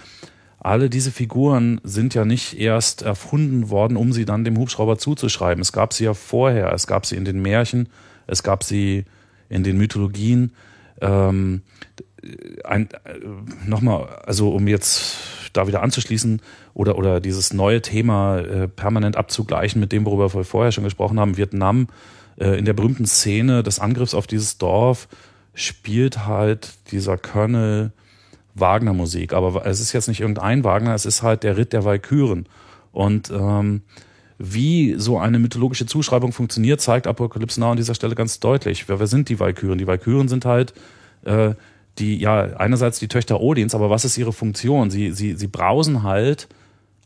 Alle 0.59 0.89
diese 0.89 1.13
Figuren 1.13 1.81
sind 1.85 2.15
ja 2.15 2.25
nicht 2.25 2.59
erst 2.59 3.03
erfunden 3.03 3.69
worden, 3.69 3.97
um 3.97 4.13
sie 4.13 4.25
dann 4.25 4.45
dem 4.45 4.57
Hubschrauber 4.57 4.99
zuzuschreiben. 4.99 5.61
Es 5.61 5.73
gab 5.73 5.93
sie 5.93 6.05
ja 6.05 6.15
vorher, 6.15 6.73
es 6.73 6.87
gab 6.87 7.07
sie 7.07 7.17
in 7.17 7.25
den 7.25 7.41
Märchen, 7.41 7.89
es 8.27 8.43
gab 8.43 8.65
sie 8.65 9.05
in 9.49 9.63
den 9.63 9.77
Mythologien. 9.77 10.53
Ähm, 11.01 11.63
ein, 12.65 12.89
äh, 13.05 13.19
nochmal, 13.67 14.07
also 14.25 14.51
um 14.51 14.69
jetzt 14.69 15.17
da 15.53 15.67
wieder 15.67 15.83
anzuschließen 15.83 16.41
oder, 16.75 16.99
oder 16.99 17.21
dieses 17.21 17.53
neue 17.53 17.83
Thema 17.83 18.39
äh, 18.39 18.69
permanent 18.69 19.17
abzugleichen 19.17 19.81
mit 19.81 19.93
dem, 19.93 20.05
worüber 20.05 20.33
wir 20.35 20.45
vorher 20.45 20.73
schon 20.73 20.85
gesprochen 20.85 21.19
haben, 21.19 21.37
Vietnam, 21.37 21.89
äh, 22.39 22.59
in 22.59 22.65
der 22.65 22.75
berühmten 22.75 23.07
Szene 23.07 23.63
des 23.63 23.79
Angriffs 23.79 24.15
auf 24.15 24.27
dieses 24.27 24.59
Dorf 24.59 25.09
spielt 25.55 26.27
halt 26.27 26.75
dieser 26.91 27.17
Colonel 27.17 27.93
Wagner 28.55 28.93
Musik. 28.93 29.33
Aber 29.33 29.65
es 29.67 29.81
ist 29.81 29.93
jetzt 29.93 30.09
nicht 30.09 30.21
irgendein 30.21 30.65
Wagner, 30.65 30.95
es 30.95 31.07
ist 31.07 31.23
halt 31.23 31.43
der 31.43 31.57
Ritt 31.57 31.73
der 31.73 31.85
Walküren. 31.85 32.47
Und 32.93 33.31
ähm, 33.31 33.83
wie 34.39 34.95
so 34.99 35.19
eine 35.19 35.39
mythologische 35.39 35.87
Zuschreibung 35.87 36.33
funktioniert, 36.33 36.81
zeigt 36.81 37.07
Apokalypse 37.07 37.61
Now 37.61 37.71
an 37.71 37.77
dieser 37.77 37.95
Stelle 37.95 38.15
ganz 38.15 38.39
deutlich. 38.41 38.89
Wer, 38.89 39.01
wer 39.01 39.07
sind 39.07 39.29
die 39.29 39.41
Walküren? 39.41 39.79
Die 39.79 39.87
Walküren 39.87 40.29
sind 40.29 40.45
halt 40.45 40.75
äh, 41.25 41.55
die, 41.99 42.19
ja, 42.19 42.57
einerseits 42.57 42.99
die 42.99 43.09
Töchter 43.09 43.41
Odins, 43.41 43.75
aber 43.75 43.91
was 43.91 44.05
ist 44.05 44.19
ihre 44.19 44.33
Funktion? 44.33 44.91
Sie, 44.91 45.13
sie, 45.13 45.35
sie 45.35 45.47
brausen 45.47 46.03
halt 46.03 46.49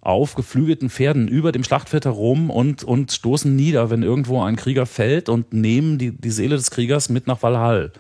auf 0.01 0.35
geflügelten 0.35 0.89
Pferden 0.91 1.29
über 1.29 1.53
dem 1.53 1.63
Schlachtfeld 1.63 2.07
herum 2.07 2.51
und, 2.51 2.85
und 2.85 3.13
stoßen 3.13 3.55
nieder, 3.55 3.91
wenn 3.91 4.03
irgendwo 4.03 4.43
ein 4.43 4.57
Krieger 4.57 4.87
fällt 4.87 5.29
und 5.29 5.53
nehmen 5.53 5.99
die, 5.99 6.11
die 6.11 6.31
Seele 6.31 6.57
des 6.57 6.71
Kriegers 6.71 7.11
mit 7.11 7.27
nach 7.27 7.43
Valhall. 7.43 7.93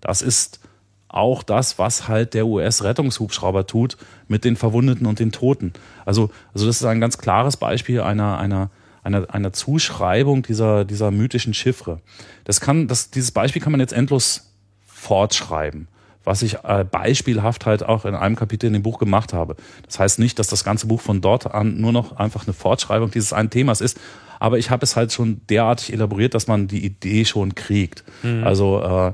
Das 0.00 0.20
ist 0.20 0.60
auch 1.08 1.42
das, 1.42 1.78
was 1.78 2.08
halt 2.08 2.34
der 2.34 2.46
US-Rettungshubschrauber 2.46 3.66
tut 3.66 3.96
mit 4.28 4.44
den 4.44 4.56
Verwundeten 4.56 5.06
und 5.06 5.18
den 5.18 5.32
Toten. 5.32 5.72
Also, 6.04 6.30
also 6.52 6.66
das 6.66 6.76
ist 6.76 6.84
ein 6.84 7.00
ganz 7.00 7.16
klares 7.16 7.56
Beispiel 7.56 8.02
einer, 8.02 8.38
einer, 8.38 8.70
einer, 9.02 9.32
einer 9.32 9.52
Zuschreibung 9.54 10.42
dieser, 10.42 10.84
dieser 10.84 11.10
mythischen 11.10 11.54
Chiffre. 11.54 12.00
Das 12.44 12.60
kann, 12.60 12.86
das, 12.86 13.10
dieses 13.10 13.30
Beispiel 13.30 13.62
kann 13.62 13.72
man 13.72 13.80
jetzt 13.80 13.94
endlos 13.94 14.52
fortschreiben 14.84 15.88
was 16.26 16.42
ich 16.42 16.58
äh, 16.64 16.84
beispielhaft 16.84 17.64
halt 17.64 17.84
auch 17.84 18.04
in 18.04 18.14
einem 18.14 18.36
Kapitel 18.36 18.66
in 18.66 18.72
dem 18.72 18.82
Buch 18.82 18.98
gemacht 18.98 19.32
habe. 19.32 19.56
Das 19.86 19.98
heißt 19.98 20.18
nicht, 20.18 20.38
dass 20.38 20.48
das 20.48 20.64
ganze 20.64 20.88
Buch 20.88 21.00
von 21.00 21.20
dort 21.20 21.54
an 21.54 21.80
nur 21.80 21.92
noch 21.92 22.16
einfach 22.16 22.46
eine 22.46 22.52
Fortschreibung 22.52 23.10
dieses 23.10 23.32
einen 23.32 23.48
Themas 23.48 23.80
ist, 23.80 23.98
aber 24.40 24.58
ich 24.58 24.70
habe 24.70 24.84
es 24.84 24.96
halt 24.96 25.12
schon 25.12 25.40
derartig 25.48 25.92
elaboriert, 25.92 26.34
dass 26.34 26.48
man 26.48 26.66
die 26.68 26.84
Idee 26.84 27.24
schon 27.24 27.54
kriegt. 27.54 28.04
Mhm. 28.22 28.44
Also 28.44 28.82
äh, 28.82 29.12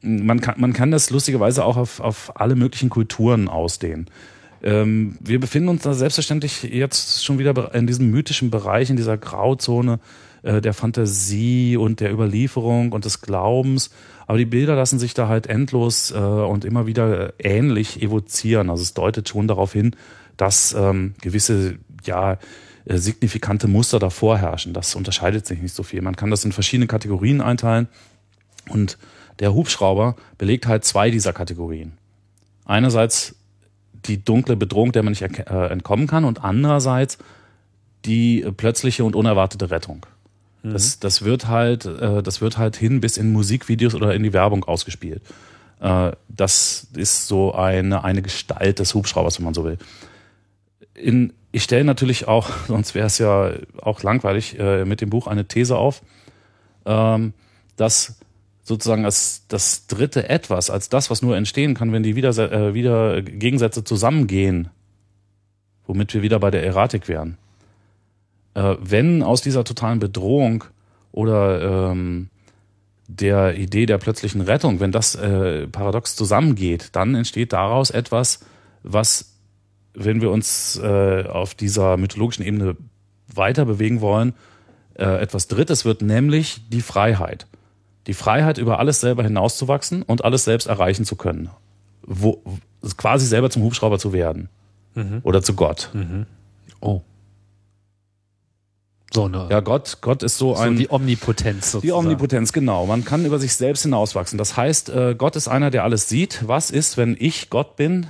man, 0.00 0.40
kann, 0.40 0.58
man 0.58 0.72
kann 0.72 0.90
das 0.90 1.10
lustigerweise 1.10 1.64
auch 1.64 1.76
auf, 1.76 2.00
auf 2.00 2.32
alle 2.40 2.56
möglichen 2.56 2.88
Kulturen 2.88 3.48
ausdehnen. 3.48 4.06
Ähm, 4.62 5.16
wir 5.20 5.38
befinden 5.38 5.68
uns 5.68 5.82
da 5.82 5.92
selbstverständlich 5.92 6.62
jetzt 6.62 7.24
schon 7.24 7.38
wieder 7.38 7.74
in 7.74 7.86
diesem 7.86 8.10
mythischen 8.10 8.50
Bereich, 8.50 8.88
in 8.88 8.96
dieser 8.96 9.18
Grauzone 9.18 10.00
äh, 10.42 10.60
der 10.60 10.72
Fantasie 10.72 11.76
und 11.76 12.00
der 12.00 12.12
Überlieferung 12.12 12.92
und 12.92 13.04
des 13.04 13.20
Glaubens. 13.20 13.90
Aber 14.26 14.38
die 14.38 14.44
Bilder 14.44 14.74
lassen 14.74 14.98
sich 14.98 15.14
da 15.14 15.28
halt 15.28 15.46
endlos 15.46 16.10
äh, 16.10 16.16
und 16.16 16.64
immer 16.64 16.86
wieder 16.86 17.34
ähnlich 17.38 18.02
evozieren. 18.02 18.70
Also 18.70 18.82
es 18.82 18.94
deutet 18.94 19.28
schon 19.28 19.46
darauf 19.46 19.72
hin, 19.72 19.94
dass 20.36 20.74
ähm, 20.74 21.14
gewisse, 21.20 21.78
ja, 22.04 22.38
äh, 22.84 22.98
signifikante 22.98 23.68
Muster 23.68 23.98
davor 23.98 24.38
herrschen. 24.38 24.72
Das 24.72 24.94
unterscheidet 24.94 25.46
sich 25.46 25.60
nicht 25.60 25.74
so 25.74 25.82
viel. 25.82 26.02
Man 26.02 26.16
kann 26.16 26.30
das 26.30 26.44
in 26.44 26.52
verschiedene 26.52 26.86
Kategorien 26.86 27.40
einteilen 27.40 27.88
und 28.68 28.98
der 29.38 29.54
Hubschrauber 29.54 30.16
belegt 30.38 30.66
halt 30.66 30.84
zwei 30.84 31.10
dieser 31.10 31.32
Kategorien. 31.32 31.92
Einerseits 32.64 33.36
die 33.92 34.24
dunkle 34.24 34.56
Bedrohung, 34.56 34.92
der 34.92 35.02
man 35.02 35.12
nicht 35.12 35.22
äh, 35.22 35.66
entkommen 35.68 36.06
kann 36.06 36.24
und 36.24 36.44
andererseits 36.44 37.18
die 38.04 38.46
plötzliche 38.56 39.04
und 39.04 39.16
unerwartete 39.16 39.70
Rettung. 39.70 40.06
Mhm. 40.66 40.72
Das, 40.72 40.98
das 40.98 41.22
wird 41.22 41.46
halt, 41.46 41.84
äh, 41.86 42.22
das 42.22 42.40
wird 42.40 42.58
halt 42.58 42.76
hin 42.76 43.00
bis 43.00 43.16
in 43.16 43.32
Musikvideos 43.32 43.94
oder 43.94 44.14
in 44.14 44.22
die 44.22 44.32
Werbung 44.32 44.64
ausgespielt. 44.64 45.22
Äh, 45.80 46.12
das 46.28 46.88
ist 46.94 47.28
so 47.28 47.54
eine, 47.54 48.04
eine 48.04 48.22
Gestalt 48.22 48.80
des 48.80 48.94
Hubschraubers, 48.94 49.38
wenn 49.38 49.44
man 49.44 49.54
so 49.54 49.64
will. 49.64 49.78
In, 50.94 51.32
ich 51.52 51.62
stelle 51.62 51.84
natürlich 51.84 52.26
auch, 52.26 52.50
sonst 52.68 52.94
wäre 52.94 53.06
es 53.06 53.18
ja 53.18 53.52
auch 53.80 54.02
langweilig, 54.02 54.58
äh, 54.58 54.84
mit 54.84 55.00
dem 55.00 55.10
Buch 55.10 55.26
eine 55.26 55.46
These 55.46 55.76
auf, 55.76 56.02
ähm, 56.84 57.32
dass 57.76 58.18
sozusagen 58.64 59.04
als 59.04 59.44
das 59.46 59.86
dritte 59.86 60.28
Etwas, 60.28 60.70
als 60.70 60.88
das, 60.88 61.08
was 61.10 61.22
nur 61.22 61.36
entstehen 61.36 61.74
kann, 61.74 61.92
wenn 61.92 62.02
die 62.02 62.16
wieder, 62.16 62.36
äh, 62.36 62.74
wieder 62.74 63.22
Gegensätze 63.22 63.84
zusammengehen, 63.84 64.70
womit 65.86 66.14
wir 66.14 66.22
wieder 66.22 66.40
bei 66.40 66.50
der 66.50 66.64
Erratik 66.64 67.06
wären 67.06 67.38
äh, 68.56 68.76
wenn 68.80 69.22
aus 69.22 69.42
dieser 69.42 69.64
totalen 69.64 69.98
Bedrohung 69.98 70.64
oder 71.12 71.90
ähm, 71.90 72.30
der 73.06 73.56
Idee 73.56 73.86
der 73.86 73.98
plötzlichen 73.98 74.40
Rettung, 74.40 74.80
wenn 74.80 74.92
das 74.92 75.14
äh, 75.14 75.66
paradox 75.68 76.16
zusammengeht, 76.16 76.88
dann 76.92 77.14
entsteht 77.14 77.52
daraus 77.52 77.90
etwas, 77.90 78.40
was, 78.82 79.36
wenn 79.94 80.22
wir 80.22 80.30
uns 80.30 80.80
äh, 80.82 81.24
auf 81.28 81.54
dieser 81.54 81.98
mythologischen 81.98 82.44
Ebene 82.44 82.76
weiter 83.32 83.66
bewegen 83.66 84.00
wollen, 84.00 84.32
äh, 84.94 85.20
etwas 85.20 85.48
Drittes 85.48 85.84
wird, 85.84 86.00
nämlich 86.00 86.62
die 86.70 86.80
Freiheit. 86.80 87.46
Die 88.06 88.14
Freiheit, 88.14 88.56
über 88.56 88.78
alles 88.78 89.00
selber 89.00 89.22
hinauszuwachsen 89.22 90.02
und 90.02 90.24
alles 90.24 90.44
selbst 90.44 90.66
erreichen 90.66 91.04
zu 91.04 91.16
können. 91.16 91.50
Wo, 92.02 92.42
quasi 92.96 93.26
selber 93.26 93.50
zum 93.50 93.62
Hubschrauber 93.62 93.98
zu 93.98 94.14
werden. 94.14 94.48
Mhm. 94.94 95.20
Oder 95.24 95.42
zu 95.42 95.54
Gott. 95.54 95.90
Mhm. 95.92 96.24
Oh. 96.80 97.02
So 99.12 99.24
eine, 99.26 99.48
ja, 99.50 99.60
Gott, 99.60 99.98
Gott 100.00 100.22
ist 100.22 100.36
so, 100.36 100.54
so 100.54 100.60
ein. 100.60 100.76
Die 100.76 100.90
Omnipotenz 100.90 101.72
sozusagen. 101.72 101.86
Die 101.86 101.92
Omnipotenz, 101.92 102.52
genau. 102.52 102.86
Man 102.86 103.04
kann 103.04 103.24
über 103.24 103.38
sich 103.38 103.54
selbst 103.54 103.82
hinauswachsen. 103.82 104.36
Das 104.36 104.56
heißt, 104.56 104.88
äh, 104.90 105.14
Gott 105.16 105.36
ist 105.36 105.48
einer, 105.48 105.70
der 105.70 105.84
alles 105.84 106.08
sieht. 106.08 106.46
Was 106.46 106.70
ist, 106.70 106.96
wenn 106.96 107.16
ich 107.18 107.48
Gott 107.50 107.76
bin? 107.76 108.06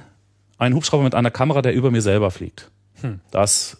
Ein 0.59 0.75
Hubschrauber 0.75 1.05
mit 1.05 1.15
einer 1.15 1.31
Kamera, 1.31 1.61
der 1.61 1.75
über 1.75 1.91
mir 1.91 2.03
selber 2.03 2.31
fliegt. 2.31 2.71
Hm. 3.03 3.21
Das. 3.31 3.77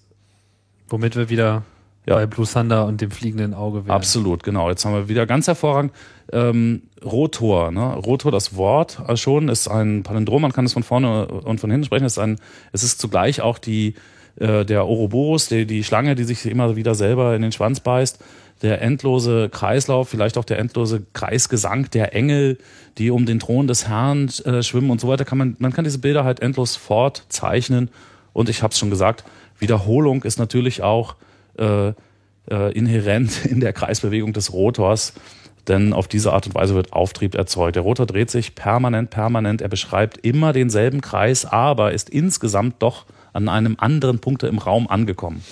Womit 0.89 1.17
wir 1.17 1.31
wieder 1.31 1.65
ja. 2.07 2.17
bei 2.17 2.27
Blue 2.27 2.47
Thunder 2.47 2.87
und 2.87 3.01
dem 3.01 3.11
fliegenden 3.11 3.55
Auge 3.55 3.87
wären. 3.87 3.95
Absolut, 3.95 4.43
genau. 4.43 4.69
Jetzt 4.69 4.85
haben 4.85 4.93
wir 4.93 5.09
wieder 5.09 5.27
ganz 5.27 5.47
hervorragend 5.47 5.93
ähm, 6.33 6.83
Rotor. 7.05 7.71
Ne? 7.71 7.95
Rotor, 7.95 8.31
das 8.31 8.57
Wort 8.57 9.01
äh, 9.07 9.17
schon, 9.17 9.49
ist 9.49 9.69
ein 9.69 10.03
Palindrom. 10.03 10.43
Man 10.43 10.53
kann 10.53 10.65
es 10.65 10.73
von 10.73 10.83
vorne 10.83 11.27
und 11.27 11.61
von 11.61 11.71
hinten 11.71 11.87
sprechen. 11.87 12.05
Es 12.05 12.15
ist, 12.15 12.19
ein, 12.19 12.39
es 12.73 12.83
ist 12.83 13.01
zugleich 13.01 13.41
auch 13.41 13.59
die 13.59 13.95
äh, 14.39 14.65
der 14.65 14.85
Ouroboros, 14.85 15.49
die, 15.49 15.67
die 15.67 15.85
Schlange, 15.85 16.15
die 16.15 16.25
sich 16.25 16.45
immer 16.47 16.77
wieder 16.77 16.95
selber 16.95 17.35
in 17.35 17.43
den 17.43 17.53
Schwanz 17.53 17.81
beißt, 17.81 18.19
der 18.63 18.81
endlose 18.81 19.49
Kreislauf, 19.51 20.09
vielleicht 20.09 20.39
auch 20.39 20.45
der 20.45 20.59
endlose 20.59 21.03
Kreisgesang 21.13 21.91
der 21.91 22.15
Engel, 22.15 22.59
die 22.99 23.11
um 23.11 23.27
den 23.27 23.39
Thron 23.39 23.67
des 23.67 23.89
Herrn 23.89 24.31
äh, 24.45 24.63
schwimmen 24.63 24.91
und 24.91 25.01
so 25.01 25.09
weiter. 25.09 25.25
Kann 25.25 25.39
man, 25.39 25.57
man 25.59 25.73
kann 25.73 25.85
diese 25.85 25.99
Bilder 25.99 26.25
halt 26.25 26.41
endlos 26.41 26.77
fortzeichnen. 26.77 27.91
Und 28.33 28.49
ich 28.49 28.63
habe 28.63 28.73
es 28.73 28.79
schon 28.79 28.91
gesagt, 28.91 29.25
Wiederholung 29.59 30.23
ist 30.25 30.39
natürlich 30.39 30.83
auch 30.83 31.17
äh, 31.59 31.89
äh, 32.51 32.73
inhärent 32.73 33.45
in 33.51 33.61
der 33.61 33.73
Kreisbewegung 33.73 34.33
des 34.33 34.53
Rotors, 34.53 35.13
denn 35.69 35.93
auf 35.93 36.09
diese 36.09 36.33
Art 36.33 36.47
und 36.47 36.55
Weise 36.55 36.75
wird 36.75 36.93
Auftrieb 36.93 37.35
erzeugt. 37.35 37.77
Der 37.77 37.83
Rotor 37.83 38.07
dreht 38.07 38.31
sich 38.31 38.55
permanent, 38.55 39.11
permanent. 39.11 39.63
Er 39.63 39.69
beschreibt 39.69 40.25
immer 40.25 40.53
denselben 40.53 41.01
Kreis, 41.01 41.45
aber 41.45 41.93
ist 41.93 42.09
insgesamt 42.09 42.77
doch 42.79 43.05
an 43.37 43.49
einem 43.49 43.77
anderen 43.79 44.19
Punkt 44.19 44.43
im 44.43 44.59
Raum 44.59 44.89
angekommen. 44.89 45.45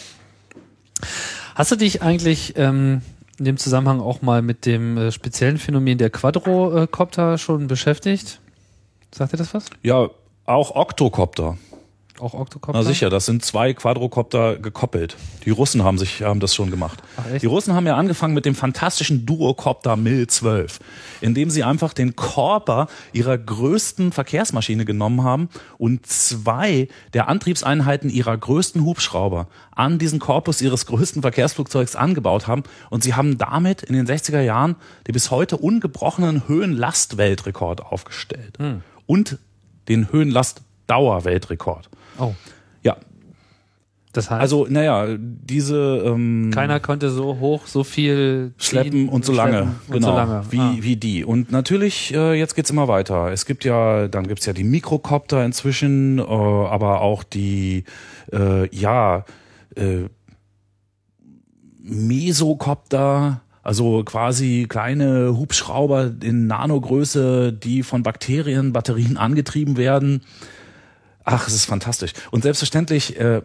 Hast 1.54 1.70
du 1.70 1.76
dich 1.76 2.02
eigentlich 2.02 2.54
ähm, 2.56 3.02
in 3.38 3.44
dem 3.44 3.56
Zusammenhang 3.56 4.00
auch 4.00 4.22
mal 4.22 4.42
mit 4.42 4.66
dem 4.66 4.96
äh, 4.96 5.12
speziellen 5.12 5.58
Phänomen 5.58 5.98
der 5.98 6.10
Quadrocopter 6.10 7.38
schon 7.38 7.68
beschäftigt? 7.68 8.40
Sagt 9.12 9.32
dir 9.32 9.36
das 9.36 9.54
was? 9.54 9.66
Ja, 9.82 10.08
auch 10.46 10.74
Oktocopter. 10.74 11.56
Auch 12.20 12.34
Oktocopter? 12.34 12.78
Na 12.78 12.84
sicher, 12.84 13.10
das 13.10 13.26
sind 13.26 13.44
zwei 13.44 13.74
Quadrocopter 13.74 14.56
gekoppelt. 14.56 15.16
Die 15.44 15.50
Russen 15.50 15.82
haben 15.82 15.98
sich 15.98 16.22
haben 16.22 16.38
das 16.38 16.54
schon 16.54 16.70
gemacht. 16.70 17.02
Ach? 17.16 17.38
Die 17.40 17.46
Russen 17.46 17.74
haben 17.74 17.86
ja 17.86 17.96
angefangen 17.96 18.34
mit 18.34 18.44
dem 18.44 18.54
fantastischen 18.54 19.26
Duocopter 19.26 19.96
Mil 19.96 20.28
12, 20.28 20.78
indem 21.20 21.50
sie 21.50 21.64
einfach 21.64 21.92
den 21.92 22.14
Körper 22.14 22.86
ihrer 23.12 23.36
größten 23.36 24.12
Verkehrsmaschine 24.12 24.84
genommen 24.84 25.24
haben 25.24 25.48
und 25.76 26.06
zwei 26.06 26.86
der 27.14 27.26
Antriebseinheiten 27.28 28.10
ihrer 28.10 28.36
größten 28.36 28.84
Hubschrauber 28.84 29.48
an 29.72 29.98
diesen 29.98 30.20
Korpus 30.20 30.62
ihres 30.62 30.86
größten 30.86 31.22
Verkehrsflugzeugs 31.22 31.96
angebaut 31.96 32.46
haben 32.46 32.62
und 32.90 33.02
sie 33.02 33.14
haben 33.14 33.38
damit 33.38 33.82
in 33.82 33.94
den 33.94 34.06
60er 34.06 34.40
Jahren 34.40 34.76
den 35.08 35.14
bis 35.14 35.32
heute 35.32 35.56
ungebrochenen 35.56 36.46
Höhenlastweltrekord 36.46 37.84
aufgestellt. 37.84 38.56
Hm. 38.58 38.82
Und 39.06 39.38
den 39.88 40.12
Höhenlastdauer-Weltrekord. 40.12 41.90
Oh. 42.18 42.34
Ja, 42.82 42.96
Das 44.12 44.30
heißt, 44.30 44.40
also 44.40 44.66
naja, 44.68 45.16
diese 45.18 46.02
ähm, 46.06 46.50
keiner 46.54 46.78
konnte 46.80 47.10
so 47.10 47.38
hoch, 47.40 47.66
so 47.66 47.82
viel 47.82 48.52
ziehen 48.58 48.68
schleppen 48.68 49.08
und 49.08 49.24
so 49.24 49.32
lange, 49.32 49.62
und 49.88 49.92
genau, 49.94 50.08
so 50.08 50.14
lange. 50.14 50.42
wie 50.50 50.58
Ah. 50.58 50.76
wie 50.80 50.96
die. 50.96 51.24
Und 51.24 51.50
natürlich 51.50 52.14
äh, 52.14 52.34
jetzt 52.38 52.54
geht's 52.54 52.70
immer 52.70 52.86
weiter. 52.88 53.32
Es 53.32 53.46
gibt 53.46 53.64
ja, 53.64 54.06
dann 54.08 54.26
gibt's 54.28 54.46
ja 54.46 54.52
die 54.52 54.64
Mikrokopter 54.64 55.44
inzwischen, 55.44 56.18
äh, 56.18 56.22
aber 56.22 57.00
auch 57.00 57.22
die 57.24 57.84
äh, 58.32 58.68
ja 58.74 59.24
äh, 59.74 60.04
Mesokopter. 61.80 63.40
Also 63.62 64.02
quasi 64.04 64.66
kleine 64.68 65.38
Hubschrauber 65.38 66.12
in 66.22 66.46
Nanogröße, 66.46 67.50
die 67.50 67.82
von 67.82 68.02
Bakterienbatterien 68.02 69.16
angetrieben 69.16 69.78
werden. 69.78 70.20
Ach, 71.24 71.48
es 71.48 71.54
ist 71.54 71.64
fantastisch. 71.64 72.12
Und 72.30 72.42
selbstverständlich, 72.42 73.18
äh, 73.18 73.42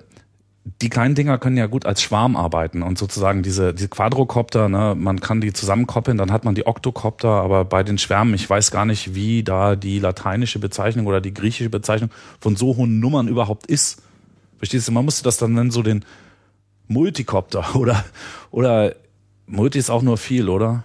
die 0.81 0.89
kleinen 0.89 1.15
Dinger 1.15 1.37
können 1.37 1.57
ja 1.57 1.67
gut 1.67 1.85
als 1.85 2.01
Schwarm 2.01 2.35
arbeiten 2.35 2.83
und 2.83 2.97
sozusagen 2.97 3.41
diese, 3.41 3.73
diese 3.73 3.87
Quadrocopter, 3.87 4.69
ne, 4.69 4.95
man 4.95 5.19
kann 5.19 5.41
die 5.41 5.53
zusammenkoppeln, 5.53 6.17
dann 6.17 6.31
hat 6.31 6.45
man 6.45 6.55
die 6.55 6.67
Oktokopter, 6.67 7.29
aber 7.29 7.65
bei 7.65 7.83
den 7.83 7.97
Schwärmen, 7.97 8.33
ich 8.33 8.49
weiß 8.49 8.71
gar 8.71 8.85
nicht, 8.85 9.15
wie 9.15 9.43
da 9.43 9.75
die 9.75 9.99
lateinische 9.99 10.59
Bezeichnung 10.59 11.07
oder 11.07 11.21
die 11.21 11.33
griechische 11.33 11.69
Bezeichnung 11.69 12.11
von 12.39 12.55
so 12.55 12.75
hohen 12.75 12.99
Nummern 12.99 13.27
überhaupt 13.27 13.67
ist. 13.67 14.01
Verstehst 14.57 14.87
du, 14.87 14.91
man 14.91 15.05
musste 15.05 15.23
das 15.23 15.37
dann 15.37 15.53
nennen, 15.53 15.71
so 15.71 15.81
den 15.81 16.03
Multicopter 16.87 17.75
oder, 17.75 18.03
oder 18.51 18.95
Multi 19.47 19.79
ist 19.79 19.89
auch 19.89 20.01
nur 20.01 20.17
viel, 20.17 20.49
oder? 20.49 20.83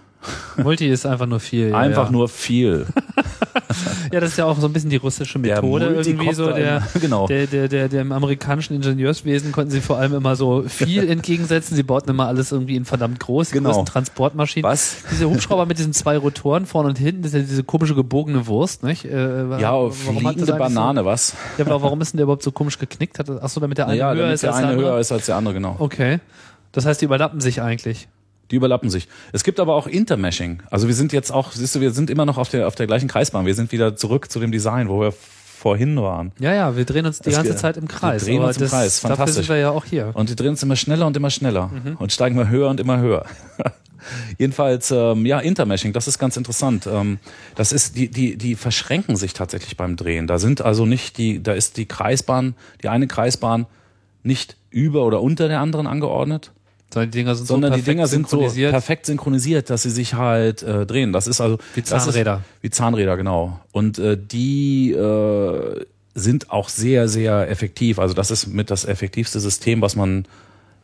Multi 0.57 0.87
ist 0.89 1.05
einfach 1.05 1.27
nur 1.27 1.39
viel. 1.39 1.69
ja, 1.69 1.77
Einfach 1.77 2.05
ja. 2.05 2.11
nur 2.11 2.29
viel. 2.29 2.87
Ja, 4.11 4.19
das 4.19 4.31
ist 4.31 4.37
ja 4.37 4.45
auch 4.45 4.57
so 4.59 4.67
ein 4.67 4.73
bisschen 4.73 4.89
die 4.89 4.95
russische 4.97 5.39
Methode 5.39 5.87
irgendwie 5.87 6.33
so. 6.33 6.51
Der, 6.51 6.83
genau. 7.01 7.27
der, 7.27 7.47
der, 7.47 7.67
der, 7.67 8.01
im 8.01 8.11
amerikanischen 8.11 8.75
Ingenieurswesen 8.75 9.51
konnten 9.51 9.71
sie 9.71 9.81
vor 9.81 9.97
allem 9.97 10.13
immer 10.13 10.35
so 10.35 10.63
viel 10.67 11.09
entgegensetzen. 11.09 11.75
Sie 11.75 11.83
bauten 11.83 12.09
immer 12.09 12.27
alles 12.27 12.51
irgendwie 12.51 12.75
in 12.75 12.85
verdammt 12.85 13.19
groß, 13.19 13.49
die 13.49 13.53
Genau. 13.55 13.69
großen 13.71 13.85
Transportmaschinen. 13.85 14.69
Was? 14.69 14.97
Diese 15.11 15.29
Hubschrauber 15.29 15.65
mit 15.65 15.77
diesen 15.79 15.93
zwei 15.93 16.17
Rotoren 16.17 16.65
vorne 16.65 16.89
und 16.89 16.97
hinten, 16.97 17.23
das 17.23 17.33
ist 17.33 17.39
ja 17.41 17.45
diese 17.47 17.63
komische 17.63 17.95
gebogene 17.95 18.47
Wurst, 18.47 18.83
nicht? 18.83 19.05
Äh, 19.05 19.59
Ja, 19.59 19.89
fliegende 19.89 20.29
eigentlich 20.29 20.45
so- 20.47 20.55
Banane, 20.57 21.05
was? 21.05 21.33
Ja, 21.57 21.65
aber 21.65 21.81
warum 21.81 21.99
ist 22.01 22.13
denn 22.13 22.17
der 22.17 22.23
überhaupt 22.25 22.43
so 22.43 22.51
komisch 22.51 22.77
geknickt? 22.79 23.19
Hat 23.19 23.29
das- 23.29 23.41
Ach 23.41 23.49
so, 23.49 23.59
damit 23.59 23.77
der 23.77 23.87
eine 23.87 23.97
Ja, 23.97 24.09
höher 24.13 24.15
damit 24.21 24.33
ist 24.35 24.43
der 24.43 24.55
eine 24.55 24.75
höher 24.75 24.99
ist 24.99 25.11
als 25.11 25.25
der 25.25 25.35
andere, 25.35 25.53
genau. 25.55 25.75
Okay. 25.79 26.19
Das 26.71 26.85
heißt, 26.85 27.01
die 27.01 27.05
überlappen 27.05 27.39
sich 27.41 27.61
eigentlich. 27.61 28.07
Die 28.51 28.55
überlappen 28.57 28.89
sich. 28.89 29.07
Es 29.31 29.43
gibt 29.43 29.59
aber 29.59 29.75
auch 29.75 29.87
Intermeshing. 29.87 30.61
Also 30.69 30.87
wir 30.87 30.93
sind 30.95 31.13
jetzt 31.13 31.31
auch, 31.31 31.51
siehst 31.51 31.75
du, 31.75 31.81
wir 31.81 31.91
sind 31.91 32.09
immer 32.09 32.25
noch 32.25 32.37
auf 32.37 32.49
der, 32.49 32.67
auf 32.67 32.75
der 32.75 32.85
gleichen 32.87 33.07
Kreisbahn. 33.07 33.45
Wir 33.45 33.55
sind 33.55 33.71
wieder 33.71 33.95
zurück 33.95 34.31
zu 34.31 34.39
dem 34.39 34.51
Design, 34.51 34.87
wo 34.87 35.01
wir 35.01 35.11
vorhin 35.11 35.99
waren. 35.99 36.31
Ja, 36.39 36.53
ja, 36.53 36.77
wir 36.77 36.85
drehen 36.85 37.07
uns 37.07 37.19
die 37.19 37.31
Das 37.31 37.37
ganze 37.37 37.55
Zeit 37.55 37.77
im 37.77 37.83
wir 37.83 37.89
Kreis. 37.89 38.23
drehen 38.25 38.37
aber 38.37 38.49
uns 38.49 38.57
im 38.57 38.63
das, 38.63 38.71
Kreis. 38.71 39.01
Dafür 39.01 39.15
Fantastisch. 39.17 39.47
sind 39.47 39.55
wir 39.55 39.59
ja 39.59 39.71
auch 39.71 39.85
hier. 39.85 40.11
Und 40.13 40.29
die 40.29 40.35
drehen 40.35 40.49
uns 40.49 40.61
immer 40.61 40.75
schneller 40.75 41.07
und 41.07 41.17
immer 41.17 41.31
schneller 41.31 41.71
und 41.97 42.11
steigen 42.11 42.35
immer 42.35 42.49
höher 42.49 42.69
und 42.69 42.79
immer 42.79 42.99
höher. 42.99 43.25
Jedenfalls, 44.37 44.91
ähm, 44.91 45.25
ja, 45.25 45.39
Intermeshing, 45.39 45.93
das 45.93 46.07
ist 46.07 46.19
ganz 46.19 46.37
interessant. 46.37 46.87
Ähm, 46.87 47.17
das 47.55 47.71
ist, 47.71 47.95
die, 47.95 48.09
die, 48.09 48.37
die 48.37 48.55
verschränken 48.55 49.15
sich 49.15 49.33
tatsächlich 49.33 49.77
beim 49.77 49.95
Drehen. 49.95 50.27
Da 50.27 50.37
sind 50.37 50.61
also 50.61 50.85
nicht 50.85 51.17
die, 51.17 51.41
da 51.41 51.53
ist 51.53 51.77
die 51.77 51.87
Kreisbahn, 51.87 52.55
die 52.83 52.89
eine 52.89 53.07
Kreisbahn 53.07 53.65
nicht 54.21 54.57
über 54.69 55.03
oder 55.05 55.21
unter 55.21 55.47
der 55.47 55.61
anderen 55.61 55.87
angeordnet, 55.87 56.51
Sondern 56.95 57.11
die 57.11 57.17
Dinger 57.17 57.35
sind 57.35 57.47
so 57.47 57.59
perfekt 57.59 57.87
Dinger 57.87 58.07
sind 58.07 58.29
so 58.29 58.37
synchronisiert. 58.37 58.71
perfekt 58.71 59.05
synchronisiert, 59.05 59.69
dass 59.69 59.83
sie 59.83 59.89
sich 59.89 60.13
halt 60.13 60.63
äh, 60.63 60.85
drehen. 60.85 61.13
Das 61.13 61.27
ist 61.27 61.41
also 61.41 61.57
Wie 61.73 61.83
Zahnräder. 61.83 62.35
Ist, 62.37 62.63
wie 62.63 62.69
Zahnräder, 62.69 63.17
genau. 63.17 63.59
Und 63.71 63.99
äh, 63.99 64.17
die 64.17 64.91
äh, 64.91 65.85
sind 66.15 66.51
auch 66.51 66.69
sehr, 66.69 67.07
sehr 67.07 67.49
effektiv. 67.49 67.99
Also 67.99 68.13
das 68.13 68.31
ist 68.31 68.47
mit 68.47 68.71
das 68.71 68.85
effektivste 68.85 69.39
System, 69.39 69.81
was 69.81 69.95
man 69.95 70.25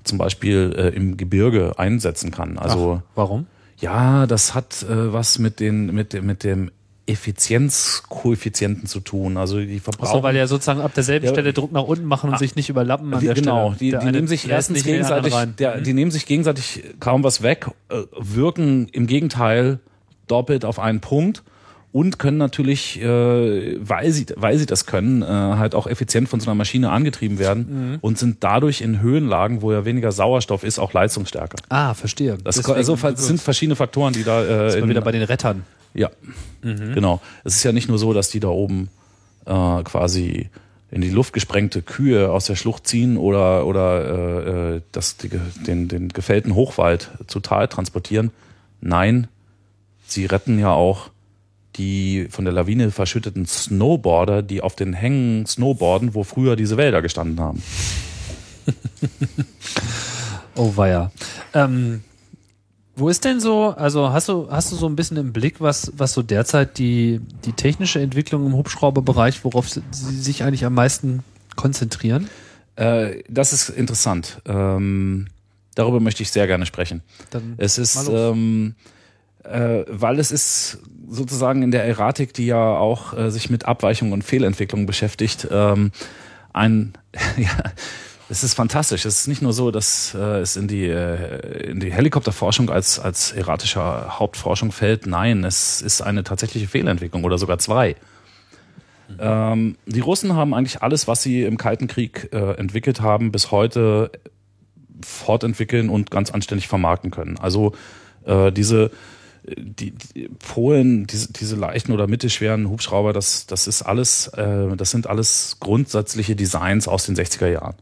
zum 0.04 0.18
Beispiel 0.18 0.74
äh, 0.78 0.90
im 0.90 1.18
Gebirge 1.18 1.78
einsetzen 1.80 2.32
kann. 2.32 2.58
Also 2.58 3.02
Ach, 3.02 3.12
warum? 3.16 3.46
ja, 3.78 4.28
das 4.28 4.54
hat 4.54 4.84
äh, 4.84 5.14
was 5.14 5.40
mit 5.40 5.60
den 5.60 5.94
mit 5.94 6.22
mit 6.22 6.44
dem 6.44 6.72
Effizienzkoeffizienten 7.08 8.88
zu 8.88 9.00
tun. 9.00 9.38
Also 9.38 9.60
die 9.60 9.80
verbrauchen 9.80 10.12
so, 10.18 10.24
weil 10.24 10.36
ja 10.36 10.48
sozusagen 10.48 10.82
ab 10.82 10.94
derselben 10.94 11.26
Ja. 11.26 11.32
Stelle 11.32 11.54
Druck 11.54 11.72
nach 11.72 11.84
unten 11.84 12.06
machen 12.06 12.30
und 12.32 12.40
sich 12.40 12.56
nicht 12.56 12.70
überlappen 12.70 13.14
an 13.14 13.20
die, 13.20 13.26
der 13.28 13.36
genau, 13.36 13.74
Stelle. 13.74 13.80
die, 13.80 13.92
Der 13.92 14.00
die 14.00 14.08
eine 14.08 14.18
nehmen 14.18 14.28
sich 14.28 14.50
erstens 14.50 14.84
gegenseitig, 14.84 15.34
der, 15.58 15.82
die 15.82 15.94
nehmen 15.94 16.12
sich 16.12 16.26
gegenseitig 16.26 16.84
kaum 17.00 17.24
was 17.24 17.42
weg, 17.42 17.68
äh, 17.90 17.96
wirken 18.18 18.88
im 18.90 19.08
Gegenteil 19.08 19.80
doppelt 20.28 20.64
auf 20.66 20.80
einen 20.80 21.00
Punkt 21.02 21.44
und 21.92 22.20
können 22.20 22.38
natürlich, 22.38 23.02
äh, 23.02 23.78
weil 23.86 24.12
sie, 24.12 24.26
weil 24.38 24.58
sie 24.58 24.66
das 24.66 24.86
können, 24.86 25.24
äh, 25.24 25.26
halt 25.26 25.76
auch 25.76 25.88
effizient 25.88 26.30
von 26.30 26.40
so 26.40 26.50
einer 26.50 26.56
Maschine 26.56 26.90
angetrieben 26.92 27.38
werden 27.38 27.92
Mhm. 27.92 27.98
und 28.00 28.18
sind 28.18 28.38
dadurch 28.42 28.80
in 28.80 29.02
Höhenlagen, 29.02 29.62
wo 29.62 29.74
ja 29.74 29.84
weniger 29.84 30.14
Sauerstoff 30.14 30.64
ist, 30.64 30.80
auch 30.80 30.94
leistungsstärker. 30.94 31.58
Ah, 31.68 31.94
verstehe. 31.94 32.38
Das 32.44 32.56
Deswegen 32.56 32.78
also 32.78 32.96
sind 33.16 33.42
verschiedene 33.42 33.76
Faktoren, 33.76 34.14
die 34.14 34.24
da 34.24 34.68
äh, 34.68 34.72
sind 34.72 34.88
wieder 34.88 35.02
bei 35.02 35.12
den 35.12 35.24
Rettern. 35.24 35.64
Ja, 35.94 36.10
genau. 36.62 37.22
Es 37.44 37.56
ist 37.56 37.64
ja 37.64 37.72
nicht 37.72 37.90
nur 37.90 37.98
so, 37.98 38.14
dass 38.14 38.30
die 38.30 38.40
da 38.40 38.50
oben 38.50 38.90
äh, 39.46 39.84
quasi 39.84 40.50
in 40.90 41.02
die 41.02 41.10
Luft 41.10 41.34
gesprengte 41.34 41.82
Kühe 41.82 42.32
aus 42.32 42.46
der 42.46 42.56
Schlucht 42.56 42.88
ziehen 42.88 43.18
oder 43.18 43.66
oder 43.66 44.76
äh, 44.76 44.82
das, 44.92 45.18
die, 45.18 45.30
den, 45.66 45.88
den 45.88 46.10
gefällten 46.10 46.56
Hochwald 46.56 47.12
zu 47.28 47.40
Tal 47.40 47.68
transportieren. 47.68 48.32
Nein, 48.82 49.28
sie 50.08 50.26
retten 50.26 50.60
ja 50.60 50.72
auch 50.72 51.10
die 51.78 52.28
von 52.30 52.44
der 52.44 52.54
Lawine 52.54 52.92
verschütteten 52.92 53.46
Snowboarder, 53.46 54.44
die 54.44 54.62
auf 54.62 54.76
den 54.76 54.94
Hängen 54.94 55.46
snowboarden, 55.46 56.14
wo 56.14 56.26
früher 56.26 56.58
diese 56.58 56.76
Wälder 56.76 57.02
gestanden 57.02 57.40
haben. 57.40 57.64
Oh 60.56 60.76
weia. 60.76 61.12
Ähm, 61.54 62.04
wo 62.96 63.10
ist 63.10 63.24
denn 63.24 63.40
so, 63.40 63.70
also 63.70 64.12
hast 64.12 64.28
du, 64.30 64.50
hast 64.52 64.72
du 64.72 64.76
so 64.76 64.88
ein 64.88 64.96
bisschen 64.96 65.18
im 65.18 65.34
Blick, 65.34 65.62
was, 65.62 65.92
was 65.96 66.14
so 66.14 66.22
derzeit 66.22 66.78
die, 66.78 67.22
die 67.46 67.54
technische 67.54 68.02
Entwicklung 68.02 68.46
im 68.46 68.54
Hubschrauberbereich, 68.54 69.44
worauf 69.44 69.70
sie 69.70 69.82
sich 69.92 70.44
eigentlich 70.44 70.66
am 70.66 70.74
meisten 70.74 71.24
konzentrieren? 71.56 72.30
Äh, 72.76 73.24
das 73.30 73.54
ist 73.54 73.70
interessant. 73.70 74.42
Ähm, 74.46 75.28
darüber 75.76 76.00
möchte 76.00 76.24
ich 76.24 76.32
sehr 76.32 76.48
gerne 76.48 76.66
sprechen. 76.66 77.02
Dann 77.30 77.56
Es 77.58 77.78
ist, 77.78 78.10
ähm, 78.10 78.76
äh, 79.44 79.84
weil 79.88 80.20
es 80.20 80.32
ist 80.32 80.80
sozusagen 81.08 81.64
in 81.64 81.72
der 81.72 81.86
Erratik, 81.86 82.34
die 82.34 82.46
ja 82.46 82.78
auch 82.78 83.18
äh, 83.18 83.32
sich 83.32 83.50
mit 83.50 83.66
Abweichung 83.66 84.12
und 84.12 84.24
Fehlentwicklung 84.24 84.86
beschäftigt, 84.86 85.48
ähm, 85.52 85.92
ein, 86.54 86.94
ja, 87.38 87.72
es 88.32 88.46
ist 88.46 88.54
fantastisch. 88.54 89.04
Es 89.04 89.20
ist 89.20 89.28
nicht 89.28 89.42
nur 89.42 89.52
so, 89.52 89.72
dass 89.72 90.16
äh, 90.16 90.40
es 90.40 90.56
in 90.56 90.70
die, 90.70 90.86
äh, 90.86 91.70
in 91.70 91.82
die 91.82 91.92
Helikopterforschung 91.92 92.70
als, 92.70 92.98
als 92.98 93.34
erratischer 93.34 94.20
Hauptforschung 94.20 94.72
fällt. 94.72 95.06
Nein, 95.06 95.44
es 95.44 95.82
ist 95.82 96.02
eine 96.02 96.24
tatsächliche 96.24 96.70
Fehlentwicklung 96.70 97.26
oder 97.26 97.38
sogar 97.38 97.58
zwei. 97.60 97.98
Ähm, 99.20 99.76
die 99.86 100.00
Russen 100.00 100.34
haben 100.34 100.54
eigentlich 100.54 100.82
alles, 100.82 101.10
was 101.10 101.22
sie 101.22 101.44
im 101.44 101.58
Kalten 101.58 101.88
Krieg 101.88 102.30
äh, 102.32 102.54
entwickelt 102.54 103.02
haben, 103.02 103.34
bis 103.34 103.52
heute 103.52 104.12
fortentwickeln 105.04 105.90
und 105.90 106.10
ganz 106.10 106.32
anständig 106.32 106.70
vermarkten 106.70 107.12
können. 107.12 107.38
Also 107.38 107.74
äh, 108.24 108.54
diese 108.54 108.92
die, 109.44 109.92
die 109.92 110.30
Polen, 110.40 111.06
diese, 111.06 111.34
diese 111.34 111.58
leichten 111.58 111.92
oder 111.92 112.08
mittelschweren 112.08 112.70
Hubschrauber, 112.70 113.12
das, 113.12 113.46
das 113.48 113.68
ist 113.68 113.82
alles, 113.82 114.28
äh, 114.30 114.74
das 114.78 114.92
sind 114.92 115.08
alles 115.08 115.58
grundsätzliche 115.60 116.38
Designs 116.38 116.88
aus 116.88 117.08
den 117.08 117.18
60er 117.18 117.48
Jahren. 117.48 117.76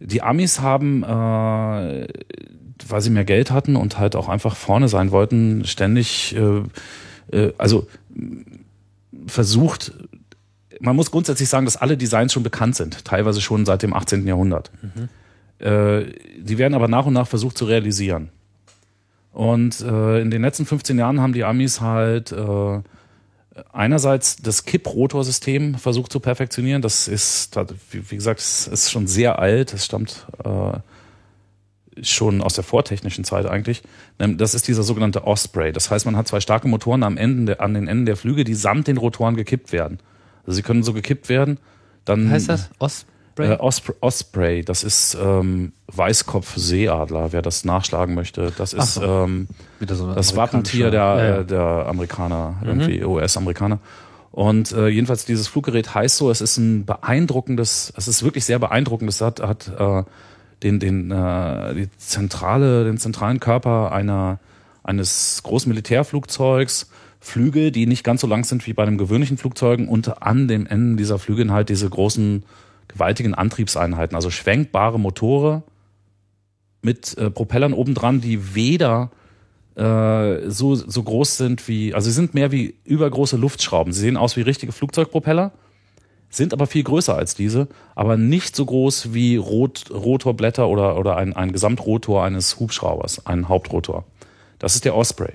Die 0.00 0.22
Amis 0.22 0.60
haben, 0.60 1.02
äh, 1.02 2.06
weil 2.88 3.00
sie 3.00 3.10
mehr 3.10 3.24
Geld 3.24 3.50
hatten 3.50 3.76
und 3.76 3.98
halt 3.98 4.16
auch 4.16 4.28
einfach 4.28 4.56
vorne 4.56 4.88
sein 4.88 5.10
wollten, 5.10 5.64
ständig, 5.66 6.34
äh, 6.34 6.62
äh, 7.36 7.52
also 7.58 7.86
versucht, 9.26 9.92
man 10.80 10.96
muss 10.96 11.10
grundsätzlich 11.10 11.48
sagen, 11.48 11.66
dass 11.66 11.76
alle 11.76 11.96
Designs 11.96 12.32
schon 12.32 12.42
bekannt 12.42 12.74
sind, 12.76 13.04
teilweise 13.04 13.40
schon 13.40 13.66
seit 13.66 13.82
dem 13.82 13.92
18. 13.92 14.26
Jahrhundert. 14.26 14.70
Äh, 15.58 16.04
die 16.38 16.56
werden 16.56 16.74
aber 16.74 16.88
nach 16.88 17.04
und 17.04 17.12
nach 17.12 17.28
versucht 17.28 17.58
zu 17.58 17.66
realisieren. 17.66 18.30
Und 19.32 19.80
äh, 19.82 20.20
in 20.20 20.30
den 20.30 20.42
letzten 20.42 20.66
15 20.66 20.98
Jahren 20.98 21.20
haben 21.20 21.34
die 21.34 21.44
Amis 21.44 21.80
halt 21.80 22.32
äh, 22.32 22.80
einerseits 23.72 24.36
das 24.36 24.64
Kipprotorsystem 24.64 25.74
versucht 25.76 26.12
zu 26.12 26.20
perfektionieren. 26.20 26.82
Das 26.82 27.08
ist, 27.08 27.56
wie 27.90 28.16
gesagt, 28.16 28.40
es 28.40 28.66
ist 28.66 28.90
schon 28.90 29.06
sehr 29.06 29.38
alt. 29.38 29.72
Es 29.74 29.84
stammt 29.84 30.26
äh, 30.44 30.78
schon 32.02 32.40
aus 32.42 32.54
der 32.54 32.64
vortechnischen 32.64 33.24
Zeit 33.24 33.46
eigentlich. 33.46 33.82
Ähm, 34.18 34.38
Das 34.38 34.54
ist 34.54 34.68
dieser 34.68 34.82
sogenannte 34.82 35.26
Osprey. 35.26 35.72
Das 35.72 35.90
heißt, 35.90 36.06
man 36.06 36.16
hat 36.16 36.28
zwei 36.28 36.40
starke 36.40 36.68
Motoren 36.68 37.02
am 37.02 37.16
Ende 37.16 37.60
an 37.60 37.74
den 37.74 37.88
Enden 37.88 38.06
der 38.06 38.16
Flüge, 38.16 38.44
die 38.44 38.54
samt 38.54 38.86
den 38.86 38.96
Rotoren 38.96 39.36
gekippt 39.36 39.72
werden. 39.72 39.98
Also 40.46 40.56
sie 40.56 40.62
können 40.62 40.82
so 40.82 40.92
gekippt 40.92 41.28
werden. 41.28 41.58
Dann 42.04 42.30
heißt 42.30 42.48
das? 42.48 42.70
Osprey? 42.78 43.06
Äh, 43.38 43.56
Osprey, 43.56 43.94
Osprey, 44.00 44.64
das 44.64 44.84
ist 44.84 45.16
ähm, 45.20 45.72
Weißkopf-Seeadler, 45.88 47.32
wer 47.32 47.42
das 47.42 47.64
nachschlagen 47.64 48.14
möchte. 48.14 48.52
Das 48.56 48.72
ist 48.72 48.94
so. 48.94 49.02
ähm, 49.02 49.48
so 49.88 50.12
das 50.14 50.36
Wappentier 50.36 50.90
der, 50.90 51.00
Ja, 51.00 51.24
ja. 51.24 51.42
der 51.42 51.86
Amerikaner, 51.88 52.56
irgendwie 52.64 53.04
US-Amerikaner. 53.04 53.78
Und 54.32 54.72
äh, 54.72 54.88
jedenfalls 54.88 55.24
dieses 55.24 55.48
Fluggerät 55.48 55.94
heißt 55.94 56.16
so, 56.16 56.30
es 56.30 56.40
ist 56.40 56.56
ein 56.56 56.84
beeindruckendes, 56.84 57.92
es 57.96 58.06
ist 58.06 58.22
wirklich 58.22 58.44
sehr 58.44 58.58
beeindruckend. 58.58 59.10
Es 59.10 59.20
hat, 59.20 59.40
hat 59.40 59.72
äh, 59.76 60.04
den, 60.62 60.78
den, 60.78 61.10
äh, 61.10 61.74
die 61.74 61.88
zentrale, 61.96 62.84
den 62.84 62.98
zentralen 62.98 63.40
Körper 63.40 63.92
einer, 63.92 64.38
eines 64.84 65.42
großen 65.42 65.68
Militärflugzeugs, 65.68 66.90
Flügel, 67.18 67.70
die 67.70 67.86
nicht 67.86 68.02
ganz 68.02 68.22
so 68.22 68.26
lang 68.26 68.44
sind 68.44 68.66
wie 68.66 68.72
bei 68.72 68.82
einem 68.82 68.96
gewöhnlichen 68.96 69.36
Flugzeugen 69.36 69.88
und 69.88 70.22
an 70.22 70.48
dem 70.48 70.66
Ende 70.66 70.96
dieser 70.96 71.18
Flügel 71.18 71.52
halt 71.52 71.68
diese 71.68 71.88
großen, 71.88 72.44
gewaltigen 72.92 73.34
Antriebseinheiten, 73.34 74.14
also 74.14 74.30
schwenkbare 74.30 74.98
Motore 74.98 75.62
mit 76.82 77.16
äh, 77.18 77.30
Propellern 77.30 77.72
obendran, 77.72 78.20
die 78.20 78.54
weder 78.54 79.10
äh, 79.76 80.50
so, 80.50 80.74
so 80.74 81.02
groß 81.02 81.36
sind 81.36 81.68
wie, 81.68 81.94
also 81.94 82.06
sie 82.06 82.14
sind 82.14 82.34
mehr 82.34 82.52
wie 82.52 82.74
übergroße 82.84 83.36
Luftschrauben. 83.36 83.92
Sie 83.92 84.00
sehen 84.00 84.16
aus 84.16 84.36
wie 84.36 84.42
richtige 84.42 84.72
Flugzeugpropeller, 84.72 85.52
sind 86.28 86.52
aber 86.52 86.66
viel 86.66 86.84
größer 86.84 87.14
als 87.14 87.34
diese, 87.34 87.68
aber 87.94 88.16
nicht 88.16 88.54
so 88.56 88.64
groß 88.64 89.12
wie 89.14 89.36
Rot, 89.36 89.90
Rotorblätter 89.90 90.68
oder, 90.68 90.96
oder 90.98 91.16
ein, 91.16 91.34
ein 91.34 91.52
Gesamtrotor 91.52 92.24
eines 92.24 92.58
Hubschraubers, 92.58 93.26
ein 93.26 93.48
Hauptrotor. 93.48 94.04
Das 94.58 94.74
ist 94.74 94.84
der 94.84 94.94
Osprey. 94.94 95.34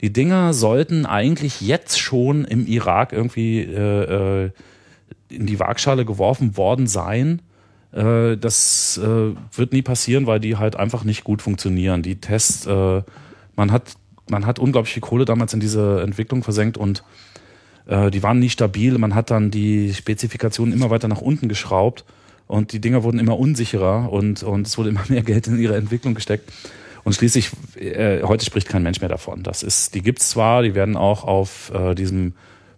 Die 0.00 0.12
Dinger 0.12 0.52
sollten 0.52 1.06
eigentlich 1.06 1.60
jetzt 1.60 1.98
schon 1.98 2.44
im 2.44 2.66
Irak 2.66 3.12
irgendwie 3.12 3.60
äh, 3.62 4.44
äh, 4.44 4.50
in 5.28 5.46
die 5.46 5.58
Waagschale 5.58 6.04
geworfen 6.04 6.56
worden 6.56 6.86
sein. 6.86 7.42
Äh, 7.92 8.36
das 8.36 8.98
äh, 9.02 9.34
wird 9.52 9.72
nie 9.72 9.82
passieren, 9.82 10.26
weil 10.26 10.40
die 10.40 10.56
halt 10.56 10.76
einfach 10.76 11.04
nicht 11.04 11.24
gut 11.24 11.42
funktionieren. 11.42 12.02
Die 12.02 12.20
Tests, 12.20 12.66
äh, 12.66 13.02
man 13.56 13.72
hat, 13.72 13.94
man 14.28 14.46
hat 14.46 14.58
unglaublich 14.58 14.94
viel 14.94 15.02
Kohle 15.02 15.24
damals 15.24 15.54
in 15.54 15.60
diese 15.60 16.02
Entwicklung 16.02 16.42
versenkt 16.42 16.76
und 16.76 17.02
äh, 17.86 18.10
die 18.10 18.22
waren 18.22 18.38
nie 18.38 18.50
stabil. 18.50 18.96
Man 18.98 19.14
hat 19.14 19.30
dann 19.30 19.50
die 19.50 19.94
Spezifikationen 19.94 20.74
immer 20.74 20.90
weiter 20.90 21.08
nach 21.08 21.20
unten 21.20 21.48
geschraubt 21.48 22.04
und 22.46 22.72
die 22.72 22.80
Dinger 22.80 23.02
wurden 23.02 23.18
immer 23.18 23.38
unsicherer 23.38 24.12
und, 24.12 24.42
und 24.42 24.66
es 24.66 24.78
wurde 24.78 24.90
immer 24.90 25.04
mehr 25.08 25.22
Geld 25.22 25.46
in 25.46 25.58
ihre 25.58 25.76
Entwicklung 25.76 26.14
gesteckt. 26.14 26.52
Und 27.04 27.14
schließlich, 27.14 27.50
äh, 27.76 28.22
heute 28.24 28.44
spricht 28.44 28.68
kein 28.68 28.82
Mensch 28.82 29.00
mehr 29.00 29.08
davon. 29.08 29.44
Das 29.44 29.62
ist, 29.62 29.94
die 29.94 30.02
gibt's 30.02 30.30
zwar, 30.30 30.62
die 30.62 30.74
werden 30.74 30.96
auch 30.96 31.22
auf 31.22 31.70
äh, 31.72 31.94
diesem 31.94 32.34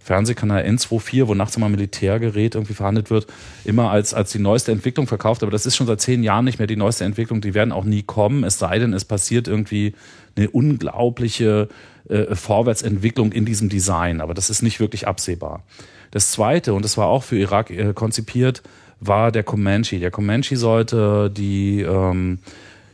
Fernsehkanal 0.09 0.65
N24, 0.65 1.27
wo 1.27 1.35
nachts 1.35 1.55
immer 1.59 1.69
Militärgerät 1.69 2.55
irgendwie 2.55 2.73
verhandelt 2.73 3.11
wird, 3.11 3.27
immer 3.67 3.91
als, 3.91 4.15
als 4.15 4.33
die 4.33 4.39
neueste 4.39 4.73
Entwicklung 4.73 5.07
verkauft. 5.07 5.43
Aber 5.43 5.53
das 5.53 5.67
ist 5.67 5.77
schon 5.77 5.87
seit 5.87 6.01
zehn 6.01 6.23
Jahren 6.23 6.47
nicht 6.47 6.59
mehr 6.59 6.67
die 6.67 6.77
neueste 6.77 7.05
Entwicklung. 7.05 7.43
Die 7.43 7.53
werden 7.53 7.73
auch 7.73 7.85
nie 7.85 8.03
kommen, 8.03 8.43
es 8.43 8.59
sei 8.59 8.79
denn, 8.79 8.95
es 8.95 9.05
passiert 9.05 9.49
irgendwie 9.49 9.93
eine 10.35 10.49
unglaubliche 10.49 11.69
äh, 12.09 12.35
Vorwärtsentwicklung 12.35 13.33
in 13.33 13.45
diesem 13.45 13.69
Design. 13.69 14.23
Aber 14.23 14.33
das 14.33 14.49
ist 14.49 14.63
nicht 14.63 14.81
wirklich 14.81 15.07
absehbar. 15.07 15.63
Das 16.11 16.31
zweite, 16.31 16.73
und 16.73 16.87
das 16.87 16.97
war 16.97 17.09
auch 17.09 17.23
für 17.23 17.37
Irak 17.37 17.69
äh, 17.69 17.93
konzipiert, 17.93 18.63
war 19.01 19.31
der 19.31 19.43
Comanche. 19.43 20.01
Der 20.01 20.11
Comanche 20.11 20.57
sollte 20.57 21.31
die 21.31 21.83
ähm, 21.83 22.39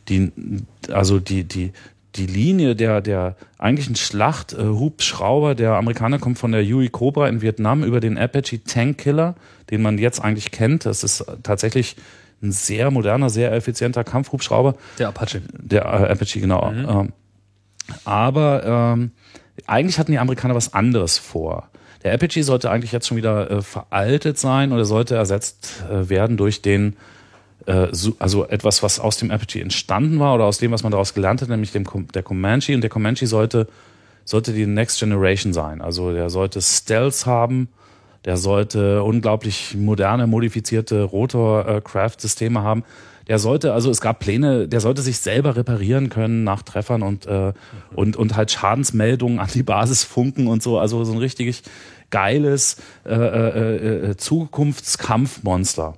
die, 0.09 0.31
also 0.91 1.19
die, 1.19 1.43
die, 1.43 1.71
die 2.15 2.25
Linie 2.25 2.75
der, 2.75 3.01
der 3.01 3.35
eigentlichen 3.57 3.95
Schlacht, 3.95 4.53
äh, 4.53 4.63
Hubschrauber, 4.63 5.55
der 5.55 5.73
Amerikaner 5.73 6.19
kommt 6.19 6.39
von 6.39 6.51
der 6.51 6.63
Huey 6.63 6.89
Cobra 6.89 7.27
in 7.27 7.41
Vietnam 7.41 7.83
über 7.83 7.99
den 7.99 8.17
Apache 8.17 8.63
Tank 8.63 8.97
Killer, 8.97 9.35
den 9.69 9.81
man 9.81 9.97
jetzt 9.97 10.21
eigentlich 10.21 10.51
kennt. 10.51 10.85
Das 10.85 11.03
ist 11.03 11.25
tatsächlich 11.43 11.95
ein 12.41 12.51
sehr 12.51 12.91
moderner, 12.91 13.29
sehr 13.29 13.51
effizienter 13.53 14.03
Kampfhubschrauber. 14.03 14.75
Der 14.99 15.09
Apache. 15.09 15.41
Der 15.53 15.83
äh, 15.83 16.11
Apache, 16.11 16.39
genau. 16.39 16.71
Mhm. 16.71 16.87
Ähm, 16.89 17.13
aber 18.03 18.93
ähm, 18.95 19.11
eigentlich 19.67 19.99
hatten 19.99 20.11
die 20.11 20.19
Amerikaner 20.19 20.55
was 20.55 20.73
anderes 20.73 21.17
vor. 21.17 21.69
Der 22.03 22.13
Apache 22.13 22.43
sollte 22.43 22.69
eigentlich 22.69 22.91
jetzt 22.91 23.07
schon 23.07 23.17
wieder 23.17 23.49
äh, 23.49 23.61
veraltet 23.61 24.37
sein 24.37 24.71
oder 24.71 24.85
sollte 24.85 25.15
ersetzt 25.15 25.83
äh, 25.89 26.09
werden 26.09 26.37
durch 26.37 26.61
den 26.61 26.95
also 27.65 28.45
etwas, 28.45 28.83
was 28.83 28.99
aus 28.99 29.17
dem 29.17 29.31
Apache 29.31 29.59
entstanden 29.59 30.19
war 30.19 30.35
oder 30.35 30.45
aus 30.45 30.59
dem, 30.59 30.71
was 30.71 30.83
man 30.83 30.91
daraus 30.91 31.13
gelernt 31.13 31.41
hat, 31.41 31.49
nämlich 31.49 31.71
dem, 31.71 31.85
der 32.13 32.21
Comanche. 32.21 32.75
Und 32.75 32.81
der 32.81 32.89
Comanche 32.89 33.25
sollte, 33.25 33.67
sollte 34.23 34.53
die 34.53 34.67
Next 34.67 34.99
Generation 34.99 35.51
sein. 35.51 35.81
Also 35.81 36.11
der 36.13 36.29
sollte 36.29 36.61
Stealth 36.61 37.25
haben, 37.25 37.69
der 38.25 38.37
sollte 38.37 39.03
unglaublich 39.03 39.75
moderne, 39.75 40.27
modifizierte 40.27 41.03
Rotor-Craft-Systeme 41.03 42.61
haben. 42.61 42.83
Der 43.27 43.39
sollte, 43.39 43.73
also 43.73 43.89
es 43.89 44.01
gab 44.01 44.19
Pläne, 44.19 44.67
der 44.67 44.79
sollte 44.79 45.01
sich 45.01 45.17
selber 45.17 45.55
reparieren 45.55 46.09
können 46.09 46.43
nach 46.43 46.61
Treffern 46.61 47.01
und, 47.01 47.25
äh, 47.25 47.53
und, 47.95 48.15
und 48.15 48.35
halt 48.35 48.51
Schadensmeldungen 48.51 49.39
an 49.39 49.49
die 49.51 49.63
Basis 49.63 50.03
funken 50.03 50.45
und 50.45 50.61
so. 50.61 50.77
Also 50.77 51.03
so 51.03 51.13
ein 51.13 51.17
richtig 51.17 51.63
geiles 52.11 52.77
äh, 53.03 53.13
äh, 53.13 54.09
äh, 54.11 54.17
Zukunftskampfmonster. 54.17 55.97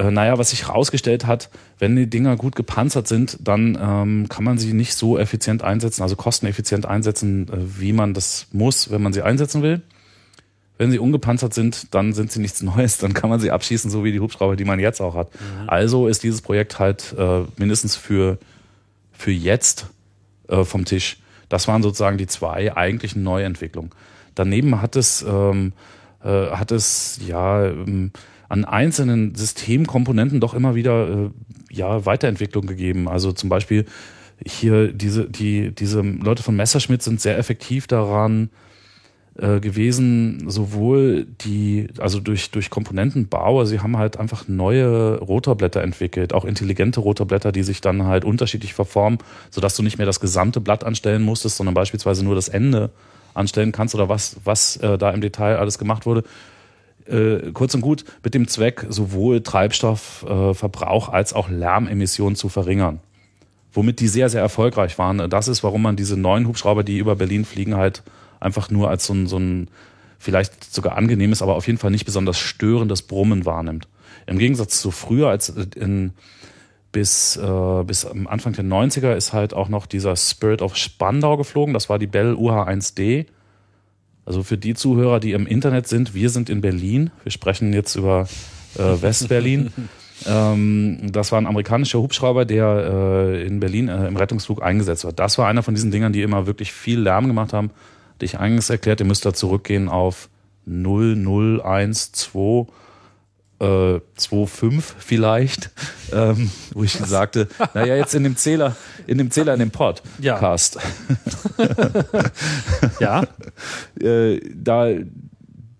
Äh, 0.00 0.10
naja, 0.10 0.38
was 0.38 0.50
sich 0.50 0.66
herausgestellt 0.66 1.26
hat, 1.26 1.50
wenn 1.78 1.94
die 1.94 2.08
Dinger 2.08 2.36
gut 2.36 2.56
gepanzert 2.56 3.06
sind, 3.06 3.36
dann 3.40 3.78
ähm, 3.80 4.28
kann 4.30 4.44
man 4.44 4.56
sie 4.56 4.72
nicht 4.72 4.94
so 4.94 5.18
effizient 5.18 5.62
einsetzen, 5.62 6.02
also 6.02 6.16
kosteneffizient 6.16 6.86
einsetzen, 6.86 7.48
äh, 7.48 7.80
wie 7.80 7.92
man 7.92 8.14
das 8.14 8.46
muss, 8.50 8.90
wenn 8.90 9.02
man 9.02 9.12
sie 9.12 9.20
einsetzen 9.20 9.62
will. 9.62 9.82
Wenn 10.78 10.90
sie 10.90 10.98
ungepanzert 10.98 11.52
sind, 11.52 11.92
dann 11.94 12.14
sind 12.14 12.32
sie 12.32 12.40
nichts 12.40 12.62
Neues, 12.62 12.96
dann 12.96 13.12
kann 13.12 13.28
man 13.28 13.40
sie 13.40 13.50
abschießen, 13.50 13.90
so 13.90 14.02
wie 14.02 14.12
die 14.12 14.20
Hubschrauber, 14.20 14.56
die 14.56 14.64
man 14.64 14.80
jetzt 14.80 15.02
auch 15.02 15.14
hat. 15.14 15.34
Mhm. 15.34 15.68
Also 15.68 16.08
ist 16.08 16.22
dieses 16.22 16.40
Projekt 16.40 16.78
halt 16.78 17.14
äh, 17.18 17.42
mindestens 17.58 17.94
für, 17.94 18.38
für 19.12 19.32
jetzt 19.32 19.88
äh, 20.48 20.64
vom 20.64 20.86
Tisch. 20.86 21.18
Das 21.50 21.68
waren 21.68 21.82
sozusagen 21.82 22.16
die 22.16 22.26
zwei 22.26 22.74
eigentlichen 22.74 23.22
Neuentwicklungen. 23.22 23.90
Daneben 24.34 24.80
hat 24.80 24.96
es, 24.96 25.20
ähm, 25.28 25.74
äh, 26.24 26.28
hat 26.52 26.72
es 26.72 27.20
ja 27.26 27.66
ähm, 27.66 28.12
an 28.50 28.64
einzelnen 28.64 29.36
Systemkomponenten 29.36 30.40
doch 30.40 30.54
immer 30.54 30.74
wieder 30.74 31.08
äh, 31.08 31.30
ja, 31.70 32.04
Weiterentwicklung 32.04 32.66
gegeben. 32.66 33.08
Also 33.08 33.32
zum 33.32 33.48
Beispiel 33.48 33.86
hier 34.44 34.92
diese, 34.92 35.30
die, 35.30 35.72
diese 35.72 36.00
Leute 36.00 36.42
von 36.42 36.56
Messerschmitt 36.56 37.00
sind 37.02 37.20
sehr 37.20 37.38
effektiv 37.38 37.86
daran 37.86 38.50
äh, 39.38 39.60
gewesen, 39.60 40.50
sowohl 40.50 41.26
die, 41.42 41.86
also 41.98 42.18
durch, 42.18 42.50
durch 42.50 42.70
Komponentenbau, 42.70 43.60
also 43.60 43.70
sie 43.70 43.80
haben 43.80 43.96
halt 43.96 44.16
einfach 44.16 44.48
neue 44.48 45.18
Rotorblätter 45.20 45.82
entwickelt, 45.82 46.32
auch 46.32 46.44
intelligente 46.44 46.98
Rotorblätter, 46.98 47.52
die 47.52 47.62
sich 47.62 47.80
dann 47.80 48.06
halt 48.06 48.24
unterschiedlich 48.24 48.74
verformen, 48.74 49.18
sodass 49.50 49.76
du 49.76 49.84
nicht 49.84 49.98
mehr 49.98 50.06
das 50.06 50.18
gesamte 50.18 50.60
Blatt 50.60 50.82
anstellen 50.82 51.22
musstest, 51.22 51.56
sondern 51.56 51.74
beispielsweise 51.74 52.24
nur 52.24 52.34
das 52.34 52.48
Ende 52.48 52.90
anstellen 53.32 53.70
kannst 53.70 53.94
oder 53.94 54.08
was, 54.08 54.40
was 54.42 54.76
äh, 54.78 54.98
da 54.98 55.10
im 55.10 55.20
Detail 55.20 55.56
alles 55.58 55.78
gemacht 55.78 56.04
wurde 56.04 56.24
äh, 57.06 57.52
kurz 57.52 57.74
und 57.74 57.80
gut 57.80 58.04
mit 58.22 58.34
dem 58.34 58.48
Zweck, 58.48 58.86
sowohl 58.88 59.42
Treibstoffverbrauch 59.42 61.08
äh, 61.08 61.12
als 61.12 61.32
auch 61.32 61.48
Lärmemissionen 61.48 62.36
zu 62.36 62.48
verringern. 62.48 63.00
Womit 63.72 64.00
die 64.00 64.08
sehr, 64.08 64.28
sehr 64.28 64.40
erfolgreich 64.40 64.98
waren. 64.98 65.30
Das 65.30 65.46
ist, 65.48 65.62
warum 65.62 65.82
man 65.82 65.96
diese 65.96 66.16
neuen 66.16 66.48
Hubschrauber, 66.48 66.82
die 66.82 66.98
über 66.98 67.16
Berlin 67.16 67.44
fliegen, 67.44 67.76
halt 67.76 68.02
einfach 68.40 68.70
nur 68.70 68.90
als 68.90 69.06
so 69.06 69.14
ein, 69.14 69.26
so 69.26 69.38
ein 69.38 69.68
vielleicht 70.18 70.72
sogar 70.72 70.96
angenehmes, 70.96 71.40
aber 71.40 71.54
auf 71.54 71.66
jeden 71.66 71.78
Fall 71.78 71.90
nicht 71.90 72.04
besonders 72.04 72.38
störendes 72.38 73.02
Brummen 73.02 73.46
wahrnimmt. 73.46 73.88
Im 74.26 74.38
Gegensatz 74.38 74.80
zu 74.80 74.90
früher, 74.90 75.28
als 75.28 75.48
in, 75.48 76.12
bis, 76.92 77.36
äh, 77.36 77.84
bis 77.84 78.04
am 78.04 78.26
Anfang 78.26 78.52
der 78.52 78.64
90er 78.64 79.14
ist 79.14 79.32
halt 79.32 79.54
auch 79.54 79.68
noch 79.68 79.86
dieser 79.86 80.16
Spirit 80.16 80.62
of 80.62 80.76
Spandau 80.76 81.36
geflogen. 81.36 81.74
Das 81.74 81.88
war 81.88 81.98
die 81.98 82.06
Bell 82.06 82.34
UH-1D 82.34 83.26
also 84.24 84.42
für 84.42 84.58
die 84.58 84.74
Zuhörer, 84.74 85.20
die 85.20 85.32
im 85.32 85.46
Internet 85.46 85.88
sind, 85.88 86.14
wir 86.14 86.30
sind 86.30 86.50
in 86.50 86.60
Berlin. 86.60 87.10
Wir 87.22 87.32
sprechen 87.32 87.72
jetzt 87.72 87.96
über 87.96 88.28
äh, 88.76 89.02
Westberlin. 89.02 89.72
ähm, 90.26 91.10
das 91.10 91.32
war 91.32 91.40
ein 91.40 91.46
amerikanischer 91.46 92.00
Hubschrauber, 92.00 92.44
der 92.44 92.66
äh, 92.66 93.46
in 93.46 93.60
Berlin 93.60 93.88
äh, 93.88 94.06
im 94.06 94.16
Rettungsflug 94.16 94.62
eingesetzt 94.62 95.04
wird. 95.04 95.18
Das 95.18 95.38
war 95.38 95.48
einer 95.48 95.62
von 95.62 95.74
diesen 95.74 95.90
Dingern, 95.90 96.12
die 96.12 96.22
immer 96.22 96.46
wirklich 96.46 96.72
viel 96.72 97.00
Lärm 97.00 97.26
gemacht 97.26 97.52
haben. 97.52 97.70
Hatte 98.14 98.24
ich 98.24 98.38
eingangs 98.38 98.70
erklärt, 98.70 99.00
ihr 99.00 99.06
müsst 99.06 99.24
da 99.24 99.32
zurückgehen 99.32 99.88
auf 99.88 100.28
0012 100.66 102.68
äh, 103.60 103.64
2,5 104.18 104.82
vielleicht, 104.98 105.70
ähm, 106.12 106.50
wo 106.72 106.82
ich 106.82 107.00
Was? 107.00 107.10
sagte, 107.10 107.48
naja, 107.74 107.94
jetzt 107.96 108.14
in 108.14 108.24
dem 108.24 108.36
Zähler, 108.36 108.74
in 109.06 109.18
dem 109.18 109.30
Zähler, 109.30 109.54
in 109.54 109.60
dem 109.60 109.70
Podcast. 109.70 110.78
Ja. 112.98 113.22
ja. 113.22 113.24
Äh, 114.00 114.40
da, 114.54 114.88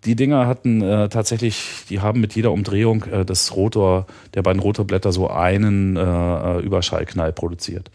die 0.04 0.16
Dinger 0.16 0.46
hatten 0.46 0.82
äh, 0.82 1.08
tatsächlich, 1.08 1.84
die 1.88 2.00
haben 2.00 2.20
mit 2.20 2.34
jeder 2.34 2.52
Umdrehung 2.52 3.04
äh, 3.04 3.24
des 3.24 3.54
Rotor, 3.56 4.06
der 4.34 4.42
beiden 4.42 4.60
Rotorblätter 4.60 5.12
so 5.12 5.30
einen 5.30 5.96
äh, 5.96 6.00
äh 6.00 6.60
Überschallknall 6.60 7.32
produziert. 7.32 7.90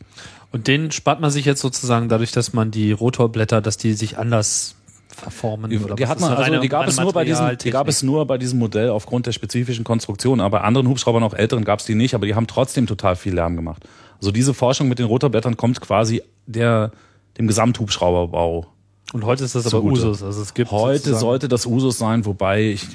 Und 0.51 0.67
den 0.67 0.91
spart 0.91 1.19
man 1.19 1.31
sich 1.31 1.45
jetzt 1.45 1.61
sozusagen 1.61 2.09
dadurch, 2.09 2.31
dass 2.31 2.53
man 2.53 2.71
die 2.71 2.91
Rotorblätter, 2.91 3.61
dass 3.61 3.77
die 3.77 3.93
sich 3.93 4.17
anders 4.17 4.75
verformen 5.15 5.75
oder 5.83 5.95
die 5.95 6.07
hat 6.07 6.19
man, 6.19 6.31
also 6.31 6.43
eine, 6.43 6.59
die 6.59 6.69
gab 6.69 6.87
es 6.87 6.99
nur 6.99 7.13
bei 7.13 7.23
diesem, 7.25 7.57
die 7.57 7.69
gab 7.71 7.87
es 7.87 8.03
nur 8.03 8.25
bei 8.27 8.37
diesem 8.37 8.59
Modell 8.59 8.89
aufgrund 8.89 9.25
der 9.25 9.31
spezifischen 9.31 9.83
Konstruktion. 9.83 10.39
Aber 10.41 10.59
bei 10.59 10.63
anderen 10.63 10.87
Hubschraubern, 10.87 11.23
auch 11.23 11.33
älteren, 11.33 11.63
gab 11.63 11.79
es 11.79 11.85
die 11.85 11.95
nicht, 11.95 12.13
aber 12.15 12.25
die 12.25 12.35
haben 12.35 12.47
trotzdem 12.47 12.85
total 12.87 13.15
viel 13.15 13.33
Lärm 13.33 13.55
gemacht. 13.55 13.83
Also 14.19 14.31
diese 14.31 14.53
Forschung 14.53 14.87
mit 14.87 14.99
den 14.99 15.05
Rotorblättern 15.07 15.57
kommt 15.57 15.81
quasi 15.81 16.21
der, 16.45 16.91
dem 17.37 17.47
Gesamthubschrauberbau 17.47 18.67
Und 19.13 19.25
heute 19.25 19.43
ist 19.43 19.55
das 19.55 19.65
aber 19.65 19.71
Zugute. 19.81 20.01
Usus. 20.01 20.23
Also 20.23 20.41
es 20.41 20.53
gibt 20.53 20.71
Heute 20.71 20.97
sozusagen- 20.99 21.19
sollte 21.19 21.47
das 21.47 21.65
Usus 21.65 21.97
sein, 21.97 22.25
wobei 22.25 22.61
ich 22.63 22.85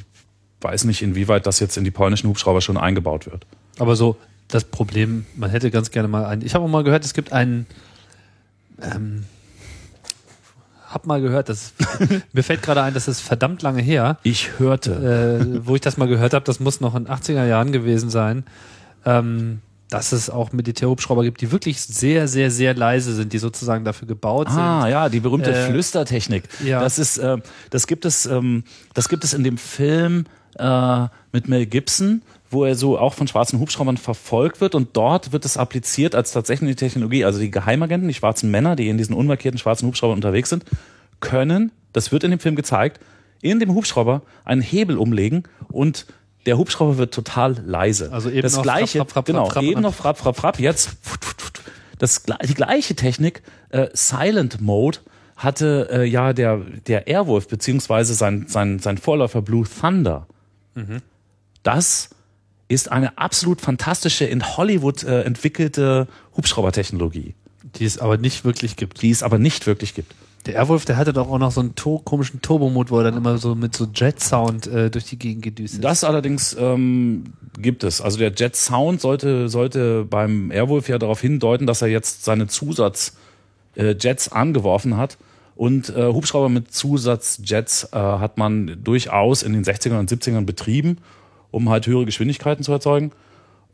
weiß 0.60 0.84
nicht, 0.84 1.02
inwieweit 1.02 1.46
das 1.46 1.58
jetzt 1.60 1.76
in 1.76 1.84
die 1.84 1.90
polnischen 1.90 2.28
Hubschrauber 2.28 2.60
schon 2.60 2.76
eingebaut 2.76 3.26
wird. 3.26 3.46
Aber 3.78 3.96
so 3.96 4.16
das 4.48 4.64
Problem, 4.64 5.26
man 5.36 5.48
hätte 5.50 5.70
ganz 5.70 5.90
gerne 5.90 6.08
mal 6.08 6.24
einen. 6.26 6.42
Ich 6.42 6.54
habe 6.54 6.64
auch 6.64 6.68
mal 6.68 6.84
gehört, 6.84 7.04
es 7.04 7.14
gibt 7.14 7.32
einen. 7.32 7.66
Ähm, 8.82 9.24
hab 10.92 11.06
mal 11.06 11.20
gehört, 11.20 11.48
das 11.48 11.72
mir 12.32 12.42
fällt 12.42 12.62
gerade 12.62 12.82
ein, 12.82 12.92
das 12.94 13.06
ist 13.08 13.20
verdammt 13.20 13.62
lange 13.62 13.80
her, 13.82 14.18
Ich 14.22 14.58
hörte. 14.58 15.40
äh, 15.62 15.66
wo 15.66 15.74
ich 15.74 15.80
das 15.80 15.96
mal 15.96 16.08
gehört 16.08 16.34
habe. 16.34 16.44
Das 16.44 16.60
muss 16.60 16.80
noch 16.80 16.94
in 16.94 17.04
den 17.04 17.12
80er 17.14 17.46
Jahren 17.46 17.72
gewesen 17.72 18.10
sein. 18.10 18.44
Ähm, 19.04 19.60
dass 19.88 20.12
es 20.12 20.30
auch 20.30 20.52
Militärhubschrauber 20.52 21.24
gibt, 21.24 21.40
die 21.40 21.50
wirklich 21.50 21.80
sehr, 21.80 22.28
sehr, 22.28 22.52
sehr 22.52 22.74
leise 22.74 23.12
sind, 23.12 23.32
die 23.32 23.38
sozusagen 23.38 23.84
dafür 23.84 24.06
gebaut 24.06 24.46
Ah, 24.48 24.82
sind. 24.82 24.90
ja, 24.92 25.08
die 25.08 25.18
berühmte 25.18 25.50
Äh, 25.52 25.66
Flüstertechnik. 25.68 26.44
ja. 26.64 26.78
Das 26.80 26.98
ist, 27.00 27.18
äh, 27.18 27.38
das 27.70 27.88
gibt 27.88 28.04
es, 28.04 28.24
ähm, 28.26 28.62
das 28.94 29.08
gibt 29.08 29.24
es 29.24 29.34
in 29.34 29.42
dem 29.42 29.58
Film 29.58 30.26
äh, 30.58 31.06
mit 31.32 31.48
Mel 31.48 31.66
Gibson, 31.66 32.22
wo 32.50 32.64
er 32.64 32.74
so 32.74 32.98
auch 32.98 33.14
von 33.14 33.28
schwarzen 33.28 33.60
Hubschraubern 33.60 33.96
verfolgt 33.96 34.60
wird 34.60 34.74
und 34.74 34.96
dort 34.96 35.32
wird 35.32 35.44
es 35.44 35.56
appliziert 35.56 36.14
als 36.16 36.32
tatsächlich 36.32 36.74
Technologie. 36.76 37.24
Also 37.24 37.38
die 37.38 37.50
Geheimagenten, 37.50 38.08
die 38.08 38.14
schwarzen 38.14 38.50
Männer, 38.50 38.74
die 38.76 38.88
in 38.88 38.98
diesen 38.98 39.14
unmarkierten 39.14 39.58
schwarzen 39.58 39.86
Hubschraubern 39.86 40.16
unterwegs 40.16 40.50
sind, 40.50 40.64
können, 41.20 41.70
das 41.92 42.10
wird 42.10 42.24
in 42.24 42.32
dem 42.32 42.40
Film 42.40 42.56
gezeigt, 42.56 43.00
in 43.40 43.60
dem 43.60 43.72
Hubschrauber 43.72 44.22
einen 44.44 44.60
Hebel 44.60 44.98
umlegen 44.98 45.44
und 45.68 46.06
der 46.46 46.58
Hubschrauber 46.58 46.98
wird 46.98 47.14
total 47.14 47.56
leise. 47.64 48.12
Also 48.12 48.30
eben 48.30 48.42
das 48.42 48.56
noch 48.56 48.62
gleiche, 48.62 48.98
frapp, 48.98 49.10
frapp, 49.10 49.12
frapp, 49.12 49.26
genau, 49.26 49.46
frapp, 49.48 49.62
eben 49.62 49.80
noch 49.80 49.94
frapp, 49.94 50.18
frapp, 50.18 50.36
frapp, 50.36 50.58
jetzt 50.58 50.96
das, 51.98 52.24
die 52.44 52.54
gleiche 52.54 52.96
Technik, 52.96 53.42
äh, 53.68 53.88
Silent 53.92 54.60
Mode, 54.60 54.98
hatte 55.36 55.88
äh, 55.92 56.04
ja 56.04 56.32
der, 56.32 56.58
der 56.86 57.06
Airwolf, 57.06 57.46
beziehungsweise 57.46 58.14
sein, 58.14 58.46
sein, 58.48 58.78
sein 58.78 58.98
Vorläufer 58.98 59.40
Blue 59.40 59.66
Thunder. 59.66 60.26
Das 61.62 62.10
ist 62.70 62.90
eine 62.92 63.18
absolut 63.18 63.60
fantastische, 63.60 64.24
in 64.24 64.56
Hollywood 64.56 65.02
äh, 65.02 65.22
entwickelte 65.22 66.06
Hubschraubertechnologie, 66.36 67.34
Die 67.76 67.84
es 67.84 67.98
aber 67.98 68.16
nicht 68.16 68.44
wirklich 68.44 68.76
gibt. 68.76 69.02
die 69.02 69.10
es 69.10 69.22
aber 69.22 69.38
nicht 69.38 69.66
wirklich 69.66 69.94
gibt. 69.94 70.14
Der 70.46 70.54
Airwolf, 70.54 70.86
der 70.86 70.96
hatte 70.96 71.12
doch 71.12 71.28
auch 71.28 71.38
noch 71.38 71.50
so 71.50 71.60
einen 71.60 71.74
to 71.74 71.98
komischen 71.98 72.40
Turbomod, 72.40 72.90
wo 72.90 72.98
er 72.98 73.04
dann 73.04 73.16
immer 73.16 73.36
so 73.36 73.54
mit 73.54 73.76
so 73.76 73.86
Jet-Sound 73.94 74.66
äh, 74.68 74.90
durch 74.90 75.04
die 75.04 75.18
Gegend 75.18 75.42
gedüst 75.42 75.74
ist. 75.74 75.84
Das 75.84 76.02
allerdings 76.02 76.56
ähm, 76.58 77.24
gibt 77.58 77.84
es. 77.84 78.00
Also 78.00 78.18
der 78.18 78.32
Jet 78.32 78.56
Sound 78.56 79.02
sollte, 79.02 79.50
sollte 79.50 80.04
beim 80.04 80.50
Airwolf 80.50 80.88
ja 80.88 80.98
darauf 80.98 81.20
hindeuten, 81.20 81.66
dass 81.66 81.82
er 81.82 81.88
jetzt 81.88 82.24
seine 82.24 82.46
Zusatz 82.46 83.16
äh, 83.74 83.94
angeworfen 84.30 84.96
hat. 84.96 85.18
Und 85.56 85.90
äh, 85.90 86.06
Hubschrauber 86.06 86.48
mit 86.48 86.72
Zusatzjets 86.72 87.90
äh, 87.92 87.98
hat 87.98 88.38
man 88.38 88.78
durchaus 88.82 89.42
in 89.42 89.52
den 89.52 89.62
60ern 89.62 89.98
und 89.98 90.10
70ern 90.10 90.46
betrieben, 90.46 90.98
um 91.50 91.68
halt 91.68 91.86
höhere 91.86 92.04
Geschwindigkeiten 92.04 92.64
zu 92.64 92.72
erzeugen. 92.72 93.12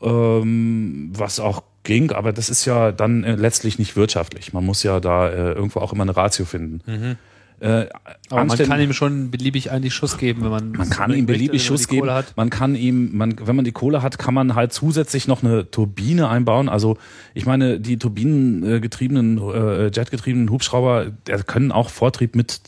Ähm, 0.01 1.11
was 1.13 1.39
auch 1.39 1.63
ging, 1.83 2.11
aber 2.11 2.31
das 2.31 2.49
ist 2.49 2.65
ja 2.65 2.91
dann 2.91 3.23
äh, 3.23 3.35
letztlich 3.35 3.79
nicht 3.79 3.95
wirtschaftlich. 3.95 4.53
Man 4.53 4.63
muss 4.63 4.83
ja 4.83 4.99
da 4.99 5.27
äh, 5.29 5.53
irgendwo 5.53 5.79
auch 5.79 5.91
immer 5.91 6.03
eine 6.03 6.15
Ratio 6.15 6.45
finden. 6.45 7.17
Äh, 7.59 7.87
aber 8.29 8.45
man 8.45 8.57
kann 8.57 8.79
ihm 8.79 8.93
schon 8.93 9.31
beliebig 9.31 9.71
eigentlich 9.71 9.95
Schuss 9.95 10.19
geben, 10.19 10.43
wenn 10.43 10.51
man 10.51 10.71
man 10.73 10.89
kann 10.91 11.11
ihm 11.11 11.25
beliebig 11.25 11.65
Schuss 11.65 11.87
geben. 11.87 12.11
Hat. 12.11 12.37
Man 12.37 12.51
kann 12.51 12.75
ihm, 12.75 13.17
man, 13.17 13.35
wenn 13.41 13.55
man 13.55 13.65
die 13.65 13.71
Kohle 13.71 14.03
hat, 14.03 14.19
kann 14.19 14.35
man 14.35 14.53
halt 14.53 14.73
zusätzlich 14.73 15.27
noch 15.27 15.41
eine 15.41 15.71
Turbine 15.71 16.29
einbauen. 16.29 16.69
Also 16.69 16.97
ich 17.33 17.47
meine, 17.47 17.79
die 17.79 17.97
turbinengetriebenen, 17.97 19.39
äh, 19.39 19.85
jetgetriebenen 19.87 20.51
Hubschrauber, 20.51 21.07
der 21.25 21.41
können 21.41 21.71
auch 21.71 21.89
Vortrieb 21.89 22.35
mit 22.35 22.61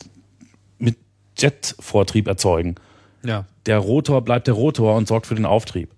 mit 0.78 0.96
Jetvortrieb 1.38 2.26
erzeugen. 2.26 2.74
Ja. 3.22 3.44
Der 3.66 3.78
Rotor 3.78 4.22
bleibt 4.22 4.46
der 4.46 4.54
Rotor 4.54 4.96
und 4.96 5.08
sorgt 5.08 5.26
für 5.26 5.34
den 5.34 5.46
Auftrieb. 5.46 5.90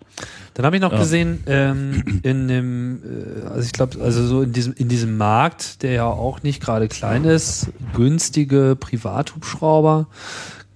Dann 0.54 0.66
habe 0.66 0.76
ich 0.76 0.82
noch 0.82 0.92
Ja. 0.92 0.98
gesehen, 0.98 1.42
ähm, 1.46 2.20
in 2.22 2.48
dem, 2.48 3.02
äh, 3.02 3.46
also 3.48 3.60
ich 3.62 3.72
glaube, 3.72 4.00
also 4.02 4.26
so 4.26 4.42
in 4.42 4.52
diesem, 4.52 4.74
in 4.74 4.88
diesem 4.88 5.16
Markt, 5.16 5.82
der 5.82 5.92
ja 5.92 6.06
auch 6.06 6.42
nicht 6.42 6.62
gerade 6.62 6.88
klein 6.88 7.24
ist, 7.24 7.68
günstige 7.94 8.76
Privathubschrauber, 8.78 10.06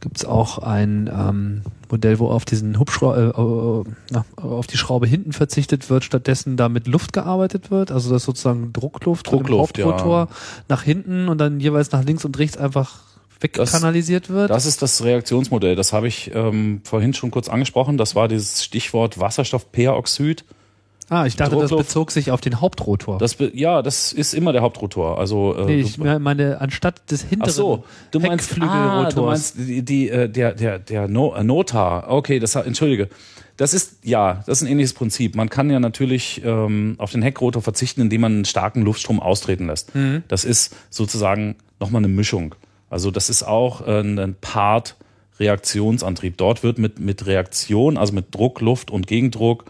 gibt's 0.00 0.24
auch 0.24 0.58
ein 0.58 1.10
ähm, 1.12 1.62
Modell, 1.90 2.18
wo 2.18 2.28
auf 2.30 2.44
diesen 2.44 2.78
Hubschrauber, 2.78 3.84
äh, 3.84 3.90
äh, 3.90 3.92
na, 4.10 4.24
auf 4.36 4.66
die 4.66 4.76
Schraube 4.78 5.06
hinten 5.06 5.32
verzichtet 5.32 5.90
wird, 5.90 6.04
stattdessen 6.04 6.56
da 6.56 6.68
mit 6.68 6.86
Luft 6.86 7.12
gearbeitet 7.12 7.70
wird, 7.70 7.90
also 7.90 8.10
das 8.10 8.22
ist 8.22 8.26
sozusagen 8.26 8.72
Druckluft, 8.72 9.30
Druckluft, 9.30 9.78
ja. 9.78 9.84
Hauptrotor 9.86 10.28
nach 10.68 10.82
hinten 10.82 11.28
und 11.28 11.38
dann 11.38 11.60
jeweils 11.60 11.92
nach 11.92 12.04
links 12.04 12.24
und 12.24 12.38
rechts 12.38 12.56
einfach 12.56 13.00
wegkanalisiert 13.40 14.30
wird. 14.30 14.50
Das 14.50 14.66
ist 14.66 14.82
das 14.82 15.04
Reaktionsmodell. 15.04 15.76
Das 15.76 15.92
habe 15.92 16.08
ich 16.08 16.30
ähm, 16.34 16.80
vorhin 16.84 17.14
schon 17.14 17.30
kurz 17.30 17.48
angesprochen. 17.48 17.98
Das 17.98 18.14
war 18.14 18.28
dieses 18.28 18.64
Stichwort 18.64 19.18
Wasserstoffperoxid. 19.18 20.44
ah, 21.08 21.26
ich 21.26 21.36
dachte, 21.36 21.56
das 21.56 21.68
Druckluft. 21.70 21.88
bezog 21.88 22.10
sich 22.10 22.30
auf 22.30 22.40
den 22.40 22.60
Hauptrotor. 22.60 23.18
Das 23.18 23.36
ja, 23.52 23.82
das 23.82 24.12
ist 24.12 24.34
immer 24.34 24.52
der 24.52 24.62
Hauptrotor. 24.62 25.18
Also 25.18 25.54
äh, 25.56 25.64
Nee, 25.66 25.80
ich 25.80 25.98
meine, 25.98 26.60
anstatt 26.60 27.10
des 27.10 27.22
hinteren 27.22 27.50
Ach 27.50 27.54
so, 27.54 27.84
du 28.10 28.20
meinst, 28.20 28.52
ah, 28.52 28.54
Heckflügelrotors. 28.54 29.14
du 29.14 29.22
meinst 29.22 29.58
die, 29.58 29.82
die, 29.82 30.08
äh, 30.08 30.28
der, 30.28 30.54
der, 30.54 30.78
der 30.78 31.08
no, 31.08 31.34
äh, 31.34 31.44
Notar. 31.44 32.10
Okay, 32.10 32.38
das, 32.38 32.54
entschuldige. 32.54 33.08
Das 33.56 33.72
ist, 33.72 34.04
ja, 34.04 34.42
das 34.46 34.58
ist 34.58 34.62
ein 34.62 34.70
ähnliches 34.70 34.92
Prinzip. 34.92 35.34
Man 35.34 35.48
kann 35.48 35.70
ja 35.70 35.80
natürlich 35.80 36.42
ähm, 36.44 36.96
auf 36.98 37.12
den 37.12 37.22
Heckrotor 37.22 37.62
verzichten, 37.62 38.02
indem 38.02 38.20
man 38.20 38.32
einen 38.32 38.44
starken 38.44 38.82
Luftstrom 38.82 39.18
austreten 39.18 39.66
lässt. 39.66 39.94
Mhm. 39.94 40.24
Das 40.28 40.44
ist 40.44 40.74
sozusagen 40.90 41.56
nochmal 41.80 42.00
eine 42.00 42.08
Mischung. 42.08 42.54
Also 42.90 43.10
das 43.10 43.28
ist 43.30 43.42
auch 43.42 43.86
äh, 43.86 44.00
ein 44.00 44.36
Part 44.40 44.96
Reaktionsantrieb. 45.38 46.36
Dort 46.38 46.62
wird 46.62 46.78
mit, 46.78 46.98
mit 46.98 47.26
Reaktion, 47.26 47.96
also 47.96 48.12
mit 48.12 48.34
Druck, 48.34 48.60
Luft 48.60 48.90
und 48.90 49.06
Gegendruck, 49.06 49.64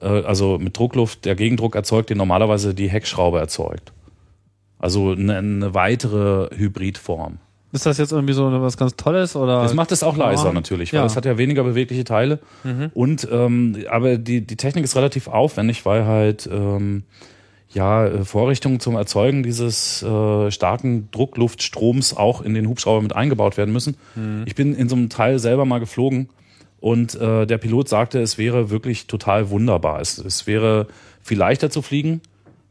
äh, 0.00 0.06
also 0.06 0.58
mit 0.58 0.76
Druckluft 0.78 1.24
der 1.24 1.34
Gegendruck 1.34 1.74
erzeugt, 1.74 2.10
den 2.10 2.18
normalerweise 2.18 2.74
die 2.74 2.88
Heckschraube 2.88 3.38
erzeugt. 3.38 3.92
Also 4.78 5.12
eine, 5.12 5.38
eine 5.38 5.74
weitere 5.74 6.48
Hybridform. 6.56 7.38
Ist 7.72 7.86
das 7.86 7.98
jetzt 7.98 8.12
irgendwie 8.12 8.34
so 8.34 8.50
was 8.62 8.76
ganz 8.76 8.94
Tolles 8.94 9.34
oder? 9.34 9.62
Das 9.62 9.74
macht 9.74 9.90
es 9.90 10.04
auch 10.04 10.16
leiser 10.16 10.46
Ja. 10.46 10.52
natürlich, 10.52 10.92
weil 10.92 11.00
Ja. 11.00 11.06
es 11.06 11.16
hat 11.16 11.24
ja 11.24 11.38
weniger 11.38 11.64
bewegliche 11.64 12.04
Teile. 12.04 12.38
Und 12.94 13.26
ähm, 13.32 13.84
aber 13.90 14.16
die, 14.16 14.42
die 14.46 14.56
Technik 14.56 14.84
ist 14.84 14.94
relativ 14.94 15.26
aufwendig, 15.26 15.84
weil 15.84 16.04
halt 16.06 16.48
ähm, 16.52 17.02
ja 17.74 18.06
äh, 18.06 18.24
Vorrichtungen 18.24 18.80
zum 18.80 18.96
Erzeugen 18.96 19.42
dieses 19.42 20.02
äh, 20.02 20.50
starken 20.50 21.10
Druckluftstroms 21.10 22.16
auch 22.16 22.42
in 22.42 22.54
den 22.54 22.68
Hubschrauber 22.68 23.02
mit 23.02 23.14
eingebaut 23.14 23.56
werden 23.56 23.72
müssen. 23.72 23.96
Ich 24.46 24.54
bin 24.54 24.74
in 24.74 24.88
so 24.88 24.96
einem 24.96 25.08
Teil 25.08 25.38
selber 25.38 25.64
mal 25.64 25.80
geflogen 25.80 26.28
und 26.80 27.14
äh, 27.14 27.46
der 27.46 27.58
Pilot 27.58 27.88
sagte, 27.88 28.20
es 28.20 28.38
wäre 28.38 28.70
wirklich 28.70 29.06
total 29.06 29.50
wunderbar. 29.50 30.00
Es, 30.00 30.18
es 30.18 30.46
wäre 30.46 30.86
viel 31.22 31.38
leichter 31.38 31.70
zu 31.70 31.82
fliegen, 31.82 32.20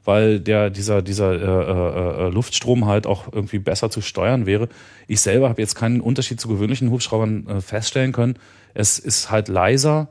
weil 0.06 0.40
der 0.40 0.70
dieser 0.70 1.02
dieser 1.02 1.34
äh, 1.34 2.24
äh, 2.24 2.28
äh, 2.28 2.30
Luftstrom 2.30 2.86
halt 2.86 3.08
auch 3.08 3.32
irgendwie 3.32 3.60
besser 3.60 3.90
zu 3.90 4.02
steuern 4.02 4.46
wäre. 4.46 4.70
Ich 5.08 5.22
selber 5.22 5.50
habe 5.50 5.62
jetzt 5.62 5.76
keinen 5.76 6.02
Unterschied 6.02 6.40
zu 6.40 6.48
gewöhnlichen 6.48 6.92
Hubschraubern 6.92 7.48
äh, 7.48 7.62
feststellen 7.62 8.12
können. 8.12 8.36
Es 8.74 9.00
ist 9.00 9.32
halt 9.32 9.48
leiser 9.48 10.10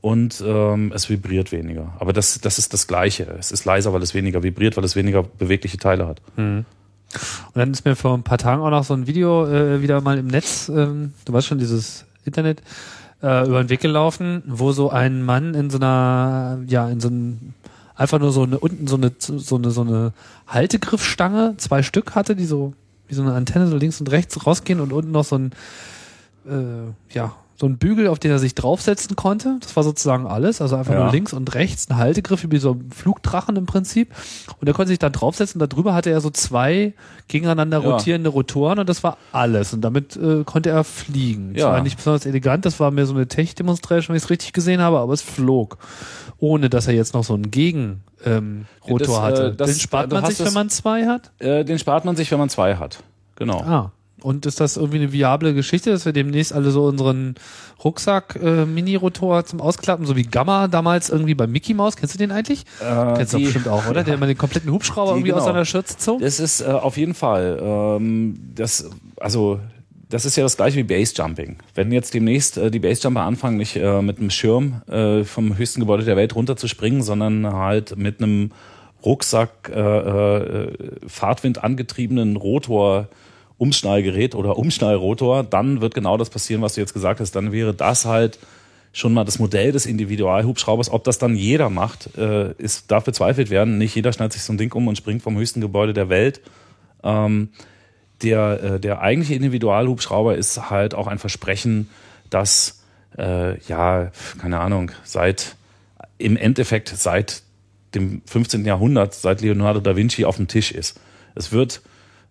und 0.00 0.42
ähm, 0.46 0.92
es 0.94 1.08
vibriert 1.08 1.52
weniger. 1.52 1.94
Aber 1.98 2.12
das 2.12 2.40
das 2.40 2.58
ist 2.58 2.72
das 2.72 2.86
Gleiche. 2.86 3.24
Es 3.38 3.52
ist 3.52 3.64
leiser, 3.64 3.92
weil 3.92 4.02
es 4.02 4.14
weniger 4.14 4.42
vibriert, 4.42 4.76
weil 4.76 4.84
es 4.84 4.96
weniger 4.96 5.22
bewegliche 5.22 5.78
Teile 5.78 6.06
hat. 6.06 6.20
Und 7.54 7.56
dann 7.56 7.72
ist 7.72 7.84
mir 7.84 7.96
vor 7.96 8.16
ein 8.16 8.22
paar 8.22 8.38
Tagen 8.38 8.62
auch 8.62 8.70
noch 8.70 8.84
so 8.84 8.94
ein 8.94 9.06
Video 9.06 9.46
äh, 9.46 9.82
wieder 9.82 10.00
mal 10.00 10.18
im 10.18 10.28
Netz, 10.28 10.68
ähm, 10.68 11.12
du 11.24 11.32
weißt 11.32 11.46
schon, 11.46 11.58
dieses 11.58 12.04
Internet, 12.24 12.62
äh, 13.22 13.46
über 13.46 13.62
den 13.62 13.68
Weg 13.68 13.80
gelaufen, 13.80 14.42
wo 14.46 14.72
so 14.72 14.90
ein 14.90 15.22
Mann 15.22 15.54
in 15.54 15.70
so 15.70 15.78
einer, 15.78 16.60
ja, 16.66 16.88
in 16.88 17.00
so 17.00 17.08
einem, 17.08 17.54
einfach 17.96 18.18
nur 18.18 18.32
so 18.32 18.44
eine, 18.44 18.58
unten 18.58 18.86
so 18.86 18.96
eine, 18.96 19.12
so 19.18 19.56
eine, 19.56 19.70
so 19.70 19.80
eine 19.82 20.12
Haltegriffstange, 20.46 21.54
zwei 21.56 21.82
Stück 21.82 22.14
hatte, 22.14 22.36
die 22.36 22.46
so, 22.46 22.74
wie 23.08 23.14
so 23.14 23.22
eine 23.22 23.34
Antenne 23.34 23.66
so 23.66 23.76
links 23.76 24.00
und 24.00 24.10
rechts 24.10 24.46
rausgehen 24.46 24.80
und 24.80 24.92
unten 24.92 25.10
noch 25.10 25.24
so 25.24 25.36
ein, 25.36 25.50
äh, 26.46 27.14
ja, 27.14 27.34
so 27.60 27.66
ein 27.66 27.76
Bügel, 27.76 28.06
auf 28.08 28.18
den 28.18 28.30
er 28.30 28.38
sich 28.38 28.54
draufsetzen 28.54 29.16
konnte. 29.16 29.58
Das 29.60 29.76
war 29.76 29.82
sozusagen 29.82 30.26
alles. 30.26 30.62
Also 30.62 30.76
einfach 30.76 30.94
Ja. 30.94 31.02
nur 31.04 31.12
links 31.12 31.34
und 31.34 31.54
rechts 31.54 31.90
ein 31.90 31.98
Haltegriff, 31.98 32.46
wie 32.48 32.56
so 32.56 32.72
ein 32.72 32.90
Flugdrachen 32.90 33.54
im 33.56 33.66
Prinzip. 33.66 34.14
Und 34.60 34.66
er 34.66 34.72
konnte 34.72 34.88
sich 34.88 34.98
dann 34.98 35.12
draufsetzen. 35.12 35.58
Darüber 35.58 35.92
hatte 35.92 36.08
er 36.08 36.22
so 36.22 36.30
zwei 36.30 36.94
gegeneinander 37.28 37.82
Ja. 37.82 37.90
rotierende 37.90 38.30
Rotoren 38.30 38.78
und 38.78 38.88
das 38.88 39.04
war 39.04 39.18
alles. 39.32 39.74
Und 39.74 39.82
damit 39.82 40.16
äh, 40.16 40.42
konnte 40.44 40.70
er 40.70 40.84
fliegen. 40.84 41.52
Das 41.52 41.62
Ja. 41.64 41.72
war 41.72 41.82
nicht 41.82 41.98
besonders 41.98 42.24
elegant. 42.24 42.64
Das 42.64 42.80
war 42.80 42.90
mehr 42.90 43.04
so 43.04 43.12
eine 43.14 43.28
Tech-Demonstration, 43.28 44.08
wenn 44.14 44.16
ich 44.16 44.22
es 44.24 44.30
richtig 44.30 44.54
gesehen 44.54 44.80
habe, 44.80 44.98
aber 44.98 45.12
es 45.12 45.20
flog. 45.20 45.76
Ohne 46.38 46.70
dass 46.70 46.86
er 46.86 46.94
jetzt 46.94 47.12
noch 47.12 47.24
so 47.24 47.34
einen 47.34 47.50
Gegen- 47.50 48.00
ähm, 48.24 48.64
Rotor 48.88 48.98
Das, 48.98 49.08
äh, 49.08 49.20
hatte. 49.20 49.52
das- 49.54 49.70
Den 49.72 49.80
spart 49.80 50.10
du 50.10 50.16
man 50.16 50.24
sich, 50.24 50.38
wenn 50.40 50.46
es- 50.46 50.54
man 50.54 50.70
zwei 50.70 51.06
hat? 51.06 51.30
Äh, 51.40 51.64
den 51.66 51.78
spart 51.78 52.06
man 52.06 52.16
sich, 52.16 52.30
wenn 52.30 52.38
man 52.38 52.48
zwei 52.48 52.76
hat. 52.76 53.02
Genau. 53.36 53.60
Ah. 53.60 53.92
Und 54.22 54.46
ist 54.46 54.60
das 54.60 54.76
irgendwie 54.76 54.98
eine 54.98 55.12
viable 55.12 55.54
Geschichte, 55.54 55.90
dass 55.90 56.04
wir 56.04 56.12
demnächst 56.12 56.52
alle 56.52 56.70
so 56.70 56.84
unseren 56.84 57.34
Rucksack-Mini-Rotor 57.82 59.44
zum 59.44 59.60
Ausklappen, 59.60 60.06
so 60.06 60.16
wie 60.16 60.22
Gamma 60.24 60.68
damals 60.68 61.10
irgendwie 61.10 61.34
bei 61.34 61.46
Mickey 61.46 61.74
Mouse, 61.74 61.96
kennst 61.96 62.14
du 62.14 62.18
den 62.18 62.32
eigentlich? 62.32 62.64
Äh, 62.80 63.14
kennst 63.16 63.32
du 63.32 63.38
die- 63.38 63.44
bestimmt 63.44 63.68
auch, 63.68 63.86
oder? 63.88 64.04
Der 64.04 64.14
immer 64.14 64.26
den 64.26 64.38
kompletten 64.38 64.70
Hubschrauber 64.70 65.12
Die, 65.12 65.18
irgendwie 65.18 65.32
aus 65.32 65.40
genau. 65.42 65.52
seiner 65.52 65.64
Schürze 65.64 65.96
zog. 65.96 66.20
Das 66.20 66.40
ist 66.40 66.60
äh, 66.60 66.64
auf 66.66 66.96
jeden 66.96 67.14
Fall, 67.14 67.58
ähm, 67.62 68.38
das, 68.54 68.90
also, 69.18 69.60
das 70.08 70.24
ist 70.24 70.36
ja 70.36 70.42
das 70.42 70.56
gleiche 70.56 70.76
wie 70.78 70.82
Basejumping. 70.82 71.56
Wenn 71.74 71.92
jetzt 71.92 72.14
demnächst 72.14 72.58
äh, 72.58 72.70
die 72.70 72.80
Basejumper 72.80 73.22
anfangen, 73.22 73.56
nicht 73.56 73.76
äh, 73.76 74.02
mit 74.02 74.18
einem 74.18 74.30
Schirm 74.30 74.82
äh, 74.88 75.24
vom 75.24 75.56
höchsten 75.56 75.80
Gebäude 75.80 76.04
der 76.04 76.16
Welt 76.16 76.34
runterzuspringen, 76.34 77.02
sondern 77.02 77.46
halt 77.52 77.96
mit 77.96 78.20
einem 78.20 78.50
Rucksack, 79.04 79.70
äh, 79.74 79.80
äh, 79.80 80.72
Fahrtwind 81.06 81.62
angetriebenen 81.64 82.36
Rotor, 82.36 83.08
Umschnallgerät 83.60 84.34
oder 84.34 84.56
Umschnallrotor, 84.56 85.42
dann 85.44 85.82
wird 85.82 85.94
genau 85.94 86.16
das 86.16 86.30
passieren, 86.30 86.62
was 86.62 86.74
du 86.74 86.80
jetzt 86.80 86.94
gesagt 86.94 87.20
hast. 87.20 87.32
Dann 87.32 87.52
wäre 87.52 87.74
das 87.74 88.06
halt 88.06 88.38
schon 88.92 89.12
mal 89.12 89.24
das 89.24 89.38
Modell 89.38 89.70
des 89.70 89.84
Individualhubschraubers. 89.84 90.90
Ob 90.90 91.04
das 91.04 91.18
dann 91.18 91.36
jeder 91.36 91.68
macht, 91.68 92.16
äh, 92.16 92.52
ist, 92.54 92.90
darf 92.90 93.04
bezweifelt 93.04 93.50
werden. 93.50 93.76
Nicht 93.76 93.94
jeder 93.94 94.14
schneidet 94.14 94.32
sich 94.32 94.42
so 94.42 94.54
ein 94.54 94.58
Ding 94.58 94.72
um 94.72 94.88
und 94.88 94.96
springt 94.96 95.22
vom 95.22 95.36
höchsten 95.36 95.60
Gebäude 95.60 95.92
der 95.92 96.08
Welt. 96.08 96.40
Ähm, 97.04 97.50
der, 98.22 98.62
äh, 98.62 98.80
der 98.80 99.02
eigentliche 99.02 99.34
Individualhubschrauber 99.34 100.36
ist 100.36 100.70
halt 100.70 100.94
auch 100.94 101.06
ein 101.06 101.18
Versprechen, 101.18 101.90
das, 102.30 102.82
äh, 103.18 103.60
ja, 103.64 104.10
keine 104.40 104.58
Ahnung, 104.58 104.90
seit, 105.04 105.56
im 106.16 106.38
Endeffekt 106.38 106.88
seit 106.88 107.42
dem 107.94 108.22
15. 108.24 108.64
Jahrhundert, 108.64 109.12
seit 109.12 109.42
Leonardo 109.42 109.80
da 109.80 109.96
Vinci 109.96 110.24
auf 110.24 110.36
dem 110.36 110.48
Tisch 110.48 110.72
ist. 110.72 110.98
Es 111.34 111.52
wird 111.52 111.82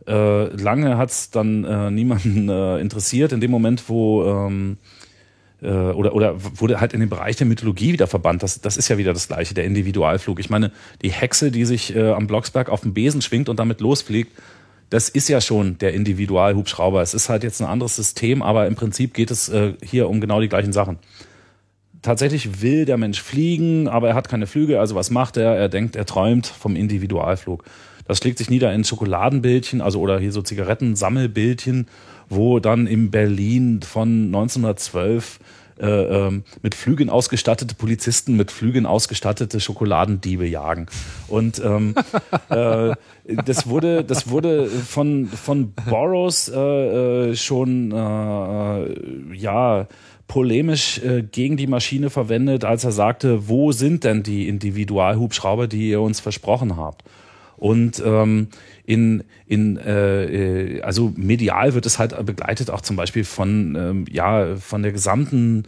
äh, 0.10 0.45
lange 0.56 0.98
hat 0.98 1.11
es 1.11 1.30
dann 1.30 1.64
äh, 1.64 1.91
niemanden 1.91 2.49
äh, 2.49 2.80
interessiert. 2.80 3.31
In 3.31 3.41
dem 3.41 3.52
Moment, 3.52 3.88
wo 3.88 4.26
ähm, 4.26 4.77
äh, 5.61 5.68
oder, 5.68 6.14
oder 6.15 6.36
wurde 6.38 6.80
halt 6.80 6.94
in 6.94 6.99
den 6.99 7.10
Bereich 7.10 7.36
der 7.36 7.48
Mythologie 7.48 7.94
wieder 7.94 8.07
verbannt. 8.07 8.44
Das, 8.44 8.61
das 8.61 8.77
ist 8.77 8.88
ja 8.88 8.98
wieder 8.98 9.14
das 9.14 9.27
Gleiche, 9.27 9.53
der 9.53 9.65
Individualflug. 9.65 10.40
Ich 10.40 10.49
meine, 10.49 10.72
die 11.02 11.11
Hexe, 11.11 11.52
die 11.52 11.65
sich 11.65 11.95
äh, 11.95 12.11
am 12.11 12.27
Blocksberg 12.27 12.69
auf 12.69 12.81
dem 12.81 12.94
Besen 12.94 13.22
schwingt 13.22 13.49
und 13.49 13.60
damit 13.60 13.81
losfliegt, 13.81 14.31
das 14.90 15.10
ist 15.10 15.30
ja 15.30 15.40
schon 15.40 15.77
der 15.77 15.94
Individualhubschrauber. 15.94 17.02
Es 17.02 17.14
ist 17.14 17.30
halt 17.30 17.44
jetzt 17.44 17.61
ein 17.61 17.68
anderes 17.68 17.95
System, 17.95 18.41
aber 18.41 18.65
im 18.68 18.76
Prinzip 18.76 19.14
geht 19.14 19.30
es 19.30 19.49
äh, 19.49 19.73
hier 19.84 20.10
um 20.10 20.19
genau 20.19 20.41
die 20.41 20.49
gleichen 20.49 20.73
Sachen. 20.73 20.98
Tatsächlich 22.02 22.61
will 22.61 22.86
der 22.86 22.98
Mensch 22.98 23.22
fliegen, 23.22 23.88
aber 23.88 24.10
er 24.10 24.15
hat 24.15 24.30
keine 24.30 24.48
Flügel, 24.48 24.77
also 24.77 24.95
was 24.95 25.11
macht 25.11 25.38
er? 25.38 25.56
Er 25.56 25.69
denkt, 25.69 25.98
er 25.98 26.06
träumt 26.06 26.48
vom 26.48 26.76
Individualflug. 26.76 27.65
Das 28.10 28.18
schlägt 28.18 28.40
sich 28.40 28.49
nieder 28.49 28.73
in 28.73 28.84
Schokoladenbildchen, 28.84 29.81
also 29.81 29.99
oder 29.99 30.19
hier 30.19 30.31
so 30.31 30.41
Zigarettensammelbildchen, 30.41 31.88
wo 32.27 32.57
dann 32.57 32.88
in 32.88 33.11
Berlin 33.11 33.84
von 33.84 34.26
1912 34.26 35.40
äh, 35.80 35.86
ähm, 35.86 36.44
mit 36.64 36.73
Flügeln 36.73 37.11
ausgestattete 37.11 37.76
Polizisten 37.76 38.36
mit 38.36 38.49
Flügeln 38.49 38.88
ausgestattete 38.88 39.60
Schokoladendiebe 39.60 40.48
jagen. 40.48 40.88
Und 41.27 41.61
ähm, 41.64 41.94
äh, 42.49 42.95
das 43.45 43.69
wurde, 43.69 44.03
das 44.03 44.27
wurde 44.27 44.65
von 44.65 45.27
von 45.27 45.73
Burroughs 45.88 46.49
äh, 46.49 47.30
äh, 47.30 47.36
schon 47.36 47.91
äh, 47.91 49.36
ja 49.36 49.88
polemisch 50.27 50.98
äh, 51.03 51.22
gegen 51.22 51.57
die 51.57 51.68
Maschine 51.68 52.10
verwendet, 52.10 52.65
als 52.65 52.84
er 52.84 52.91
sagte, 52.91 53.48
wo 53.48 53.72
sind 53.72 54.03
denn 54.03 54.23
die 54.23 54.48
Individualhubschrauber, 54.48 55.68
die 55.68 55.91
ihr 55.91 56.02
uns 56.02 56.19
versprochen 56.19 56.76
habt? 56.76 57.03
Und 57.60 58.02
ähm, 58.06 58.48
in, 58.86 59.23
in 59.45 59.77
äh, 59.77 60.77
äh, 60.77 60.81
also 60.81 61.11
medial 61.18 61.73
wird 61.73 61.86
es 61.86 61.99
halt 61.99 62.15
begleitet 62.26 62.69
auch 62.69 62.81
zum 62.81 62.95
Beispiel 62.95 63.26
von 63.26 63.76
ähm, 63.76 64.06
ja 64.10 64.56
von 64.56 64.81
der 64.81 64.94
gesamten 64.94 65.65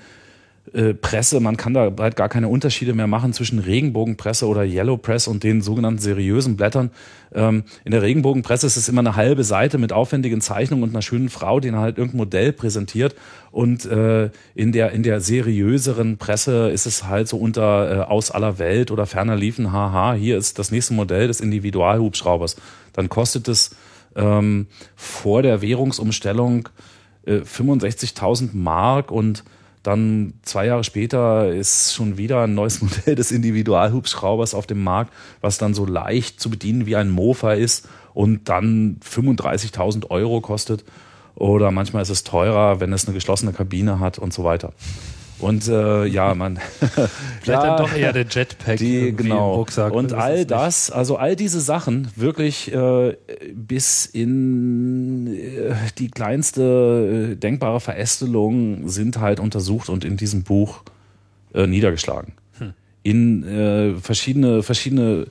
äh, 0.73 0.93
Presse. 0.93 1.39
Man 1.39 1.57
kann 1.57 1.73
da 1.73 1.91
halt 1.99 2.15
gar 2.15 2.29
keine 2.29 2.47
Unterschiede 2.47 2.93
mehr 2.93 3.07
machen 3.07 3.33
zwischen 3.33 3.59
Regenbogenpresse 3.59 4.47
oder 4.47 4.63
Yellow 4.63 4.97
Press 4.97 5.27
und 5.27 5.43
den 5.43 5.61
sogenannten 5.61 5.99
seriösen 5.99 6.55
Blättern. 6.55 6.91
Ähm, 7.33 7.63
in 7.83 7.91
der 7.91 8.01
Regenbogenpresse 8.01 8.67
ist 8.67 8.77
es 8.77 8.87
immer 8.87 8.99
eine 8.99 9.15
halbe 9.15 9.43
Seite 9.43 9.77
mit 9.77 9.91
aufwendigen 9.93 10.41
Zeichnungen 10.41 10.83
und 10.83 10.91
einer 10.91 11.01
schönen 11.01 11.29
Frau, 11.29 11.59
die 11.59 11.71
dann 11.71 11.79
halt 11.79 11.97
irgendein 11.97 12.17
Modell 12.17 12.53
präsentiert. 12.53 13.15
Und 13.51 13.85
äh, 13.85 14.29
in 14.55 14.71
der 14.71 14.91
in 14.91 15.03
der 15.03 15.19
seriöseren 15.19 16.17
Presse 16.17 16.69
ist 16.69 16.85
es 16.85 17.05
halt 17.05 17.27
so 17.27 17.37
unter 17.37 17.91
äh, 17.91 17.99
aus 18.03 18.31
aller 18.31 18.57
Welt 18.59 18.91
oder 18.91 19.05
ferner 19.05 19.35
liefen, 19.35 19.71
haha, 19.71 20.13
hier 20.13 20.37
ist 20.37 20.57
das 20.57 20.71
nächste 20.71 20.93
Modell 20.93 21.27
des 21.27 21.41
Individualhubschraubers. 21.41 22.55
Dann 22.93 23.09
kostet 23.09 23.47
es 23.47 23.75
ähm, 24.15 24.67
vor 24.95 25.41
der 25.41 25.61
Währungsumstellung 25.61 26.69
äh, 27.25 27.39
65.000 27.39 28.49
Mark 28.53 29.11
und 29.11 29.43
dann 29.83 30.33
zwei 30.43 30.67
Jahre 30.67 30.83
später 30.83 31.51
ist 31.51 31.93
schon 31.93 32.17
wieder 32.17 32.43
ein 32.43 32.53
neues 32.53 32.81
Modell 32.81 33.15
des 33.15 33.31
Individualhubschraubers 33.31 34.53
auf 34.53 34.67
dem 34.67 34.83
Markt, 34.83 35.13
was 35.41 35.57
dann 35.57 35.73
so 35.73 35.85
leicht 35.85 36.39
zu 36.39 36.49
bedienen 36.49 36.85
wie 36.85 36.95
ein 36.95 37.09
Mofa 37.09 37.53
ist 37.53 37.87
und 38.13 38.49
dann 38.49 38.99
35.000 39.03 40.09
Euro 40.09 40.41
kostet. 40.41 40.83
Oder 41.35 41.71
manchmal 41.71 42.03
ist 42.03 42.09
es 42.09 42.23
teurer, 42.23 42.79
wenn 42.79 42.93
es 42.93 43.05
eine 43.05 43.13
geschlossene 43.13 43.53
Kabine 43.53 43.99
hat 43.99 44.19
und 44.19 44.33
so 44.33 44.43
weiter. 44.43 44.73
Und 45.41 45.67
äh, 45.67 46.05
ja, 46.05 46.35
man. 46.35 46.59
Vielleicht 46.79 47.63
ja, 47.63 47.65
dann 47.65 47.77
doch 47.77 47.93
eher 47.93 48.13
der 48.13 48.25
Jetpack 48.29 48.77
die, 48.77 48.95
irgendwie 48.95 49.09
im 49.09 49.17
genau. 49.17 49.55
Rucksack. 49.55 49.91
und 49.93 50.13
all 50.13 50.33
es 50.33 50.37
nicht. 50.39 50.51
das, 50.51 50.91
also 50.91 51.17
all 51.17 51.35
diese 51.35 51.59
Sachen, 51.59 52.09
wirklich 52.15 52.71
äh, 52.73 53.17
bis 53.53 54.05
in 54.05 55.27
äh, 55.27 55.73
die 55.97 56.09
kleinste 56.09 57.31
äh, 57.31 57.35
denkbare 57.35 57.79
Verästelung 57.79 58.87
sind 58.87 59.19
halt 59.19 59.39
untersucht 59.39 59.89
und 59.89 60.05
in 60.05 60.15
diesem 60.15 60.43
Buch 60.43 60.83
äh, 61.53 61.65
niedergeschlagen. 61.65 62.33
Hm. 62.59 62.73
In 63.01 63.43
äh, 63.43 63.95
verschiedene, 63.95 64.61
verschiedene 64.61 65.25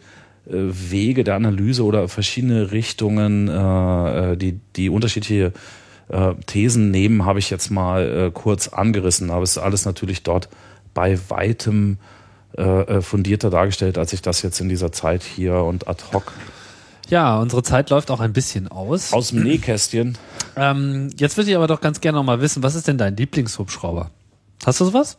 äh, 0.47 0.53
Wege 0.53 1.23
der 1.23 1.37
Analyse 1.37 1.85
oder 1.85 2.09
verschiedene 2.09 2.73
Richtungen, 2.73 3.49
äh, 3.49 4.32
äh, 4.32 4.37
die, 4.37 4.59
die 4.74 4.91
unterschiedliche 4.91 5.53
äh, 6.11 6.35
Thesen 6.47 6.91
nehmen, 6.91 7.24
habe 7.24 7.39
ich 7.39 7.51
jetzt 7.51 7.70
mal 7.70 8.27
äh, 8.27 8.31
kurz 8.32 8.69
angerissen. 8.69 9.31
Aber 9.31 9.43
es 9.43 9.53
ist 9.53 9.59
alles 9.59 9.85
natürlich 9.85 10.23
dort 10.23 10.49
bei 10.95 11.19
weitem 11.28 11.99
äh, 12.59 12.62
äh, 12.62 13.01
fundierter 13.01 13.51
dargestellt, 13.51 13.97
als 13.97 14.12
ich 14.12 14.23
das 14.23 14.43
jetzt 14.43 14.61
in 14.61 14.69
dieser 14.69 14.93
Zeit 14.93 15.23
hier 15.23 15.57
und 15.62 15.87
ad 15.89 16.03
hoc 16.12 16.32
Ja, 17.09 17.39
unsere 17.39 17.62
Zeit 17.62 17.91
läuft 17.91 18.11
auch 18.11 18.20
ein 18.20 18.32
bisschen 18.32 18.69
aus. 18.69 19.12
aus 19.12 19.28
dem 19.28 19.45
Nähkästchen. 19.45 20.19
Ähm, 20.57 21.11
jetzt 21.16 21.37
würde 21.37 21.51
ich 21.51 21.57
aber 21.57 21.69
doch 21.69 21.81
ganz 21.81 22.01
gerne 22.01 22.19
noch 22.19 22.24
mal 22.24 22.41
wissen, 22.41 22.62
was 22.62 22.74
ist 22.74 22.89
denn 22.89 22.99
dein 22.99 23.16
Lieblingshubschrauber? 23.16 24.11
Hast 24.65 24.81
du 24.81 24.85
sowas? 24.85 25.19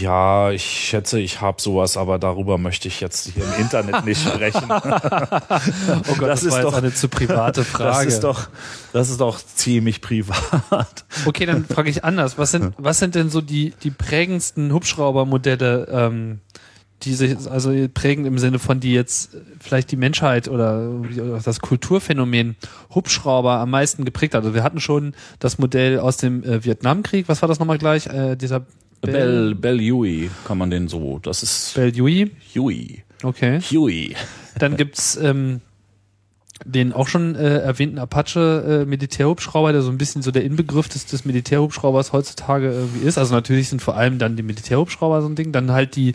Ja, 0.00 0.50
ich 0.50 0.64
schätze, 0.64 1.20
ich 1.20 1.40
habe 1.40 1.60
sowas, 1.60 1.96
aber 1.96 2.18
darüber 2.18 2.56
möchte 2.58 2.88
ich 2.88 3.00
jetzt 3.00 3.28
hier 3.34 3.44
im 3.44 3.60
Internet 3.60 4.04
nicht 4.04 4.20
sprechen. 4.22 4.62
Oh 6.08 6.14
Gott, 6.18 6.28
Das 6.28 6.42
ist 6.42 6.52
war 6.52 6.62
doch- 6.62 6.74
eine 6.74 6.92
zu 6.94 7.08
private 7.08 7.64
Frage. 7.64 7.90
Das 8.06 8.14
ist 8.14 8.24
doch, 8.24 8.48
das 8.92 9.10
ist 9.10 9.20
doch 9.20 9.38
ziemlich 9.40 10.00
privat. 10.00 11.04
Okay, 11.26 11.44
dann 11.46 11.64
frage 11.64 11.90
ich 11.90 12.04
anders. 12.04 12.38
Was 12.38 12.50
sind, 12.52 12.74
was 12.78 12.98
sind 12.98 13.14
denn 13.14 13.28
so 13.30 13.40
die, 13.40 13.74
die 13.82 13.90
prägendsten 13.90 14.72
Hubschraubermodelle, 14.72 15.86
ähm, 15.90 16.40
die 17.02 17.14
sich 17.14 17.36
also 17.50 17.72
prägen 17.92 18.24
im 18.26 18.38
Sinne 18.38 18.58
von, 18.58 18.78
die 18.80 18.92
jetzt 18.92 19.36
vielleicht 19.58 19.90
die 19.90 19.96
Menschheit 19.96 20.48
oder, 20.48 20.90
oder 20.90 21.40
das 21.42 21.60
Kulturphänomen 21.60 22.56
Hubschrauber 22.94 23.52
am 23.58 23.70
meisten 23.70 24.04
geprägt 24.04 24.34
hat? 24.34 24.42
Also 24.44 24.54
wir 24.54 24.62
hatten 24.62 24.80
schon 24.80 25.14
das 25.38 25.58
Modell 25.58 25.98
aus 25.98 26.16
dem 26.18 26.42
äh, 26.44 26.64
Vietnamkrieg. 26.64 27.28
Was 27.28 27.42
war 27.42 27.48
das 27.48 27.58
nochmal 27.58 27.78
gleich? 27.78 28.06
Äh, 28.06 28.36
dieser 28.36 28.66
Bell, 29.00 29.54
Bell 29.54 29.78
Huey 29.78 30.30
kann 30.44 30.58
man 30.58 30.70
den 30.70 30.88
so, 30.88 31.18
das 31.22 31.42
ist 31.42 31.74
Bell 31.74 31.92
Huey. 31.92 32.30
Huey. 32.54 33.02
Okay. 33.22 33.60
Huey. 33.60 34.14
Dann 34.58 34.76
gibt's 34.76 35.16
ähm, 35.16 35.60
den 36.64 36.92
auch 36.92 37.08
schon 37.08 37.34
äh, 37.34 37.58
erwähnten 37.58 37.98
Apache 37.98 38.82
äh, 38.82 38.84
Militärhubschrauber, 38.84 39.72
der 39.72 39.82
so 39.82 39.90
ein 39.90 39.98
bisschen 39.98 40.22
so 40.22 40.30
der 40.30 40.44
Inbegriff 40.44 40.88
des, 40.88 41.06
des 41.06 41.24
Militärhubschraubers 41.24 42.12
heutzutage 42.12 42.70
irgendwie 42.70 43.06
ist. 43.06 43.18
Also 43.18 43.34
natürlich 43.34 43.68
sind 43.68 43.80
vor 43.80 43.96
allem 43.96 44.18
dann 44.18 44.36
die 44.36 44.42
Militärhubschrauber 44.42 45.22
so 45.22 45.28
ein 45.28 45.36
Ding. 45.36 45.52
Dann 45.52 45.72
halt 45.72 45.96
die 45.96 46.14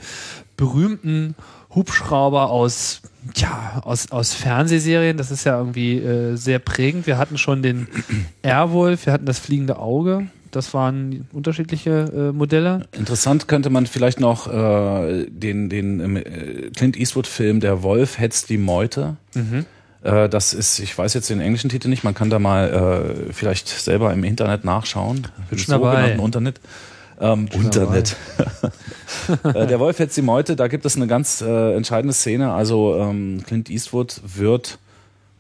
berühmten 0.58 1.36
Hubschrauber 1.74 2.50
aus 2.52 3.02
ja, 3.36 3.82
aus, 3.84 4.12
aus 4.12 4.34
Fernsehserien, 4.34 5.18
das 5.18 5.32
ist 5.32 5.46
ja 5.46 5.58
irgendwie 5.58 5.98
äh, 5.98 6.36
sehr 6.36 6.60
prägend. 6.60 7.08
Wir 7.08 7.18
hatten 7.18 7.38
schon 7.38 7.64
den 7.64 7.88
Airwolf, 8.44 9.06
wir 9.06 9.14
hatten 9.14 9.26
das 9.26 9.40
fliegende 9.40 9.80
Auge. 9.80 10.28
Das 10.56 10.74
waren 10.74 11.28
unterschiedliche 11.34 11.92
äh, 11.92 12.32
Modelle. 12.32 12.88
Interessant 12.94 13.50
könnte 13.50 13.70
man 13.70 13.88
vielleicht 13.88 14.22
noch 14.22 14.48
äh, 14.48 15.26
den, 15.30 15.70
den 15.70 16.00
ähm, 16.00 16.16
äh, 16.16 16.70
Clint 16.74 16.96
Eastwood-Film 16.96 17.60
Der 17.60 17.84
Wolf 17.84 18.20
hetzt 18.20 18.50
die 18.50 18.58
Meute. 18.58 19.18
Äh, 20.04 20.30
das 20.30 20.54
ist, 20.54 20.80
ich 20.80 20.98
weiß 20.98 21.14
jetzt 21.14 21.30
den 21.30 21.42
englischen 21.42 21.70
Titel 21.70 21.90
nicht, 21.90 22.06
man 22.06 22.14
kann 22.14 22.30
da 22.30 22.40
mal 22.40 23.26
äh, 23.28 23.34
vielleicht 23.34 23.68
selber 23.68 24.14
im 24.14 24.24
Internet 24.24 24.64
nachschauen. 24.64 25.28
Im 25.52 25.58
schon 25.58 25.72
dabei. 25.74 25.92
sogenannten 25.92 26.26
Internet. 26.26 26.62
Ähm, 27.18 27.48
Internet. 27.54 28.18
Der 29.46 29.80
Wolf 29.80 30.00
hetzt 30.00 30.18
die 30.18 30.22
Meute, 30.22 30.58
da 30.58 30.68
gibt 30.68 30.86
es 30.86 30.98
eine 30.98 31.08
ganz 31.08 31.40
äh, 31.40 31.74
entscheidende 31.74 32.14
Szene. 32.14 32.52
Also 32.52 32.98
ähm, 33.00 33.42
Clint 33.48 33.70
Eastwood 33.70 34.20
wird 34.22 34.80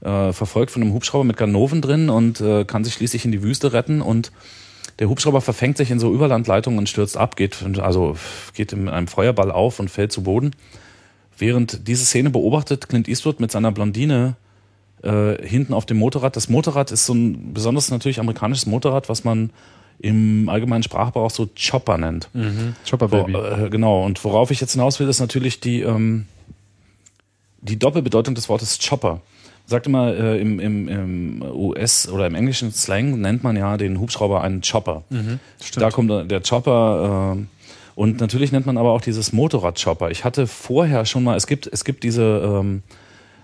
verfolgt 0.02 0.72
von 0.72 0.84
einem 0.84 0.94
Hubschrauber 0.94 1.24
mit 1.24 1.36
Ganoven 1.36 1.82
drin 1.82 2.10
und 2.10 2.40
äh, 2.40 2.64
kann 2.64 2.84
sich 2.84 2.94
schließlich 2.94 3.26
in 3.26 3.32
die 3.32 3.42
Wüste 3.42 3.74
retten 3.74 4.02
und 4.02 4.32
der 5.00 5.10
Hubschrauber 5.10 5.42
verfängt 5.42 5.78
sich 5.78 5.92
in 5.92 6.00
so 6.00 6.14
Überlandleitungen 6.14 6.80
und 6.80 6.90
stürzt 6.90 7.18
ab, 7.18 7.36
geht 7.36 7.64
also 7.80 8.18
geht 8.54 8.74
in 8.74 8.88
einem 8.88 9.08
Feuerball 9.08 9.52
auf 9.52 9.80
und 9.80 9.90
fällt 9.90 10.12
zu 10.12 10.24
Boden. 10.24 10.52
Während 11.38 11.88
diese 11.88 12.06
Szene 12.06 12.30
beobachtet 12.30 12.88
Clint 12.88 13.10
Eastwood 13.10 13.40
mit 13.40 13.52
seiner 13.52 13.72
Blondine 13.72 14.36
äh, 15.04 15.36
hinten 15.46 15.74
auf 15.74 15.86
dem 15.86 15.98
Motorrad. 15.98 16.36
Das 16.36 16.48
Motorrad 16.48 16.92
ist 16.92 17.06
so 17.06 17.14
ein 17.14 17.54
besonders 17.54 17.92
natürlich 17.92 18.20
amerikanisches 18.20 18.66
Motorrad, 18.66 19.10
was 19.10 19.26
man 19.26 19.50
im 20.00 20.50
allgemeinen 20.50 20.84
Sprachgebrauch 20.84 21.30
so 21.30 21.50
Chopper 21.56 21.98
nennt. 21.98 22.30
Mhm. 22.34 22.76
Chopper 22.90 23.10
Baby. 23.10 23.34
Wo, 23.34 23.38
äh, 23.40 23.70
genau. 23.70 24.06
Und 24.06 24.24
worauf 24.24 24.52
ich 24.52 24.62
jetzt 24.62 24.74
hinaus 24.74 25.00
will, 25.00 25.10
ist 25.10 25.20
natürlich 25.20 25.60
die 25.60 25.82
ähm, 25.82 26.26
die 27.62 27.80
Doppelbedeutung 27.80 28.36
des 28.36 28.48
Wortes 28.48 28.80
Chopper. 28.80 29.22
Sagt 29.68 29.88
immer, 29.88 30.14
äh, 30.16 30.40
im, 30.40 30.60
im, 30.60 30.88
im 30.88 31.42
US- 31.42 32.08
oder 32.08 32.28
im 32.28 32.36
englischen 32.36 32.72
Slang 32.72 33.20
nennt 33.20 33.44
man 33.44 33.56
ja 33.58 33.78
den 33.78 34.00
Hubschrauber 34.00 34.42
einen 34.42 34.62
Chopper. 34.62 35.04
Mhm, 35.10 35.40
da 35.76 35.90
kommt 35.90 36.12
der 36.32 36.42
Chopper. 36.42 37.36
Äh, 37.38 37.46
und 37.96 38.20
natürlich 38.20 38.52
nennt 38.52 38.66
man 38.66 38.78
aber 38.78 38.92
auch 38.92 39.02
dieses 39.02 39.32
Motorrad-Chopper. 39.34 40.12
Ich 40.12 40.24
hatte 40.26 40.48
vorher 40.48 41.06
schon 41.06 41.24
mal, 41.24 41.36
es 41.38 41.48
gibt, 41.48 41.66
es 41.72 41.84
gibt 41.86 42.04
diese 42.04 42.22
ähm, 42.62 42.84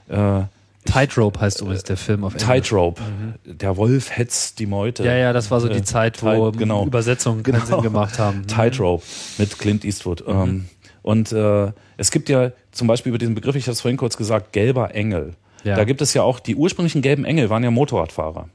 äh, 0.09 0.41
Tightrope 0.83 1.39
heißt 1.39 1.61
übrigens 1.61 1.83
der 1.83 1.95
Film 1.95 2.23
auf 2.23 2.33
Englisch. 2.33 2.47
Tightrope. 2.47 3.01
Der 3.45 3.77
Wolf 3.77 4.15
hetzt 4.17 4.59
die 4.59 4.65
Meute. 4.65 5.03
Ja, 5.05 5.15
ja, 5.15 5.31
das 5.31 5.49
war 5.51 5.61
so 5.61 5.69
die 5.69 5.77
Äh, 5.79 5.83
Zeit, 5.83 6.21
wo 6.23 6.49
Tight- 6.51 6.57
genau. 6.59 6.85
Übersetzungen 6.85 7.43
keinen 7.43 7.53
Genau. 7.63 7.65
Sinn 7.65 7.81
gemacht 7.81 8.19
haben. 8.19 8.45
Tightrope 8.47 9.03
mit 9.37 9.57
Clint 9.57 9.85
Eastwood. 9.85 10.23
Ähm, 10.27 10.65
und 11.03 11.31
äh, 11.31 11.71
es 11.97 12.11
gibt 12.11 12.29
ja 12.29 12.51
zum 12.71 12.87
Beispiel 12.87 13.11
über 13.11 13.19
diesen 13.19 13.35
Begriff, 13.35 13.55
ich 13.55 13.63
habe 13.65 13.73
es 13.73 13.81
vorhin 13.81 13.97
kurz 13.97 14.17
gesagt, 14.17 14.53
gelber 14.53 14.93
Engel. 14.95 15.33
Ja. 15.63 15.75
Da 15.75 15.83
gibt 15.83 16.01
es 16.01 16.13
ja 16.13 16.23
auch, 16.23 16.39
die 16.39 16.55
ursprünglichen 16.55 17.01
gelben 17.01 17.25
Engel 17.25 17.49
waren 17.49 17.63
ja 17.63 17.71
Motorradfahrer. 17.71 18.49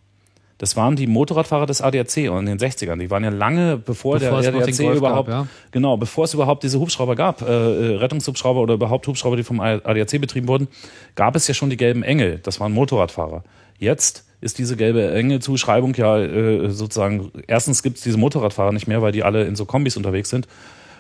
Das 0.59 0.75
waren 0.75 0.97
die 0.97 1.07
Motorradfahrer 1.07 1.67
des 1.67 1.83
ADAC 1.83 2.31
und 2.31 2.47
in 2.47 2.57
den 2.57 2.59
60ern. 2.59 2.97
Die 2.99 3.11
waren 3.11 3.23
ja 3.23 3.29
lange 3.31 3.77
bevor, 3.77 4.19
Bevor 4.19 4.39
es 4.39 4.47
der 4.47 4.55
ADAC 4.55 4.97
überhaupt, 4.97 5.29
gab, 5.29 5.45
ja. 5.45 5.47
genau, 5.71 5.99
bevor 5.99 6.25
es 6.25 6.33
überhaupt 6.33 6.63
diese 6.63 6.81
Hubschrauber 6.81 7.15
gab, 7.15 7.43
äh, 7.43 7.47
äh, 7.47 7.97
Rettungshubschrauber 7.97 8.61
oder 8.61 8.75
überhaupt 8.75 9.07
Hubschrauber, 9.07 9.37
die 9.37 9.43
vom 9.43 9.61
ADAC 9.61 10.19
betrieben 10.19 10.49
wurden, 10.49 10.69
gab 11.15 11.37
es 11.37 11.47
ja 11.47 11.53
schon 11.53 11.69
die 11.69 11.77
gelben 11.77 12.03
Engel. 12.03 12.41
Das 12.43 12.59
waren 12.59 12.73
Motorradfahrer. 12.73 13.45
Jetzt 13.79 14.25
ist 14.41 14.59
diese 14.59 14.77
gelbe 14.77 15.13
Engel-Zuschreibung 15.13 15.95
ja 15.95 16.19
äh, 16.19 16.71
sozusagen, 16.71 17.31
erstens 17.47 17.83
gibt 17.83 17.99
es 17.99 18.03
diese 18.03 18.17
Motorradfahrer 18.17 18.73
nicht 18.73 18.87
mehr, 18.87 19.03
weil 19.03 19.13
die 19.13 19.25
alle 19.25 19.45
in 19.45 19.57
so 19.57 19.67
Kombis 19.67 19.99
unterwegs 19.99 20.31
sind. 20.31 20.49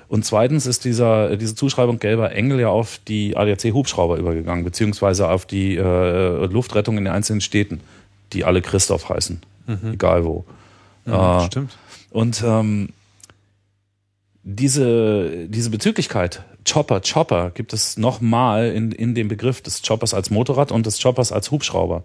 Und 0.09 0.25
zweitens 0.25 0.67
ist 0.67 0.85
dieser, 0.85 1.37
diese 1.37 1.55
Zuschreibung 1.55 1.99
gelber 1.99 2.31
Engel 2.33 2.61
ja 2.61 2.69
auf 2.69 3.01
die 3.09 3.37
ADAC-Hubschrauber 3.37 4.17
übergegangen, 4.19 4.65
beziehungsweise 4.65 5.29
auf 5.29 5.47
die 5.47 5.77
äh, 5.77 6.47
Luftrettung 6.47 6.97
in 6.99 7.05
den 7.05 7.13
einzelnen 7.13 7.41
Städten, 7.41 7.81
die 8.33 8.45
alle 8.45 8.63
Christoph 8.63 9.09
heißen, 9.09 9.41
egal 9.93 10.25
wo. 10.25 10.45
Ja, 11.07 11.43
Äh, 11.43 11.47
stimmt. 11.47 11.77
und 12.11 12.43
ähm, 12.47 12.91
diese, 14.45 15.47
diese 15.49 15.71
Bezüglichkeit, 15.71 16.43
Chopper, 16.69 17.01
Chopper, 17.01 17.51
gibt 17.51 17.73
es 17.73 17.97
nochmal 17.97 18.69
in, 18.69 18.93
in 18.93 19.15
dem 19.15 19.29
Begriff 19.29 19.61
des 19.61 19.83
Choppers 19.83 20.15
als 20.15 20.31
Motorrad 20.31 20.71
und 20.73 20.87
des 20.87 21.03
Choppers 21.03 21.33
als 21.33 21.51
Hubschrauber. 21.51 22.03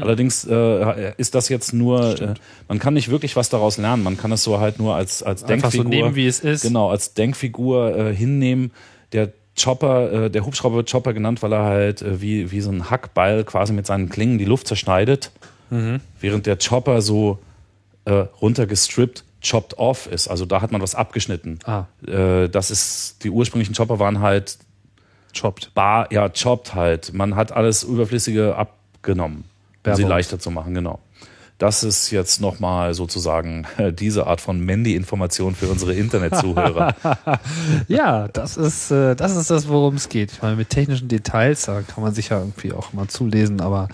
Allerdings 0.00 0.44
äh, 0.44 1.12
ist 1.16 1.34
das 1.34 1.48
jetzt 1.48 1.72
nur, 1.72 2.20
äh, 2.20 2.34
man 2.68 2.78
kann 2.78 2.94
nicht 2.94 3.10
wirklich 3.10 3.36
was 3.36 3.48
daraus 3.48 3.76
lernen, 3.78 4.02
man 4.02 4.16
kann 4.16 4.32
es 4.32 4.42
so 4.44 4.60
halt 4.60 4.78
nur 4.78 4.94
als, 4.94 5.22
als 5.22 5.44
Einfach 5.44 5.70
so 5.70 5.78
Denkfigur, 5.82 6.04
nehmen, 6.04 6.14
wie 6.16 6.26
es 6.26 6.40
ist. 6.40 6.62
genau, 6.62 6.90
als 6.90 7.14
Denkfigur 7.14 7.96
äh, 7.96 8.14
hinnehmen. 8.14 8.70
Der 9.12 9.32
Chopper, 9.60 10.12
äh, 10.24 10.30
der 10.30 10.46
Hubschrauber 10.46 10.76
wird 10.76 10.90
Chopper 10.90 11.12
genannt, 11.12 11.42
weil 11.42 11.52
er 11.52 11.64
halt 11.64 12.00
äh, 12.02 12.20
wie, 12.22 12.50
wie 12.50 12.60
so 12.60 12.70
ein 12.70 12.88
Hackbeil 12.90 13.44
quasi 13.44 13.72
mit 13.72 13.86
seinen 13.86 14.08
Klingen 14.08 14.38
die 14.38 14.44
Luft 14.46 14.66
zerschneidet, 14.68 15.30
Mhm. 15.70 16.00
während 16.20 16.46
der 16.46 16.56
Chopper 16.58 17.00
so 17.02 17.38
äh, 18.04 18.12
runtergestrippt, 18.12 19.24
chopped 19.42 19.78
off 19.78 20.06
ist. 20.06 20.28
Also 20.28 20.44
da 20.44 20.60
hat 20.60 20.70
man 20.72 20.80
was 20.82 20.94
abgeschnitten. 20.94 21.58
Ah. 21.64 21.84
Äh, 22.06 22.48
das 22.48 22.70
ist, 22.70 23.24
die 23.24 23.30
ursprünglichen 23.30 23.74
Chopper 23.74 23.98
waren 23.98 24.20
halt 24.20 24.58
Chopped. 25.38 25.72
bar, 25.74 26.12
ja, 26.12 26.28
chopped 26.28 26.74
halt. 26.74 27.12
Man 27.14 27.36
hat 27.36 27.52
alles 27.52 27.82
Überflüssige 27.84 28.54
abgenommen, 28.54 29.44
um 29.84 29.94
sie 29.94 30.02
leichter 30.04 30.38
zu 30.38 30.50
machen, 30.50 30.74
genau. 30.74 31.00
Das 31.62 31.84
ist 31.84 32.10
jetzt 32.10 32.40
nochmal 32.40 32.92
sozusagen 32.92 33.68
äh, 33.76 33.92
diese 33.92 34.26
Art 34.26 34.40
von 34.40 34.58
Mandy-Information 34.58 35.54
für 35.54 35.68
unsere 35.68 35.94
Internetzuhörer. 35.94 36.96
Ja, 37.86 38.26
das 38.26 38.56
ist, 38.56 38.90
äh, 38.90 39.14
das 39.14 39.36
ist 39.36 39.48
das, 39.48 39.68
worum 39.68 39.94
es 39.94 40.08
geht. 40.08 40.32
Ich 40.32 40.42
meine, 40.42 40.56
mit 40.56 40.70
technischen 40.70 41.06
Details, 41.06 41.66
da 41.66 41.82
kann 41.82 42.02
man 42.02 42.14
sich 42.14 42.30
ja 42.30 42.38
irgendwie 42.40 42.72
auch 42.72 42.92
mal 42.92 43.06
zulesen, 43.06 43.60
aber 43.60 43.86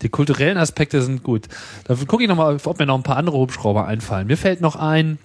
die 0.00 0.08
kulturellen 0.08 0.56
Aspekte 0.56 1.02
sind 1.02 1.22
gut. 1.22 1.48
Dafür 1.84 2.06
gucke 2.06 2.22
ich 2.22 2.28
nochmal, 2.28 2.56
ob 2.64 2.78
mir 2.78 2.86
noch 2.86 2.96
ein 2.96 3.02
paar 3.02 3.18
andere 3.18 3.36
Hubschrauber 3.36 3.86
einfallen. 3.86 4.26
Mir 4.26 4.38
fällt 4.38 4.62
noch 4.62 4.76
ein, 4.76 5.18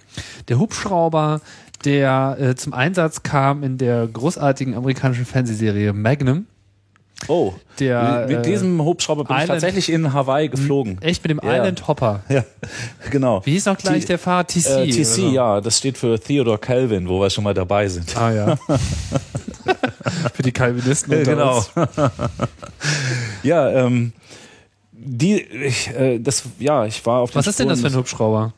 der 0.50 0.60
Hubschrauber, 0.60 1.40
der 1.86 2.38
äh, 2.40 2.56
zum 2.56 2.74
Einsatz 2.74 3.24
kam 3.24 3.64
in 3.64 3.78
der 3.78 4.06
großartigen 4.06 4.76
amerikanischen 4.76 5.26
Fernsehserie 5.26 5.94
Magnum. 5.94 6.48
Oh, 7.28 7.54
Der, 7.80 8.26
mit 8.28 8.38
äh, 8.40 8.42
diesem 8.42 8.84
Hubschrauber 8.84 9.24
bin 9.24 9.36
ich 9.38 9.44
Island- 9.44 9.62
tatsächlich 9.62 9.90
in 9.92 10.14
Hawaii 10.14 10.48
geflogen. 10.50 11.02
Echt 11.02 11.24
mit 11.24 11.32
dem 11.32 11.40
Ja. 11.44 11.56
Island 11.58 11.88
Hopper. 11.88 12.22
Ja, 12.30 12.44
genau. 13.10 13.42
Wie 13.46 13.52
hieß 13.54 13.66
noch 13.66 13.78
gleich 13.78 14.02
T- 14.02 14.08
der 14.08 14.20
Fahrer? 14.20 14.46
TC. 14.46 14.66
Äh, 14.68 14.90
TC, 14.90 15.06
so. 15.06 15.30
ja, 15.32 15.62
das 15.62 15.78
steht 15.78 15.98
für 15.98 16.20
Theodore 16.20 16.58
Calvin, 16.60 17.08
wo 17.08 17.20
wir 17.22 17.30
schon 17.30 17.44
mal 17.44 17.54
dabei 17.54 17.88
sind. 17.88 18.16
Ah 18.18 18.32
ja. 18.32 18.56
Für 20.34 20.44
die 20.44 20.52
Calvinisten 20.52 21.14
unter 21.18 21.32
genau. 21.36 21.58
uns. 21.58 21.70
ja, 23.44 23.70
ähm, 23.72 24.14
die, 24.92 25.42
ich, 25.42 25.88
äh, 25.90 26.20
das, 26.20 26.44
ja, 26.60 26.86
ich 26.86 27.04
war 27.06 27.22
auf 27.22 27.32
den 27.32 27.36
Was 27.40 27.48
ist 27.48 27.60
denn 27.60 27.70
das 27.70 27.82
für 27.82 27.88
ein 27.88 27.96
Hubschrauber? 27.96 28.54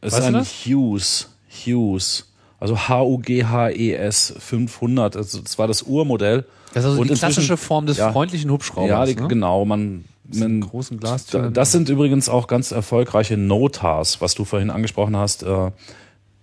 Es 0.00 0.12
weißt 0.12 0.20
ist 0.20 0.26
ein 0.26 0.32
das? 0.34 0.48
Hughes, 0.66 1.30
Hughes, 1.66 2.30
also 2.60 2.76
H-U-G-H-E-S 2.88 4.34
500. 4.38 5.16
Also 5.16 5.40
das 5.40 5.58
war 5.58 5.66
das 5.68 5.82
Urmodell. 5.82 6.44
Das 6.74 6.84
ist 6.84 6.90
also 6.90 7.00
Und 7.00 7.08
die 7.10 7.14
klassische 7.14 7.56
Form 7.56 7.86
des 7.86 7.96
ja. 7.96 8.12
freundlichen 8.12 8.50
Hubschraubers. 8.50 8.88
ja, 8.90 9.06
die, 9.06 9.14
ne? 9.14 9.28
genau. 9.28 9.64
Man, 9.64 10.04
man 10.32 10.60
großen 10.60 10.98
Glastüren. 11.00 11.54
Das 11.54 11.72
sind 11.72 11.88
übrigens 11.88 12.28
auch 12.28 12.46
ganz 12.46 12.70
erfolgreiche 12.72 13.36
Notars, 13.36 14.20
was 14.20 14.34
du 14.34 14.44
vorhin 14.44 14.70
angesprochen 14.70 15.16
hast. 15.16 15.42
Äh, 15.44 15.70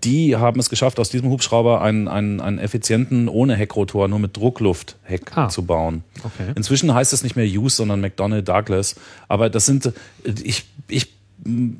Die 0.03 0.35
haben 0.35 0.59
es 0.59 0.69
geschafft, 0.71 0.99
aus 0.99 1.09
diesem 1.09 1.29
Hubschrauber 1.29 1.81
einen, 1.81 2.07
einen, 2.07 2.39
einen 2.41 2.57
effizienten, 2.57 3.27
ohne 3.29 3.55
Heckrotor, 3.55 4.07
nur 4.07 4.17
mit 4.17 4.35
Druckluft-Heck 4.35 5.37
Ah. 5.37 5.47
zu 5.49 5.63
bauen. 5.63 6.03
Okay. 6.23 6.53
Inzwischen 6.55 6.91
heißt 6.91 7.13
es 7.13 7.21
nicht 7.23 7.35
mehr 7.35 7.45
Hughes, 7.45 7.75
sondern 7.77 8.01
McDonnell 8.01 8.41
Douglas. 8.41 8.95
Aber 9.27 9.49
das 9.51 9.65
sind, 9.67 9.85
äh, 9.85 9.91
ich, 10.43 10.65
ich, 10.87 11.13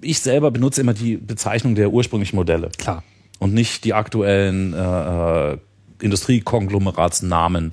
ich 0.02 0.19
selber 0.19 0.52
benutze 0.52 0.82
immer 0.82 0.94
die 0.94 1.18
Bezeichnung 1.18 1.73
der 1.76 1.91
ursprünglichen 1.91 2.36
Modelle 2.36 2.69
Klar. 2.78 3.03
und 3.40 3.53
nicht 3.56 3.86
die 3.86 3.94
aktuellen 3.95 4.73
äh, 4.73 5.53
äh, 5.53 5.57
Industriekonglomeratsnamen. 6.02 7.72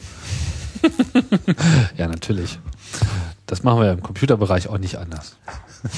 Ja, 1.96 2.06
natürlich. 2.06 2.58
Das 3.46 3.62
machen 3.62 3.80
wir 3.80 3.86
ja 3.86 3.92
im 3.92 4.02
Computerbereich 4.02 4.68
auch 4.68 4.78
nicht 4.78 4.96
anders. 4.96 5.36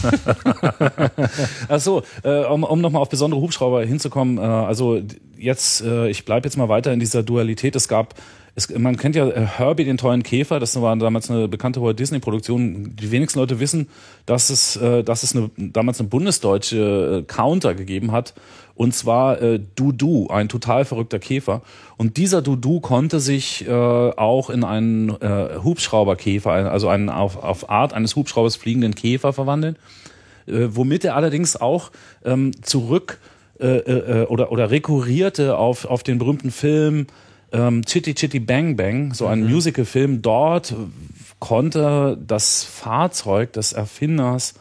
Ach 1.68 1.80
so, 1.80 2.02
äh, 2.22 2.44
um, 2.44 2.64
um 2.64 2.80
nochmal 2.80 3.02
auf 3.02 3.08
besondere 3.08 3.40
Hubschrauber 3.40 3.84
hinzukommen, 3.84 4.38
äh, 4.38 4.42
also 4.42 5.00
jetzt, 5.36 5.82
äh, 5.82 6.08
ich 6.08 6.24
bleibe 6.24 6.46
jetzt 6.46 6.56
mal 6.56 6.68
weiter 6.68 6.92
in 6.92 7.00
dieser 7.00 7.22
Dualität. 7.22 7.74
Es 7.76 7.88
gab, 7.88 8.14
es, 8.54 8.68
man 8.76 8.96
kennt 8.96 9.16
ja 9.16 9.28
äh, 9.28 9.46
Herbie, 9.46 9.84
den 9.84 9.96
tollen 9.96 10.22
Käfer, 10.22 10.60
das 10.60 10.80
war 10.80 10.96
damals 10.96 11.30
eine 11.30 11.48
bekannte 11.48 11.80
Walt 11.82 11.98
Disney-Produktion. 11.98 12.96
Die 12.96 13.10
wenigsten 13.10 13.38
Leute 13.38 13.60
wissen, 13.60 13.88
dass 14.26 14.50
es, 14.50 14.76
äh, 14.76 15.02
dass 15.02 15.22
es 15.22 15.34
eine, 15.34 15.50
damals 15.56 16.00
eine 16.00 16.08
bundesdeutsche 16.08 17.20
äh, 17.20 17.22
Counter 17.22 17.74
gegeben 17.74 18.12
hat. 18.12 18.34
Und 18.74 18.94
zwar 18.94 19.40
äh, 19.42 19.60
Dudu, 19.74 20.28
ein 20.28 20.48
total 20.48 20.84
verrückter 20.84 21.18
Käfer. 21.18 21.62
Und 21.96 22.16
dieser 22.16 22.42
Dudu 22.42 22.80
konnte 22.80 23.20
sich 23.20 23.66
äh, 23.68 23.70
auch 23.70 24.48
in 24.50 24.64
einen 24.64 25.10
äh, 25.20 25.58
Hubschrauberkäfer, 25.62 26.50
also 26.50 26.88
einen 26.88 27.10
auf, 27.10 27.42
auf 27.42 27.68
Art 27.68 27.92
eines 27.92 28.16
Hubschraubers 28.16 28.56
fliegenden 28.56 28.94
Käfer 28.94 29.32
verwandeln 29.32 29.76
äh, 30.46 30.68
womit 30.70 31.04
er 31.04 31.16
allerdings 31.16 31.56
auch 31.56 31.90
ähm, 32.24 32.52
zurück 32.62 33.18
äh, 33.58 33.66
äh, 33.66 34.26
oder, 34.26 34.52
oder 34.52 34.70
rekurrierte 34.70 35.56
auf, 35.56 35.84
auf 35.84 36.02
den 36.02 36.18
berühmten 36.18 36.50
Film 36.50 37.06
ähm, 37.52 37.84
Chitty 37.84 38.14
Chitty 38.14 38.40
Bang 38.40 38.76
Bang, 38.76 39.14
so 39.14 39.26
ein 39.26 39.44
Musical-Film. 39.44 40.22
Dort 40.22 40.74
konnte 41.38 42.18
das 42.26 42.64
Fahrzeug 42.64 43.52
des 43.52 43.72
Erfinders 43.72 44.54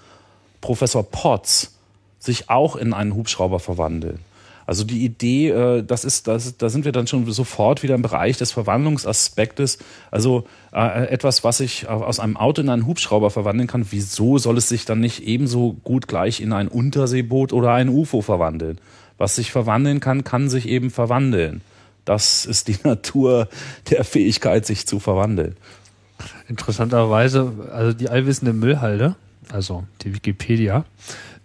Professor 0.61 1.03
Potts 1.03 1.75
sich 2.19 2.49
auch 2.49 2.75
in 2.75 2.93
einen 2.93 3.15
Hubschrauber 3.15 3.59
verwandeln. 3.59 4.19
Also 4.69 4.83
die 4.83 5.03
Idee, 5.03 5.49
äh, 5.49 5.83
das 5.83 6.05
ist, 6.05 6.27
das, 6.27 6.55
da 6.57 6.69
sind 6.69 6.85
wir 6.85 6.91
dann 6.91 7.07
schon 7.07 7.29
sofort 7.31 7.81
wieder 7.81 7.95
im 7.95 8.03
Bereich 8.03 8.37
des 8.37 8.51
Verwandlungsaspektes. 8.51 9.79
Also 10.11 10.45
äh, 10.71 11.07
etwas, 11.07 11.43
was 11.43 11.59
ich 11.59 11.89
aus 11.89 12.19
einem 12.19 12.37
Auto 12.37 12.61
in 12.61 12.69
einen 12.69 12.85
Hubschrauber 12.85 13.31
verwandeln 13.31 13.67
kann, 13.67 13.87
wieso 13.89 14.37
soll 14.37 14.59
es 14.59 14.69
sich 14.69 14.85
dann 14.85 14.99
nicht 14.99 15.23
ebenso 15.23 15.75
gut 15.83 16.07
gleich 16.07 16.39
in 16.39 16.53
ein 16.53 16.67
Unterseeboot 16.67 17.51
oder 17.51 17.73
ein 17.73 17.89
UFO 17.89 18.21
verwandeln? 18.21 18.77
Was 19.17 19.37
sich 19.37 19.51
verwandeln 19.51 20.01
kann, 20.01 20.23
kann 20.23 20.49
sich 20.49 20.67
eben 20.67 20.91
verwandeln. 20.91 21.61
Das 22.09 22.47
ist 22.47 22.67
die 22.67 22.77
Natur 22.83 23.47
der 23.91 24.03
Fähigkeit, 24.03 24.65
sich 24.65 24.87
zu 24.87 24.99
verwandeln. 24.99 25.55
Interessanterweise, 26.47 27.53
also 27.71 27.93
die 27.93 28.09
allwissende 28.09 28.51
Müllhalde, 28.51 29.15
also 29.51 29.83
die 30.01 30.15
Wikipedia, 30.15 30.85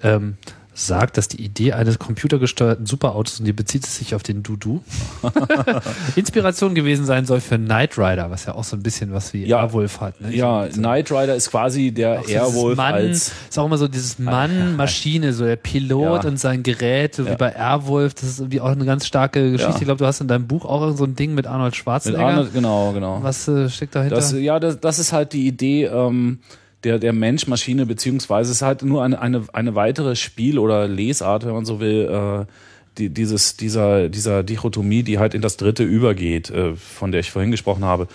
ähm, 0.02 0.38
sagt, 0.74 1.16
dass 1.16 1.28
die 1.28 1.42
Idee 1.42 1.72
eines 1.72 1.98
computergesteuerten 1.98 2.86
Superautos, 2.86 3.38
und 3.40 3.46
die 3.46 3.52
bezieht 3.52 3.84
es 3.84 3.96
sich 3.96 4.14
auf 4.14 4.22
den 4.22 4.42
Dudu, 4.42 4.82
Inspiration 6.16 6.74
gewesen 6.74 7.04
sein 7.04 7.26
soll 7.26 7.40
für 7.40 7.56
Knight 7.58 7.98
Rider, 7.98 8.30
was 8.30 8.44
ja 8.46 8.54
auch 8.54 8.64
so 8.64 8.76
ein 8.76 8.82
bisschen 8.82 9.12
was 9.12 9.32
wie 9.32 9.44
Ja. 9.46 9.58
Airwolf 9.60 10.00
hat. 10.00 10.20
Ne? 10.20 10.34
Ja, 10.34 10.66
so, 10.70 10.80
Knight 10.80 11.10
Rider 11.10 11.34
ist 11.34 11.50
quasi 11.50 11.92
der 11.92 12.20
auch 12.20 12.28
Airwolf 12.28 12.76
Mann, 12.76 12.94
als 12.94 13.32
ist 13.48 13.58
auch 13.58 13.66
immer 13.66 13.78
so 13.78 13.88
dieses 13.88 14.18
Mann-Maschine, 14.18 15.32
so 15.32 15.44
der 15.44 15.56
Pilot 15.56 16.24
Ja. 16.24 16.28
und 16.30 16.38
sein 16.38 16.62
Gerät, 16.62 17.14
so 17.14 17.24
wie 17.24 17.30
Ja. 17.30 17.36
bei 17.36 17.54
Airwolf, 17.54 18.14
das 18.14 18.24
ist 18.24 18.38
irgendwie 18.40 18.60
auch 18.60 18.68
eine 18.70 18.84
ganz 18.84 19.06
starke 19.06 19.52
Geschichte. 19.52 19.74
Ich 19.78 19.84
glaube, 19.84 19.98
du 19.98 20.06
hast 20.06 20.20
in 20.20 20.28
deinem 20.28 20.46
Buch 20.46 20.64
auch 20.64 20.96
so 20.96 21.04
ein 21.04 21.14
Ding 21.14 21.34
mit 21.34 21.46
Arnold 21.46 21.64
mit 21.72 21.76
Schwarzenegger. 21.76 22.24
Arnold, 22.26 22.52
genau, 22.52 22.92
genau. 22.92 23.18
Was 23.22 23.48
äh, 23.48 23.68
steckt 23.68 23.94
dahinter? 23.94 24.16
Das, 24.16 24.32
ja, 24.32 24.58
das, 24.60 24.80
das 24.80 24.98
ist 24.98 25.12
halt 25.12 25.32
die 25.32 25.46
Idee 25.46 25.84
ähm, 25.84 26.38
der, 26.84 26.98
der 26.98 27.12
Mensch-Maschine, 27.12 27.86
beziehungsweise 27.86 28.50
es 28.50 28.58
ist 28.58 28.62
halt 28.62 28.82
nur 28.82 29.02
eine, 29.02 29.20
eine, 29.20 29.44
eine 29.52 29.74
weitere 29.74 30.16
Spiel- 30.16 30.58
oder 30.58 30.86
Lesart, 30.86 31.44
wenn 31.44 31.54
man 31.54 31.64
so 31.64 31.80
will, 31.80 32.08
äh, 32.08 32.52
die, 32.98 33.08
dieses, 33.08 33.56
dieser, 33.56 34.08
dieser 34.08 34.42
Dichotomie, 34.42 35.02
die 35.02 35.18
halt 35.18 35.34
in 35.34 35.42
das 35.42 35.56
Dritte 35.56 35.82
übergeht, 35.82 36.50
äh, 36.50 36.76
von 36.76 37.10
der 37.10 37.20
ich 37.20 37.30
vorhin 37.30 37.50
gesprochen 37.50 37.84
habe. 37.84 38.06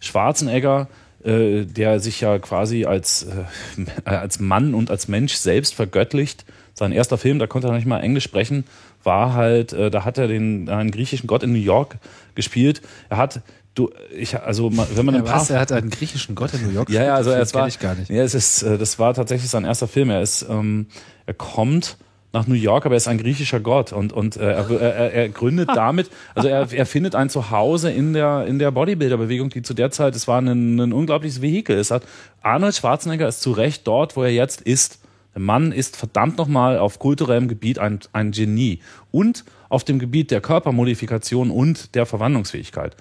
Schwarzenegger, 0.00 0.88
äh, 1.24 1.64
der 1.64 2.00
sich 2.00 2.20
ja 2.20 2.38
quasi 2.38 2.84
als, 2.84 3.24
äh, 3.24 3.84
als 4.04 4.40
Mann 4.40 4.74
und 4.74 4.90
als 4.90 5.08
Mensch 5.08 5.34
selbst 5.34 5.74
vergöttlicht. 5.74 6.44
Sein 6.74 6.92
erster 6.92 7.16
Film, 7.16 7.38
da 7.38 7.46
konnte 7.46 7.68
er 7.68 7.70
noch 7.70 7.78
nicht 7.78 7.88
mal 7.88 8.00
Englisch 8.00 8.24
sprechen, 8.24 8.64
war 9.02 9.32
halt, 9.32 9.72
äh, 9.72 9.90
da 9.90 10.04
hat 10.04 10.18
er 10.18 10.28
den 10.28 10.68
einen 10.68 10.90
griechischen 10.90 11.26
Gott 11.26 11.42
in 11.42 11.52
New 11.52 11.58
York 11.58 11.96
gespielt. 12.34 12.82
Er 13.08 13.16
hat, 13.16 13.40
du, 13.76 13.90
ich, 14.16 14.40
also 14.40 14.72
wenn 14.72 15.06
man 15.06 15.14
ja, 15.14 15.20
ein 15.20 15.26
paar 15.26 15.40
was, 15.40 15.50
er 15.50 15.60
hat 15.60 15.70
einen 15.70 15.90
griechischen 15.90 16.34
Gott 16.34 16.52
in 16.54 16.66
New 16.66 16.72
York 16.72 16.90
ja, 16.90 17.04
ja, 17.04 17.14
also 17.14 17.30
er 17.30 17.38
Das 17.38 17.54
war, 17.54 17.68
ich 17.68 17.78
gar 17.78 17.94
nicht. 17.94 18.10
Ja, 18.10 18.22
es 18.22 18.34
ist, 18.34 18.62
äh, 18.62 18.78
das 18.78 18.98
war 18.98 19.14
tatsächlich 19.14 19.50
sein 19.50 19.64
erster 19.64 19.86
Film. 19.86 20.10
Er 20.10 20.22
ist, 20.22 20.46
ähm, 20.48 20.86
er 21.26 21.34
kommt 21.34 21.96
nach 22.32 22.46
New 22.46 22.54
York, 22.54 22.86
aber 22.86 22.94
er 22.94 22.98
ist 22.98 23.08
ein 23.08 23.18
griechischer 23.18 23.60
Gott 23.60 23.92
und 23.92 24.12
und 24.12 24.36
äh, 24.36 24.50
er, 24.50 24.70
er, 24.70 25.12
er 25.12 25.28
gründet 25.28 25.68
damit, 25.74 26.10
also 26.34 26.48
er, 26.48 26.72
er 26.72 26.86
findet 26.86 27.14
ein 27.14 27.30
Zuhause 27.30 27.90
in 27.90 28.14
der 28.14 28.46
in 28.46 28.58
der 28.58 28.70
Bodybuilder-Bewegung, 28.70 29.50
die 29.50 29.62
zu 29.62 29.74
der 29.74 29.90
Zeit, 29.90 30.16
es 30.16 30.26
war 30.26 30.40
ein, 30.40 30.78
ein 30.80 30.92
unglaubliches 30.92 31.40
Vehikel. 31.40 31.78
Es 31.78 31.90
hat 31.90 32.02
Arnold 32.42 32.74
Schwarzenegger 32.74 33.28
ist 33.28 33.42
zu 33.42 33.52
Recht 33.52 33.86
dort, 33.86 34.16
wo 34.16 34.22
er 34.22 34.32
jetzt 34.32 34.62
ist. 34.62 35.00
Der 35.34 35.42
Mann 35.42 35.70
ist 35.70 35.98
verdammt 35.98 36.38
nochmal 36.38 36.78
auf 36.78 36.98
kulturellem 36.98 37.46
Gebiet 37.46 37.78
ein, 37.78 38.00
ein 38.14 38.30
Genie 38.30 38.80
und 39.10 39.44
auf 39.68 39.84
dem 39.84 39.98
Gebiet 39.98 40.30
der 40.30 40.40
Körpermodifikation 40.40 41.50
und 41.50 41.94
der 41.94 42.06
Verwandlungsfähigkeit. 42.06 42.96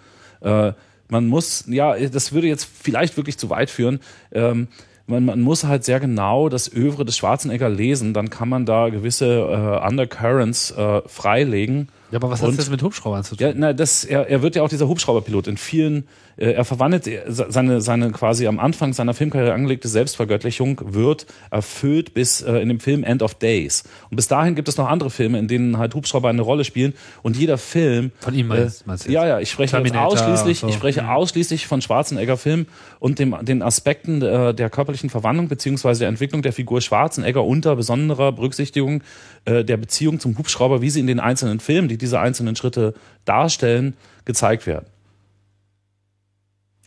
Äh, 0.45 0.73
man 1.09 1.27
muss, 1.27 1.65
ja, 1.67 1.95
das 2.07 2.31
würde 2.31 2.47
jetzt 2.47 2.67
vielleicht 2.81 3.17
wirklich 3.17 3.37
zu 3.37 3.49
weit 3.49 3.69
führen. 3.69 3.99
Ähm, 4.31 4.67
man, 5.07 5.25
man 5.25 5.41
muss 5.41 5.63
halt 5.63 5.83
sehr 5.83 5.99
genau 5.99 6.49
das 6.49 6.71
Övre 6.73 7.05
des 7.05 7.17
Schwarzenegger 7.17 7.69
lesen, 7.69 8.13
dann 8.13 8.29
kann 8.29 8.49
man 8.49 8.65
da 8.65 8.89
gewisse 8.89 9.25
äh, 9.25 9.87
Undercurrents 9.87 10.71
äh, 10.71 11.01
freilegen. 11.05 11.89
Ja, 12.11 12.17
aber 12.17 12.31
was 12.31 12.41
hat 12.41 12.57
das 12.57 12.69
mit 12.69 12.81
Hubschraubern 12.81 13.23
zu 13.23 13.35
tun? 13.35 13.47
Ja, 13.47 13.53
na, 13.55 13.73
das, 13.73 14.03
er, 14.03 14.27
er 14.27 14.41
wird 14.41 14.55
ja 14.55 14.63
auch 14.63 14.69
dieser 14.69 14.87
Hubschrauberpilot. 14.87 15.47
In 15.47 15.57
vielen, 15.57 16.07
er 16.37 16.65
verwandelt 16.65 17.07
äh, 17.07 17.21
seine, 17.27 17.81
seine 17.81 18.11
quasi 18.11 18.47
am 18.47 18.59
Anfang 18.59 18.93
seiner 18.93 19.13
Filmkarriere 19.13 19.53
angelegte 19.53 19.87
Selbstvergöttlichung 19.87 20.81
wird 20.93 21.25
erfüllt 21.51 22.13
bis 22.13 22.41
äh, 22.41 22.57
in 22.57 22.69
dem 22.69 22.79
Film 22.79 23.03
End 23.03 23.21
of 23.21 23.35
Days. 23.35 23.83
Und 24.09 24.17
bis 24.17 24.27
dahin 24.27 24.55
gibt 24.55 24.67
es 24.67 24.77
noch 24.77 24.89
andere 24.89 25.09
Filme, 25.09 25.39
in 25.39 25.47
denen 25.47 25.77
halt 25.77 25.95
Hubschrauber 25.95 26.29
eine 26.29 26.41
Rolle 26.41 26.63
spielen. 26.65 26.93
Und 27.21 27.37
jeder 27.37 27.57
Film 27.57 28.11
Von 28.19 28.33
ihm 28.33 28.47
meinst- 28.47 28.85
meinst 28.85 29.05
du 29.05 29.09
jetzt? 29.09 29.15
ja, 29.15 29.27
ja, 29.27 29.39
ich 29.39 29.49
spreche 29.49 29.77
ausschließlich, 29.77 30.59
so. 30.59 30.67
ich 30.67 30.75
spreche 30.75 31.09
ausschließlich 31.09 31.67
von 31.67 31.81
Schwarzenegger-Filmen 31.81 32.67
und 32.99 33.19
dem, 33.19 33.35
den 33.41 33.61
Aspekten 33.61 34.21
äh, 34.21 34.53
der 34.53 34.69
körperlichen 34.69 35.09
Verwandlung 35.09 35.47
beziehungsweise 35.47 36.01
der 36.01 36.09
Entwicklung 36.09 36.41
der 36.41 36.53
Figur 36.53 36.81
Schwarzenegger 36.81 37.43
unter 37.43 37.75
besonderer 37.75 38.31
Berücksichtigung 38.31 39.03
äh, 39.45 39.63
der 39.63 39.77
Beziehung 39.77 40.19
zum 40.19 40.37
Hubschrauber, 40.37 40.81
wie 40.81 40.89
sie 40.89 40.99
in 40.99 41.07
den 41.07 41.19
einzelnen 41.19 41.59
Filmen, 41.59 41.87
die 41.87 41.97
diese 41.97 42.19
einzelnen 42.19 42.55
Schritte 42.55 42.93
darstellen, 43.25 43.95
gezeigt 44.25 44.67
werden. 44.67 44.85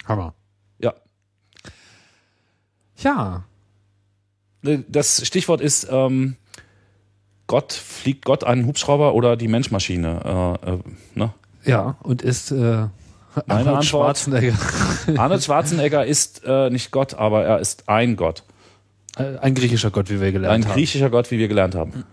Hammer. 0.09 0.35
Ja. 0.79 0.95
Ja, 2.97 3.45
Äh, 4.65 4.79
Das 4.89 5.25
Stichwort 5.27 5.61
ist 5.61 5.87
ähm, 5.91 6.37
Gott, 7.47 7.73
fliegt 7.73 8.25
Gott 8.25 8.43
einen 8.45 8.67
Hubschrauber 8.67 9.15
oder 9.15 9.37
die 9.37 9.49
Menschmaschine? 9.49 10.59
Äh, 10.65 10.71
äh, 10.71 10.79
ne? 11.15 11.33
ja, 11.65 11.97
und 12.03 12.23
ist 12.23 12.51
äh, 12.51 12.57
Arnold 12.57 12.89
Antwort- 13.49 13.85
Schwarzenegger 13.85 14.55
Arnold 15.17 15.43
Schwarzenegger 15.45 16.05
ist 16.07 16.43
äh, 16.45 16.71
nicht 16.71 16.91
Gott, 16.91 17.15
aber 17.15 17.45
er 17.45 17.61
ist 17.61 17.89
ein 17.89 18.17
Gott. 18.17 18.43
Äh, 19.17 19.37
ein 19.39 19.55
griechischer 19.55 19.91
Gott, 19.91 20.11
wie 20.11 20.19
wir 20.21 20.27
Ein 20.29 20.33
gelernt 20.33 20.65
haben. 20.67 20.73
griechischer 20.75 21.11
Gott, 21.11 21.31
wie 21.31 21.39
wir 21.39 21.49
gelernt 21.49 21.75
haben. 21.77 22.05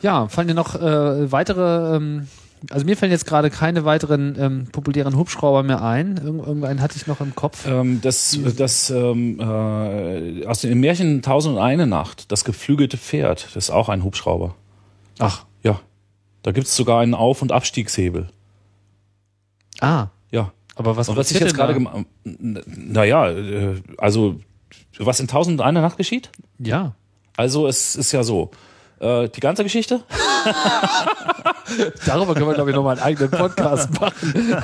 Ja, 0.00 0.28
fallen 0.28 0.48
dir 0.48 0.54
noch 0.54 0.74
äh, 0.76 1.30
weitere, 1.30 1.96
ähm, 1.96 2.28
also 2.70 2.84
mir 2.84 2.96
fallen 2.96 3.12
jetzt 3.12 3.26
gerade 3.26 3.50
keine 3.50 3.84
weiteren 3.84 4.36
ähm, 4.38 4.66
populären 4.72 5.16
Hubschrauber 5.16 5.62
mehr 5.62 5.82
ein. 5.82 6.16
Irgend, 6.22 6.46
irgendeinen 6.46 6.80
hatte 6.82 6.96
ich 6.96 7.06
noch 7.06 7.20
im 7.20 7.34
Kopf. 7.34 7.66
Ähm, 7.66 8.00
das 8.00 8.38
das 8.56 8.90
ähm, 8.90 9.40
äh, 9.40 10.46
aus 10.46 10.60
dem 10.60 10.80
Märchen 10.80 11.22
Tausend 11.22 11.56
und 11.56 11.62
eine 11.62 11.86
Nacht, 11.86 12.30
das 12.32 12.44
geflügelte 12.44 12.96
Pferd, 12.96 13.44
das 13.54 13.64
ist 13.64 13.70
auch 13.70 13.88
ein 13.88 14.04
Hubschrauber. 14.04 14.54
Ach, 15.18 15.44
Ja. 15.62 15.80
Da 16.42 16.52
gibt 16.52 16.66
es 16.68 16.76
sogar 16.76 17.00
einen 17.00 17.14
Auf- 17.14 17.42
und 17.42 17.50
Abstiegshebel. 17.52 18.28
ah, 19.80 20.06
Ja. 20.30 20.52
aber 20.76 20.96
was 20.96 21.08
Und 21.08 21.16
was 21.16 21.30
ich 21.30 21.40
jetzt 21.40 21.54
gerade 21.54 21.78
naja, 22.64 23.28
äh, 23.30 23.80
also 23.98 24.40
was 24.98 25.20
in 25.20 25.28
Tausend 25.28 25.60
und 25.60 25.66
eine 25.66 25.80
Nacht 25.80 25.96
geschieht? 25.96 26.30
Ja. 26.58 26.94
Also 27.36 27.66
es 27.66 27.96
ist 27.96 28.12
ja 28.12 28.22
so. 28.22 28.50
Äh, 29.00 29.28
die 29.28 29.40
ganze 29.40 29.62
Geschichte? 29.62 30.00
Darüber 32.06 32.34
können 32.34 32.46
wir, 32.46 32.54
glaube 32.54 32.70
ich, 32.70 32.76
nochmal 32.76 32.96
einen 32.96 33.04
eigenen 33.04 33.30
Podcast 33.30 33.90
machen. 34.00 34.32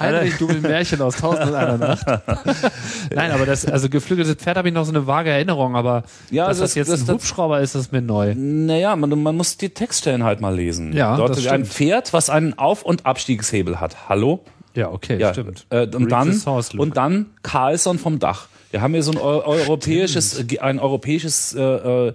Heinrich 0.00 0.36
Double 0.38 0.60
Märchen 0.60 1.00
aus 1.00 1.16
Tausend 1.16 1.46
und 1.48 1.54
einer 1.54 1.78
Nacht. 1.78 2.04
Nein, 3.14 3.30
aber 3.30 3.46
das, 3.46 3.66
also 3.66 3.88
geflügeltes 3.88 4.34
Pferd 4.36 4.56
habe 4.56 4.68
ich 4.68 4.74
noch 4.74 4.84
so 4.84 4.90
eine 4.92 5.06
vage 5.06 5.30
Erinnerung, 5.30 5.76
aber 5.76 6.02
Ja, 6.30 6.48
dass 6.48 6.58
das 6.58 6.70
das- 6.70 6.74
jetzt 6.74 6.90
das- 6.90 7.00
ein 7.02 7.06
das- 7.06 7.14
Hubschrauber 7.14 7.60
ist, 7.60 7.74
das 7.74 7.82
ist 7.82 7.92
mir 7.92 8.02
neu. 8.02 8.34
Naja, 8.36 8.96
man, 8.96 9.22
man 9.22 9.36
muss 9.36 9.56
die 9.56 9.70
Textstellen 9.70 10.24
halt 10.24 10.40
mal 10.40 10.54
lesen. 10.54 10.92
Ja, 10.92 11.16
Dort 11.16 11.30
das 11.30 11.38
ist 11.38 11.48
ein. 11.48 11.64
Pferd, 11.64 12.12
was 12.12 12.30
einen 12.30 12.58
Auf- 12.58 12.82
und 12.82 13.06
Abstiegshebel 13.06 13.80
hat. 13.80 14.08
Hallo? 14.08 14.44
Ja, 14.74 14.90
okay, 14.90 15.18
Ja, 15.18 15.32
stimmt. 15.32 15.66
Äh, 15.70 15.86
und, 15.94 16.10
dann, 16.10 16.40
und 16.78 16.96
dann 16.96 17.26
Carlson 17.42 17.98
vom 17.98 18.18
Dach. 18.18 18.46
Wir 18.70 18.80
haben 18.80 18.94
hier 18.94 19.02
so 19.02 19.12
ein 19.12 19.18
eu 19.18 19.42
europäisches, 19.44 20.44
ein 20.60 20.78
europäisches, 20.80 21.54
äh, 21.54 21.60
äh, 21.62 22.14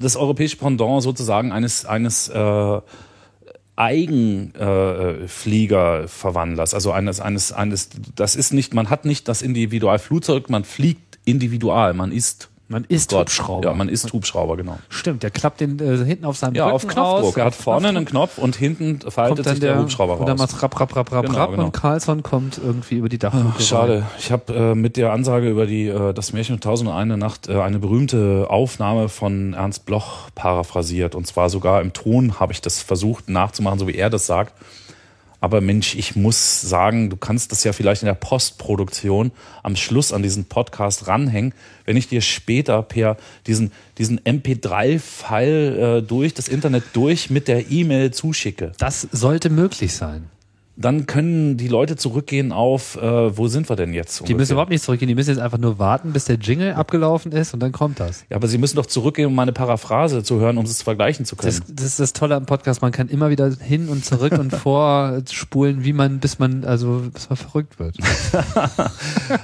das 0.00 0.16
europäische 0.16 0.56
Pendant 0.56 1.02
sozusagen 1.02 1.52
eines, 1.52 1.86
eines 1.86 2.28
äh, 2.28 2.80
Eigenfliegerverwandlers. 3.76 6.74
also 6.74 6.90
eines, 6.92 7.20
eines, 7.20 7.52
eines, 7.52 7.90
das 8.14 8.36
ist 8.36 8.52
nicht, 8.52 8.74
man 8.74 8.90
hat 8.90 9.04
nicht 9.04 9.26
das 9.28 9.42
Individualflugzeug, 9.42 10.50
man 10.50 10.64
fliegt 10.64 11.18
individual, 11.24 11.94
man 11.94 12.12
ist 12.12 12.50
Man 12.72 12.84
ist 12.88 13.10
Gott. 13.10 13.20
Hubschrauber. 13.28 13.68
Ja, 13.68 13.74
man 13.74 13.88
ist 13.88 14.12
Hubschrauber, 14.12 14.56
genau. 14.56 14.78
Stimmt, 14.88 15.22
der 15.22 15.30
klappt 15.30 15.60
den 15.60 15.78
äh, 15.78 16.04
hinten 16.04 16.24
auf 16.24 16.36
seinem 16.36 16.54
Ja, 16.54 16.64
Rücken 16.64 16.74
auf 16.76 16.86
Knopfdruck. 16.88 17.24
aus. 17.28 17.36
Er 17.36 17.44
hat 17.44 17.54
vorne 17.54 17.88
einen 17.88 18.04
Knopf 18.04 18.38
und 18.38 18.56
hinten 18.56 18.98
faltet 19.10 19.46
dann 19.46 19.52
sich 19.54 19.60
der, 19.60 19.78
Hubschrauber 19.78 20.14
Und 20.18 20.20
dann 20.26 20.38
raus. 20.38 20.50
macht's 20.50 20.62
rapp, 20.62 20.80
rapp, 20.80 20.96
rapp, 20.96 21.12
rapp, 21.12 21.26
Genau, 21.26 21.38
rapp 21.38 21.50
genau. 21.52 21.64
und 21.66 21.72
Carlson 21.72 22.22
kommt 22.22 22.58
irgendwie 22.64 22.96
über 22.96 23.08
die 23.08 23.18
Dachluke. 23.18 23.46
rein. 23.54 23.60
Schade. 23.60 24.06
Ich 24.18 24.32
habe 24.32 24.52
äh, 24.54 24.74
mit 24.74 24.96
der 24.96 25.12
Ansage 25.12 25.48
über 25.50 25.66
die 25.66 25.86
äh, 25.86 26.12
das 26.12 26.32
Märchen 26.32 26.58
Tausend 26.60 26.88
und 26.90 26.96
eine 26.96 27.16
Nacht 27.16 27.48
äh, 27.48 27.60
eine 27.60 27.78
berühmte 27.78 28.46
Aufnahme 28.48 29.08
von 29.08 29.52
Ernst 29.52 29.84
Bloch 29.86 30.30
paraphrasiert. 30.34 31.14
Und 31.14 31.26
zwar 31.26 31.50
sogar 31.50 31.80
im 31.82 31.92
Ton 31.92 32.40
habe 32.40 32.52
ich 32.52 32.60
das 32.60 32.80
versucht 32.82 33.28
nachzumachen, 33.28 33.78
so 33.78 33.86
wie 33.86 33.94
er 33.94 34.10
das 34.10 34.26
sagt. 34.26 34.52
Aber 35.42 35.60
Mensch, 35.60 35.96
ich 35.96 36.14
muss 36.14 36.60
sagen, 36.60 37.10
du 37.10 37.16
kannst 37.16 37.50
das 37.50 37.64
ja 37.64 37.72
vielleicht 37.72 38.02
in 38.02 38.06
der 38.06 38.14
Postproduktion 38.14 39.32
am 39.64 39.74
Schluss 39.74 40.12
an 40.12 40.22
diesen 40.22 40.44
Podcast 40.44 41.08
ranhängen, 41.08 41.52
wenn 41.84 41.96
ich 41.96 42.06
dir 42.06 42.20
später 42.20 42.80
per 42.84 43.16
diesen, 43.48 43.72
diesen 43.98 44.20
MP3-File 44.20 45.98
äh, 45.98 46.02
durch 46.02 46.32
das 46.32 46.46
Internet 46.46 46.84
durch 46.92 47.28
mit 47.28 47.48
der 47.48 47.72
E-Mail 47.72 48.12
zuschicke. 48.12 48.70
Das 48.78 49.08
sollte 49.10 49.50
möglich 49.50 49.94
sein. 49.94 50.30
Dann 50.74 51.06
können 51.06 51.58
die 51.58 51.68
Leute 51.68 51.96
zurückgehen 51.96 52.50
auf, 52.50 52.96
äh, 52.96 53.36
wo 53.36 53.46
sind 53.46 53.68
wir 53.68 53.76
denn 53.76 53.92
jetzt? 53.92 54.20
Die 54.20 54.22
müssen 54.22 54.32
ungefähr? 54.32 54.54
überhaupt 54.54 54.70
nicht 54.70 54.82
zurückgehen, 54.82 55.08
die 55.08 55.14
müssen 55.14 55.30
jetzt 55.30 55.38
einfach 55.38 55.58
nur 55.58 55.78
warten, 55.78 56.12
bis 56.12 56.24
der 56.24 56.36
Jingle 56.36 56.72
abgelaufen 56.72 57.30
ist 57.30 57.52
und 57.52 57.60
dann 57.60 57.72
kommt 57.72 58.00
das. 58.00 58.24
Ja, 58.30 58.36
aber 58.36 58.48
Sie 58.48 58.56
müssen 58.56 58.76
doch 58.76 58.86
zurückgehen, 58.86 59.26
um 59.28 59.34
meine 59.34 59.52
Paraphrase 59.52 60.22
zu 60.22 60.40
hören, 60.40 60.56
um 60.56 60.64
es 60.64 60.80
vergleichen 60.82 61.26
zu 61.26 61.36
können. 61.36 61.54
Das, 61.66 61.74
das 61.76 61.86
ist 61.86 62.00
das 62.00 62.12
Tolle 62.14 62.36
am 62.36 62.46
Podcast, 62.46 62.80
man 62.80 62.90
kann 62.90 63.08
immer 63.08 63.28
wieder 63.28 63.52
hin 63.60 63.88
und 63.88 64.04
zurück 64.04 64.32
und 64.38 64.50
vorspulen, 64.56 65.84
wie 65.84 65.92
man, 65.92 66.20
bis 66.20 66.38
man, 66.38 66.64
also, 66.64 67.02
bis 67.12 67.28
man 67.28 67.36
verrückt 67.36 67.78
wird. 67.78 67.96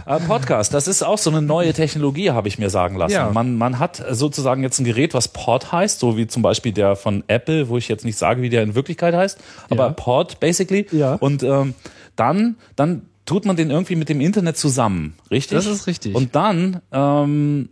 Äh, 0.06 0.20
Podcast, 0.20 0.74
das 0.74 0.88
ist 0.88 1.02
auch 1.02 1.18
so 1.18 1.30
eine 1.30 1.42
neue 1.42 1.72
Technologie, 1.72 2.30
habe 2.30 2.48
ich 2.48 2.59
mir 2.59 2.70
sagen 2.70 2.96
lassen. 2.96 3.12
Ja. 3.14 3.30
Man, 3.30 3.56
man 3.56 3.78
hat 3.78 4.02
sozusagen 4.10 4.62
jetzt 4.62 4.78
ein 4.78 4.84
Gerät, 4.84 5.14
was 5.14 5.28
Pod 5.28 5.72
heißt, 5.72 5.98
so 6.00 6.16
wie 6.16 6.26
zum 6.26 6.42
Beispiel 6.42 6.72
der 6.72 6.96
von 6.96 7.24
Apple, 7.26 7.68
wo 7.68 7.76
ich 7.76 7.88
jetzt 7.88 8.05
nicht 8.05 8.16
sage, 8.18 8.42
wie 8.42 8.48
der 8.48 8.62
in 8.62 8.74
Wirklichkeit 8.74 9.14
heißt, 9.14 9.38
aber 9.70 9.86
Ja. 9.86 9.90
Pod 9.90 10.40
basically. 10.40 10.86
Ja. 10.92 11.18
Und 11.20 11.43
ähm, 11.43 11.74
dann, 12.16 12.57
dann 12.77 13.03
tut 13.27 13.45
man 13.45 13.57
den 13.57 13.70
irgendwie 13.70 13.97
mit 13.97 14.09
dem 14.09 14.20
Internet 14.20 14.57
zusammen, 14.57 15.15
richtig? 15.31 15.57
Das 15.57 15.66
ist 15.66 15.86
richtig. 15.86 16.15
Und 16.15 16.35
dann 16.35 16.81
ähm, 16.93 17.69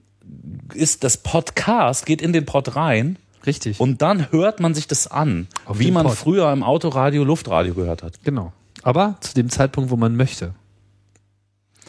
ist 0.74 1.04
das 1.04 1.16
Podcast, 1.18 2.06
geht 2.06 2.20
in 2.20 2.32
den 2.32 2.44
Pod 2.44 2.76
rein 2.76 3.18
Richtig. 3.46 3.78
und 3.80 4.02
dann 4.02 4.30
hört 4.32 4.60
man 4.60 4.74
sich 4.74 4.88
das 4.88 5.06
an, 5.06 5.46
Auf 5.64 5.78
wie 5.78 5.90
man 5.90 6.06
Pod. 6.06 6.16
früher 6.16 6.52
im 6.52 6.62
Autoradio 6.62 7.22
Luftradio 7.24 7.74
gehört 7.74 8.02
hat. 8.02 8.22
genau. 8.24 8.52
Aber 8.82 9.16
zu 9.20 9.34
dem 9.34 9.50
Zeitpunkt, 9.50 9.90
wo 9.90 9.96
man 9.96 10.14
möchte. 10.14 10.54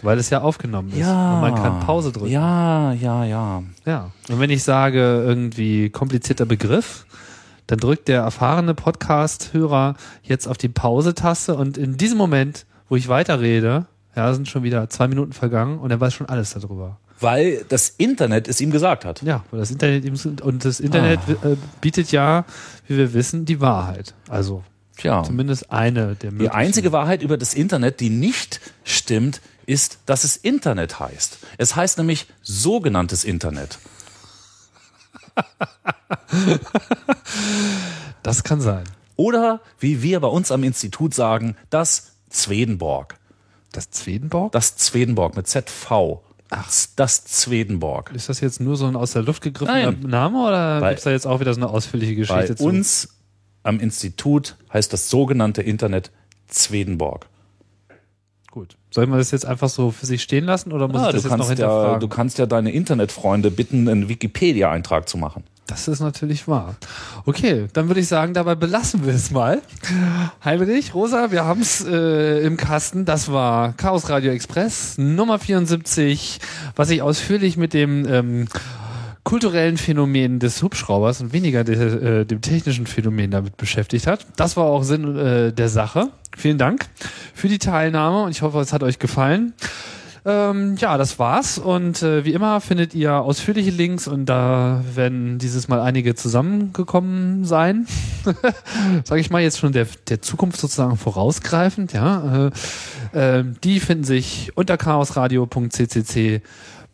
Weil 0.01 0.17
es 0.19 0.29
ja 0.29 0.41
aufgenommen 0.41 0.89
ist. 0.89 0.99
Und 0.99 1.41
man 1.41 1.53
kann 1.55 1.79
Pause 1.81 2.11
drücken. 2.11 2.31
Ja, 2.31 2.93
ja, 2.93 3.23
ja. 3.25 3.63
Ja. 3.85 4.11
Und 4.29 4.39
wenn 4.39 4.49
ich 4.49 4.63
sage, 4.63 4.99
irgendwie 4.99 5.89
komplizierter 5.89 6.45
Begriff, 6.45 7.05
dann 7.67 7.79
drückt 7.79 8.07
der 8.07 8.21
erfahrene 8.21 8.73
Podcast-Hörer 8.73 9.95
jetzt 10.23 10.47
auf 10.47 10.57
die 10.57 10.69
Pause-Taste 10.69 11.55
und 11.55 11.77
in 11.77 11.97
diesem 11.97 12.17
Moment, 12.17 12.65
wo 12.89 12.95
ich 12.95 13.07
weiterrede, 13.09 13.85
ja, 14.15 14.33
sind 14.33 14.47
schon 14.47 14.63
wieder 14.63 14.89
zwei 14.89 15.07
Minuten 15.07 15.33
vergangen 15.33 15.79
und 15.79 15.91
er 15.91 15.99
weiß 15.99 16.13
schon 16.13 16.27
alles 16.29 16.51
darüber. 16.53 16.97
Weil 17.19 17.65
das 17.69 17.89
Internet 17.89 18.47
es 18.47 18.61
ihm 18.61 18.71
gesagt 18.71 19.03
hat. 19.03 19.21
Ja, 19.23 19.43
weil 19.51 19.59
das 19.59 19.71
Internet 19.71 20.05
ihm 20.05 20.15
und 20.43 20.63
das 20.65 20.79
Internet 20.79 21.19
Ah. 21.43 21.47
äh, 21.49 21.55
bietet 21.81 22.11
ja, 22.11 22.45
wie 22.87 22.97
wir 22.97 23.13
wissen, 23.13 23.45
die 23.45 23.59
Wahrheit. 23.59 24.13
Also 24.29 24.63
Tja. 24.97 25.23
zumindest 25.23 25.71
eine 25.71 26.15
der 26.15 26.29
Die 26.29 26.35
möglichen. 26.35 26.51
einzige 26.53 26.91
Wahrheit 26.91 27.21
über 27.23 27.37
das 27.37 27.53
Internet, 27.55 27.99
die 27.99 28.09
nicht 28.11 28.61
stimmt, 28.83 29.41
ist, 29.65 29.99
dass 30.05 30.23
es 30.23 30.37
Internet 30.37 30.99
heißt. 30.99 31.39
Es 31.57 31.75
heißt 31.75 31.97
nämlich 31.97 32.27
sogenanntes 32.41 33.23
Internet. 33.23 33.79
Das 38.23 38.43
kann 38.43 38.59
sein. 38.61 38.83
Oder, 39.15 39.61
wie 39.79 40.01
wir 40.03 40.19
bei 40.19 40.27
uns 40.27 40.51
am 40.51 40.63
Institut 40.63 41.13
sagen, 41.13 41.55
das 41.69 42.11
Zwedenborg. 42.29 43.15
Das 43.71 43.89
Zwedenborg? 43.89 44.51
Das 44.51 44.75
Zwedenborg 44.75 45.35
mit 45.35 45.47
ZV. 45.47 46.19
Ach, 46.49 46.71
das 46.95 47.25
Zwedenborg. 47.25 48.11
Ist 48.13 48.29
das 48.29 48.39
jetzt 48.41 48.59
nur 48.61 48.75
so 48.77 48.85
ein 48.85 48.95
aus 48.95 49.11
der 49.13 49.23
Luft 49.23 49.43
gegriffener 49.43 49.91
Nein. 49.91 49.99
Name 50.01 50.39
oder 50.39 50.79
Bei- 50.81 50.89
gibt's 50.89 51.03
da 51.03 51.11
jetzt 51.11 51.25
auch 51.27 51.39
wieder 51.39 51.53
so 51.53 51.59
eine 51.61 51.69
ausführliche 51.69 52.13
Bei 52.13 52.17
Geschichte 52.19 52.55
zu? 52.55 52.63
uns 52.65 53.09
am 53.63 53.79
Institut 53.79 54.55
heißt 54.71 54.91
das 54.93 55.09
sogenannte 55.09 55.61
Internet 55.61 56.11
Zwedenborg. 56.47 57.27
Gut. 58.57 58.75
Sollen 58.89 59.11
wir 59.11 59.17
das 59.17 59.29
jetzt 59.29 59.45
einfach 59.45 59.69
so 59.69 59.91
für 59.91 60.07
sich 60.07 60.23
stehen 60.23 60.45
lassen 60.45 60.71
oder 60.71 60.87
muss 60.87 60.99
Ah, 60.99 61.09
ich 61.09 61.13
das 61.13 61.23
du, 61.23 61.29
jetzt 61.29 61.37
noch 61.37 61.45
kannst 61.47 61.59
ja, 61.59 61.67
hinterfragen? 61.67 61.99
du 61.99 62.07
kannst 62.07 62.37
ja 62.39 62.45
deine 62.47 62.71
Internetfreunde 62.71 63.51
bitten, 63.51 63.87
einen 63.87 64.09
Wikipedia-Eintrag 64.09 65.07
zu 65.07 65.19
machen. 65.19 65.43
das 65.67 65.87
ist 65.87 65.99
natürlich 65.99 66.47
wahr. 66.47 66.75
Okay, 67.25 67.67
dann 67.73 67.87
würde 67.87 67.99
ich 67.99 68.07
sagen, 68.07 68.33
dabei 68.33 68.55
belassen 68.55 69.05
wir 69.05 69.13
es 69.13 69.29
mal. 69.29 69.61
Heinrich, 70.43 70.95
Rosa, 70.95 71.29
wir 71.31 71.45
haben 71.45 71.61
es 71.61 71.85
äh, 71.85 72.39
im 72.39 72.57
Kasten. 72.57 73.05
Das 73.05 73.31
war 73.31 73.73
Chaos 73.73 74.09
Radio 74.09 74.31
Express 74.31 74.97
Nummer 74.97 75.37
74, 75.37 76.39
was 76.75 76.87
sich 76.87 77.03
ausführlich 77.03 77.57
mit 77.57 77.73
dem 77.75 78.07
ähm, 78.11 78.47
kulturellen 79.27 79.75
Phänomen 79.75 80.39
des 80.39 80.63
Hubschraubers 80.63 81.19
und 81.19 81.33
weniger 81.33 81.65
de, 81.65 82.21
äh, 82.21 82.25
dem 82.25 82.39
technischen 82.39 82.87
Phänomen 82.87 83.29
damit 83.29 83.57
beschäftigt 83.57 84.07
hat. 84.07 84.25
Das 84.37 84.55
war 84.55 84.63
auch 84.63 84.83
Sinn 84.83 85.17
äh, 85.17 85.51
der 85.51 85.67
Sache. 85.67 86.11
Vielen 86.37 86.57
Dank 86.57 86.85
für 87.33 87.49
die 87.49 87.59
Teilnahme 87.59 88.23
und 88.23 88.31
ich 88.31 88.41
hoffe, 88.41 88.57
es 88.61 88.71
hat 88.71 88.83
euch 88.83 88.99
gefallen. 88.99 89.51
Ähm, 90.23 90.77
ja, 90.77 90.97
das 90.97 91.19
war's. 91.19 91.57
Und 91.57 92.03
äh, 92.03 92.23
wie 92.23 92.31
immer 92.31 92.61
findet 92.61 92.95
ihr 92.95 93.15
ausführliche 93.15 93.69
Links 93.69 94.07
und 94.07 94.27
da 94.27 94.81
werden 94.95 95.39
dieses 95.39 95.67
Mal 95.67 95.81
einige 95.81 96.15
zusammengekommen 96.15 97.43
sein. 97.43 97.85
Sage 99.03 99.19
ich 99.19 99.29
mal 99.29 99.41
jetzt 99.41 99.59
schon 99.59 99.73
der, 99.73 99.87
der 100.07 100.21
Zukunft 100.21 100.57
sozusagen 100.57 100.95
vorausgreifend. 100.95 101.91
Ja, 101.91 102.49
äh, 103.13 103.39
äh, 103.39 103.43
die 103.61 103.81
finden 103.81 104.05
sich 104.05 104.53
unter 104.55 104.77
chaosradio.ccc 104.77 106.41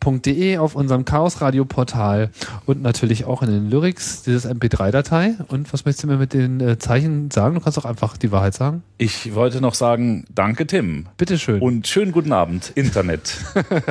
www.chaosradio.de 0.04 0.58
auf 0.58 0.74
unserem 0.74 1.04
Chaosradio-Portal 1.04 2.30
und 2.66 2.82
natürlich 2.82 3.24
auch 3.24 3.42
in 3.42 3.50
den 3.50 3.70
Lyrics 3.70 4.22
dieses 4.22 4.46
MP3-Datei. 4.48 5.34
Und 5.48 5.72
was 5.72 5.84
möchtest 5.84 6.04
du 6.04 6.08
mir 6.08 6.16
mit 6.16 6.32
den 6.32 6.60
äh, 6.60 6.78
Zeichen 6.78 7.30
sagen? 7.30 7.54
Du 7.54 7.60
kannst 7.60 7.78
auch 7.78 7.84
einfach 7.84 8.16
die 8.16 8.30
Wahrheit 8.32 8.54
sagen. 8.54 8.82
Ich 8.98 9.34
wollte 9.34 9.60
noch 9.60 9.74
sagen, 9.74 10.24
danke 10.34 10.66
Tim. 10.66 11.06
Bitteschön. 11.16 11.60
Und 11.60 11.86
schönen 11.86 12.12
guten 12.12 12.32
Abend, 12.32 12.72
Internet. 12.74 13.36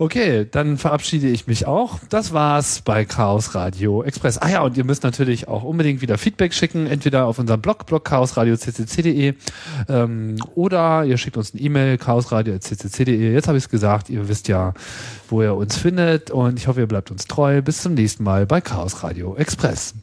Okay, 0.00 0.46
dann 0.48 0.76
verabschiede 0.76 1.26
ich 1.26 1.48
mich 1.48 1.66
auch. 1.66 1.98
Das 2.08 2.32
war's 2.32 2.82
bei 2.82 3.04
Chaos 3.04 3.56
Radio 3.56 4.04
Express. 4.04 4.38
Ah 4.38 4.48
ja, 4.48 4.62
und 4.62 4.76
ihr 4.76 4.84
müsst 4.84 5.02
natürlich 5.02 5.48
auch 5.48 5.64
unbedingt 5.64 6.02
wieder 6.02 6.18
Feedback 6.18 6.54
schicken, 6.54 6.86
entweder 6.86 7.26
auf 7.26 7.40
unserem 7.40 7.60
Blog, 7.60 7.84
blog 7.86 8.04
chaosradio.ccc.de 8.04 9.34
ähm, 9.88 10.36
oder 10.54 11.04
ihr 11.04 11.18
schickt 11.18 11.36
uns 11.36 11.52
eine 11.52 11.62
E-Mail, 11.62 11.98
chaosradio.ccc.de. 11.98 13.32
Jetzt 13.32 13.48
habe 13.48 13.58
ich 13.58 13.64
es 13.64 13.70
gesagt, 13.70 14.08
ihr 14.08 14.28
wisst 14.28 14.46
ja, 14.46 14.72
wo 15.30 15.42
ihr 15.42 15.54
uns 15.54 15.76
findet 15.76 16.30
und 16.30 16.58
ich 16.58 16.66
hoffe, 16.66 16.80
ihr 16.80 16.86
bleibt 16.86 17.10
uns 17.10 17.26
treu. 17.26 17.62
Bis 17.62 17.82
zum 17.82 17.94
nächsten 17.94 18.24
Mal 18.24 18.46
bei 18.46 18.60
Chaos 18.60 19.02
Radio 19.02 19.36
Express. 19.36 19.94